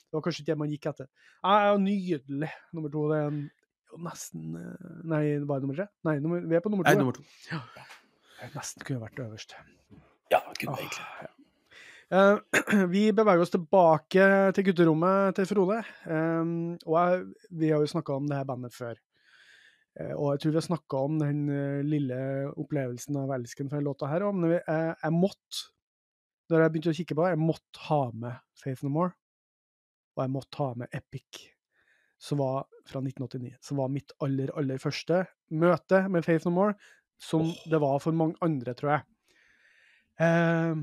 Det 0.08 0.16
var 0.16 0.24
kanskje 0.24 0.42
ikke 0.44 0.52
det 0.54 0.58
man 0.64 0.72
gikk 0.72 0.86
etter. 0.94 1.08
Jeg 1.44 1.64
er 1.68 1.72
jo 1.74 1.80
nydelig. 1.84 2.52
Nummer 2.74 2.92
to, 2.94 3.02
det 3.12 3.18
er 3.26 3.98
nesten 4.08 4.56
eh, 4.56 4.90
Nei, 5.04 5.24
var 5.44 5.60
det 5.60 5.68
nummer 5.68 5.76
tre? 5.82 5.88
Nei, 6.08 6.18
nummer, 6.24 6.40
vi 6.48 6.56
er 6.56 6.64
på 6.64 6.72
nummer 6.72 6.88
to. 6.88 6.92
Nei, 6.92 6.96
ja. 6.96 7.04
nummer 7.04 7.16
to. 7.20 7.24
Jeg 8.38 8.54
nesten 8.54 8.86
kunne 8.86 9.02
vært 9.02 9.20
øverst. 9.24 9.58
Ja, 10.32 10.44
kunne 10.60 10.76
Åh, 10.76 10.84
egentlig. 10.84 11.34
Eh, 12.08 12.38
vi 12.94 13.10
beveger 13.12 13.44
oss 13.44 13.52
tilbake 13.52 14.28
til 14.56 14.68
gutterommet 14.70 15.36
til 15.36 15.48
Frode. 15.50 15.82
Um, 16.08 16.78
og 16.86 16.96
jeg, 16.96 17.26
vi 17.60 17.72
har 17.74 17.84
jo 17.84 17.92
snakka 17.92 18.16
om 18.16 18.30
det 18.30 18.38
her 18.40 18.48
bandet 18.48 18.76
før. 18.76 19.00
Uh, 19.98 20.14
og 20.14 20.30
jeg 20.32 20.44
tror 20.44 20.54
vi 20.54 20.60
har 20.62 20.68
snakka 20.70 21.02
om 21.10 21.18
den 21.20 21.42
uh, 21.52 21.82
lille 21.84 22.20
opplevelsen 22.54 23.20
av 23.24 23.34
elsken 23.36 23.72
den 23.74 23.84
låta 23.84 24.08
her 24.12 24.24
òg, 24.28 24.40
men 24.40 24.56
jeg, 24.56 24.64
jeg 25.04 25.16
måtte, 25.18 25.66
da 26.48 26.64
jeg 26.64 26.76
begynte 26.76 26.96
å 26.96 27.00
kikke 27.02 27.18
på 27.18 27.26
det, 27.26 27.34
jeg 27.36 27.44
måtte 27.44 27.86
ha 27.90 28.02
med 28.14 28.42
Faith 28.62 28.88
No 28.88 28.94
More. 28.94 29.16
Og 30.16 30.24
jeg 30.24 30.34
måtte 30.34 30.64
ha 30.64 30.72
med 30.80 30.96
Epic, 30.96 31.42
som 32.24 32.40
var 32.40 32.64
fra 32.88 33.02
1989. 33.04 33.58
Som 33.62 33.82
var 33.82 33.92
mitt 33.94 34.16
aller, 34.24 34.50
aller 34.58 34.80
første 34.82 35.26
møte 35.52 36.00
med 36.10 36.26
Faith 36.26 36.48
No 36.48 36.56
More, 36.56 36.78
som 37.20 37.50
det 37.66 37.82
var 37.82 38.00
for 38.04 38.16
mange 38.16 38.38
andre, 38.46 38.74
tror 38.78 38.94
jeg. 38.94 39.06
Eh, 40.22 40.82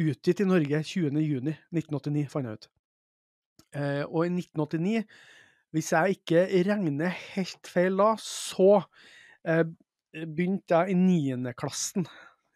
utgitt 0.00 0.42
i 0.42 0.48
Norge 0.48 0.82
20.6.1989, 0.86 2.26
fant 2.32 2.48
jeg 2.48 2.60
ut. 2.60 2.70
Eh, 3.76 4.02
og 4.06 4.24
i 4.26 4.32
1989, 4.34 5.04
hvis 5.70 5.92
jeg 5.94 6.16
ikke 6.18 6.46
regner 6.66 7.14
helt 7.36 7.70
feil 7.70 8.00
da, 8.00 8.14
så 8.22 8.80
eh, 9.46 9.62
begynte 10.14 10.80
jeg 10.80 10.94
i 10.94 10.98
niendeklassen 10.98 12.08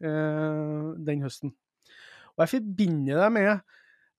eh, 0.03 0.89
den 1.07 1.23
høsten. 1.23 1.55
Og 2.35 2.43
jeg 2.43 2.57
forbinder 2.57 3.23
det 3.23 3.31
med 3.37 3.53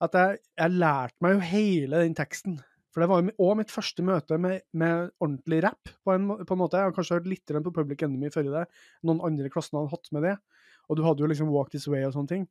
at 0.06 0.16
jeg, 0.16 0.40
jeg 0.56 0.76
lærte 0.76 1.24
meg 1.24 1.36
jo 1.36 1.44
hele 1.50 2.00
den 2.04 2.16
teksten. 2.16 2.56
For 2.96 3.04
det 3.04 3.10
var 3.10 3.20
jo 3.20 3.32
òg 3.44 3.58
mitt 3.58 3.68
første 3.68 4.00
møte 4.00 4.38
med, 4.40 4.62
med 4.72 5.10
ordentlig 5.20 5.58
rapp, 5.66 5.90
på 6.00 6.14
en, 6.14 6.30
på 6.48 6.54
en 6.54 6.60
måte. 6.62 6.78
Jeg 6.80 6.88
har 6.88 6.94
kanskje 6.96 7.18
hørt 7.18 7.26
litt 7.28 7.50
på 7.52 7.72
Public 7.76 8.00
Enemy 8.06 8.30
før 8.32 8.46
i 8.48 8.54
det. 8.54 8.62
Noen 9.04 9.20
andre 9.26 9.50
i 9.50 9.52
klassen 9.52 9.76
hadde 9.76 9.92
hatt 9.92 10.08
med 10.16 10.24
det. 10.24 10.32
Og 10.88 10.96
du 10.96 11.02
hadde 11.04 11.20
jo 11.20 11.28
liksom 11.28 11.50
Walk 11.52 11.74
This 11.74 11.84
Way 11.92 12.06
og 12.06 12.14
sånne 12.14 12.30
ting. 12.30 12.46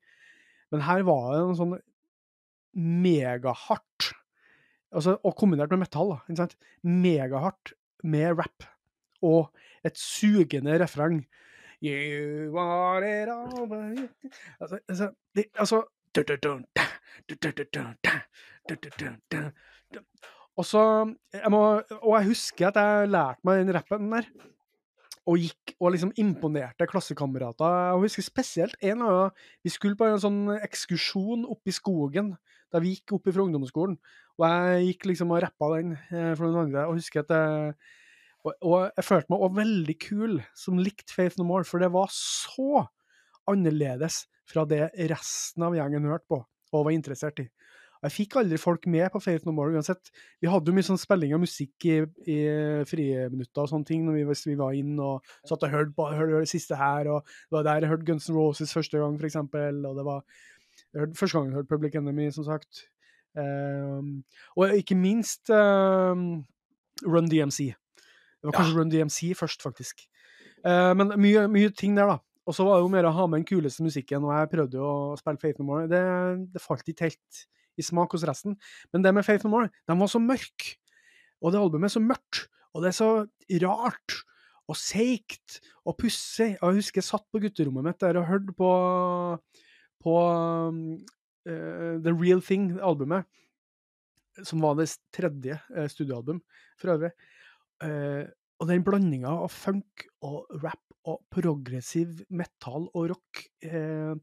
Men 0.69 0.83
her 0.85 1.01
var 1.07 1.31
det 1.31 1.39
noe 1.47 1.57
sånn 1.57 1.73
megahardt. 2.77 4.11
Altså, 4.93 5.15
og 5.25 5.33
kombinert 5.41 5.73
med 5.73 5.81
metall. 5.81 6.13
Ikke 6.27 6.43
sant? 6.43 6.53
Megahardt 6.85 7.73
med 8.05 8.37
rap. 8.37 8.69
og 9.25 9.49
et 9.81 9.97
sugende 9.97 10.77
refreng. 10.77 11.23
You 11.81 12.53
are 12.61 13.01
it 13.01 13.29
all 13.33 13.65
Altså, 14.61 14.79
altså, 14.87 15.09
det, 15.33 15.45
altså 15.57 15.81
Og 20.55 20.67
så 20.67 20.81
jeg 21.33 21.51
må, 21.51 21.61
Og 22.01 22.11
jeg 22.19 22.29
husker 22.31 22.69
at 22.69 22.79
jeg 22.79 23.09
lærte 23.11 23.43
meg 23.47 23.61
den 23.61 23.75
rappen 23.75 24.11
der. 24.13 24.27
Og 25.25 25.41
gikk 25.41 25.73
og 25.79 25.95
liksom 25.95 26.11
imponerte 26.21 26.85
klassekamerater. 26.87 27.65
Jeg 27.89 28.03
husker 28.03 28.25
spesielt 28.27 28.75
en 28.85 29.01
av 29.01 29.15
dem. 29.17 29.45
Vi 29.65 29.73
skulle 29.73 29.97
på 29.97 30.05
en 30.05 30.21
sånn 30.21 30.43
ekskursjon 30.59 31.47
oppe 31.49 31.73
i 31.73 31.75
skogen 31.75 32.35
da 32.73 32.81
vi 32.81 32.93
gikk 32.93 33.15
opp 33.17 33.29
fra 33.31 33.45
ungdomsskolen. 33.45 33.97
Og 34.37 34.45
jeg 34.45 34.89
gikk 34.91 35.07
liksom 35.11 35.33
og 35.33 35.41
rappa 35.45 35.71
den 35.77 35.95
eh, 35.95 36.33
for 36.35 36.45
noen 36.45 36.67
andre. 36.67 36.85
Og 36.89 36.99
husker 36.99 37.23
at 37.23 37.33
jeg, 37.33 37.73
og, 38.45 38.53
og 38.61 38.77
jeg 38.91 39.07
følte 39.07 39.33
meg 39.33 39.45
også 39.47 39.59
veldig 39.61 39.97
kul 40.05 40.37
som 40.61 40.81
likte 40.81 41.15
Faith 41.15 41.39
No 41.39 41.47
More, 41.49 41.65
for 41.65 41.81
det 41.81 41.89
var 41.95 42.11
så 42.13 42.85
annerledes 43.49 44.25
fra 44.49 44.65
det 44.69 44.91
resten 45.09 45.65
av 45.65 45.77
gjengen 45.77 46.05
hørte 46.09 46.29
på 46.29 46.43
og 46.75 46.85
var 46.85 46.93
interessert 46.93 47.39
i. 47.41 47.47
Jeg 48.05 48.13
fikk 48.13 48.35
aldri 48.37 48.57
folk 48.61 48.83
med 48.91 49.07
på 49.13 49.19
Faith 49.23 49.47
No 49.47 49.53
More 49.55 49.73
uansett. 49.73 50.11
Vi 50.43 50.49
hadde 50.51 50.69
jo 50.69 50.75
mye 50.77 50.85
sånn 50.85 50.99
spilling 51.01 51.33
av 51.33 51.41
musikk 51.41 51.87
i, 51.89 51.95
i 52.29 52.37
friminutter 52.85 53.63
og 53.63 53.71
sånne 53.71 53.87
ting 53.89 54.03
når 54.05 54.19
vi, 54.19 54.25
vi 54.51 54.57
var 54.59 54.75
inn 54.77 54.93
og 55.01 55.25
satt 55.49 55.63
og 55.65 55.73
hørte 55.73 55.95
på 55.97 56.09
hørte 56.13 56.43
det 56.43 56.51
siste 56.51 56.77
her, 56.77 57.09
og 57.09 57.23
det 57.25 57.57
var 57.57 57.65
der 57.65 57.85
jeg 57.87 57.91
hørte 57.95 58.07
Guns 58.11 58.29
N' 58.29 58.37
Roses 58.37 58.75
første 58.75 59.01
gang, 59.01 59.17
for 59.17 59.29
eksempel, 59.29 59.79
og 59.89 59.97
det 59.97 60.05
var 60.05 60.21
hørte, 60.99 61.17
første 61.17 61.39
gang 61.39 61.49
jeg 61.49 61.57
hørte 61.59 61.71
Public 61.73 61.97
Enemy, 61.97 62.29
som 62.35 62.45
sagt. 62.47 62.85
Um, 63.35 64.21
og 64.55 64.77
ikke 64.77 64.95
minst 64.95 65.49
um, 65.51 66.45
Run 67.03 67.27
DMC. 67.31 67.73
Det 67.73 68.47
var 68.47 68.53
Ja. 68.53 68.59
kanskje 68.61 68.77
Run 68.79 68.93
DMC 68.93 69.33
først, 69.35 69.65
faktisk. 69.65 70.05
Uh, 70.61 70.93
men 70.95 71.11
mye, 71.19 71.47
mye 71.51 71.73
ting 71.75 71.97
der, 71.97 72.13
da. 72.13 72.19
Og 72.45 72.53
så 72.53 72.63
var 72.63 72.77
det 72.77 72.85
jo 72.85 72.93
mer 72.93 73.07
å 73.09 73.11
ha 73.17 73.25
med 73.27 73.41
den 73.41 73.49
kuleste 73.49 73.81
musikken, 73.83 74.23
og 74.23 74.31
jeg 74.37 74.51
prøvde 74.53 74.77
jo 74.77 74.85
å 74.85 75.17
spille 75.17 75.41
Faith 75.41 75.59
No 75.59 75.65
More. 75.65 75.87
Det, 75.89 76.01
det 76.53 76.61
falt 76.61 76.85
ikke 76.87 77.09
helt 77.09 77.45
i 77.77 77.85
smak 77.85 78.15
hos 78.15 78.25
resten. 78.27 78.57
Men 78.93 79.05
det 79.05 79.13
med 79.15 79.25
Faith 79.27 79.45
No 79.45 79.53
More, 79.53 79.71
de 79.87 79.97
var 79.99 80.11
så 80.11 80.21
mørke. 80.21 80.75
Og 81.43 81.53
det 81.53 81.61
albumet 81.61 81.89
er 81.89 81.95
så 81.97 82.03
mørkt, 82.03 82.45
og 82.73 82.83
det 82.83 82.91
er 82.91 82.97
så 82.97 83.09
rart 83.65 84.19
og 84.65 84.77
seigt 84.79 85.59
og 85.85 85.97
pussig. 85.99 86.55
Jeg 86.55 86.77
husker 86.79 87.01
jeg 87.01 87.09
satt 87.09 87.25
på 87.31 87.41
gutterommet 87.43 87.85
mitt 87.85 88.01
der 88.01 88.17
og 88.19 88.29
hørte 88.29 88.55
på, 88.57 88.71
på 90.01 90.15
eh, 91.45 91.91
The 92.01 92.13
Real 92.13 92.41
Thing-albumet, 92.43 93.27
som 94.41 94.63
var 94.65 94.79
det 94.79 94.89
tredje 95.15 95.59
eh, 95.75 95.91
studioalbum 95.91 96.41
for 96.81 96.95
øvrig. 96.95 97.13
Eh, 97.85 98.25
og 98.55 98.71
den 98.71 98.83
blandinga 98.87 99.35
av 99.43 99.51
funk 99.51 100.07
og 100.23 100.47
rap 100.63 100.81
og 101.05 101.21
progressiv 101.29 102.23
metal 102.33 102.87
og 102.95 103.11
rock 103.11 103.43
eh, 103.67 104.15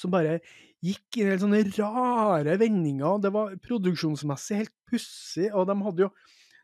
som 0.00 0.12
bare 0.12 0.38
gikk 0.84 1.20
i 1.20 1.26
helt 1.28 1.42
sånne 1.44 1.62
rare 1.76 2.56
vendinger. 2.60 3.18
Det 3.22 3.32
var 3.34 3.56
produksjonsmessig 3.62 4.62
helt 4.62 4.76
pussig, 4.88 5.50
og 5.52 5.68
de 5.70 5.80
hadde 5.86 6.08
jo 6.08 6.12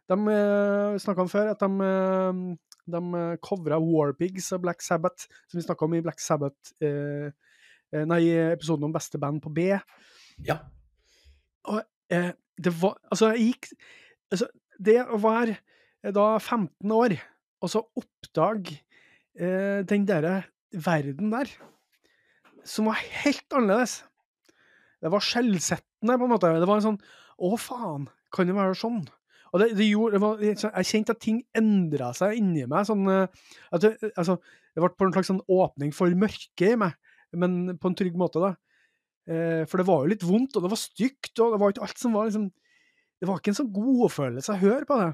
De 0.06 0.14
eh, 0.30 0.96
snakka 1.02 1.24
om 1.24 1.30
før 1.30 1.48
at 1.50 1.62
de, 1.64 1.68
eh, 1.82 2.42
de 2.94 3.22
covra 3.42 3.80
Warpigs 3.82 4.52
av 4.54 4.60
Black 4.62 4.84
Sabbath, 4.86 5.26
som 5.50 5.58
vi 5.58 5.64
snakka 5.66 5.82
om 5.82 5.96
i 5.98 6.02
Black 6.04 6.22
Sabbath 6.22 6.76
eh, 6.78 7.32
eh, 7.90 8.04
Nei, 8.06 8.20
episoden 8.52 8.86
om 8.86 8.94
beste 8.94 9.18
band 9.18 9.42
på 9.42 9.50
B. 9.50 9.72
Ja. 10.46 10.60
Eh, 12.10 12.32
det 12.56 12.72
var 12.80 12.98
Altså, 13.10 13.32
jeg 13.34 13.52
gikk 13.52 13.70
altså, 14.30 14.48
Det 14.78 15.00
å 15.02 15.18
være 15.20 15.56
eh, 16.04 16.12
da 16.14 16.36
15 16.38 16.92
år, 16.92 17.16
og 17.64 17.72
så 17.72 17.82
oppdage 17.98 18.78
eh, 19.34 19.82
den 19.88 20.06
derre 20.06 20.44
verden 20.70 21.32
der, 21.32 21.50
som 22.66 22.88
var 22.90 22.98
helt 23.22 23.54
annerledes. 23.54 24.00
Det 25.02 25.12
var 25.12 25.22
skjellsettende, 25.22 26.16
på 26.16 26.26
en 26.26 26.32
måte. 26.32 26.50
Det 26.60 26.68
var 26.68 26.80
en 26.80 26.90
sånn 26.92 27.00
Å, 27.36 27.52
faen, 27.60 28.06
kan 28.32 28.48
det 28.48 28.56
være 28.56 28.76
sånn? 28.78 29.02
Og 29.52 29.60
det, 29.60 29.70
det 29.78 29.86
gjorde 29.88 30.16
det 30.16 30.22
var, 30.22 30.40
Jeg 30.42 30.88
kjente 30.88 31.14
at 31.14 31.20
ting 31.22 31.42
endra 31.56 32.10
seg 32.16 32.38
inni 32.40 32.64
meg. 32.68 32.86
sånn 32.88 33.04
eh, 33.12 33.50
at 33.76 33.84
det, 33.84 33.92
altså, 34.14 34.38
det 34.74 34.82
ble 34.82 34.92
på 34.92 35.08
en 35.08 35.14
slags 35.14 35.30
sånn 35.32 35.42
åpning 35.52 35.92
for 35.96 36.12
mørket 36.18 36.74
i 36.74 36.78
meg, 36.80 36.96
men 37.36 37.76
på 37.80 37.90
en 37.90 37.96
trygg 37.98 38.16
måte, 38.20 38.42
da. 38.42 38.54
Eh, 39.26 39.62
for 39.68 39.80
det 39.80 39.88
var 39.88 40.02
jo 40.04 40.12
litt 40.12 40.24
vondt, 40.26 40.56
og 40.56 40.64
det 40.64 40.72
var 40.72 40.80
stygt, 40.80 41.32
og 41.40 41.54
det 41.54 41.60
var 41.62 41.72
ikke 41.72 41.86
alt 41.88 42.02
som 42.02 42.16
var 42.16 42.28
liksom 42.28 42.50
Det 43.16 43.24
var 43.30 43.38
ikke 43.40 43.54
en 43.54 43.56
sånn 43.56 43.72
godfølelse 43.72 44.52
å 44.52 44.60
høre 44.60 44.84
på 44.88 44.96
det. 45.00 45.12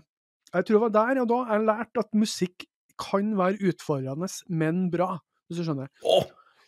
Jeg 0.53 0.66
tror 0.66 0.76
det 0.76 0.84
var 0.84 0.94
der 0.96 1.20
og 1.22 1.28
da 1.30 1.36
jeg 1.53 1.66
lærte 1.68 2.03
at 2.03 2.16
musikk 2.18 2.64
kan 2.98 3.28
være 3.38 3.70
utfordrende, 3.70 4.26
men 4.50 4.88
bra, 4.90 5.14
hvis 5.46 5.61
du 5.61 5.66
skjønner. 5.68 5.90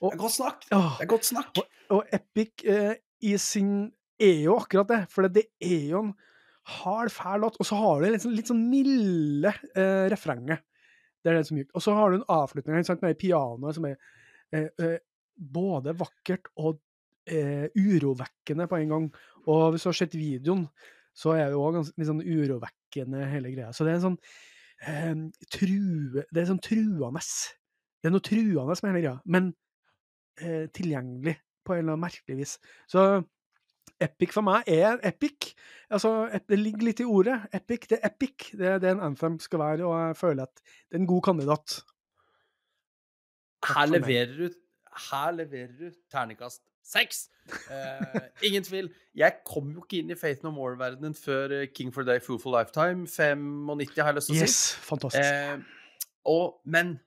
Å, 0.01 0.11
det 0.11 0.15
er 0.17 0.21
godt 0.21 0.37
snakk! 0.37 0.69
Det 0.69 1.05
er 1.05 1.11
godt 1.11 1.29
snakk. 1.29 1.61
og 1.95 2.15
Epic 2.15 2.65
eh, 2.69 2.95
i 3.25 3.35
sin 3.41 3.75
er 4.21 4.45
jo 4.45 4.59
akkurat 4.61 4.91
det, 4.91 5.01
for 5.13 5.29
det 5.33 5.49
er 5.63 5.91
jo 5.93 6.05
en 6.07 6.15
hard, 6.81 7.11
fæl 7.13 7.43
låt, 7.45 7.59
og 7.61 7.69
så 7.69 7.79
har 7.79 8.01
du 8.01 8.19
sånn, 8.21 8.37
litt 8.37 8.51
sånn 8.51 8.63
milde 8.71 9.53
eh, 9.77 10.07
refrenget. 10.13 10.65
Det 11.25 11.33
er 11.33 11.39
det 11.39 11.49
som 11.49 11.59
gjør. 11.59 11.69
Og 11.73 11.85
så 11.85 11.97
har 11.97 12.11
du 12.11 12.19
en 12.19 12.31
avslutning 12.37 12.79
ikke 12.79 12.91
sant, 12.91 13.05
med 13.05 13.21
pianoet 13.21 13.77
som 13.77 13.87
er 13.89 13.97
eh, 14.53 14.69
eh, 14.81 14.99
både 15.35 15.95
vakkert 15.99 16.51
og 16.61 16.79
eh, 17.29 17.67
urovekkende 17.77 18.69
på 18.71 18.81
en 18.81 18.95
gang. 18.95 19.09
Og 19.49 19.65
hvis 19.75 19.85
du 19.85 19.91
har 19.91 19.99
sett 19.99 20.17
videoen, 20.19 20.67
så 21.15 21.37
er 21.37 21.51
det 21.53 21.61
òg 21.61 21.81
litt 21.81 22.09
sånn 22.09 22.25
urovekkende 22.25 23.29
hele 23.31 23.53
greia. 23.55 23.73
Så 23.73 23.87
det 23.87 23.95
er 23.95 24.01
en 24.01 24.07
sånn 24.09 24.21
eh, 24.85 25.13
true 25.55 26.25
Det 26.25 26.43
er 26.43 26.51
sånn 26.51 26.65
truende. 26.65 27.25
Det 27.25 28.11
er 28.11 28.15
noe 28.15 28.25
truende 28.25 28.77
med 28.77 28.91
hele 28.93 29.05
greia, 29.05 29.19
men 29.25 29.53
eh, 30.41 30.67
tilgjengelig 30.75 31.37
på 31.65 31.75
en 31.75 31.85
eller 31.85 31.95
annen 31.95 32.05
merkelig 32.07 32.39
vis. 32.43 32.59
Så 32.91 33.23
epic 34.03 34.35
for 34.35 34.47
meg 34.47 34.69
er 34.71 34.99
epic. 35.07 35.55
Altså, 35.91 36.27
det 36.49 36.59
ligger 36.59 36.89
litt 36.89 37.01
i 37.01 37.09
ordet. 37.09 37.39
Epic, 37.55 37.89
det 37.91 38.01
er 38.01 38.11
epic. 38.11 38.51
Det 38.59 38.69
er 38.75 38.83
det 38.83 38.93
en 38.95 39.05
anthem 39.09 39.39
skal 39.43 39.63
være, 39.63 39.87
og 39.87 39.97
jeg 40.01 40.21
føler 40.21 40.49
at 40.49 40.63
det 40.65 40.99
er 40.99 41.03
en 41.03 41.11
god 41.11 41.25
kandidat. 41.31 41.81
Her 43.65 43.87
leverer 43.89 44.37
du 44.37 44.61
Her 45.11 45.31
leverer 45.35 45.73
du 45.79 45.91
terningkast 46.13 46.63
seks! 46.85 47.29
Eh, 47.71 48.21
ingen 48.43 48.65
tvil. 48.65 48.91
Jeg 49.15 49.41
kom 49.47 49.73
jo 49.73 49.83
ikke 49.85 50.03
inn 50.03 50.13
i 50.13 50.19
Faith 50.19 50.45
No 50.45 50.53
More-verdenen 50.55 51.17
før 51.19 51.53
eh, 51.61 51.67
King 51.75 51.93
for 51.95 52.05
a 52.05 52.09
Day, 52.09 52.21
Fool 52.23 52.39
for 52.41 52.55
Lifetime. 52.55 53.09
95, 53.09 53.97
har 54.01 54.13
jeg 54.13 54.19
lyst 54.21 54.31
til 54.31 54.37
å 54.37 54.39
si. 54.39 54.45
Yes, 54.45 54.59
fantastisk. 54.85 55.25
Eh, 55.25 56.05
og, 56.31 56.61
men 56.65 56.99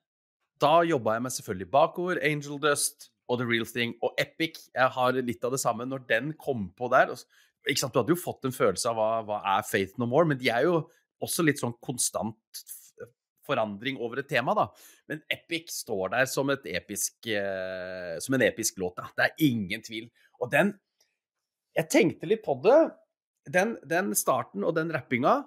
da 0.62 0.80
jobba 0.88 1.18
jeg 1.18 1.26
meg 1.28 1.36
selvfølgelig 1.38 1.70
bakover. 1.74 2.22
Angel 2.26 2.60
Dust 2.62 3.12
og 3.28 3.42
The 3.42 3.48
Real 3.48 3.68
Thing 3.68 3.96
og 4.04 4.16
Epic. 4.22 4.68
Jeg 4.74 4.94
har 4.96 5.20
litt 5.20 5.44
av 5.44 5.54
det 5.54 5.62
samme. 5.62 5.88
Når 5.88 6.08
den 6.10 6.34
kom 6.40 6.70
på 6.78 6.90
der 6.94 7.14
ikke 7.68 7.82
sant, 7.82 7.94
Du 7.94 8.00
hadde 8.00 8.14
jo 8.16 8.20
fått 8.20 8.46
en 8.48 8.56
følelse 8.56 8.88
av 8.92 8.96
hva, 8.96 9.08
hva 9.28 9.38
er 9.58 9.66
Faith 9.68 10.00
No 10.00 10.08
More, 10.08 10.28
men 10.30 10.40
de 10.40 10.48
er 10.54 10.68
jo 10.68 10.86
også 11.24 11.44
litt 11.44 11.60
sånn 11.60 11.76
konstant 11.84 12.62
forandring 13.48 14.00
over 14.04 14.22
et 14.22 14.30
tema, 14.30 14.56
da. 14.58 14.68
Men 15.08 15.24
Epic 15.32 15.72
står 15.72 16.14
der 16.16 16.30
som, 16.30 16.50
et 16.52 16.66
episk, 16.78 17.16
eh, 17.32 18.16
som 18.24 18.36
en 18.36 18.46
episk 18.48 18.80
låt. 18.82 19.00
Da. 19.00 19.08
Det 19.16 19.28
er 19.28 19.46
ingen 19.48 19.84
tvil. 19.84 20.10
Og 20.42 20.52
den 20.52 20.78
Jeg 21.78 21.92
tenkte 21.94 22.26
litt 22.26 22.42
på 22.42 22.56
det. 22.64 22.78
Den, 23.54 23.76
den 23.86 24.16
starten 24.18 24.64
og 24.66 24.74
den 24.74 24.90
rappinga 24.90 25.44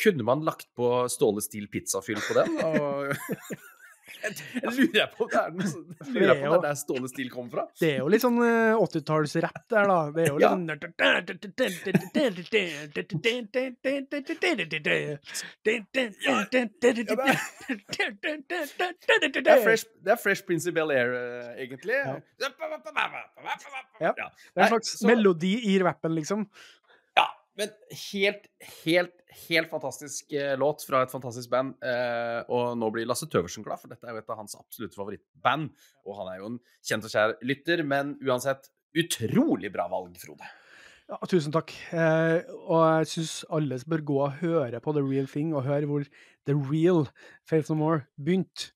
kunne 0.00 0.24
man 0.24 0.40
lagt 0.44 0.70
på 0.72 1.04
Ståle 1.12 1.42
Stil 1.44 1.66
pizzafyll 1.68 2.20
på 2.24 2.36
den? 2.38 2.54
Og 2.64 3.12
jeg, 4.22 4.70
lurer 4.78 5.08
på 5.16 5.24
om 5.26 5.30
det 5.32 5.40
er 5.42 5.50
noe 5.56 5.66
sånn- 5.70 5.86
lurer 6.14 6.38
på 6.40 6.46
om 6.46 6.52
det 6.52 6.58
er 6.58 6.64
der 6.66 6.78
Ståle 6.80 7.08
Stil 7.10 7.30
kommer 7.32 7.50
fra. 7.50 7.64
Det 7.80 7.90
er 7.94 7.98
jo 8.02 8.08
litt 8.12 8.22
sånn 8.24 8.38
eh, 8.44 8.76
80-tallsrapp 8.78 9.64
der, 9.72 9.90
da. 9.90 9.98
Det 10.14 10.22
er 10.24 10.30
jo 10.30 10.38
litt 10.38 10.46
Det 19.46 19.52
er 19.56 19.62
Fresh, 19.66 19.84
det 20.06 20.12
er 20.14 20.20
fresh 20.22 20.46
Prince 20.46 20.68
of 20.70 20.74
Bel-Air, 20.76 21.12
eh, 21.18 21.64
egentlig. 21.66 21.96
Ja. 24.00 24.12
Det 24.30 24.62
er 24.62 24.66
en 24.66 24.72
slags 24.76 24.94
melodi 25.08 25.54
i 25.72 25.76
rappen, 25.82 26.14
liksom. 26.14 26.46
Men 27.56 27.72
helt, 28.10 28.44
helt, 28.84 29.14
helt 29.48 29.70
fantastisk 29.72 30.32
eh, 30.36 30.52
låt 30.60 30.84
fra 30.84 31.00
et 31.04 31.12
fantastisk 31.12 31.50
band. 31.52 31.72
Eh, 31.80 32.42
og 32.52 32.76
nå 32.76 32.90
blir 32.92 33.08
Lasse 33.08 33.28
Tøversen 33.32 33.64
glad, 33.64 33.80
for 33.80 33.92
dette 33.92 34.04
er 34.04 34.12
jo 34.12 34.20
et 34.20 34.32
av 34.34 34.42
hans 34.42 34.58
absolutte 34.58 34.98
favorittband. 34.98 35.70
Og 36.04 36.20
han 36.20 36.30
er 36.32 36.42
jo 36.42 36.52
en 36.52 36.60
kjent 36.84 37.08
og 37.08 37.14
kjær 37.14 37.34
lytter, 37.48 37.82
men 37.88 38.14
uansett 38.24 38.68
utrolig 38.96 39.72
bra 39.72 39.88
valg, 39.92 40.14
Frode. 40.20 40.52
Ja, 41.06 41.20
tusen 41.30 41.54
takk. 41.54 41.72
Eh, 41.94 42.40
og 42.66 42.80
jeg 42.82 43.10
syns 43.14 43.34
alle 43.54 43.78
bør 43.88 44.06
gå 44.08 44.22
og 44.26 44.40
høre 44.42 44.80
på 44.82 44.96
The 44.96 45.04
Real 45.06 45.28
Thing, 45.30 45.54
og 45.54 45.64
høre 45.68 45.88
hvor 45.88 46.06
The 46.48 46.56
Real 46.56 47.06
Faith 47.48 47.70
No 47.70 47.78
More 47.80 48.04
begynte. 48.18 48.72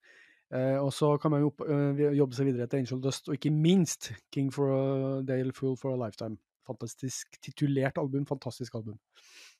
Eh, 0.50 0.78
og 0.82 0.92
så 0.94 1.12
kan 1.22 1.30
man 1.30 1.44
jo 1.44 1.52
eh, 1.68 2.16
jobbe 2.18 2.34
seg 2.34 2.48
videre 2.48 2.66
til 2.66 2.80
Angel 2.82 3.02
Dust, 3.02 3.28
og 3.28 3.36
ikke 3.36 3.52
minst 3.54 4.12
King 4.34 4.48
for 4.54 4.72
a 4.74 5.20
Dale 5.26 5.52
Fool 5.54 5.76
for 5.78 5.94
a 5.94 6.00
Lifetime. 6.00 6.40
Fantastisk 6.68 7.40
titulert 7.42 7.98
album, 7.98 8.26
fantastisk 8.28 8.74
album. 8.78 8.98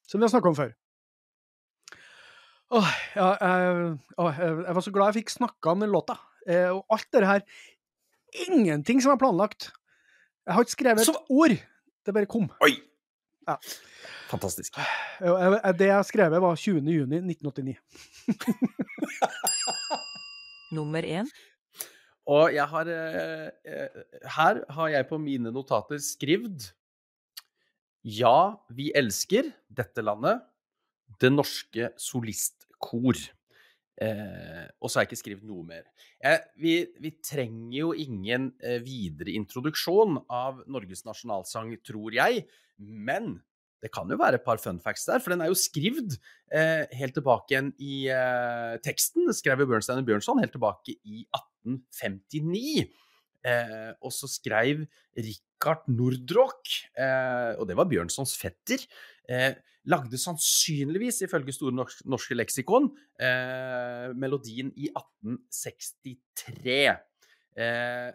Som 0.06 0.20
vi 0.20 0.26
har 0.26 0.32
snakka 0.32 0.52
om 0.52 0.58
før. 0.58 0.72
Åh, 2.70 2.90
ja, 3.16 3.28
jeg, 3.40 3.94
åh, 4.22 4.36
jeg 4.38 4.74
var 4.76 4.84
så 4.86 4.92
glad 4.94 5.10
jeg 5.10 5.24
fikk 5.24 5.32
snakka 5.34 5.72
om 5.72 5.80
den 5.82 5.90
låta. 5.90 6.14
Eh, 6.46 6.70
og 6.70 6.84
alt 6.92 7.08
det 7.12 7.26
her 7.26 7.42
Ingenting 8.46 9.00
som 9.02 9.10
er 9.10 9.18
planlagt. 9.18 9.72
Jeg 10.46 10.54
har 10.54 10.62
ikke 10.62 10.76
skrevet 10.76 11.02
et 11.02 11.32
ord. 11.34 11.56
Det 12.06 12.14
bare 12.14 12.30
kom. 12.30 12.46
Oi! 12.62 12.76
Ja. 13.48 13.56
Fantastisk. 14.30 14.78
Det 14.78 15.88
jeg 15.88 15.96
har 15.96 16.06
skrevet, 16.06 16.42
var 16.42 16.54
20. 16.54 16.86
juni 16.94 17.18
1989. 17.18 17.74
Nummer 20.76 21.02
én. 21.02 21.26
Og 22.30 22.54
jeg 22.54 22.66
har 22.70 22.90
eh, 22.94 23.48
eh, 23.66 24.02
Her 24.36 24.62
har 24.70 24.88
jeg 24.92 25.08
på 25.08 25.18
mine 25.18 25.50
notater 25.50 25.98
skrevet 25.98 26.70
Ja, 28.06 28.56
vi 28.72 28.88
elsker 28.96 29.50
dette 29.68 30.00
landet. 30.04 30.40
Det 31.20 31.28
norske 31.32 31.90
solistkor. 32.00 33.18
Eh, 34.00 34.64
og 34.80 34.88
så 34.88 34.96
har 34.96 35.04
jeg 35.04 35.10
ikke 35.10 35.20
skrevet 35.20 35.44
noe 35.44 35.66
mer. 35.66 35.84
Eh, 36.24 36.40
vi, 36.56 36.74
vi 37.02 37.12
trenger 37.20 37.76
jo 37.76 37.90
ingen 37.92 38.48
eh, 38.64 38.78
videre 38.80 39.34
introduksjon 39.36 40.22
av 40.32 40.62
Norges 40.72 41.04
nasjonalsang, 41.04 41.74
tror 41.84 42.16
jeg. 42.16 42.46
Men 42.80 43.34
det 43.84 43.90
kan 43.92 44.08
jo 44.08 44.18
være 44.20 44.40
et 44.40 44.46
par 44.46 44.60
fun 44.60 44.80
facts 44.80 45.06
der, 45.08 45.20
for 45.20 45.32
den 45.32 45.44
er 45.44 45.50
jo 45.52 45.58
skrevet 45.58 46.16
eh, 46.52 46.88
helt 46.96 47.16
tilbake 47.16 47.52
igjen 47.52 47.70
i 47.80 48.00
eh, 48.12 48.80
teksten. 48.84 49.28
Skrev 49.36 49.60
jo 49.60 49.68
Bjørnstein 49.74 50.00
og 50.00 50.08
Bjørnson 50.08 50.40
helt 50.40 50.56
tilbake 50.56 50.96
i 50.96 51.26
1859. 51.68 52.88
Eh, 53.40 53.92
og 54.00 54.12
så 54.12 54.28
skrev 54.28 54.86
Richard 55.60 55.84
Nordrock, 55.92 56.64
eh, 56.96 57.52
og 57.60 57.68
det 57.68 57.76
var 57.76 57.88
Bjørnsons 57.88 58.32
fetter, 58.40 58.78
eh, 59.28 59.54
lagde 59.84 60.16
sannsynligvis, 60.16 61.22
ifølge 61.22 61.52
Store 61.52 61.72
norsk, 61.72 62.06
norske 62.06 62.34
leksikon, 62.34 62.96
eh, 63.20 64.12
melodien 64.14 64.72
i 64.76 64.88
1863. 64.88 66.96
Eh, 67.56 68.12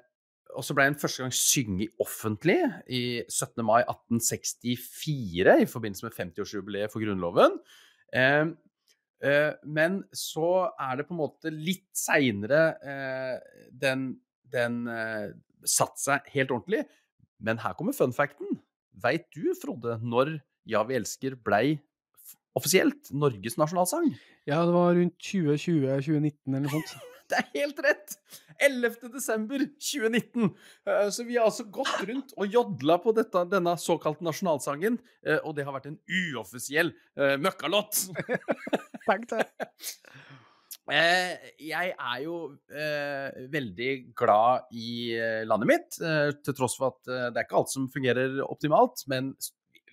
og 0.55 0.63
så 0.63 0.73
ble 0.73 0.85
den 0.85 0.95
første 0.95 1.21
gang 1.21 1.33
synget 1.33 1.89
offentlig 1.99 2.61
i 2.87 3.23
17. 3.29 3.63
mai 3.63 3.83
1864 3.83 5.61
i 5.61 5.65
forbindelse 5.65 6.05
med 6.05 6.13
50-årsjubileet 6.13 6.91
for 6.91 6.99
Grunnloven. 6.99 7.59
Eh, 8.13 8.45
eh, 9.21 9.53
men 9.65 10.03
så 10.13 10.71
er 10.79 10.95
det 10.97 11.07
på 11.07 11.13
en 11.13 11.21
måte 11.21 11.49
litt 11.51 11.89
seinere 11.93 12.77
den, 13.71 14.19
den 14.49 14.87
satt 15.65 15.99
seg 15.99 16.21
helt 16.33 16.51
ordentlig. 16.51 16.85
Men 17.45 17.59
her 17.61 17.75
kommer 17.77 17.93
fun 17.95 18.13
facten. 18.15 18.57
Veit 19.03 19.27
du, 19.35 19.51
Frode, 19.59 19.99
når 20.01 20.37
Ja, 20.65 20.81
vi 20.87 20.95
elsker 20.97 21.35
blei 21.45 21.75
offisielt 22.57 23.11
Norges 23.13 23.57
nasjonalsang? 23.59 24.07
Ja, 24.47 24.63
det 24.65 24.73
var 24.73 24.95
rundt 24.97 25.17
2020-2019 25.21 26.33
eller 26.47 26.65
noe 26.65 26.73
sånt. 26.79 26.95
Det 27.25 27.39
er 27.41 27.47
helt 27.55 27.79
rett! 27.81 28.11
11. 28.61 29.07
desember 29.15 29.63
2019. 29.81 30.51
Eh, 30.85 31.07
Så 31.09 31.23
vi 31.25 31.39
har 31.39 31.47
altså 31.49 31.63
gått 31.73 32.03
rundt 32.05 32.35
og 32.37 32.53
jodla 32.53 32.99
på 33.01 33.15
dette, 33.17 33.41
denne 33.49 33.73
såkalte 33.81 34.21
nasjonalsangen, 34.23 34.99
eh, 35.25 35.39
og 35.41 35.55
det 35.57 35.65
har 35.65 35.73
vært 35.73 35.89
en 35.89 35.97
uoffisiell 36.05 36.93
møkkalott. 37.41 38.03
Tenk 39.09 39.25
det. 39.33 39.41
Eh, 40.91 41.49
jeg 41.65 41.93
er 41.95 42.19
jo 42.21 42.35
eh, 42.69 43.45
veldig 43.49 43.91
glad 44.17 44.69
i 44.77 45.15
eh, 45.17 45.41
landet 45.47 45.69
mitt, 45.71 45.97
eh, 45.97 46.29
til 46.45 46.57
tross 46.57 46.77
for 46.77 46.93
at 46.93 47.09
det 47.33 47.41
er 47.41 47.47
ikke 47.47 47.57
alt 47.61 47.73
som 47.73 47.89
fungerer 47.93 48.37
optimalt. 48.45 49.01
Men 49.09 49.33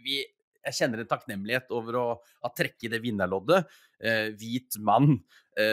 vi, 0.05 0.20
jeg 0.62 0.78
kjenner 0.78 1.02
en 1.02 1.09
takknemlighet 1.09 1.73
over 1.73 1.98
å 1.98 2.06
ha 2.20 2.52
trekket 2.52 2.90
i 2.90 2.93
det 2.93 3.02
vinnerloddet. 3.05 3.78
Hvit 4.39 4.81
mann 4.82 5.20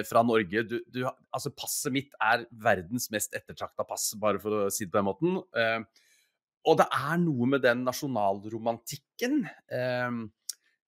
fra 0.06 0.22
Norge. 0.22 0.62
Du, 0.70 0.76
du, 0.94 1.00
altså, 1.34 1.50
passet 1.58 1.94
mitt 1.94 2.12
er 2.22 2.44
verdens 2.62 3.08
mest 3.14 3.34
ettertrakta 3.38 3.86
pass, 3.90 4.12
bare 4.22 4.42
for 4.42 4.54
å 4.54 4.68
si 4.74 4.86
det 4.86 4.92
på 4.94 5.00
den 5.00 5.08
måten. 5.08 5.40
Og 6.68 6.78
det 6.78 6.86
er 6.94 7.18
noe 7.22 7.48
med 7.50 7.64
den 7.64 7.86
nasjonalromantikken 7.88 9.42
eh, 9.74 10.20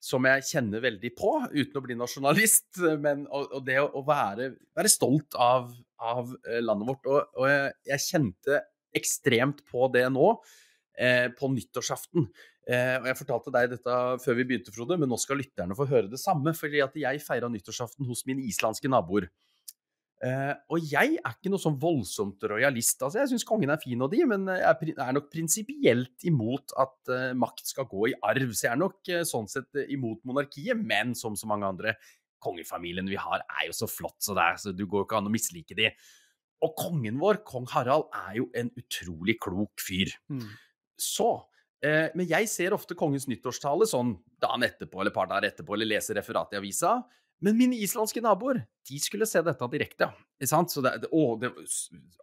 som 0.01 0.25
jeg 0.25 0.45
kjenner 0.47 0.81
veldig 0.81 1.11
på, 1.17 1.35
uten 1.53 1.77
å 1.77 1.83
bli 1.85 1.97
nasjonalist. 1.99 2.69
Men, 3.05 3.27
og, 3.29 3.51
og 3.57 3.65
det 3.67 3.77
å, 3.83 3.87
å 3.99 4.03
være, 4.07 4.51
være 4.77 4.91
stolt 4.91 5.37
av, 5.37 5.69
av 6.01 6.33
eh, 6.49 6.61
landet 6.63 6.89
vårt. 6.89 7.05
Og, 7.05 7.37
og 7.37 7.49
jeg, 7.51 7.75
jeg 7.91 8.07
kjente 8.07 8.61
ekstremt 8.97 9.61
på 9.69 9.87
det 9.93 10.07
nå, 10.11 10.33
eh, 10.99 11.27
på 11.37 11.51
nyttårsaften. 11.53 12.25
Eh, 12.69 12.97
og 12.99 13.07
Jeg 13.09 13.19
fortalte 13.21 13.53
deg 13.53 13.69
dette 13.75 13.99
før 14.23 14.37
vi 14.37 14.47
begynte, 14.49 14.73
Frode, 14.73 14.97
men 14.99 15.09
nå 15.09 15.17
skal 15.21 15.39
lytterne 15.41 15.77
få 15.77 15.87
høre 15.89 16.09
det 16.11 16.21
samme. 16.21 16.53
fordi 16.57 16.81
at 16.83 16.97
jeg 16.97 17.23
feira 17.23 17.49
nyttårsaften 17.49 18.09
hos 18.09 18.25
mine 18.29 18.45
islandske 18.49 18.89
naboer. 18.91 19.29
Eh, 20.21 20.51
og 20.69 20.83
jeg 20.85 21.15
er 21.17 21.33
ikke 21.33 21.49
noe 21.49 21.61
sånn 21.61 21.79
voldsomt 21.81 22.43
rojalist. 22.45 22.99
Altså, 23.01 23.23
jeg 23.23 23.31
syns 23.31 23.45
kongen 23.47 23.73
er 23.73 23.81
fin 23.81 24.01
og 24.05 24.11
de, 24.13 24.21
men 24.29 24.45
jeg 24.53 24.93
er, 24.93 25.13
nok 25.17 25.31
prinsipielt 25.33 26.25
imot 26.29 26.75
at 26.81 27.09
uh, 27.09 27.29
makt 27.37 27.71
skal 27.71 27.87
gå 27.89 28.11
i 28.11 28.17
arv. 28.29 28.51
Så 28.53 28.67
jeg 28.67 28.73
er 28.75 28.81
nok 28.83 28.99
uh, 29.09 29.23
sånn 29.25 29.49
sett 29.49 29.79
imot 29.89 30.21
monarkiet, 30.29 30.77
men 30.77 31.15
som 31.17 31.37
så 31.39 31.49
mange 31.49 31.69
andre, 31.73 31.95
kongefamilien 32.41 33.09
vi 33.09 33.17
har, 33.21 33.41
er 33.61 33.67
jo 33.67 33.73
så 33.77 33.89
flott, 33.89 34.17
så 34.25 34.33
det, 34.33 34.45
er, 34.45 34.55
så 34.57 34.71
du 34.73 34.87
går 34.89 35.03
jo 35.03 35.07
ikke 35.07 35.17
an 35.19 35.29
å 35.29 35.33
mislike 35.33 35.77
de. 35.77 35.89
Og 36.65 36.73
kongen 36.77 37.17
vår, 37.21 37.41
kong 37.45 37.67
Harald, 37.73 38.07
er 38.17 38.39
jo 38.39 38.47
en 38.57 38.69
utrolig 38.77 39.35
klok 39.41 39.81
fyr. 39.81 40.13
Mm. 40.29 40.45
Så 40.97 41.31
Men 41.81 42.27
jeg 42.29 42.45
ser 42.45 42.75
ofte 42.75 42.93
kongens 42.93 43.23
nyttårstale 43.25 43.87
sånn 43.89 44.11
dagen 44.41 44.65
etterpå 44.67 44.99
eller 45.01 45.09
et 45.09 45.15
par 45.15 45.29
dager 45.31 45.47
etterpå, 45.47 45.73
eller 45.73 45.89
leser 45.89 46.19
referat 46.19 46.53
i 46.53 46.59
avisa. 46.59 46.91
Men 47.41 47.57
mine 47.57 47.77
islandske 47.81 48.21
naboer, 48.21 48.61
de 48.87 48.99
skulle 49.01 49.25
se 49.29 49.41
dette 49.45 49.67
direkte, 49.73 50.09
ja. 50.09 50.27
Ikke 50.41 50.49
sant? 50.49 50.73
Så 50.73 50.83
det, 50.85 50.93
det, 51.03 51.09
å, 51.13 51.35
det 51.41 51.51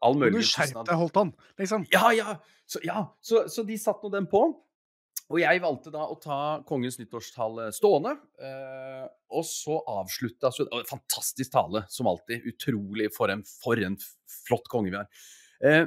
All 0.03 0.17
mulig 0.19 0.41
du 0.41 0.47
skjerp 0.47 0.81
deg, 0.87 1.05
han. 1.15 1.35
Liksom. 1.59 1.85
ja, 1.95 2.11
ja. 2.15 2.39
Så, 2.69 2.81
ja. 2.87 3.05
Så, 3.25 3.45
så 3.51 3.65
de 3.67 3.79
satte 3.81 4.07
nå 4.07 4.13
den 4.15 4.29
på. 4.31 4.43
Og 5.29 5.41
jeg 5.43 5.61
valgte 5.61 5.93
da 5.93 6.07
å 6.09 6.17
ta 6.21 6.39
kongens 6.69 6.97
nyttårstale 7.01 7.69
stående. 7.77 8.15
Eh, 8.41 9.05
og 9.37 9.45
så 9.45 9.77
avslutta 9.99 10.51
så 10.55 10.65
Fantastisk 10.89 11.53
tale, 11.53 11.85
som 11.93 12.09
alltid. 12.09 12.47
Utrolig 12.49 13.11
for 13.15 13.33
en, 13.33 13.45
for 13.45 13.81
en 13.85 13.99
flott 14.47 14.71
konge 14.73 14.95
vi 14.95 14.97
har. 14.97 15.11
Eh, 15.61 15.85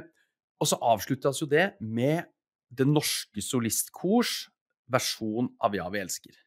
og 0.62 0.70
så 0.70 0.78
avslutta 0.92 1.32
jo 1.34 1.48
det 1.50 1.72
med 1.80 2.28
Det 2.70 2.86
Norske 2.86 3.42
Solistkors 3.42 4.46
versjon 4.92 5.50
av 5.60 5.74
Ja, 5.74 5.88
vi 5.90 6.00
elsker. 6.04 6.38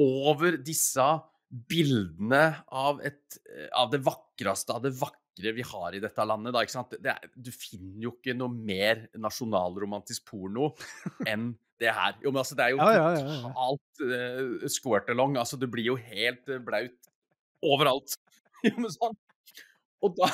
Over 0.00 0.56
disse 0.64 1.04
bildene 1.52 2.44
av, 2.72 3.02
et, 3.04 3.36
eh, 3.52 3.68
av 3.76 3.90
det 3.92 4.00
vakreste 4.06 4.72
av 4.72 4.86
det 4.86 4.94
vakre 4.96 5.52
vi 5.56 5.64
har 5.64 5.96
i 5.96 6.00
dette 6.00 6.24
landet. 6.28 6.54
Da? 6.54 6.84
Det 6.96 7.12
er, 7.12 7.28
du 7.36 7.52
finner 7.52 8.08
jo 8.08 8.14
ikke 8.16 8.34
noe 8.36 8.52
mer 8.52 9.06
nasjonalromantisk 9.20 10.24
porno 10.28 10.72
enn 11.30 11.52
det 11.82 11.92
her. 11.92 12.16
Jo, 12.22 12.32
men 12.32 12.42
altså, 12.44 12.56
det 12.58 12.66
er 12.66 12.74
jo 12.74 12.80
Ja, 12.80 12.90
ja, 12.94 13.10
ja, 13.16 13.26
ja. 13.26 13.38
totalt 13.48 14.04
uh, 14.06 14.70
squirt-along. 14.70 15.36
Altså, 15.40 15.58
du 15.60 15.68
blir 15.70 15.92
jo 15.92 15.98
helt 16.00 16.48
eh, 16.48 16.62
blaut 16.62 17.12
overalt. 17.62 18.16
jo, 18.66 18.74
men 18.78 18.90
sånn. 18.94 19.18
Og 20.02 20.18
da 20.18 20.30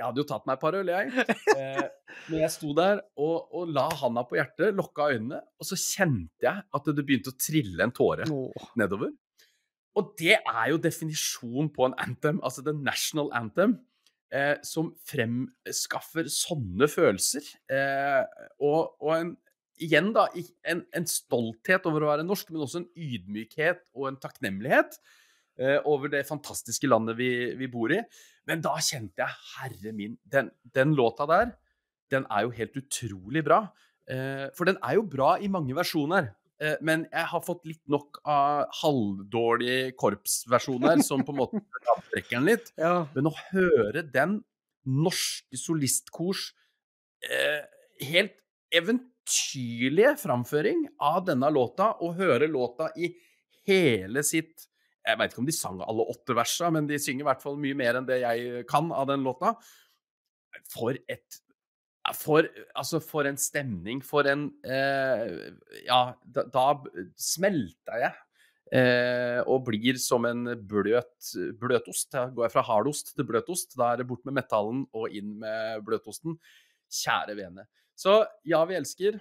Jeg 0.00 0.06
hadde 0.06 0.22
jo 0.22 0.28
tatt 0.30 0.46
meg 0.48 0.56
et 0.56 0.62
par 0.62 0.76
øl, 0.78 0.88
jeg. 0.88 1.24
Eh, 1.52 1.88
men 2.30 2.38
jeg 2.40 2.52
sto 2.54 2.70
der 2.72 3.02
og, 3.20 3.50
og 3.52 3.72
la 3.74 3.82
handa 4.00 4.22
på 4.24 4.38
hjertet, 4.38 4.72
lokka 4.78 5.10
øynene, 5.12 5.42
og 5.60 5.66
så 5.68 5.76
kjente 5.76 6.46
jeg 6.46 6.64
at 6.78 6.88
det 6.88 7.04
begynte 7.04 7.34
å 7.34 7.36
trille 7.36 7.84
en 7.84 7.92
tåre 7.92 8.24
Åh. 8.24 8.70
nedover. 8.80 9.12
Og 9.98 10.12
det 10.20 10.36
er 10.38 10.66
jo 10.70 10.80
definisjonen 10.82 11.70
på 11.74 11.88
en 11.88 11.96
anthem, 11.98 12.38
altså 12.46 12.62
the 12.66 12.74
national 12.76 13.30
anthem, 13.36 13.78
eh, 14.34 14.56
som 14.66 14.92
fremskaffer 15.08 16.30
sånne 16.30 16.88
følelser. 16.90 17.46
Eh, 17.72 18.22
og, 18.62 18.94
og 19.02 19.14
en, 19.16 19.32
igjen, 19.82 20.12
da, 20.14 20.28
en, 20.70 20.84
en 20.96 21.08
stolthet 21.10 21.88
over 21.90 22.06
å 22.06 22.12
være 22.12 22.26
norsk, 22.26 22.52
men 22.52 22.66
også 22.66 22.84
en 22.84 22.90
ydmykhet 22.94 23.88
og 23.96 24.10
en 24.10 24.20
takknemlighet 24.22 25.00
eh, 25.58 25.78
over 25.88 26.12
det 26.12 26.26
fantastiske 26.28 26.90
landet 26.90 27.18
vi, 27.18 27.30
vi 27.58 27.70
bor 27.72 27.92
i. 27.94 28.00
Men 28.48 28.62
da 28.64 28.76
kjente 28.82 29.24
jeg, 29.24 29.42
herre 29.56 29.94
min, 29.96 30.16
den, 30.30 30.52
den 30.74 30.94
låta 30.98 31.26
der, 31.30 31.54
den 32.10 32.26
er 32.30 32.46
jo 32.46 32.54
helt 32.54 32.78
utrolig 32.78 33.42
bra. 33.46 33.64
Eh, 34.10 34.46
for 34.56 34.70
den 34.70 34.78
er 34.82 34.98
jo 34.98 35.06
bra 35.06 35.36
i 35.38 35.50
mange 35.50 35.74
versjoner. 35.76 36.32
Eh, 36.60 36.76
men 36.84 37.06
jeg 37.08 37.26
har 37.32 37.42
fått 37.44 37.64
litt 37.68 37.82
nok 37.90 38.20
av 38.28 38.68
halvdårlige 38.82 39.94
korpsversjoner 40.00 41.00
som 41.06 41.24
på 41.24 41.32
en 41.32 41.40
måte 41.40 41.60
trekker 42.12 42.36
den 42.36 42.48
litt. 42.50 42.72
Ja. 42.80 43.06
Men 43.16 43.30
å 43.30 43.34
høre 43.50 44.04
den 44.04 44.40
norske 44.88 45.60
solistkors 45.60 46.50
eh, 47.24 47.64
helt 48.10 48.36
eventyrlige 48.74 50.14
framføring 50.20 50.86
av 51.02 51.24
denne 51.28 51.50
låta, 51.52 51.94
og 52.00 52.18
høre 52.20 52.48
låta 52.50 52.90
i 52.96 53.12
hele 53.68 54.24
sitt 54.26 54.66
Jeg 55.00 55.16
veit 55.16 55.32
ikke 55.32 55.40
om 55.40 55.46
de 55.48 55.54
sang 55.56 55.78
alle 55.80 56.04
åtte 56.12 56.34
versa, 56.36 56.68
men 56.70 56.84
de 56.86 56.98
synger 57.00 57.24
i 57.24 57.26
hvert 57.30 57.40
fall 57.40 57.54
mye 57.58 57.76
mer 57.78 57.96
enn 57.96 58.06
det 58.06 58.18
jeg 58.20 58.66
kan 58.68 58.90
av 58.92 59.06
den 59.08 59.22
låta. 59.24 59.54
For 60.68 60.98
et 61.08 61.38
for, 62.16 62.48
altså 62.74 63.00
for 63.04 63.28
en 63.28 63.38
stemning, 63.40 64.02
for 64.04 64.28
en 64.30 64.48
eh, 64.64 65.52
Ja, 65.86 66.02
da, 66.24 66.46
da 66.50 66.66
smelta 67.18 68.00
jeg 68.00 68.14
Eh, 68.70 69.40
og 69.50 69.64
blir 69.66 69.96
som 69.98 70.26
en 70.28 70.52
bløt 70.66 71.32
bløtost. 71.58 72.12
Da 72.14 72.28
går 72.30 72.46
jeg 72.46 72.54
fra 72.54 72.62
hardost 72.68 73.14
til 73.16 73.26
bløtost. 73.26 73.74
Da 73.78 73.92
er 73.92 74.00
det 74.00 74.06
bort 74.10 74.22
med 74.28 74.36
metallen 74.38 74.84
og 74.94 75.10
inn 75.16 75.34
med 75.42 75.82
bløtosten. 75.86 76.38
Kjære 77.00 77.34
vene. 77.38 77.66
Så 77.98 78.20
ja, 78.46 78.62
vi 78.68 78.78
elsker. 78.78 79.18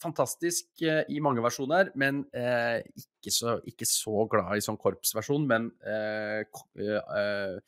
Fantastisk 0.00 0.80
eh, 0.86 1.02
i 1.10 1.18
mange 1.20 1.42
versjoner, 1.42 1.90
men 1.98 2.22
eh, 2.30 2.78
ikke, 2.96 3.32
så, 3.34 3.56
ikke, 3.66 3.86
så, 3.88 4.14
glad 4.30 4.56
i 4.56 4.64
sånn 4.64 4.78
korpsversjon. 4.80 5.44
Men 5.50 5.72
eh, 5.82 6.46
eh, 6.78 7.58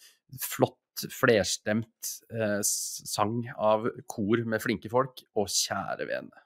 flott, 1.01 1.15
flerstemt 1.15 2.13
eh, 2.33 2.61
sang 2.63 3.43
av 3.57 3.89
kor 4.11 4.45
med 4.45 4.63
flinke 4.63 4.91
folk. 4.93 5.25
Og 5.37 5.49
kjære 5.49 6.07
vene. 6.09 6.45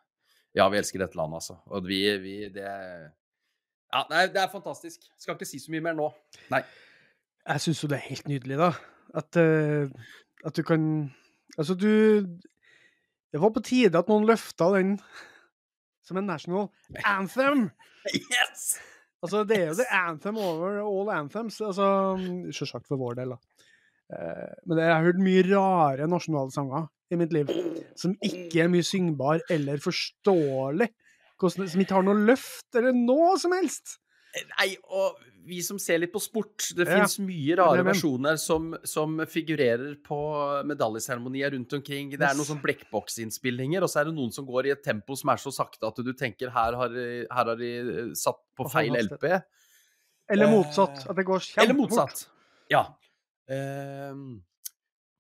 Ja, 0.55 0.69
vi 0.71 0.79
elsker 0.79 1.03
dette 1.03 1.19
landet, 1.19 1.43
altså. 1.43 1.59
Og 1.75 1.87
vi, 1.89 2.01
vi 2.23 2.37
det 2.55 2.71
ja, 3.95 4.01
nei, 4.11 4.25
det 4.27 4.41
er 4.43 4.51
fantastisk. 4.51 5.05
Skal 5.19 5.37
ikke 5.37 5.47
si 5.47 5.61
så 5.63 5.71
mye 5.71 5.85
mer 5.85 5.95
nå. 5.95 6.09
Nei. 6.51 6.65
Jeg 7.45 7.63
syns 7.63 7.83
jo 7.85 7.91
det 7.93 8.01
er 8.01 8.09
helt 8.09 8.27
nydelig, 8.27 8.57
da. 8.59 8.73
At, 9.15 9.39
uh, 9.39 9.91
at, 10.45 10.57
du 10.57 10.63
kan 10.67 11.13
Altså, 11.59 11.75
du 11.79 12.27
Det 13.31 13.41
var 13.41 13.53
på 13.55 13.63
tide 13.63 13.99
at 13.99 14.09
noen 14.11 14.27
løfta 14.27 14.73
den 14.75 14.97
som 16.05 16.19
en 16.19 16.27
national 16.27 16.69
anthem. 17.07 17.71
Yes! 18.11 18.75
Altså, 19.23 19.45
det 19.49 19.57
er 19.57 19.71
jo 19.71 19.77
the 19.79 19.87
anthem 19.89 20.37
over 20.37 20.83
all 20.83 21.09
anthems. 21.15 21.61
Altså, 21.61 21.87
Selvsagt 22.53 22.89
for 22.91 23.01
vår 23.01 23.17
del, 23.23 23.33
da. 23.33 23.54
Uh, 24.15 24.53
men 24.71 24.81
jeg 24.83 24.93
har 24.93 25.07
hørt 25.09 25.23
mye 25.27 25.45
rare 25.49 26.07
nasjonalsanger 26.11 26.87
i 27.13 27.19
mitt 27.19 27.35
liv 27.35 27.51
som 27.99 28.15
ikke 28.25 28.65
er 28.65 28.71
mye 28.73 28.87
syngbar 28.87 29.43
eller 29.53 29.83
forståelig 29.83 30.89
som 31.43 31.83
ikke 31.83 31.99
har 31.99 32.07
noe 32.07 32.25
løft 32.31 32.79
eller 32.79 32.95
noe 32.97 33.35
som 33.41 33.53
helst. 33.57 33.99
Nei, 34.35 34.73
og 34.91 35.19
vi 35.47 35.61
som 35.63 35.79
ser 35.79 36.01
litt 36.03 36.11
på 36.15 36.19
sport 36.23 36.71
Det 36.75 36.87
ja. 36.89 36.97
fins 36.97 37.19
mye 37.23 37.55
rare 37.59 37.85
versjoner 37.87 38.39
som, 38.41 38.73
som 38.89 39.21
figurerer 39.31 39.99
på 40.03 40.19
medaljeseremonier 40.67 41.55
rundt 41.55 41.77
omkring. 41.79 42.11
Det 42.15 42.25
er 42.25 42.39
noen 42.39 42.49
sånn 42.49 42.63
blekkboksinnspillinger, 42.65 43.85
og 43.85 43.93
så 43.93 44.03
er 44.03 44.11
det 44.11 44.17
noen 44.17 44.33
som 44.35 44.49
går 44.49 44.71
i 44.71 44.75
et 44.75 44.83
tempo 44.85 45.19
som 45.19 45.31
er 45.35 45.43
så 45.43 45.53
sakte 45.55 45.87
at 45.91 46.01
du 46.03 46.13
tenker 46.19 46.51
her 46.55 46.79
har, 46.81 46.97
her 46.97 47.53
har 47.53 47.55
de 47.61 47.71
eh, 47.83 48.11
satt 48.19 48.41
på 48.57 48.67
feil 48.73 48.97
LP. 49.05 49.29
Eller 50.35 50.51
motsatt. 50.51 51.05
At 51.05 51.19
det 51.19 51.27
går 51.29 51.45
kjempefort. 51.45 51.65
Eller 51.67 51.79
motsatt. 51.79 52.27
Ja. 52.73 52.87
Uh, 53.51 54.41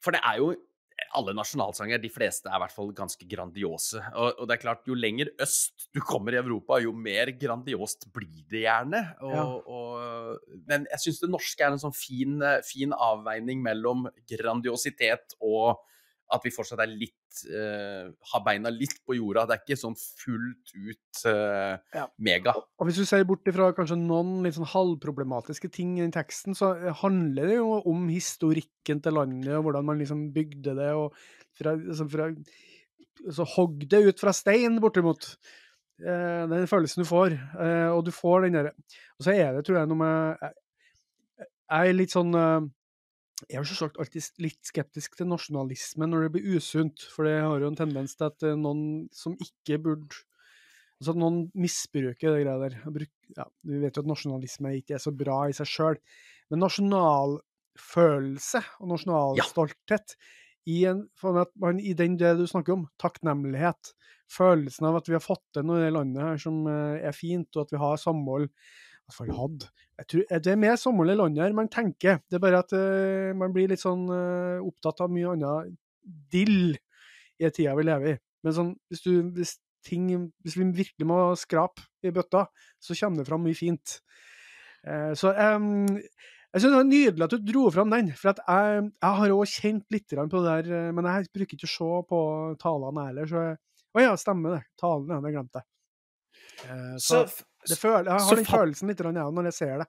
for 0.04 0.14
det 0.14 0.22
er 0.24 0.40
jo 0.42 0.54
alle 1.14 1.34
nasjonalsanger, 1.36 2.00
de 2.02 2.10
fleste, 2.12 2.48
er 2.48 2.58
i 2.58 2.62
hvert 2.62 2.74
fall 2.74 2.90
ganske 2.96 3.26
grandiose. 3.30 4.00
Og, 4.14 4.38
og, 4.38 4.48
det 4.48 4.56
er 4.56 4.62
klart, 4.62 4.84
jo 4.88 4.96
lenger 4.98 5.30
øst 5.42 5.88
du 5.94 6.00
kommer 6.04 6.34
i 6.34 6.40
Europa, 6.40 6.78
jo 6.82 6.94
mer 6.96 7.32
grandiost 7.38 8.08
blir 8.14 8.44
det 8.50 8.64
gjerne. 8.64 9.02
Og, 9.22 9.34
ja. 9.34 9.46
og, 9.78 10.60
men 10.70 10.86
jeg 10.92 11.04
syns 11.06 11.22
det 11.22 11.32
norske 11.32 11.66
er 11.66 11.74
en 11.74 11.82
sånn 11.82 11.96
fin, 11.96 12.38
fin 12.66 12.94
avveining 12.94 13.62
mellom 13.64 14.08
grandiositet 14.30 15.36
og 15.40 15.82
at 16.32 16.44
vi 16.44 16.52
fortsatt 16.54 16.80
er 16.82 16.90
litt 16.90 17.40
uh, 17.52 18.08
Har 18.32 18.42
beina 18.46 18.70
litt 18.72 18.96
på 19.04 19.16
jorda. 19.18 19.44
Det 19.48 19.56
er 19.56 19.62
ikke 19.64 19.80
sånn 19.80 19.96
fullt 19.98 20.72
ut 20.72 21.22
uh, 21.28 21.74
ja. 21.94 22.04
mega. 22.24 22.54
Og 22.78 22.88
hvis 22.88 23.00
du 23.02 23.08
ser 23.08 23.26
bort 23.28 23.48
fra 23.54 23.70
kanskje 23.76 23.98
noen 24.00 24.38
litt 24.46 24.56
sånn 24.56 24.70
halvproblematiske 24.72 25.70
ting 25.74 25.98
i 26.00 26.10
teksten, 26.14 26.56
så 26.56 26.72
handler 27.02 27.50
det 27.50 27.58
jo 27.58 27.80
om 27.90 28.06
historikken 28.12 29.02
til 29.04 29.18
landet, 29.18 29.52
og 29.58 29.68
hvordan 29.68 29.90
man 29.90 30.00
liksom 30.00 30.28
bygde 30.34 30.76
det, 30.78 30.92
og 30.96 31.12
fra, 31.58 31.76
liksom 31.80 32.10
fra 32.12 32.30
så 33.34 33.46
hogg 33.54 33.84
det 33.90 34.00
ut 34.08 34.24
fra 34.24 34.34
stein, 34.36 34.80
bortimot. 34.82 35.34
Uh, 36.00 36.44
den 36.50 36.70
følelsen 36.70 37.04
du 37.04 37.08
får. 37.08 37.36
Og 37.94 38.00
du 38.06 38.10
får 38.10 38.48
den 38.48 38.56
derre 38.56 38.72
Og 39.14 39.22
så 39.22 39.36
er 39.36 39.52
det, 39.54 39.60
tror 39.62 39.76
jeg, 39.78 39.86
noe 39.86 40.00
med 40.00 40.40
Jeg, 40.42 41.46
jeg 41.70 41.92
er 41.92 41.94
litt 41.94 42.14
sånn 42.14 42.34
jeg 43.48 43.60
er 43.60 43.66
selvsagt 43.68 43.98
alltid 44.00 44.42
litt 44.42 44.68
skeptisk 44.68 45.18
til 45.18 45.28
nasjonalisme 45.30 46.08
når 46.08 46.26
det 46.26 46.34
blir 46.36 46.58
usunt, 46.58 47.04
for 47.12 47.28
det 47.28 47.36
har 47.42 47.62
jo 47.62 47.70
en 47.70 47.78
tendens 47.78 48.16
til 48.18 48.30
at 48.30 48.46
noen 48.58 48.84
som 49.14 49.36
ikke 49.40 49.80
burde 49.84 50.24
Altså 51.00 51.10
at 51.10 51.18
noen 51.18 51.38
misbruker 51.58 52.32
det 52.32 52.44
greia 52.44 52.60
der. 52.62 52.76
Ja, 53.36 53.44
vi 53.66 53.80
vet 53.82 53.96
jo 53.98 54.04
at 54.04 54.08
nasjonalisme 54.08 54.70
ikke 54.78 54.94
er 54.96 55.02
så 55.02 55.10
bra 55.12 55.40
i 55.50 55.56
seg 55.56 55.68
sjøl, 55.68 55.98
men 56.52 56.62
nasjonalfølelse 56.62 58.62
og 58.78 58.92
nasjonalstolthet 58.92 60.14
ja. 60.14 60.20
i, 60.70 60.78
en, 60.92 61.02
man, 61.60 61.82
i 61.82 61.96
den 61.98 62.14
det 62.20 62.30
du 62.38 62.44
snakker 62.48 62.76
om, 62.76 62.86
takknemlighet, 63.02 63.90
følelsen 64.32 64.88
av 64.88 65.02
at 65.02 65.10
vi 65.10 65.18
har 65.18 65.24
fått 65.24 65.44
til 65.52 65.66
noe 65.66 65.82
i 65.82 65.84
det 65.88 65.96
landet 65.98 66.24
her 66.24 66.40
som 66.40 66.62
eh, 66.70 67.04
er 67.04 67.16
fint, 67.16 67.50
og 67.56 67.66
at 67.66 67.74
vi 67.74 67.82
har 67.82 68.00
samhold 68.00 68.48
hvert 69.08 69.18
fall 69.18 69.34
hadde. 69.36 69.70
Jeg 70.00 70.08
tror, 70.10 70.24
det 70.44 70.52
er 70.52 70.60
mer 70.60 70.78
sommerlig 70.80 71.16
land 71.18 71.40
her 71.40 71.56
man 71.56 71.70
tenker. 71.72 72.20
Det 72.28 72.38
er 72.38 72.42
bare 72.42 72.62
at 72.64 72.74
uh, 72.76 73.32
man 73.38 73.52
blir 73.54 73.70
litt 73.70 73.82
sånn 73.82 74.06
uh, 74.10 74.64
opptatt 74.64 75.04
av 75.04 75.12
mye 75.12 75.34
annet 75.34 75.74
dill 76.32 76.74
i 76.74 77.50
tida 77.50 77.74
vi 77.78 77.86
lever 77.86 78.14
i. 78.14 78.16
Men 78.44 78.56
sånn, 78.56 78.72
hvis, 78.92 79.02
du, 79.04 79.12
hvis, 79.36 79.56
ting, 79.86 80.08
hvis 80.44 80.56
vi 80.58 80.68
virkelig 80.82 81.08
må 81.08 81.18
skrape 81.40 81.84
i 82.04 82.12
bøtta, 82.14 82.46
så 82.82 82.96
kommer 82.98 83.22
det 83.22 83.28
fram 83.28 83.44
mye 83.46 83.58
fint. 83.58 83.98
Uh, 84.84 85.12
så 85.18 85.32
um, 85.32 85.84
jeg 85.94 86.62
synes 86.62 86.70
det 86.70 86.78
var 86.78 86.88
nydelig 86.88 87.26
at 87.26 87.34
du 87.34 87.46
dro 87.52 87.68
fram 87.74 87.94
den. 87.94 88.10
For 88.18 88.30
jeg, 88.32 88.88
jeg, 88.94 89.14
har 89.20 89.36
òg 89.36 89.50
kjent 89.50 89.86
litt 89.94 90.12
på 90.14 90.42
det 90.44 90.58
der, 90.68 90.90
men 90.94 91.08
jeg 91.10 91.30
bruker 91.34 91.58
ikke 91.58 91.70
å 91.70 91.74
se 91.74 92.02
på 92.10 92.20
talene 92.62 93.08
heller. 93.08 93.30
Så 93.30 93.46
Å 93.94 94.02
ja, 94.02 94.12
stemmer 94.18 94.56
det. 94.56 94.60
Talene, 94.78 95.18
det 95.22 95.34
glemte 95.34 95.62
jeg. 95.62 95.68
så, 97.02 97.24
så 97.30 97.42
Føler, 97.72 98.10
jeg 98.10 98.28
har 98.28 98.40
den 98.40 98.48
følelsen 98.48 98.92
litt 98.92 99.02
jeg, 99.04 99.32
når 99.38 99.50
jeg 99.50 99.58
ser 99.60 99.82
det. 99.84 99.88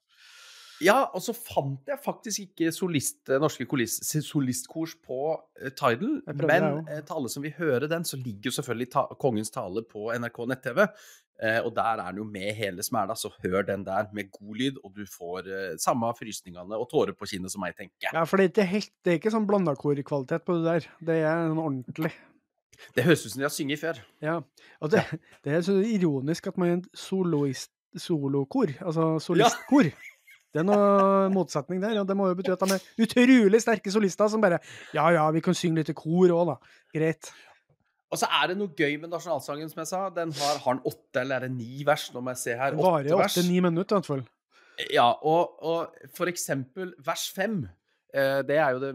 Ja, 0.83 1.05
og 1.15 1.23
så 1.23 1.31
fant 1.31 1.87
jeg 1.87 2.01
faktisk 2.03 2.49
ikke 2.49 2.71
solist, 2.75 3.21
eh, 3.29 3.39
norske 3.39 3.63
solistkors 3.63 4.97
på 4.99 5.19
uh, 5.37 5.69
Tidal. 5.71 6.17
Men 6.27 6.81
til 6.83 7.13
alle 7.15 7.31
som 7.31 7.45
vil 7.45 7.55
høre 7.55 7.87
den, 7.87 8.03
så 8.03 8.19
ligger 8.19 8.49
jo 8.49 8.57
selvfølgelig 8.57 8.89
ta 8.91 9.05
Kongens 9.21 9.53
tale 9.55 9.85
på 9.87 10.09
NRK 10.11 10.41
nett-TV. 10.51 10.83
Og 11.65 11.71
der 11.75 11.99
er 11.99 12.13
den 12.13 12.21
jo 12.21 12.25
med 12.31 12.53
hele 12.55 12.83
smæla, 12.83 13.15
så 13.19 13.27
hør 13.43 13.65
den 13.67 13.81
der 13.83 14.05
med 14.15 14.29
god 14.31 14.55
lyd, 14.55 14.77
og 14.87 14.93
du 14.95 15.03
får 15.03 15.49
samme 15.83 16.07
frysningene 16.15 16.77
og 16.79 16.87
tårer 16.87 17.11
på 17.11 17.27
kinnet 17.27 17.51
som 17.51 17.59
meg, 17.59 17.75
tenker 17.75 18.07
jeg. 18.07 18.13
Ja, 18.15 18.23
for 18.23 18.39
det 18.39 18.45
er 18.45 18.53
ikke, 18.53 18.67
helt, 18.71 18.91
det 19.03 19.11
er 19.11 19.19
ikke 19.19 19.33
sånn 19.33 19.49
blandakorkvalitet 19.49 20.45
på 20.47 20.55
det 20.55 20.63
der. 20.69 20.87
Det 21.11 21.17
er 21.27 21.49
en 21.49 21.59
ordentlig. 21.59 22.13
Det 22.95 23.05
høres 23.05 23.25
ut 23.25 23.33
som 23.33 23.41
de 23.41 23.47
har 23.47 23.53
sunget 23.53 23.81
før. 23.81 24.01
Ja, 24.23 24.39
og 24.83 24.91
det, 24.93 25.05
det 25.45 25.55
er 25.55 25.63
så 25.65 25.77
ironisk 25.79 26.51
at 26.51 26.59
man 26.61 26.69
er 26.69 26.77
en 26.79 26.83
soloist, 26.97 27.71
solokor, 27.95 28.73
altså 28.83 29.15
solistkor. 29.23 29.89
Ja. 29.91 30.11
Det 30.55 30.61
er 30.61 30.67
noe 30.69 31.31
motsetning 31.35 31.81
der, 31.83 31.97
og 31.99 32.07
det 32.07 32.15
må 32.15 32.29
jo 32.29 32.35
bety 32.39 32.53
at 32.53 32.61
de 32.63 32.77
er 32.77 33.03
utrolig 33.03 33.59
sterke 33.59 33.91
solister 33.91 34.29
som 34.31 34.43
bare 34.43 34.61
Ja 34.95 35.09
ja, 35.11 35.25
vi 35.35 35.41
kan 35.43 35.57
synge 35.57 35.81
litt 35.81 35.91
i 35.91 35.95
kor 35.97 36.31
òg, 36.31 36.53
da. 36.53 36.77
Greit. 36.95 37.31
Og 38.13 38.21
så 38.21 38.29
er 38.39 38.53
det 38.53 38.55
noe 38.61 38.71
gøy 38.71 38.95
med 39.01 39.11
nasjonalsangen, 39.11 39.67
som 39.71 39.81
jeg 39.81 39.89
sa. 39.89 40.05
Den 40.15 40.31
har, 40.37 40.61
har 40.63 40.77
den 40.77 40.85
åtte 40.87 41.25
eller 41.25 41.41
er 41.41 41.49
det 41.49 41.57
ni 41.57 41.83
vers? 41.87 42.07
Nå 42.13 42.23
må 42.23 42.31
jeg 42.31 42.41
se 42.45 42.55
her. 42.55 42.71
Den 42.71 42.85
varer 42.85 43.17
åtte-ni 43.17 43.59
minutter, 43.65 43.97
i 43.97 43.99
hvert 43.99 44.11
fall. 44.13 44.23
Ja, 44.93 45.09
og, 45.11 45.59
og 45.63 46.07
for 46.15 46.31
eksempel 46.31 46.93
vers 47.03 47.27
fem 47.35 47.65
det 48.15 48.55
er 48.55 48.75
jo 48.75 48.79
det, 48.79 48.91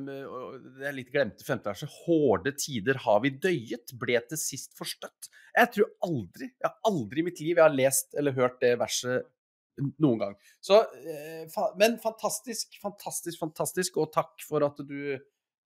det 0.79 0.87
er 0.89 0.95
litt 0.97 1.11
glemte 1.13 1.45
femteverset. 1.45 1.91
Hårde 2.07 2.55
tider 2.57 3.01
har 3.05 3.19
vi 3.21 3.35
døyet, 3.37 3.93
ble 4.01 4.17
til 4.31 4.41
sist 4.41 4.73
forstøtt. 4.79 5.29
Jeg 5.57 5.73
tror 5.75 5.91
aldri, 6.07 6.49
jeg 6.49 6.69
har 6.69 6.79
aldri 6.89 7.21
i 7.21 7.27
mitt 7.27 7.43
liv 7.43 7.59
jeg 7.59 7.67
har 7.67 7.75
lest 7.75 8.17
eller 8.17 8.37
hørt 8.39 8.57
det 8.63 8.73
verset 8.81 9.29
noen 10.01 10.19
gang. 10.21 10.39
Så, 10.61 10.81
eh, 11.05 11.61
men 11.81 11.99
fantastisk, 12.03 12.79
fantastisk, 12.83 13.39
fantastisk, 13.41 14.01
og 14.01 14.13
takk 14.15 14.35
for 14.47 14.67
at 14.67 14.81
du 14.87 15.19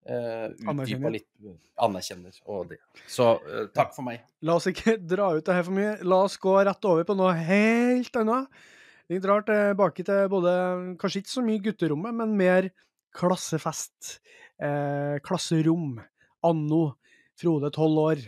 Uh, 0.05 0.51
anerkjenner. 0.69 1.15
litt 1.15 1.79
Anerkjenner 1.81 2.35
og 2.45 2.67
det. 2.69 2.75
Så 3.09 3.25
uh, 3.41 3.63
takk 3.73 3.95
for 3.95 4.05
meg. 4.05 4.19
La 4.45 4.59
oss 4.59 4.67
ikke 4.69 4.99
dra 5.15 5.31
ut 5.33 5.41
det 5.47 5.55
her 5.57 5.65
for 5.65 5.73
mye. 5.73 5.95
La 6.05 6.19
oss 6.27 6.35
gå 6.37 6.53
rett 6.59 6.85
over 6.85 7.07
på 7.09 7.15
noe 7.17 7.31
helt 7.47 8.19
annet. 8.21 8.59
Vi 9.09 9.17
drar 9.23 9.41
tilbake 9.47 10.05
til 10.05 10.29
både 10.29 10.53
Kanskje 11.01 11.23
ikke 11.23 11.33
så 11.33 11.43
mye 11.47 11.63
gutterommet, 11.65 12.19
men 12.21 12.37
mer 12.37 12.69
klassefest, 13.15 14.19
eh, 14.61 15.17
klasserom, 15.23 15.99
anno 16.43 16.83
Frode, 17.35 17.67
tolv 17.75 17.99
år, 17.99 18.21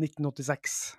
1986. 0.00 0.96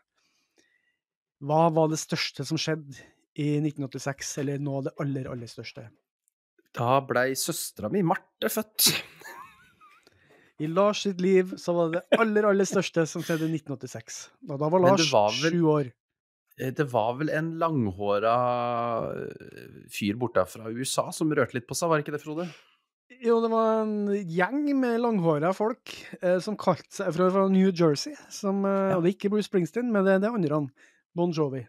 Hva 1.46 1.64
var 1.74 1.90
det 1.90 1.98
største 1.98 2.46
som 2.46 2.60
skjedde 2.62 3.00
i 3.42 3.56
1986, 3.58 4.36
eller 4.44 4.62
nå 4.62 4.84
det 4.86 4.94
aller, 5.02 5.32
aller 5.32 5.50
største? 5.50 5.88
Da 6.76 7.00
blei 7.08 7.32
søstera 7.40 7.90
mi 7.90 8.04
Marte 8.06 8.52
født. 8.54 8.92
I 10.64 10.70
Lars 10.72 11.02
sitt 11.04 11.20
liv 11.24 11.56
så 11.60 11.74
var 11.76 11.90
det 11.90 12.04
det 12.04 12.20
aller, 12.22 12.48
aller 12.52 12.70
største 12.70 13.08
som 13.10 13.26
skjedde 13.26 13.50
i 13.50 13.58
1986. 13.58 14.22
Og 14.48 14.62
da 14.62 14.70
var 14.72 14.86
Lars 14.86 15.10
sju 15.10 15.66
år. 15.74 15.90
Eh, 16.60 16.72
det 16.76 16.86
var 16.94 17.18
vel 17.20 17.34
en 17.34 17.56
langhåra 17.60 18.38
eh, 19.10 19.82
fyr 19.92 20.22
borte 20.22 20.46
fra 20.48 20.72
USA 20.72 21.10
som 21.16 21.34
rørte 21.34 21.58
litt 21.58 21.68
på 21.68 21.76
seg, 21.76 21.92
var 21.92 22.00
det 22.00 22.06
ikke 22.06 22.16
det, 22.16 22.24
Frode? 22.24 22.48
Jo, 23.26 23.40
det 23.42 23.50
var 23.50 23.80
en 23.82 24.10
gjeng 24.30 24.68
med 24.78 25.00
langhåra 25.02 25.50
folk 25.56 25.94
eh, 26.20 26.38
som 26.44 26.58
kalte 26.62 26.94
seg 26.94 27.08
fra, 27.16 27.30
fra 27.34 27.48
New 27.50 27.72
Jersey. 27.72 28.14
Som, 28.30 28.60
eh, 28.70 28.92
ja. 28.92 28.98
Og 28.98 29.02
det 29.02 29.10
er 29.10 29.16
ikke 29.16 29.32
Bruce 29.34 29.50
Springsteen, 29.50 29.90
men 29.94 30.06
det 30.06 30.14
er 30.14 30.22
det 30.22 30.30
andre. 30.30 30.60
Bon 31.18 31.34
Jovi. 31.34 31.64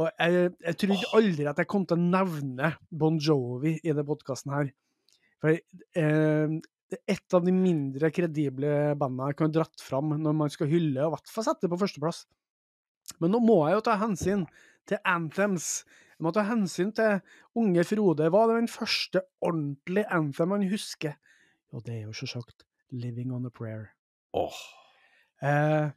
Og 0.00 0.08
jeg, 0.08 0.50
jeg 0.64 0.78
trodde 0.80 1.12
aldri 1.18 1.46
at 1.50 1.60
jeg 1.60 1.70
kom 1.70 1.84
til 1.86 2.00
å 2.00 2.08
nevne 2.16 2.72
Bon 2.90 3.18
Jovi 3.20 3.76
i 3.78 3.92
denne 3.92 4.06
podkasten 4.08 4.54
her. 4.56 4.72
For 5.40 5.54
eh, 5.54 6.58
et 6.98 7.36
av 7.36 7.46
de 7.46 7.54
mindre 7.54 8.10
kredible 8.14 8.74
bandene 8.98 9.30
jeg 9.30 9.38
kan 9.38 9.52
ha 9.52 9.56
dratt 9.60 9.84
fram 9.84 10.16
når 10.18 10.38
man 10.42 10.50
skal 10.50 10.70
hylle, 10.72 11.04
og 11.04 11.12
i 11.12 11.14
hvert 11.14 11.30
fall 11.30 11.46
sette 11.46 11.68
det 11.68 11.72
på 11.76 11.78
førsteplass. 11.84 12.24
Men 13.22 13.36
nå 13.36 13.42
må 13.44 13.60
jeg 13.68 13.78
jo 13.78 13.86
ta 13.86 13.98
hensyn 14.00 14.46
til 14.90 14.98
anthems. 15.06 15.84
Jeg 16.20 16.26
må 16.26 16.34
ta 16.36 16.42
hensyn 16.44 16.90
til 16.92 17.22
unge 17.56 17.80
Frode. 17.88 18.26
Hva 18.28 18.42
er 18.44 18.58
den 18.58 18.66
første 18.68 19.22
ordentlige 19.40 20.04
anthem 20.12 20.50
han 20.52 20.66
husker? 20.68 21.14
Jo, 21.72 21.80
det 21.80 21.94
er 21.94 22.02
jo 22.02 22.12
selvsagt 22.12 22.66
'Living 22.92 23.32
on 23.32 23.46
a 23.46 23.48
Prayer'. 23.48 23.88
Oh. 24.36 24.58
Eh, 25.40 25.88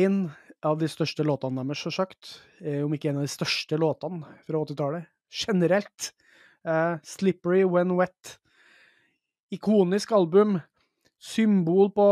en 0.00 0.16
av 0.64 0.78
de 0.80 0.88
største 0.88 1.28
låtene 1.28 1.60
deres, 1.60 1.84
selvsagt, 1.84 2.40
eh, 2.64 2.80
om 2.86 2.96
ikke 2.96 3.10
en 3.10 3.20
av 3.20 3.28
de 3.28 3.34
største 3.34 3.76
låtene 3.76 4.24
fra 4.46 4.64
80-tallet, 4.64 5.12
generelt. 5.28 6.14
Eh, 6.64 6.96
'Slippery 7.04 7.68
When 7.68 7.98
Wet'. 8.00 8.38
Ikonisk 9.52 10.12
album. 10.12 10.62
Symbol 11.20 11.92
på 11.92 12.08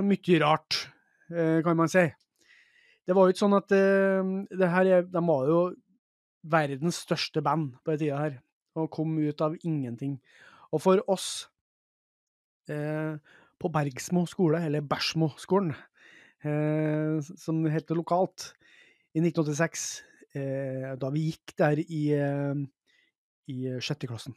mye 0.00 0.40
rart, 0.40 0.88
eh, 1.28 1.60
kan 1.60 1.76
man 1.76 1.88
si. 1.88 2.08
Det 3.04 3.12
var 3.12 3.26
jo 3.28 3.34
ikke 3.34 3.44
sånn 3.44 3.60
at 3.60 3.72
eh, 3.72 4.22
det 4.48 4.68
her 4.72 4.86
er, 4.86 5.02
De 5.02 5.20
var 5.20 5.44
jo 5.44 5.74
verdens 6.44 7.00
største 7.04 7.42
band 7.44 7.72
på 7.82 7.94
den 7.94 8.04
tida 8.04 8.20
her, 8.20 8.38
og 8.78 8.90
kom 8.92 9.16
ut 9.18 9.40
av 9.44 9.56
ingenting. 9.62 10.18
Og 10.74 10.82
for 10.82 11.02
oss 11.10 11.46
eh, 12.68 13.16
på 13.60 13.70
Bergsmo 13.72 14.24
skole, 14.28 14.60
eller 14.66 14.84
Bæsjmo-skolen, 14.84 15.74
eh, 16.44 17.18
som 17.22 17.62
det 17.64 17.74
heter 17.74 17.98
lokalt, 17.98 18.52
i 19.14 19.22
1986, 19.22 19.86
eh, 20.34 20.92
da 20.98 21.10
vi 21.14 21.28
gikk 21.30 21.54
der 21.60 21.82
i, 21.84 22.04
eh, 22.18 22.64
i 23.54 23.58
sjette 23.78 24.10
klassen, 24.10 24.34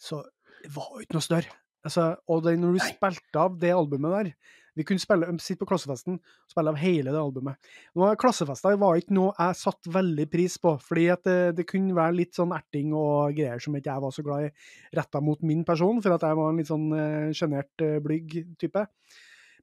så 0.00 0.24
det 0.62 0.72
var 0.74 0.90
jo 0.94 1.04
ikke 1.04 1.18
noe 1.18 1.28
større. 1.28 1.58
Altså, 1.82 2.12
og 2.30 2.44
det, 2.44 2.58
når 2.58 2.76
du 2.76 2.78
Nei. 2.78 2.90
spilte 2.92 3.40
av 3.42 3.54
det 3.58 3.72
albumet 3.74 4.12
der 4.14 4.34
Vi 4.78 4.84
kunne 4.88 5.02
spille, 5.02 5.28
sitte 5.42 5.60
på 5.60 5.68
klassefesten 5.68 6.16
og 6.16 6.52
spille 6.52 6.72
av 6.72 6.78
hele 6.80 7.12
det 7.12 7.20
albumet. 7.20 7.72
Nå, 7.98 8.06
Klassefester 8.20 8.78
var 8.80 8.96
ikke 8.96 9.16
noe 9.16 9.34
jeg 9.36 9.58
satte 9.60 9.92
veldig 9.92 10.26
pris 10.32 10.56
på, 10.62 10.74
fordi 10.80 11.10
det, 11.26 11.36
det 11.58 11.66
kunne 11.68 11.96
være 11.96 12.16
litt 12.22 12.38
sånn 12.38 12.54
erting 12.56 12.94
og 12.96 13.36
greier 13.36 13.60
som 13.60 13.76
ikke 13.76 13.92
jeg 13.92 14.04
var 14.06 14.16
så 14.16 14.24
glad 14.24 14.46
i, 14.48 14.54
retta 14.96 15.20
mot 15.24 15.44
min 15.44 15.66
person, 15.68 16.00
for 16.04 16.16
at 16.16 16.24
jeg 16.24 16.40
var 16.40 16.48
en 16.48 16.62
litt 16.62 16.70
sånn 16.70 16.88
eh, 16.96 17.28
sjenert, 17.36 17.72
uh, 17.84 17.98
blyg 18.04 18.38
type. 18.60 18.86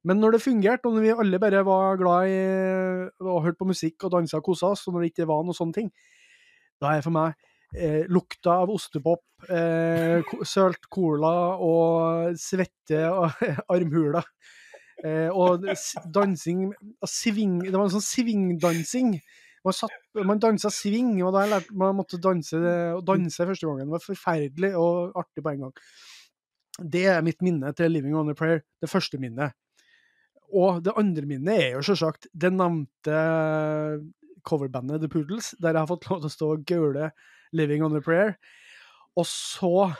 Men 0.06 0.22
når 0.22 0.36
det 0.36 0.44
fungerte, 0.46 0.88
og 0.88 0.96
når 0.96 1.04
vi 1.04 1.12
alle 1.24 1.42
bare 1.42 1.66
var 1.66 1.98
glad 2.00 2.30
i 2.30 2.40
og 3.26 3.42
hørte 3.44 3.60
på 3.60 3.68
musikk 3.68 4.06
og 4.06 4.14
dansa 4.14 4.38
og 4.38 4.46
kosa 4.46 4.72
oss, 4.72 4.86
og 4.86 4.94
når 4.94 5.04
det 5.04 5.12
ikke 5.12 5.28
var 5.28 5.42
noe 5.44 5.56
sånne 5.56 5.76
ting, 5.76 5.90
da 6.80 6.94
er 6.94 7.02
det 7.02 7.06
for 7.08 7.16
meg 7.18 7.34
eh, 7.76 8.06
lukta 8.08 8.60
av 8.62 8.72
ostepop, 8.72 9.24
eh, 9.48 10.32
sølt 10.46 10.88
cola 10.92 11.34
og 11.60 12.38
svette 12.40 13.04
og 13.10 13.44
armhuler. 13.74 14.24
Eh, 15.00 15.28
og 15.32 15.64
dansing 16.12 16.70
sving, 17.08 17.60
Det 17.64 17.72
var 17.72 17.86
en 17.86 17.94
sånn 17.94 18.04
svingdansing. 18.04 19.14
Man, 19.64 19.76
satt, 19.76 19.96
man 20.16 20.40
dansa 20.40 20.70
swing, 20.72 21.18
og 21.24 21.34
da 21.34 21.44
jeg 21.44 21.52
lærte 21.52 21.76
man 21.76 21.96
måtte 21.98 22.20
danse, 22.20 22.56
danse 23.04 23.48
første 23.48 23.68
gangen. 23.68 23.88
Det 23.88 23.96
var 23.96 24.04
forferdelig 24.04 24.72
og 24.80 25.16
artig 25.20 25.44
på 25.44 25.52
en 25.52 25.66
gang. 25.66 25.74
Det 26.80 27.04
er 27.12 27.24
mitt 27.24 27.42
minne 27.44 27.72
til 27.76 27.90
'Living 27.92 28.16
on 28.16 28.30
a 28.30 28.34
Prayer'. 28.34 28.64
Det 28.80 28.88
første 28.88 29.18
minnet. 29.18 29.52
Og 30.52 30.82
det 30.82 30.96
andre 30.96 31.26
minnet 31.26 31.60
er 31.60 31.70
jo 31.76 31.82
selvsagt 31.82 32.26
det 32.34 32.52
nevnte 32.52 33.18
coverbandet 34.42 35.00
The 35.00 35.08
Poodles, 35.08 35.54
der 35.60 35.74
jeg 35.74 35.82
har 35.82 35.90
fått 35.90 36.08
lov 36.10 36.22
til 36.22 36.30
å 36.30 36.36
stå 36.36 36.52
og 36.54 36.64
gaule 36.64 37.10
'Living 37.52 37.84
on 37.84 37.96
a 37.96 38.00
Prayer'. 38.00 38.34
Og 39.16 39.26
så 39.26 39.92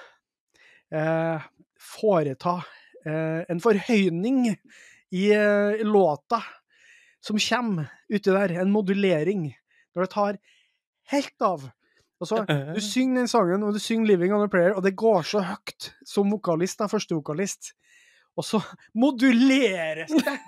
eh, 0.92 1.42
foreta 1.76 2.60
eh, 3.06 3.44
en 3.48 3.60
forhøyning 3.60 4.56
i, 5.10 5.30
eh, 5.34 5.80
i 5.80 5.84
låta 5.84 6.42
som 7.20 7.38
kommer 7.38 7.90
uti 8.08 8.30
der. 8.30 8.60
En 8.60 8.72
modulering. 8.72 9.50
Når 9.94 10.06
det 10.06 10.10
tar 10.10 10.38
helt 11.10 11.42
av. 11.42 11.68
Og 12.20 12.28
så, 12.28 12.44
Du 12.74 12.80
synger 12.84 13.22
den 13.22 13.28
sangen, 13.28 13.62
og 13.64 13.74
du 13.74 13.80
synger 13.80 14.06
'Living 14.06 14.32
on 14.34 14.44
a 14.44 14.48
Prayer', 14.48 14.76
og 14.76 14.82
det 14.82 14.96
går 14.96 15.22
så 15.24 15.40
høyt 15.40 15.92
som 16.04 16.30
vokalist, 16.30 16.78
da, 16.78 16.86
førstevokalist. 16.86 17.72
Og 18.36 18.44
så 18.44 18.60
moduleres 18.94 20.12
det! 20.12 20.38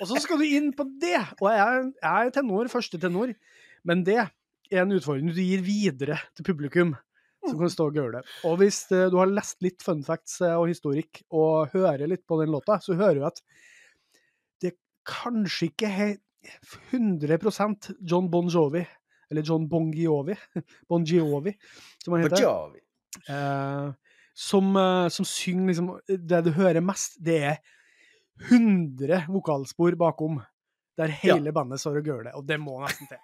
Og 0.00 0.08
så 0.08 0.18
skal 0.22 0.40
du 0.40 0.46
inn 0.48 0.72
på 0.72 0.86
det! 1.00 1.20
Og 1.40 1.50
jeg, 1.52 1.92
jeg 2.02 2.26
er 2.26 2.32
tenor, 2.34 2.68
første 2.72 2.98
tenor, 2.98 3.34
men 3.84 4.02
det 4.04 4.18
er 4.24 4.80
en 4.82 4.96
utfordring 4.96 5.30
du 5.30 5.42
gir 5.42 5.62
videre 5.62 6.18
til 6.34 6.48
publikum. 6.48 6.96
Som 7.46 7.60
kan 7.60 7.70
stå 7.70 7.84
og 7.92 7.94
gjøre 7.94 8.18
det. 8.18 8.30
Og 8.48 8.56
hvis 8.58 8.80
eh, 8.90 9.06
du 9.12 9.20
har 9.20 9.30
lest 9.30 9.60
litt 9.62 9.84
fun 9.84 10.00
facts 10.02 10.40
eh, 10.42 10.56
og 10.58 10.66
historikk, 10.66 11.20
og 11.30 11.70
hører 11.76 12.08
litt 12.10 12.24
på 12.26 12.40
den 12.40 12.50
låta, 12.50 12.80
så 12.82 12.96
hører 12.98 13.20
du 13.20 13.26
at 13.28 13.38
kanskje 15.06 15.70
ikke 15.70 15.90
he 15.92 16.08
100% 16.92 17.92
John 18.06 18.30
Bon 18.30 18.48
Jovi, 18.50 18.84
eller 19.30 19.46
John 19.46 19.68
Bon 19.68 19.88
Giovi, 19.94 20.36
Bon 20.90 21.04
Giovi, 21.04 21.54
som 22.04 22.14
han 22.14 22.26
heter. 22.26 22.44
Bon 22.46 22.76
eh, 23.28 23.94
som, 24.36 24.76
eh, 24.76 25.08
som 25.08 25.24
synger 25.24 25.70
liksom 25.70 25.92
Det 26.06 26.42
du 26.44 26.52
hører 26.52 26.84
mest, 26.84 27.16
det 27.24 27.38
er 27.52 27.56
100 28.50 29.24
vokalspor 29.32 29.96
bakom, 29.96 30.42
der 30.96 31.12
hele 31.22 31.52
bandet 31.56 31.80
står 31.80 32.02
og 32.02 32.10
det, 32.26 32.34
og 32.36 32.44
det 32.44 32.58
må 32.60 32.76
nesten 32.82 33.08
til. 33.08 33.22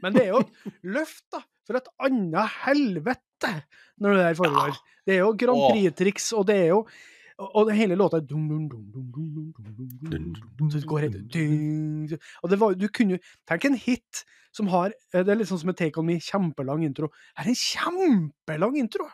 Men 0.00 0.14
det 0.14 0.24
er 0.24 0.32
jo 0.32 0.42
løft, 0.96 1.26
da, 1.32 1.42
for 1.66 1.76
et 1.76 1.90
annet 2.00 2.60
helvete 2.64 3.52
når 4.00 4.16
det 4.16 4.24
der 4.24 4.38
foregår. 4.38 4.78
Det 5.04 5.16
er 5.16 5.22
jo 5.24 5.34
Grand 5.36 5.66
Prix-triks, 5.66 6.32
og 6.38 6.46
det 6.48 6.56
er 6.56 6.70
jo 6.72 6.80
og 7.40 7.70
hele 7.72 7.96
låta 7.96 8.20
Så 10.70 10.78
det 10.78 10.86
går 10.86 10.98
helt 10.98 11.16
Og 12.42 12.50
det 12.50 12.60
var, 12.60 12.74
du 12.74 12.88
kunne 12.88 13.16
jo 13.16 13.18
Tenk 13.48 13.64
en 13.64 13.74
hit 13.74 14.24
som 14.52 14.68
har 14.68 14.92
eh, 15.14 15.22
Det 15.24 15.32
er 15.32 15.38
litt 15.40 15.48
sånn 15.48 15.62
som 15.62 15.72
et 15.72 15.78
Take 15.78 16.00
On 16.00 16.06
Me, 16.06 16.18
kjempelang 16.20 16.84
intro. 16.84 17.08
Her 17.38 17.46
er 17.46 17.52
en 17.52 17.60
kjempelang 17.60 18.76
intro! 18.82 19.06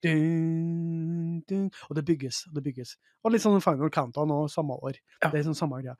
Og 0.00 1.96
det 1.96 2.04
bygges 2.08 2.46
og 2.48 2.54
det 2.56 2.62
bygges. 2.64 2.94
Og 3.22 3.34
litt 3.34 3.44
sånn 3.44 3.60
Final 3.60 3.92
Countdown 3.92 4.32
òg, 4.32 4.46
samme 4.52 4.78
år. 4.80 4.96
Det 5.20 5.42
er 5.42 5.44
sånn 5.50 5.58
samme 5.58 5.82
greia. 5.82 5.96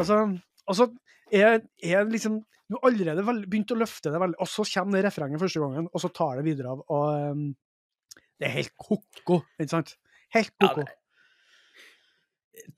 Altså, 0.00 0.16
og 0.66 0.76
så 0.78 0.88
er, 1.32 1.60
er 1.84 2.08
liksom 2.08 2.40
du 2.70 2.76
har 2.76 2.86
allerede 2.86 3.24
begynt 3.50 3.72
å 3.74 3.80
løfte 3.80 4.12
det 4.14 4.20
veldig, 4.22 4.38
og 4.38 4.46
så 4.46 4.62
kommer 4.76 5.00
det 5.00 5.08
refrenget 5.08 5.42
første 5.42 5.58
gangen, 5.58 5.88
og 5.90 6.02
så 6.04 6.10
tar 6.14 6.38
det 6.38 6.44
videre 6.46 6.70
av. 6.70 6.84
Og 6.86 7.34
um, 7.34 7.48
det 8.38 8.46
er 8.46 8.52
helt 8.60 8.76
ko-ko, 8.78 9.40
ikke 9.58 9.72
sant? 9.72 9.96
Helt 10.36 10.54
ko-ko. 10.54 10.84
Ja, 10.86 10.96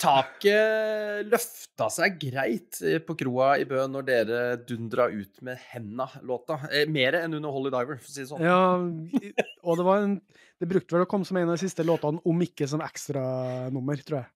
Taket 0.01 1.27
løfta 1.28 1.89
seg 1.93 2.14
greit 2.23 2.78
eh, 2.86 3.01
på 3.02 3.16
kroa 3.19 3.56
i 3.60 3.66
Bø 3.69 3.82
når 3.90 4.05
dere 4.06 4.40
dundra 4.64 5.09
ut 5.12 5.43
med 5.44 5.59
henda-låta. 5.73 6.60
Eh, 6.70 6.86
mer 6.90 7.19
enn 7.19 7.36
under 7.36 7.52
Holly 7.52 7.73
Diver, 7.74 7.98
for 7.98 8.09
å 8.09 8.14
si 8.14 8.23
det 8.23 8.31
sånn. 8.31 8.44
Ja, 8.47 9.43
og 9.66 9.81
det 9.81 9.86
var 9.86 10.06
en 10.06 10.20
Det 10.62 10.69
brukte 10.70 10.94
vel 10.94 11.02
å 11.02 11.10
komme 11.10 11.27
som 11.27 11.36
en 11.40 11.48
av 11.51 11.56
de 11.56 11.64
siste 11.64 11.85
låtene, 11.85 12.23
om 12.24 12.43
ikke 12.47 12.69
som 12.70 12.85
ekstranummer, 12.85 14.02
tror 14.06 14.20
jeg. 14.20 14.31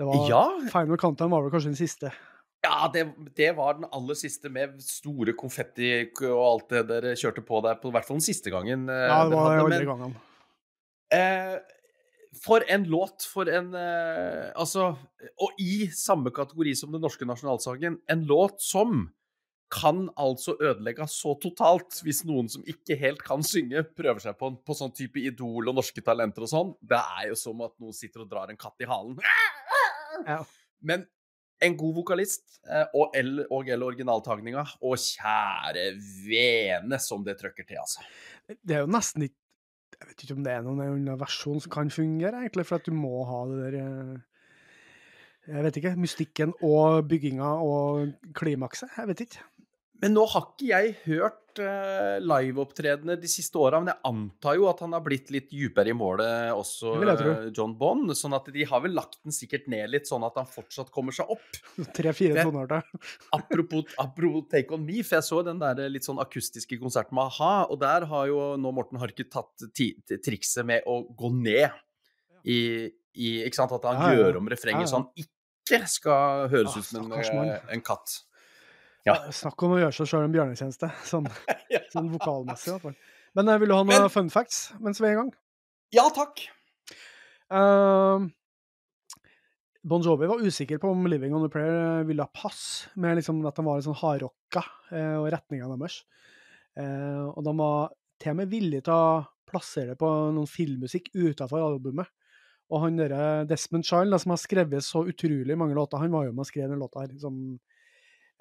Det 0.00 0.06
var, 0.08 0.26
Ja, 0.30 0.42
Final 0.72 1.00
Countdown 1.00 1.30
var 1.34 1.44
vel 1.44 1.52
kanskje 1.52 1.74
den 1.74 1.80
siste. 1.82 2.12
Ja 2.68 2.90
det, 2.92 3.02
det 3.38 3.48
var 3.56 3.78
den 3.78 3.88
aller 3.94 4.18
siste 4.18 4.50
med 4.52 4.76
store 4.84 5.34
konfetti 5.38 5.90
og 6.28 6.44
alt 6.44 6.70
det 6.74 6.84
dere 6.92 7.16
kjørte 7.18 7.44
på 7.48 7.62
der, 7.64 7.80
på 7.80 7.90
i 7.90 7.96
hvert 7.96 8.06
fall 8.06 8.20
den 8.20 8.28
siste 8.28 8.52
gangen. 8.54 8.86
eh, 8.92 9.08
Ja, 9.08 9.24
det 9.28 9.40
var 9.40 9.56
den 9.56 9.66
andre 9.72 9.88
gangen. 9.88 10.16
Eh, 11.16 11.56
for 12.44 12.64
en 12.68 12.84
låt, 12.92 13.24
for 13.24 13.48
en 13.48 13.70
eh, 13.74 14.50
Altså, 14.52 14.90
og 15.40 15.62
i 15.62 15.88
samme 15.96 16.30
kategori 16.34 16.74
som 16.76 16.92
den 16.92 17.00
norske 17.02 17.26
nasjonalsangen, 17.28 18.02
en 18.08 18.26
låt 18.28 18.60
som 18.62 19.08
kan 19.72 20.06
altså 20.16 20.54
ødelegge 20.64 21.04
så 21.12 21.34
totalt 21.42 21.98
hvis 22.04 22.22
noen 22.28 22.46
som 22.48 22.62
ikke 22.68 22.96
helt 23.00 23.20
kan 23.24 23.42
synge, 23.44 23.82
prøver 23.96 24.22
seg 24.24 24.38
på, 24.40 24.48
på 24.64 24.76
sånn 24.76 24.94
type 24.96 25.20
Idol 25.20 25.68
og 25.68 25.76
Norske 25.76 26.00
Talenter 26.04 26.46
og 26.46 26.52
sånn. 26.52 26.70
Det 26.80 27.00
er 27.00 27.26
jo 27.32 27.36
som 27.36 27.60
at 27.66 27.74
noen 27.76 27.96
sitter 27.96 28.24
og 28.24 28.30
drar 28.30 28.48
en 28.52 28.60
katt 28.60 28.80
i 28.80 28.88
halen. 28.88 29.18
Ja. 30.24 30.40
Men 30.80 31.04
en 31.64 31.74
god 31.78 31.94
vokalist 31.96 32.60
eh, 32.70 32.86
og 32.94 33.14
L- 33.18 33.46
og 33.50 33.68
eller 33.68 33.90
originaltagninga, 33.90 34.64
og 34.82 34.96
kjære 35.02 35.88
vene 36.28 36.98
som 37.02 37.24
det 37.26 37.38
trøkker 37.40 37.66
til, 37.66 37.80
altså. 37.82 38.04
Det 38.62 38.76
er 38.78 38.84
jo 38.86 38.90
nesten 38.94 39.26
ikke 39.28 39.36
Jeg 39.98 40.06
vet 40.12 40.22
ikke 40.22 40.34
om 40.36 40.42
det 40.46 40.52
er 40.54 40.62
noen 40.62 41.08
versjon 41.18 41.58
som 41.64 41.72
kan 41.74 41.88
fungere, 41.90 42.44
egentlig, 42.44 42.66
for 42.68 42.78
at 42.78 42.86
du 42.86 42.94
må 42.94 43.24
ha 43.26 43.40
det 43.50 43.58
der 43.64 43.78
eh, 43.82 44.18
Jeg 45.48 45.64
vet 45.64 45.78
ikke. 45.80 45.94
Mystikken 45.98 46.52
og 46.62 47.08
bygginga 47.08 47.48
og 47.64 48.12
klimakset. 48.36 48.92
Jeg 48.94 49.08
vet 49.10 49.24
ikke. 49.24 49.42
Men 50.00 50.12
nå 50.14 50.22
har 50.30 50.44
ikke 50.52 50.66
jeg 50.68 50.92
hørt 51.08 51.58
uh, 51.58 52.20
liveopptredenene 52.22 53.16
de 53.18 53.26
siste 53.30 53.58
åra, 53.58 53.80
men 53.82 53.90
jeg 53.90 53.98
antar 54.06 54.54
jo 54.60 54.68
at 54.70 54.78
han 54.84 54.92
har 54.94 55.02
blitt 55.02 55.32
litt 55.34 55.48
dypere 55.50 55.90
i 55.90 55.96
målet 55.98 56.52
også, 56.54 56.92
eh, 57.02 57.48
John 57.56 57.72
Bond. 57.80 58.12
Sånn 58.14 58.36
at 58.36 58.46
de 58.54 58.62
har 58.70 58.84
vel 58.84 58.94
lagt 58.94 59.18
den 59.26 59.34
sikkert 59.34 59.66
ned 59.66 59.90
litt, 59.90 60.06
sånn 60.06 60.22
at 60.28 60.38
han 60.38 60.46
fortsatt 60.46 60.92
kommer 60.94 61.16
seg 61.16 61.32
opp. 61.34 61.58
Tre-fire 61.98 62.36
Det- 62.38 62.44
tonearter. 62.46 62.86
Apropos, 63.40 63.90
apropos 63.98 64.46
Take 64.54 64.70
On 64.78 64.84
Me, 64.86 65.00
for 65.02 65.18
jeg 65.18 65.26
så 65.32 65.40
den 65.50 65.58
der 65.64 65.82
litt 65.90 66.06
sånn 66.06 66.22
akustiske 66.22 66.78
konserten 66.78 67.18
med 67.18 67.26
a-ha, 67.32 67.66
og 67.66 67.80
der 67.82 68.06
har 68.12 68.30
jo 68.30 68.38
nå 68.60 68.72
Morten 68.78 69.02
Harket 69.02 69.32
tatt 69.34 69.66
trikset 69.74 70.62
med 70.68 70.86
å 70.86 71.00
gå 71.18 71.32
ned 71.34 71.74
i, 72.46 72.60
i 73.18 73.34
Ikke 73.48 73.58
sant? 73.58 73.74
At 73.74 73.82
han 73.90 73.98
Ja, 73.98 74.12
ja. 74.14 74.22
gjør 74.22 74.38
om 74.44 74.48
refrenget 74.54 74.86
Ja, 74.86 74.92
så 74.94 75.00
han 75.02 75.10
ikke 75.18 75.82
skal 75.90 76.46
høres 76.54 76.76
Ah, 76.76 76.78
ut 76.78 76.86
som 76.86 77.10
en, 77.12 77.48
eh, 77.50 77.58
en 77.74 77.82
katt. 77.84 78.20
Ja. 79.06 79.14
Snakk 79.32 79.62
om 79.62 79.72
å 79.76 79.78
gjøre 79.80 79.94
seg 79.94 80.08
sjøl 80.10 80.24
en 80.26 80.32
bjørnetjeneste, 80.34 80.90
sånn, 81.10 81.28
Ja. 81.74 81.80
sånn 81.92 82.10
vokalmessig 82.12 82.70
i 82.70 82.74
hvert 82.74 82.82
fall. 82.88 82.96
Men 83.38 83.48
eh, 83.52 83.58
vil 83.62 83.68
du 83.70 83.74
ha 83.76 83.82
noen 83.84 84.02
Men- 84.04 84.10
fun 84.12 84.30
facts 84.32 84.72
mens 84.80 85.00
vi 85.00 85.08
er 85.08 85.16
i 85.16 85.20
gang? 85.20 85.30
Ja 85.94 86.08
takk! 86.12 86.42
Uh, 87.48 88.26
bon 89.88 90.02
Jovi 90.04 90.26
var 90.28 90.42
usikker 90.44 90.80
på 90.82 90.90
om 90.92 91.06
'Living 91.08 91.32
on 91.34 91.46
a 91.46 91.48
Prayer' 91.48 92.04
ville 92.04 92.26
passe, 92.34 92.90
med 92.96 93.16
liksom 93.16 93.40
at 93.48 93.56
de 93.56 93.64
var 93.64 93.78
litt 93.78 93.86
sånn 93.86 93.96
hardrocka 94.02 94.64
eh, 94.92 95.16
og 95.16 95.30
retninga 95.32 95.68
deres. 95.72 96.02
Eh, 96.76 97.24
og 97.32 97.40
de 97.46 97.54
var 97.56 97.94
til 98.20 98.34
og 98.34 98.36
med 98.42 98.50
villige 98.52 98.84
til 98.84 98.92
å 98.92 99.24
plassere 99.48 99.94
det 99.94 99.98
på 100.02 100.10
noen 100.34 100.46
filmmusikk 100.50 101.08
utafor 101.14 101.62
albumet. 101.64 102.10
Og 102.68 102.82
han 102.82 102.98
derre 103.00 103.46
Desmond 103.48 103.86
Child, 103.88 104.12
som 104.20 104.34
har 104.34 104.42
skrevet 104.42 104.84
så 104.84 105.06
utrolig 105.08 105.56
mange 105.56 105.72
låter, 105.78 105.96
han 106.02 106.12
var 106.12 106.26
jo 106.26 106.32
med 106.36 106.44
og 106.44 106.50
skrev 106.50 106.68
den 106.68 106.82
låta 106.82 107.00
her. 107.06 107.14
Som, 107.22 107.56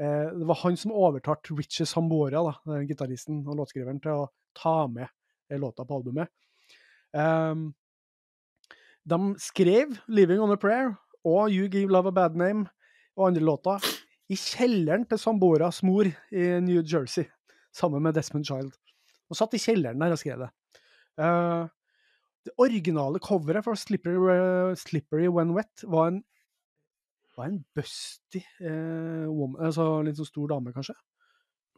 eh, 0.02 0.28
det 0.34 0.48
var 0.48 0.62
han 0.64 0.78
som 0.78 0.94
overtalte 0.96 1.56
Richie 1.58 1.88
Sambora, 1.90 2.44
da, 2.44 2.80
gitaristen 2.88 3.44
og 3.48 3.60
låtskriveren, 3.62 4.02
til 4.04 4.24
å 4.24 4.30
ta 4.58 4.88
med 4.92 5.08
eh, 5.08 5.60
låta 5.60 5.86
på 5.86 6.00
albumet. 6.00 6.32
Um, 7.14 7.72
de 9.08 9.18
skrev 9.40 9.96
'Living 10.08 10.42
on 10.44 10.52
a 10.52 10.58
Prayer' 10.60 10.98
og 11.24 11.50
'You 11.50 11.70
Give 11.72 11.92
Love 11.92 12.12
a 12.12 12.12
Bad 12.12 12.36
Name' 12.36 12.68
og 13.16 13.28
andre 13.28 13.42
låter 13.42 13.80
i 14.30 14.36
kjelleren 14.36 15.08
til 15.08 15.18
Samboras 15.18 15.82
mor 15.84 16.06
i 16.06 16.46
New 16.60 16.84
Jersey, 16.84 17.26
sammen 17.74 18.04
med 18.04 18.14
Desmond 18.14 18.46
Child. 18.46 18.74
Og 19.30 19.40
satt 19.40 19.56
i 19.56 19.62
kjelleren 19.62 20.00
der 20.00 20.12
og 20.12 20.20
skrev 20.20 20.44
det. 20.44 20.52
Uh, 21.18 21.68
det 22.46 22.54
originale 22.58 23.20
coveret 23.20 23.64
for 23.64 23.76
'Slippery, 23.76 24.76
Slippery 24.76 25.28
When 25.28 25.56
Wet' 25.56 25.88
var 25.88 26.08
en, 26.08 26.24
var 27.38 27.52
en 27.52 27.60
busty 27.78 28.42
eh, 28.42 29.26
woman, 29.30 29.60
altså 29.70 29.90
litt 30.06 30.20
sånn 30.20 30.30
stor 30.30 30.54
dame, 30.56 30.74
kanskje. 30.76 30.96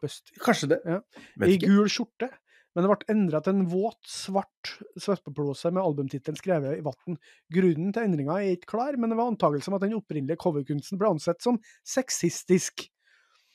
Busty. 0.00 0.36
Kanskje 0.40 0.70
det. 0.74 0.80
Ja. 0.88 1.00
I 1.46 1.58
gul 1.60 1.90
skjorte. 1.92 2.30
Men 2.70 2.86
det 2.86 2.90
ble 2.92 3.10
endra 3.10 3.40
til 3.42 3.56
en 3.56 3.66
våt, 3.66 3.98
svart 4.06 4.76
sveppeplose 5.00 5.72
med 5.74 5.82
albumtittelen 5.82 6.38
skrevet 6.38 6.78
i 6.78 6.84
vann. 6.86 7.18
Grunnen 7.50 7.90
til 7.94 8.06
endringa 8.06 8.36
er 8.38 8.54
ikke 8.54 8.76
klar, 8.76 8.98
men 9.00 9.10
det 9.10 9.18
var 9.18 9.32
antakelse 9.32 9.72
om 9.72 9.76
at 9.80 9.82
den 9.82 9.96
opprinnelige 9.98 10.38
coverkunsten 10.38 11.00
ble 11.00 11.10
ansett 11.16 11.42
som 11.42 11.58
sexistisk. 11.82 12.86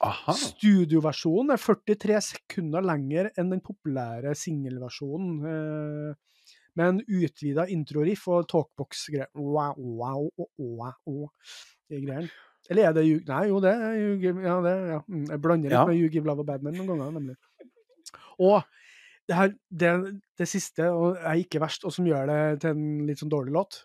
Aha. 0.03 0.35
Studioversjonen 0.35 1.53
er 1.55 1.61
43 1.63 2.19
sekunder 2.25 2.83
lenger 2.83 3.31
enn 3.39 3.53
den 3.53 3.63
populære 3.63 4.35
singelversjonen, 4.35 5.37
eh, 5.47 6.51
med 6.75 6.89
en 6.89 6.99
utvida 7.07 7.69
introriff 7.71 8.27
og 8.27 8.49
talkbox-greier. 8.51 9.31
Wow, 9.39 9.79
wow, 9.79 10.27
wow, 10.35 10.91
wow, 10.99 11.29
i 11.91 12.01
greiene. 12.05 12.29
Eller 12.69 12.87
er 12.89 12.93
det 12.97 13.03
You 13.05 13.19
Nei, 13.27 13.43
jo, 13.51 13.59
det 13.61 13.71
er 13.77 13.97
You 13.99 14.15
Give 14.21 14.41
Ja, 14.41 14.55
det, 14.65 14.73
ja. 14.89 14.99
Mm, 15.07 15.25
Jeg 15.29 15.41
blander 15.41 15.69
litt 15.69 15.77
Ja. 15.77 15.85
med 15.85 15.99
You 15.99 16.09
Give 16.09 16.25
Love 16.25 16.39
og 16.41 16.47
Bad 16.49 16.63
Name 16.65 16.77
noen 16.79 16.87
ganger, 16.97 17.11
nemlig. 17.19 17.35
Og 18.39 18.63
det, 19.27 19.35
her, 19.37 19.53
det, 19.69 19.91
det 20.37 20.47
siste, 20.49 20.87
og 20.91 21.17
er 21.17 21.37
ikke 21.43 21.61
verst, 21.61 21.85
og 21.85 21.93
som 21.93 22.05
gjør 22.09 22.25
det 22.29 22.39
til 22.61 22.71
en 22.73 23.05
litt 23.07 23.21
sånn 23.21 23.29
dårlig 23.31 23.53
låt, 23.53 23.83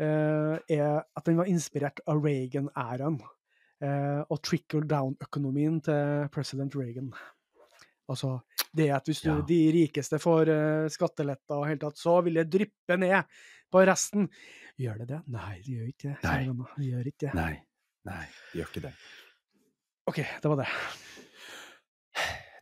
eh, 0.00 0.56
er 0.78 1.04
at 1.04 1.24
den 1.28 1.36
var 1.38 1.48
inspirert 1.50 2.00
av 2.10 2.22
Reagan-æraen 2.24 3.20
eh, 3.84 4.22
og 4.30 4.40
trickle 4.42 4.84
down-økonomien 4.88 5.80
til 5.84 6.28
president 6.34 6.74
Reagan. 6.76 7.12
Altså, 8.10 8.38
det 8.76 8.90
at 8.92 9.06
hvis 9.08 9.22
du, 9.24 9.30
Ja. 9.30 9.40
de 9.48 9.60
rikeste 9.72 10.18
får 10.20 10.48
eh, 10.52 10.88
skatteletter 10.92 11.56
og 11.56 11.66
helt 11.68 11.80
tatt, 11.80 11.96
så 12.00 12.18
vil 12.24 12.34
det 12.40 12.50
dryppe 12.52 12.98
ned 13.00 13.24
på 13.72 13.84
resten. 13.86 14.28
Gjør 14.80 15.04
det 15.04 15.06
det? 15.12 15.20
Nei, 15.30 15.54
det 15.62 15.76
gjør 15.76 15.90
ikke 15.92 16.08
det. 16.08 16.16
Nei. 16.24 16.38
Det 16.74 16.86
gjør 16.88 17.10
ikke 17.10 17.24
det. 17.24 17.34
Nei. 17.38 17.52
Nei, 18.08 18.24
det 18.50 18.58
gjør 18.58 18.70
ikke 18.72 18.84
det. 18.88 18.94
OK, 20.10 20.18
det 20.42 20.50
var 20.50 20.58
det. 20.60 20.70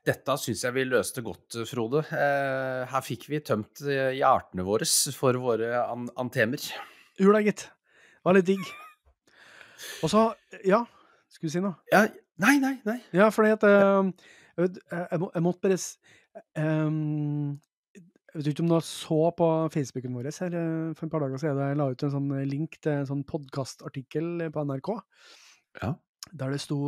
Dette 0.02 0.34
syns 0.42 0.64
jeg 0.66 0.74
vi 0.74 0.84
løste 0.84 1.22
godt, 1.24 1.56
Frode. 1.70 2.02
Eh, 2.10 2.82
her 2.90 3.04
fikk 3.06 3.28
vi 3.30 3.40
tømt 3.46 3.84
eh, 3.86 4.12
hjertene 4.18 4.64
våre 4.66 4.86
for 5.14 5.38
våre 5.40 5.70
an 5.86 6.08
antemer. 6.20 6.62
Gjorde 7.18 7.40
det, 7.40 7.48
gitt. 7.48 7.64
Det 7.70 8.28
var 8.28 8.36
litt 8.36 8.48
digg. 8.50 8.72
Og 10.02 10.12
så, 10.12 10.26
ja, 10.68 10.82
skulle 11.32 11.50
du 11.50 11.54
si 11.54 11.62
noe? 11.64 11.78
Ja, 11.94 12.04
nei, 12.42 12.56
nei, 12.62 12.74
nei. 12.86 12.98
Ja, 13.14 13.30
fordi 13.34 13.54
at 13.54 13.64
uh, 13.66 14.10
jeg, 14.58 15.20
må, 15.22 15.30
jeg 15.32 15.44
måtte 15.46 15.64
bare 15.64 15.78
ehm, 16.60 17.56
Jeg 18.32 18.40
vet 18.40 18.52
ikke 18.54 18.64
om 18.64 18.70
du 18.70 18.78
så 18.88 19.18
på 19.36 19.46
Facebooken 19.74 20.14
vår 20.16 20.30
her 20.30 20.54
eh, 20.56 20.92
for 20.96 21.04
et 21.04 21.12
par 21.12 21.20
dager 21.20 21.40
siden. 21.42 21.58
Jeg 21.68 21.78
la 21.80 21.88
ut 21.92 22.04
en 22.06 22.14
sånn 22.14 22.30
link 22.48 22.78
til 22.80 22.94
en 22.94 23.10
sånn 23.10 23.26
podkastartikkel 23.28 24.46
på 24.54 24.64
NRK. 24.68 24.88
Ja. 25.82 25.90
Der 26.32 26.54
det 26.54 26.62
sto 26.62 26.78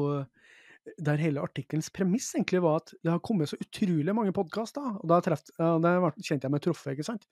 Der 1.00 1.16
hele 1.20 1.40
artikkelens 1.40 1.90
premiss 1.92 2.30
egentlig 2.34 2.60
var 2.60 2.82
at 2.82 2.94
det 3.02 3.12
har 3.12 3.20
kommet 3.24 3.48
så 3.48 3.56
utrolig 3.60 4.14
mange 4.16 4.32
podkaster. 4.36 4.96
Og 5.00 5.06
da 5.08 5.20
treft, 5.24 5.52
ja, 5.56 5.76
kjente 5.80 6.44
jeg 6.44 6.52
meg 6.52 6.64
truffet, 6.64 6.92
ikke 6.92 7.06
sant? 7.08 7.28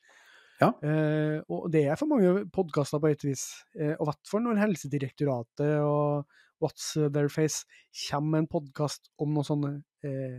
Ja. 0.61 0.71
Eh, 0.85 1.41
og 1.51 1.67
det 1.73 1.87
er 1.89 1.99
for 2.01 2.11
mange 2.11 2.47
podkaster 2.55 3.01
på 3.03 3.11
et 3.13 3.25
vis. 3.27 3.49
Eh, 3.77 3.95
og 3.97 4.07
i 4.07 4.11
hvert 4.11 4.31
fall 4.31 4.45
når 4.45 4.61
Helsedirektoratet 4.63 5.75
og 5.85 6.29
What's 6.63 6.93
Their 6.95 7.33
Face 7.33 7.65
kommer 8.07 8.37
med 8.37 8.45
en 8.45 8.53
podkast 8.57 9.11
om 9.21 9.33
noe 9.35 9.47
sånn 9.47 9.67
eh, 10.07 10.39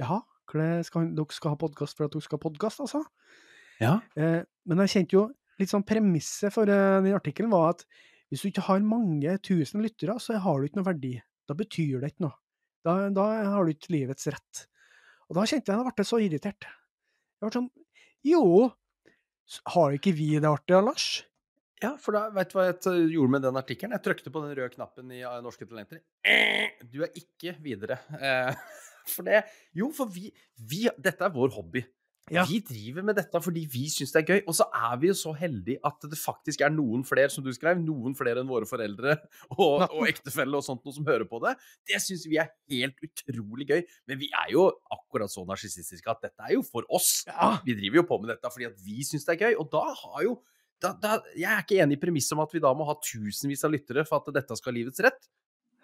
Jaha, 0.00 0.22
er 0.58 0.82
skal, 0.82 1.12
dere 1.14 1.36
skal 1.36 1.54
ha 1.54 1.60
podkast 1.60 1.96
for 1.96 2.08
at 2.08 2.16
dere 2.16 2.26
skal 2.26 2.40
ha 2.40 2.42
podkast, 2.42 2.82
altså? 2.82 3.04
Ja. 3.80 4.00
Eh, 4.18 4.42
men 4.66 4.82
jeg 4.84 4.92
kjente 4.94 5.16
jo 5.16 5.24
litt 5.60 5.70
sånn 5.70 5.86
premisset 5.86 6.54
for 6.54 6.68
eh, 6.68 6.98
den 7.04 7.16
artikkelen 7.16 7.52
var 7.52 7.76
at 7.76 7.86
hvis 8.30 8.42
du 8.42 8.50
ikke 8.50 8.66
har 8.68 8.82
mange 8.86 9.36
tusen 9.42 9.82
lyttere, 9.82 10.14
så 10.22 10.38
har 10.38 10.58
du 10.58 10.68
ikke 10.68 10.80
noe 10.80 10.90
verdi. 10.90 11.14
Da 11.50 11.56
betyr 11.58 12.02
det 12.02 12.12
ikke 12.12 12.26
noe. 12.28 12.36
Da, 12.86 12.94
da 13.12 13.24
har 13.54 13.66
du 13.66 13.72
ikke 13.74 13.92
livets 13.92 14.28
rett. 14.30 14.66
Og 15.28 15.38
da 15.38 15.46
kjente 15.46 15.70
jeg 15.70 15.82
at 15.82 15.90
jeg 15.90 15.98
ble 15.98 16.06
så 16.06 16.20
irritert. 16.22 16.68
Jeg 16.68 17.46
ble 17.46 17.56
sånn 17.56 17.72
Jo, 18.26 18.44
har 19.74 19.96
ikke 19.96 20.14
vi 20.14 20.30
det 20.38 20.48
artig, 20.48 20.78
Lars? 20.86 21.08
Ja, 21.80 21.94
for 21.98 22.12
da 22.12 22.26
vet 22.34 22.50
du 22.52 22.58
hva 22.58 22.66
jeg 22.68 23.06
gjorde 23.14 23.32
med 23.32 23.44
den 23.46 23.56
artikkelen? 23.56 23.94
Jeg 23.96 24.04
trykte 24.04 24.32
på 24.32 24.42
den 24.44 24.52
røde 24.52 24.68
knappen 24.74 25.12
i 25.16 25.22
eh, 25.24 25.38
Norske 25.42 25.66
Talenter. 25.66 26.02
Du 26.92 27.00
er 27.06 27.14
ikke 27.16 27.54
videre. 27.64 27.96
Eh, 28.20 28.52
For 29.12 29.26
det 29.26 29.44
Jo, 29.76 29.90
for 29.94 30.10
vi, 30.12 30.30
vi 30.56 30.86
Dette 30.98 31.26
er 31.26 31.34
vår 31.34 31.52
hobby. 31.56 31.84
Ja. 32.30 32.44
Vi 32.46 32.60
driver 32.62 33.02
med 33.08 33.16
dette 33.18 33.40
fordi 33.42 33.64
vi 33.70 33.88
syns 33.90 34.12
det 34.14 34.20
er 34.20 34.36
gøy. 34.36 34.40
Og 34.46 34.54
så 34.54 34.66
er 34.76 34.98
vi 35.02 35.08
jo 35.10 35.16
så 35.18 35.32
heldige 35.34 35.80
at 35.86 36.06
det 36.06 36.18
faktisk 36.18 36.62
er 36.62 36.70
noen 36.72 37.02
flere, 37.06 37.30
som 37.32 37.42
du 37.44 37.50
skrev, 37.54 37.80
noen 37.82 38.14
flere 38.18 38.42
enn 38.42 38.50
våre 38.50 38.68
foreldre 38.70 39.16
og, 39.56 39.86
og 39.88 40.04
ektefelle 40.06 40.58
og 40.58 40.66
sånt 40.66 40.84
noe 40.86 40.94
som 40.94 41.08
hører 41.08 41.26
på 41.30 41.42
det. 41.42 41.56
Det 41.90 41.98
syns 42.04 42.28
vi 42.30 42.38
er 42.42 42.52
helt 42.70 43.02
utrolig 43.06 43.66
gøy. 43.72 43.82
Men 44.10 44.22
vi 44.22 44.30
er 44.30 44.54
jo 44.54 44.68
akkurat 44.94 45.32
så 45.32 45.44
narsissistiske 45.48 46.12
at 46.12 46.22
dette 46.28 46.46
er 46.46 46.54
jo 46.54 46.64
for 46.66 46.86
oss. 46.92 47.24
Ja. 47.28 47.56
Vi 47.66 47.76
driver 47.80 48.02
jo 48.02 48.06
på 48.12 48.22
med 48.22 48.34
dette 48.36 48.54
fordi 48.54 48.70
at 48.70 48.78
vi 48.84 49.02
syns 49.06 49.26
det 49.26 49.36
er 49.36 49.48
gøy. 49.48 49.58
Og 49.64 49.70
da 49.74 49.84
har 49.90 50.24
jo 50.28 50.38
da, 50.80 50.94
da, 50.96 51.18
Jeg 51.36 51.50
er 51.50 51.60
ikke 51.60 51.82
enig 51.82 51.98
i 51.98 52.00
premisset 52.00 52.32
om 52.32 52.40
at 52.40 52.54
vi 52.54 52.62
da 52.62 52.70
må 52.72 52.86
ha 52.88 52.94
tusenvis 53.04 53.66
av 53.66 53.74
lyttere 53.74 54.06
for 54.08 54.22
at 54.22 54.30
dette 54.38 54.56
skal 54.56 54.72
ha 54.72 54.78
livets 54.78 55.02
rett. 55.04 55.26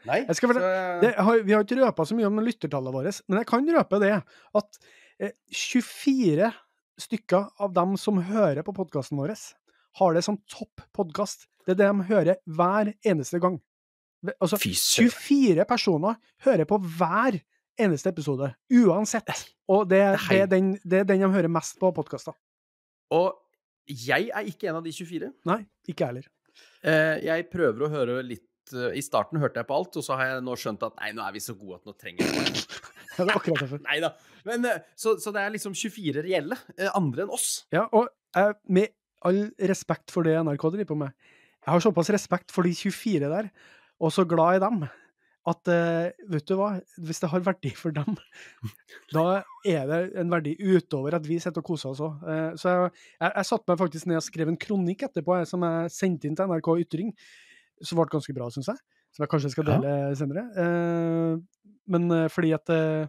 Nei. 0.05 0.21
Så- 0.61 1.01
Det 1.01 1.15
har, 1.17 1.41
vi 1.43 1.53
har 1.53 1.65
ikke 1.65 1.79
røpa 1.81 2.05
så 2.07 2.15
mye 2.15 2.27
om 2.27 2.39
lyttertallet 2.45 2.93
våre, 2.93 3.13
men 3.29 3.39
jeg 3.39 3.47
kan 3.47 3.67
røpe 3.75 4.01
det 4.01 4.13
at 4.55 4.79
eh, 5.19 5.33
24 5.51 6.53
stykker 6.99 7.51
av 7.61 7.73
dem 7.75 7.97
som 7.97 8.21
hører 8.23 8.63
på 8.63 8.75
podkasten 8.77 9.19
vår, 9.19 9.35
har 9.99 10.15
det 10.15 10.23
som 10.25 10.37
topp 10.49 10.81
podkast. 10.93 11.47
Det 11.67 11.73
er 11.75 11.81
det 11.81 11.89
de 11.91 12.07
hører 12.13 12.37
hver 12.47 12.93
eneste 13.05 13.41
gang. 13.41 13.61
Altså, 14.41 14.57
24 14.59 15.65
personer 15.69 16.17
hører 16.45 16.65
på 16.69 16.79
hver 16.83 17.41
eneste 17.79 18.09
episode, 18.09 18.55
uansett. 18.73 19.29
Og 19.69 19.89
det, 19.89 20.01
Det 20.29 20.41
er 20.41 20.47
den, 20.47 20.73
det 20.85 21.01
er 21.01 21.05
den 21.05 21.21
de 21.21 21.29
hører 21.33 21.49
mest 21.53 21.79
på 21.81 21.93
podkaster. 21.95 22.35
Og 23.13 23.35
jeg 23.87 24.31
er 24.35 24.43
ikke 24.49 24.69
en 24.71 24.77
av 24.81 24.85
de 24.85 24.91
24. 24.93 25.33
Nei, 25.47 25.61
ikke 25.89 26.01
jeg 26.01 26.07
heller. 26.09 26.29
Eh, 26.83 27.21
jeg 27.27 27.51
prøver 27.53 27.85
å 27.87 27.91
høre 27.93 28.23
litt 28.25 28.43
eh, 28.43 28.56
I 28.75 29.03
starten 29.05 29.39
hørte 29.43 29.61
jeg 29.63 29.69
på 29.69 29.77
alt, 29.77 29.97
og 30.01 30.05
så 30.05 30.17
har 30.19 30.33
jeg 30.33 30.45
nå 30.47 30.57
skjønt 30.59 30.83
at 30.87 30.97
nei, 30.99 31.13
nå 31.15 31.23
er 31.23 31.35
vi 31.37 31.43
så 31.45 31.55
gode 31.59 31.79
at 31.79 31.87
nå 31.87 31.95
trenger 32.01 32.27
jeg 32.27 32.65
Ja, 33.17 33.25
det 33.25 33.31
er 33.31 33.39
akkurat 33.39 33.63
derfor. 33.63 33.81
Nei 33.87 33.97
da. 34.03 34.11
Men, 34.45 34.67
eh, 34.69 34.83
så, 34.99 35.15
så 35.23 35.33
det 35.33 35.41
er 35.41 35.55
liksom 35.55 35.73
24 35.79 36.25
reelle. 36.27 36.59
eh, 36.77 36.91
Andre 36.99 37.25
enn 37.25 37.33
oss. 37.33 37.49
Ja, 37.73 37.87
og 37.97 38.11
eh, 38.37 38.53
med 38.69 38.93
all 39.27 39.47
respekt 39.71 40.13
for 40.13 40.27
det 40.27 40.35
NRK 40.37 40.67
driver 40.75 40.91
på 40.91 40.99
med, 41.01 41.15
jeg 41.65 41.73
har 41.73 41.83
såpass 41.83 42.11
respekt 42.15 42.53
for 42.55 42.67
de 42.67 42.75
24 42.77 43.31
der, 43.33 43.49
og 44.03 44.13
så 44.13 44.27
glad 44.29 44.59
i 44.59 44.63
dem, 44.67 44.85
at 45.47 45.71
eh, 45.73 46.11
vet 46.31 46.47
du 46.51 46.55
hva, 46.59 46.69
hvis 47.07 47.23
det 47.23 47.31
har 47.33 47.43
verdi 47.47 47.73
for 47.79 47.95
dem, 47.97 48.19
da 49.15 49.25
er 49.67 49.89
det 49.89 50.01
en 50.21 50.31
verdi 50.35 50.53
utover 50.61 51.17
at 51.17 51.27
vi 51.27 51.41
sitter 51.43 51.63
og 51.65 51.71
koser 51.73 51.95
oss 51.95 52.03
òg. 52.05 52.21
Så 52.61 52.71
jeg, 52.75 52.93
jeg, 53.17 53.33
jeg 53.33 53.49
satte 53.49 53.73
meg 53.73 53.81
faktisk 53.81 54.11
ned 54.11 54.21
og 54.21 54.27
skrev 54.29 54.53
en 54.53 54.61
kronikk 54.61 55.07
etterpå, 55.09 55.41
som 55.49 55.65
jeg 55.67 55.95
sendte 55.97 56.29
inn 56.29 56.37
til 56.39 56.53
NRK 56.53 56.73
Ytring, 56.85 57.15
som 57.83 57.99
ble 57.99 58.07
ganske 58.13 58.35
bra, 58.37 58.49
syns 58.51 58.71
jeg. 58.73 58.79
Som 59.17 59.25
jeg 59.25 59.31
kanskje 59.33 59.51
skal 59.53 59.69
Ja. 59.73 59.79
dele 59.81 60.17
senere. 60.17 60.47
Eh, 60.57 61.37
Men 61.89 62.11
eh, 62.11 62.29
fordi 62.29 62.53
at 62.55 62.69
eh, 62.71 63.07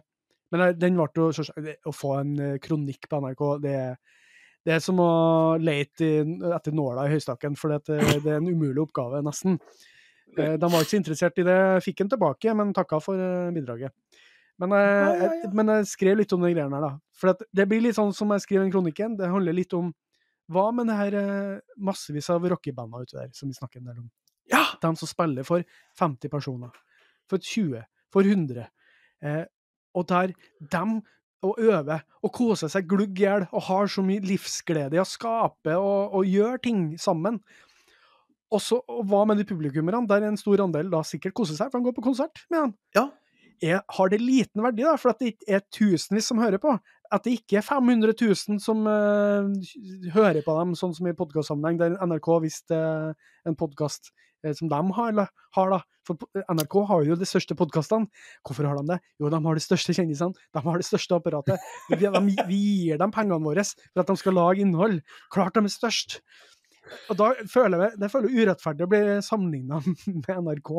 Men 0.52 0.60
eh, 0.60 0.72
den 0.72 0.94
ble 0.96 1.08
jo 1.16 1.28
Å 1.30 1.92
få 1.92 2.20
en 2.20 2.36
kronikk 2.60 3.08
på 3.08 3.20
NRK, 3.20 3.60
det 3.62 3.96
det 4.66 4.74
er 4.74 4.80
som 4.80 4.98
å 5.00 5.56
lete 5.56 6.26
etter 6.52 6.72
nåla 6.74 7.06
i 7.06 7.12
høystakken, 7.14 7.54
for 7.56 7.70
det, 7.72 7.86
det 7.86 8.26
er 8.26 8.36
en 8.36 8.48
umulig 8.50 8.82
oppgave, 8.82 9.22
nesten. 9.24 9.54
Eh, 10.36 10.56
De 10.58 10.68
var 10.68 10.82
ikke 10.82 10.90
så 10.90 10.98
interessert 10.98 11.38
i 11.40 11.44
det. 11.46 11.54
Jeg 11.56 11.84
Fikk 11.86 11.98
den 12.02 12.10
tilbake, 12.10 12.52
men 12.54 12.74
takka 12.76 12.98
for 13.00 13.16
bidraget. 13.54 13.92
Men, 14.58 14.70
Ja, 14.70 14.82
ja, 14.82 15.14
ja. 15.14 15.30
Jeg, 15.44 15.54
men 15.54 15.66
jeg 15.72 15.86
skrev 15.88 16.18
litt 16.18 16.32
om 16.36 16.42
de 16.42 16.50
greiene 16.52 16.74
her, 16.74 16.84
da. 16.84 16.98
For 17.16 17.32
det 17.54 17.68
blir 17.70 17.80
litt 17.86 17.96
sånn 17.96 18.12
som 18.12 18.28
jeg 18.34 18.44
skriver 18.44 18.66
i 18.68 18.70
kronikken. 18.74 19.16
Det 19.16 19.30
handler 19.30 19.56
litt 19.56 19.72
om 19.78 19.94
hva 20.52 20.66
med 20.74 20.90
det 20.90 20.96
her 21.00 21.16
massevis 21.78 22.28
av 22.34 22.44
rockebander 22.44 23.06
ute 23.06 23.16
der, 23.22 23.30
som 23.32 23.48
vi 23.48 23.54
snakker 23.56 23.80
en 23.80 23.88
del 23.88 24.02
om. 24.02 24.10
Ja! 24.52 24.64
De 24.82 24.90
som 24.96 25.10
spiller 25.10 25.46
for 25.46 25.64
50 26.00 26.32
personer, 26.32 26.74
for 27.28 27.42
20, 27.42 27.84
for 28.12 28.26
100. 28.26 28.66
Eh, 29.22 29.44
og 29.96 30.08
der 30.08 30.34
de 30.60 30.82
og 31.46 31.60
øver 31.62 32.02
og 32.22 32.32
koser 32.34 32.70
seg 32.72 32.88
glugg 32.90 33.18
i 33.20 33.22
hjel 33.22 33.46
og 33.52 33.62
har 33.68 33.90
så 33.90 34.02
mye 34.02 34.24
livsglede 34.26 34.98
i 34.98 35.02
å 35.02 35.06
skape 35.06 35.76
og, 35.78 36.16
og 36.18 36.26
gjøre 36.26 36.58
ting 36.64 36.82
sammen. 36.98 37.38
Også, 38.54 38.80
og 38.88 39.04
hva 39.10 39.24
med 39.28 39.38
de 39.38 39.46
publikummerne, 39.46 40.06
der 40.08 40.24
en 40.24 40.40
stor 40.40 40.64
andel 40.64 40.88
da 40.90 41.02
sikkert 41.04 41.36
koser 41.36 41.58
seg, 41.58 41.70
for 41.70 41.78
de 41.78 41.88
går 41.90 41.96
på 41.98 42.06
konsert 42.08 42.42
med 42.48 42.62
dem. 42.62 42.74
Ja. 42.96 43.04
Er, 43.64 43.80
har 43.96 44.12
det 44.12 44.20
liten 44.22 44.62
verdi, 44.62 44.84
da, 44.86 44.94
for 45.00 45.12
at 45.12 45.20
det 45.22 45.34
ikke 45.34 45.58
er 45.58 45.66
tusenvis 45.74 46.30
som 46.30 46.40
hører 46.42 46.60
på? 46.62 46.76
At 47.14 47.24
det 47.24 47.38
ikke 47.38 47.58
er 47.60 47.66
500 47.66 48.14
000 48.20 48.60
som 48.62 48.86
uh, 48.86 49.48
hører 50.14 50.42
på 50.44 50.56
dem, 50.60 50.76
sånn 50.78 50.94
som 50.96 51.08
i 51.08 51.16
podkastsammenheng, 51.16 51.80
der 51.80 51.96
NRK 52.04 52.32
visste 52.44 52.78
uh, 52.78 53.30
en 53.48 53.58
podkast 53.58 54.12
som 54.54 54.68
de 54.70 54.78
har, 54.94 55.16
har, 55.56 55.72
da. 55.72 55.78
For 56.06 56.44
NRK 56.54 56.76
har 56.88 57.06
jo 57.08 57.16
de 57.18 57.26
største 57.26 57.56
podkastene. 57.58 58.06
Hvorfor 58.46 58.68
har 58.68 58.78
de 58.78 58.94
det? 58.94 58.98
Jo, 59.18 59.30
de 59.32 59.40
har 59.44 59.58
de 59.58 59.64
største 59.64 59.94
kjendisene, 59.96 60.46
de 60.54 60.62
har 60.64 60.78
det 60.78 60.86
største 60.86 61.18
apparatet. 61.18 61.64
Vi, 61.90 61.98
de, 61.98 62.36
vi 62.46 62.60
gir 62.60 63.00
dem 63.02 63.12
pengene 63.14 63.42
våre 63.44 63.64
for 63.66 64.04
at 64.04 64.12
de 64.12 64.16
skal 64.20 64.38
lage 64.38 64.62
innhold. 64.62 65.00
Klart 65.34 65.58
de 65.58 65.64
er 65.66 65.74
størst. 65.74 66.20
Og 67.10 67.18
da 67.20 67.32
føler 67.50 67.84
jeg 67.84 68.00
det 68.00 68.12
føler 68.12 68.38
urettferdig 68.38 68.86
å 68.86 68.90
bli 68.90 69.02
sammenligna 69.24 69.82
med 70.22 70.42
NRK, 70.46 70.74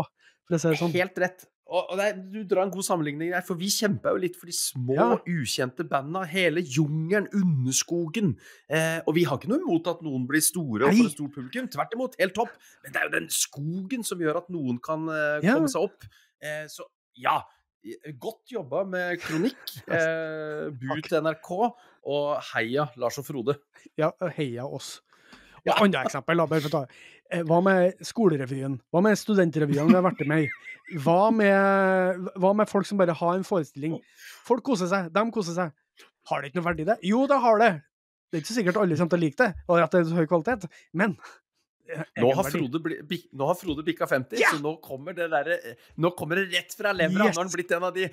for 0.47 0.57
å 0.57 0.61
si 0.61 0.71
det 0.71 0.81
sånn. 0.81 0.95
Helt 0.95 1.23
rett. 1.25 1.49
Og, 1.69 1.91
og 1.93 1.99
er, 2.01 2.15
du 2.17 2.39
drar 2.49 2.63
en 2.65 2.71
god 2.73 2.81
sammenligning 2.87 3.29
der, 3.31 3.43
for 3.45 3.53
vi 3.59 3.67
kjemper 3.69 4.15
jo 4.15 4.21
litt 4.23 4.37
for 4.39 4.49
de 4.49 4.55
små, 4.57 4.95
Ja. 4.97 5.09
ukjente 5.29 5.85
banda. 5.89 6.23
Hele 6.25 6.63
jungelen, 6.65 7.27
underskogen. 7.37 8.31
Eh, 8.69 8.99
og 9.05 9.13
vi 9.15 9.23
har 9.29 9.37
ikke 9.37 9.51
noe 9.51 9.61
imot 9.61 9.87
at 9.91 10.01
noen 10.05 10.25
blir 10.29 10.41
store 10.41 10.87
og 10.89 10.95
får 10.97 11.05
et 11.11 11.13
stort 11.13 11.35
publikum. 11.37 11.67
Tvert 11.69 11.93
imot, 11.93 12.17
helt 12.19 12.33
topp. 12.37 12.55
Men 12.83 12.91
det 12.95 13.01
er 13.01 13.05
jo 13.09 13.13
den 13.19 13.29
skogen 13.29 14.03
som 14.07 14.19
gjør 14.23 14.41
at 14.41 14.49
noen 14.49 14.81
kan 14.81 15.05
eh, 15.13 15.39
Ja. 15.45 15.53
komme 15.59 15.69
seg 15.69 15.85
opp. 15.89 16.09
Eh, 16.41 16.65
så 16.71 16.89
ja. 17.15 17.37
Godt 18.19 18.51
jobba 18.51 18.81
med 18.89 19.21
kronikk. 19.23 19.61
Eh, 19.87 20.65
bu 20.75 20.97
til 21.05 21.21
NRK. 21.23 21.51
Og 22.09 22.41
heia 22.53 22.89
Lars 22.99 23.17
og 23.21 23.25
Frode. 23.29 23.55
Ja, 23.99 24.09
heia 24.35 24.65
oss. 24.65 24.97
Og 25.67 25.75
andre 25.83 26.01
eksempel, 26.07 26.39
da, 26.39 26.45
bare 26.47 26.63
for 26.63 26.69
å 26.69 26.77
ta. 26.79 26.81
Eh, 27.29 27.43
Hva 27.45 27.59
med 27.65 27.99
skolerevyen? 28.05 28.79
Hva 28.93 29.01
med 29.05 29.17
studentrevyene 29.19 29.91
vi 29.91 29.97
har 29.97 30.05
vært 30.05 30.23
med 30.29 30.47
i? 30.47 30.49
Hva 31.03 31.29
med, 31.33 32.29
hva 32.41 32.53
med 32.57 32.69
folk 32.71 32.87
som 32.89 32.97
bare 32.97 33.13
har 33.13 33.35
en 33.37 33.45
forestilling? 33.45 33.99
Folk 34.47 34.63
koser 34.65 34.89
seg, 34.89 35.11
de 35.13 35.23
koser 35.33 35.57
seg. 35.57 35.75
Har 36.29 36.41
det 36.41 36.49
ikke 36.49 36.59
noe 36.61 36.69
verdi, 36.71 36.87
det? 36.89 36.97
Jo, 37.05 37.25
det 37.29 37.37
har 37.43 37.61
det. 37.61 37.69
Det 38.29 38.39
er 38.39 38.43
ikke 38.43 38.55
sikkert 38.55 38.79
alle 38.81 38.97
kommer 38.97 39.13
til 39.13 39.19
å 39.19 39.23
like 39.25 39.41
det, 39.41 39.51
og 39.69 39.81
at 39.81 39.93
det 39.93 40.01
er 40.01 40.09
så 40.09 40.17
høy 40.17 40.27
kvalitet, 40.29 40.65
men 40.97 41.15
Nå 42.19 42.31
har. 42.37 42.49
Frode, 42.49 42.79
bli, 42.83 43.19
nå 43.33 43.47
har 43.49 43.57
Frode 43.57 43.83
bikka 43.85 44.07
50, 44.09 44.37
Ja! 44.41 44.51
så 44.53 44.61
nå 44.63 44.75
kommer 44.83 45.15
det 45.17 45.29
der, 45.31 45.49
Nå 46.01 46.11
kommer 46.17 46.41
det 46.41 46.49
rett 46.53 46.75
fra 46.77 46.91
levra. 46.95 47.27
Yes! 47.29 47.35
Nå 47.35 47.41
har 47.41 47.47
han 47.47 47.53
blitt 47.53 47.71
en 47.75 47.87
av 47.87 47.95
de 47.95 48.07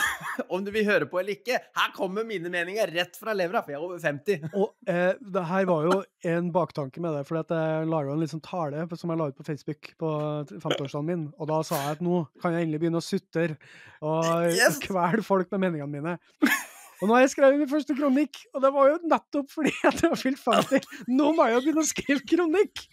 Om 0.54 0.64
du 0.66 0.70
vil 0.74 0.86
høre 0.88 1.06
på 1.10 1.20
eller 1.20 1.36
ikke, 1.38 1.58
her 1.76 1.92
kommer 1.96 2.26
mine 2.26 2.50
meninger 2.52 2.90
rett 2.94 3.18
fra 3.18 3.34
levra, 3.36 3.62
for 3.64 3.74
jeg 3.74 3.80
er 3.80 3.86
over 3.86 4.00
50. 4.02 4.48
Og 4.60 4.90
eh, 4.90 5.12
det 5.20 5.44
her 5.50 5.68
var 5.70 5.86
jo 5.88 5.98
en 6.30 6.50
baktanke 6.54 7.02
med 7.02 7.16
det, 7.18 7.24
for 7.28 7.40
jeg 7.40 7.48
jeg 7.50 7.88
laga 7.90 8.12
en 8.14 8.20
liksom 8.22 8.40
tale 8.44 8.84
som 9.00 9.10
jeg 9.12 9.18
la 9.20 9.28
ut 9.30 9.36
på 9.38 9.46
Facebook 9.46 9.92
på 10.00 10.10
50-årsdagen 10.50 11.06
min, 11.08 11.22
og 11.38 11.48
da 11.50 11.60
sa 11.66 11.78
jeg 11.84 11.98
at 11.98 12.02
nå 12.04 12.22
kan 12.42 12.54
jeg 12.54 12.66
endelig 12.66 12.82
begynne 12.82 13.00
å 13.00 13.04
sutre 13.04 13.56
og 14.04 14.26
Yes! 14.58 14.78
kvele 14.82 15.24
folk 15.26 15.50
med 15.54 15.64
meningene 15.66 15.90
mine. 15.90 16.16
Og 17.00 17.08
nå 17.08 17.16
har 17.16 17.24
jeg 17.24 17.32
skrevet 17.32 17.60
min 17.60 17.70
første 17.70 17.96
kronikk, 17.96 18.42
og 18.54 18.64
det 18.64 18.70
var 18.74 18.90
jo 18.90 18.98
nettopp 19.08 19.52
fordi 19.52 19.72
at 19.88 20.02
jeg 20.02 20.12
har 20.12 20.20
fylt 20.20 20.42
50. 20.44 20.90
Nå 21.08 21.30
må 21.36 21.48
jeg 21.48 21.56
jo 21.56 21.62
begynne 21.64 21.84
å 21.84 21.88
skrive 21.88 22.24
kronikk! 22.28 22.84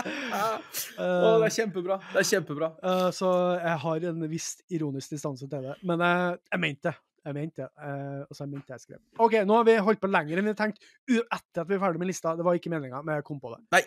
Å, 0.00 1.36
det 1.42 1.50
er 1.50 1.54
kjempebra. 1.54 2.00
Det 2.12 2.22
er 2.22 2.26
kjempebra. 2.30 2.72
Uh, 2.80 3.08
så 3.14 3.30
jeg 3.58 3.76
har 3.84 4.08
en 4.10 4.26
viss 4.30 4.50
ironisk 4.72 5.14
distanse 5.14 5.48
til 5.50 5.68
det. 5.68 5.76
Men 5.86 6.02
jeg, 6.06 6.42
jeg 6.54 6.62
mente 6.64 6.90
det. 6.90 6.96
Jeg 7.28 7.36
mente 7.36 7.66
det. 7.66 7.70
Uh, 7.76 8.20
og 8.24 8.36
så 8.36 8.46
jeg 8.46 8.52
mente 8.54 8.74
jeg 8.74 8.84
skrev. 8.86 9.00
OK, 9.20 9.40
nå 9.46 9.58
har 9.58 9.66
vi 9.68 9.78
holdt 9.90 10.02
på 10.02 10.10
lenger 10.10 10.40
enn 10.40 10.50
vi 10.50 10.56
tenkte 10.56 10.92
etter 11.20 11.64
at 11.64 11.68
vi 11.68 11.76
er 11.76 11.82
ferdig 11.82 12.02
med 12.02 12.10
lista. 12.10 12.34
Det 12.38 12.46
var 12.46 12.58
ikke 12.58 12.72
meninga, 12.72 13.02
men 13.04 13.20
jeg 13.20 13.26
kom 13.28 13.42
på 13.42 13.52
det. 13.54 13.60
Nei. 13.76 13.84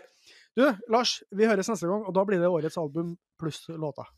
Du, 0.54 0.68
Lars, 0.94 1.18
vi 1.34 1.50
høres 1.50 1.72
neste 1.72 1.90
gang, 1.90 2.04
og 2.06 2.14
da 2.14 2.24
blir 2.30 2.42
det 2.42 2.52
årets 2.52 2.78
album 2.78 3.16
pluss 3.42 3.66
låter. 3.74 4.12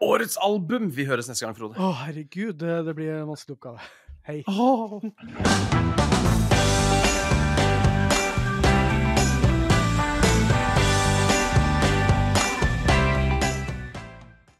Årets 0.00 0.36
album! 0.44 0.90
Vi 0.92 1.06
høres 1.08 1.28
neste 1.30 1.46
gang, 1.46 1.56
Frode. 1.56 1.78
Å, 1.80 1.92
herregud, 2.04 2.58
det, 2.60 2.82
det 2.84 2.94
blir 2.98 3.14
en 3.16 3.30
vanskelig 3.30 3.56
oppgave. 3.56 3.80
Hei. 4.28 4.42
Åh. 4.50 5.00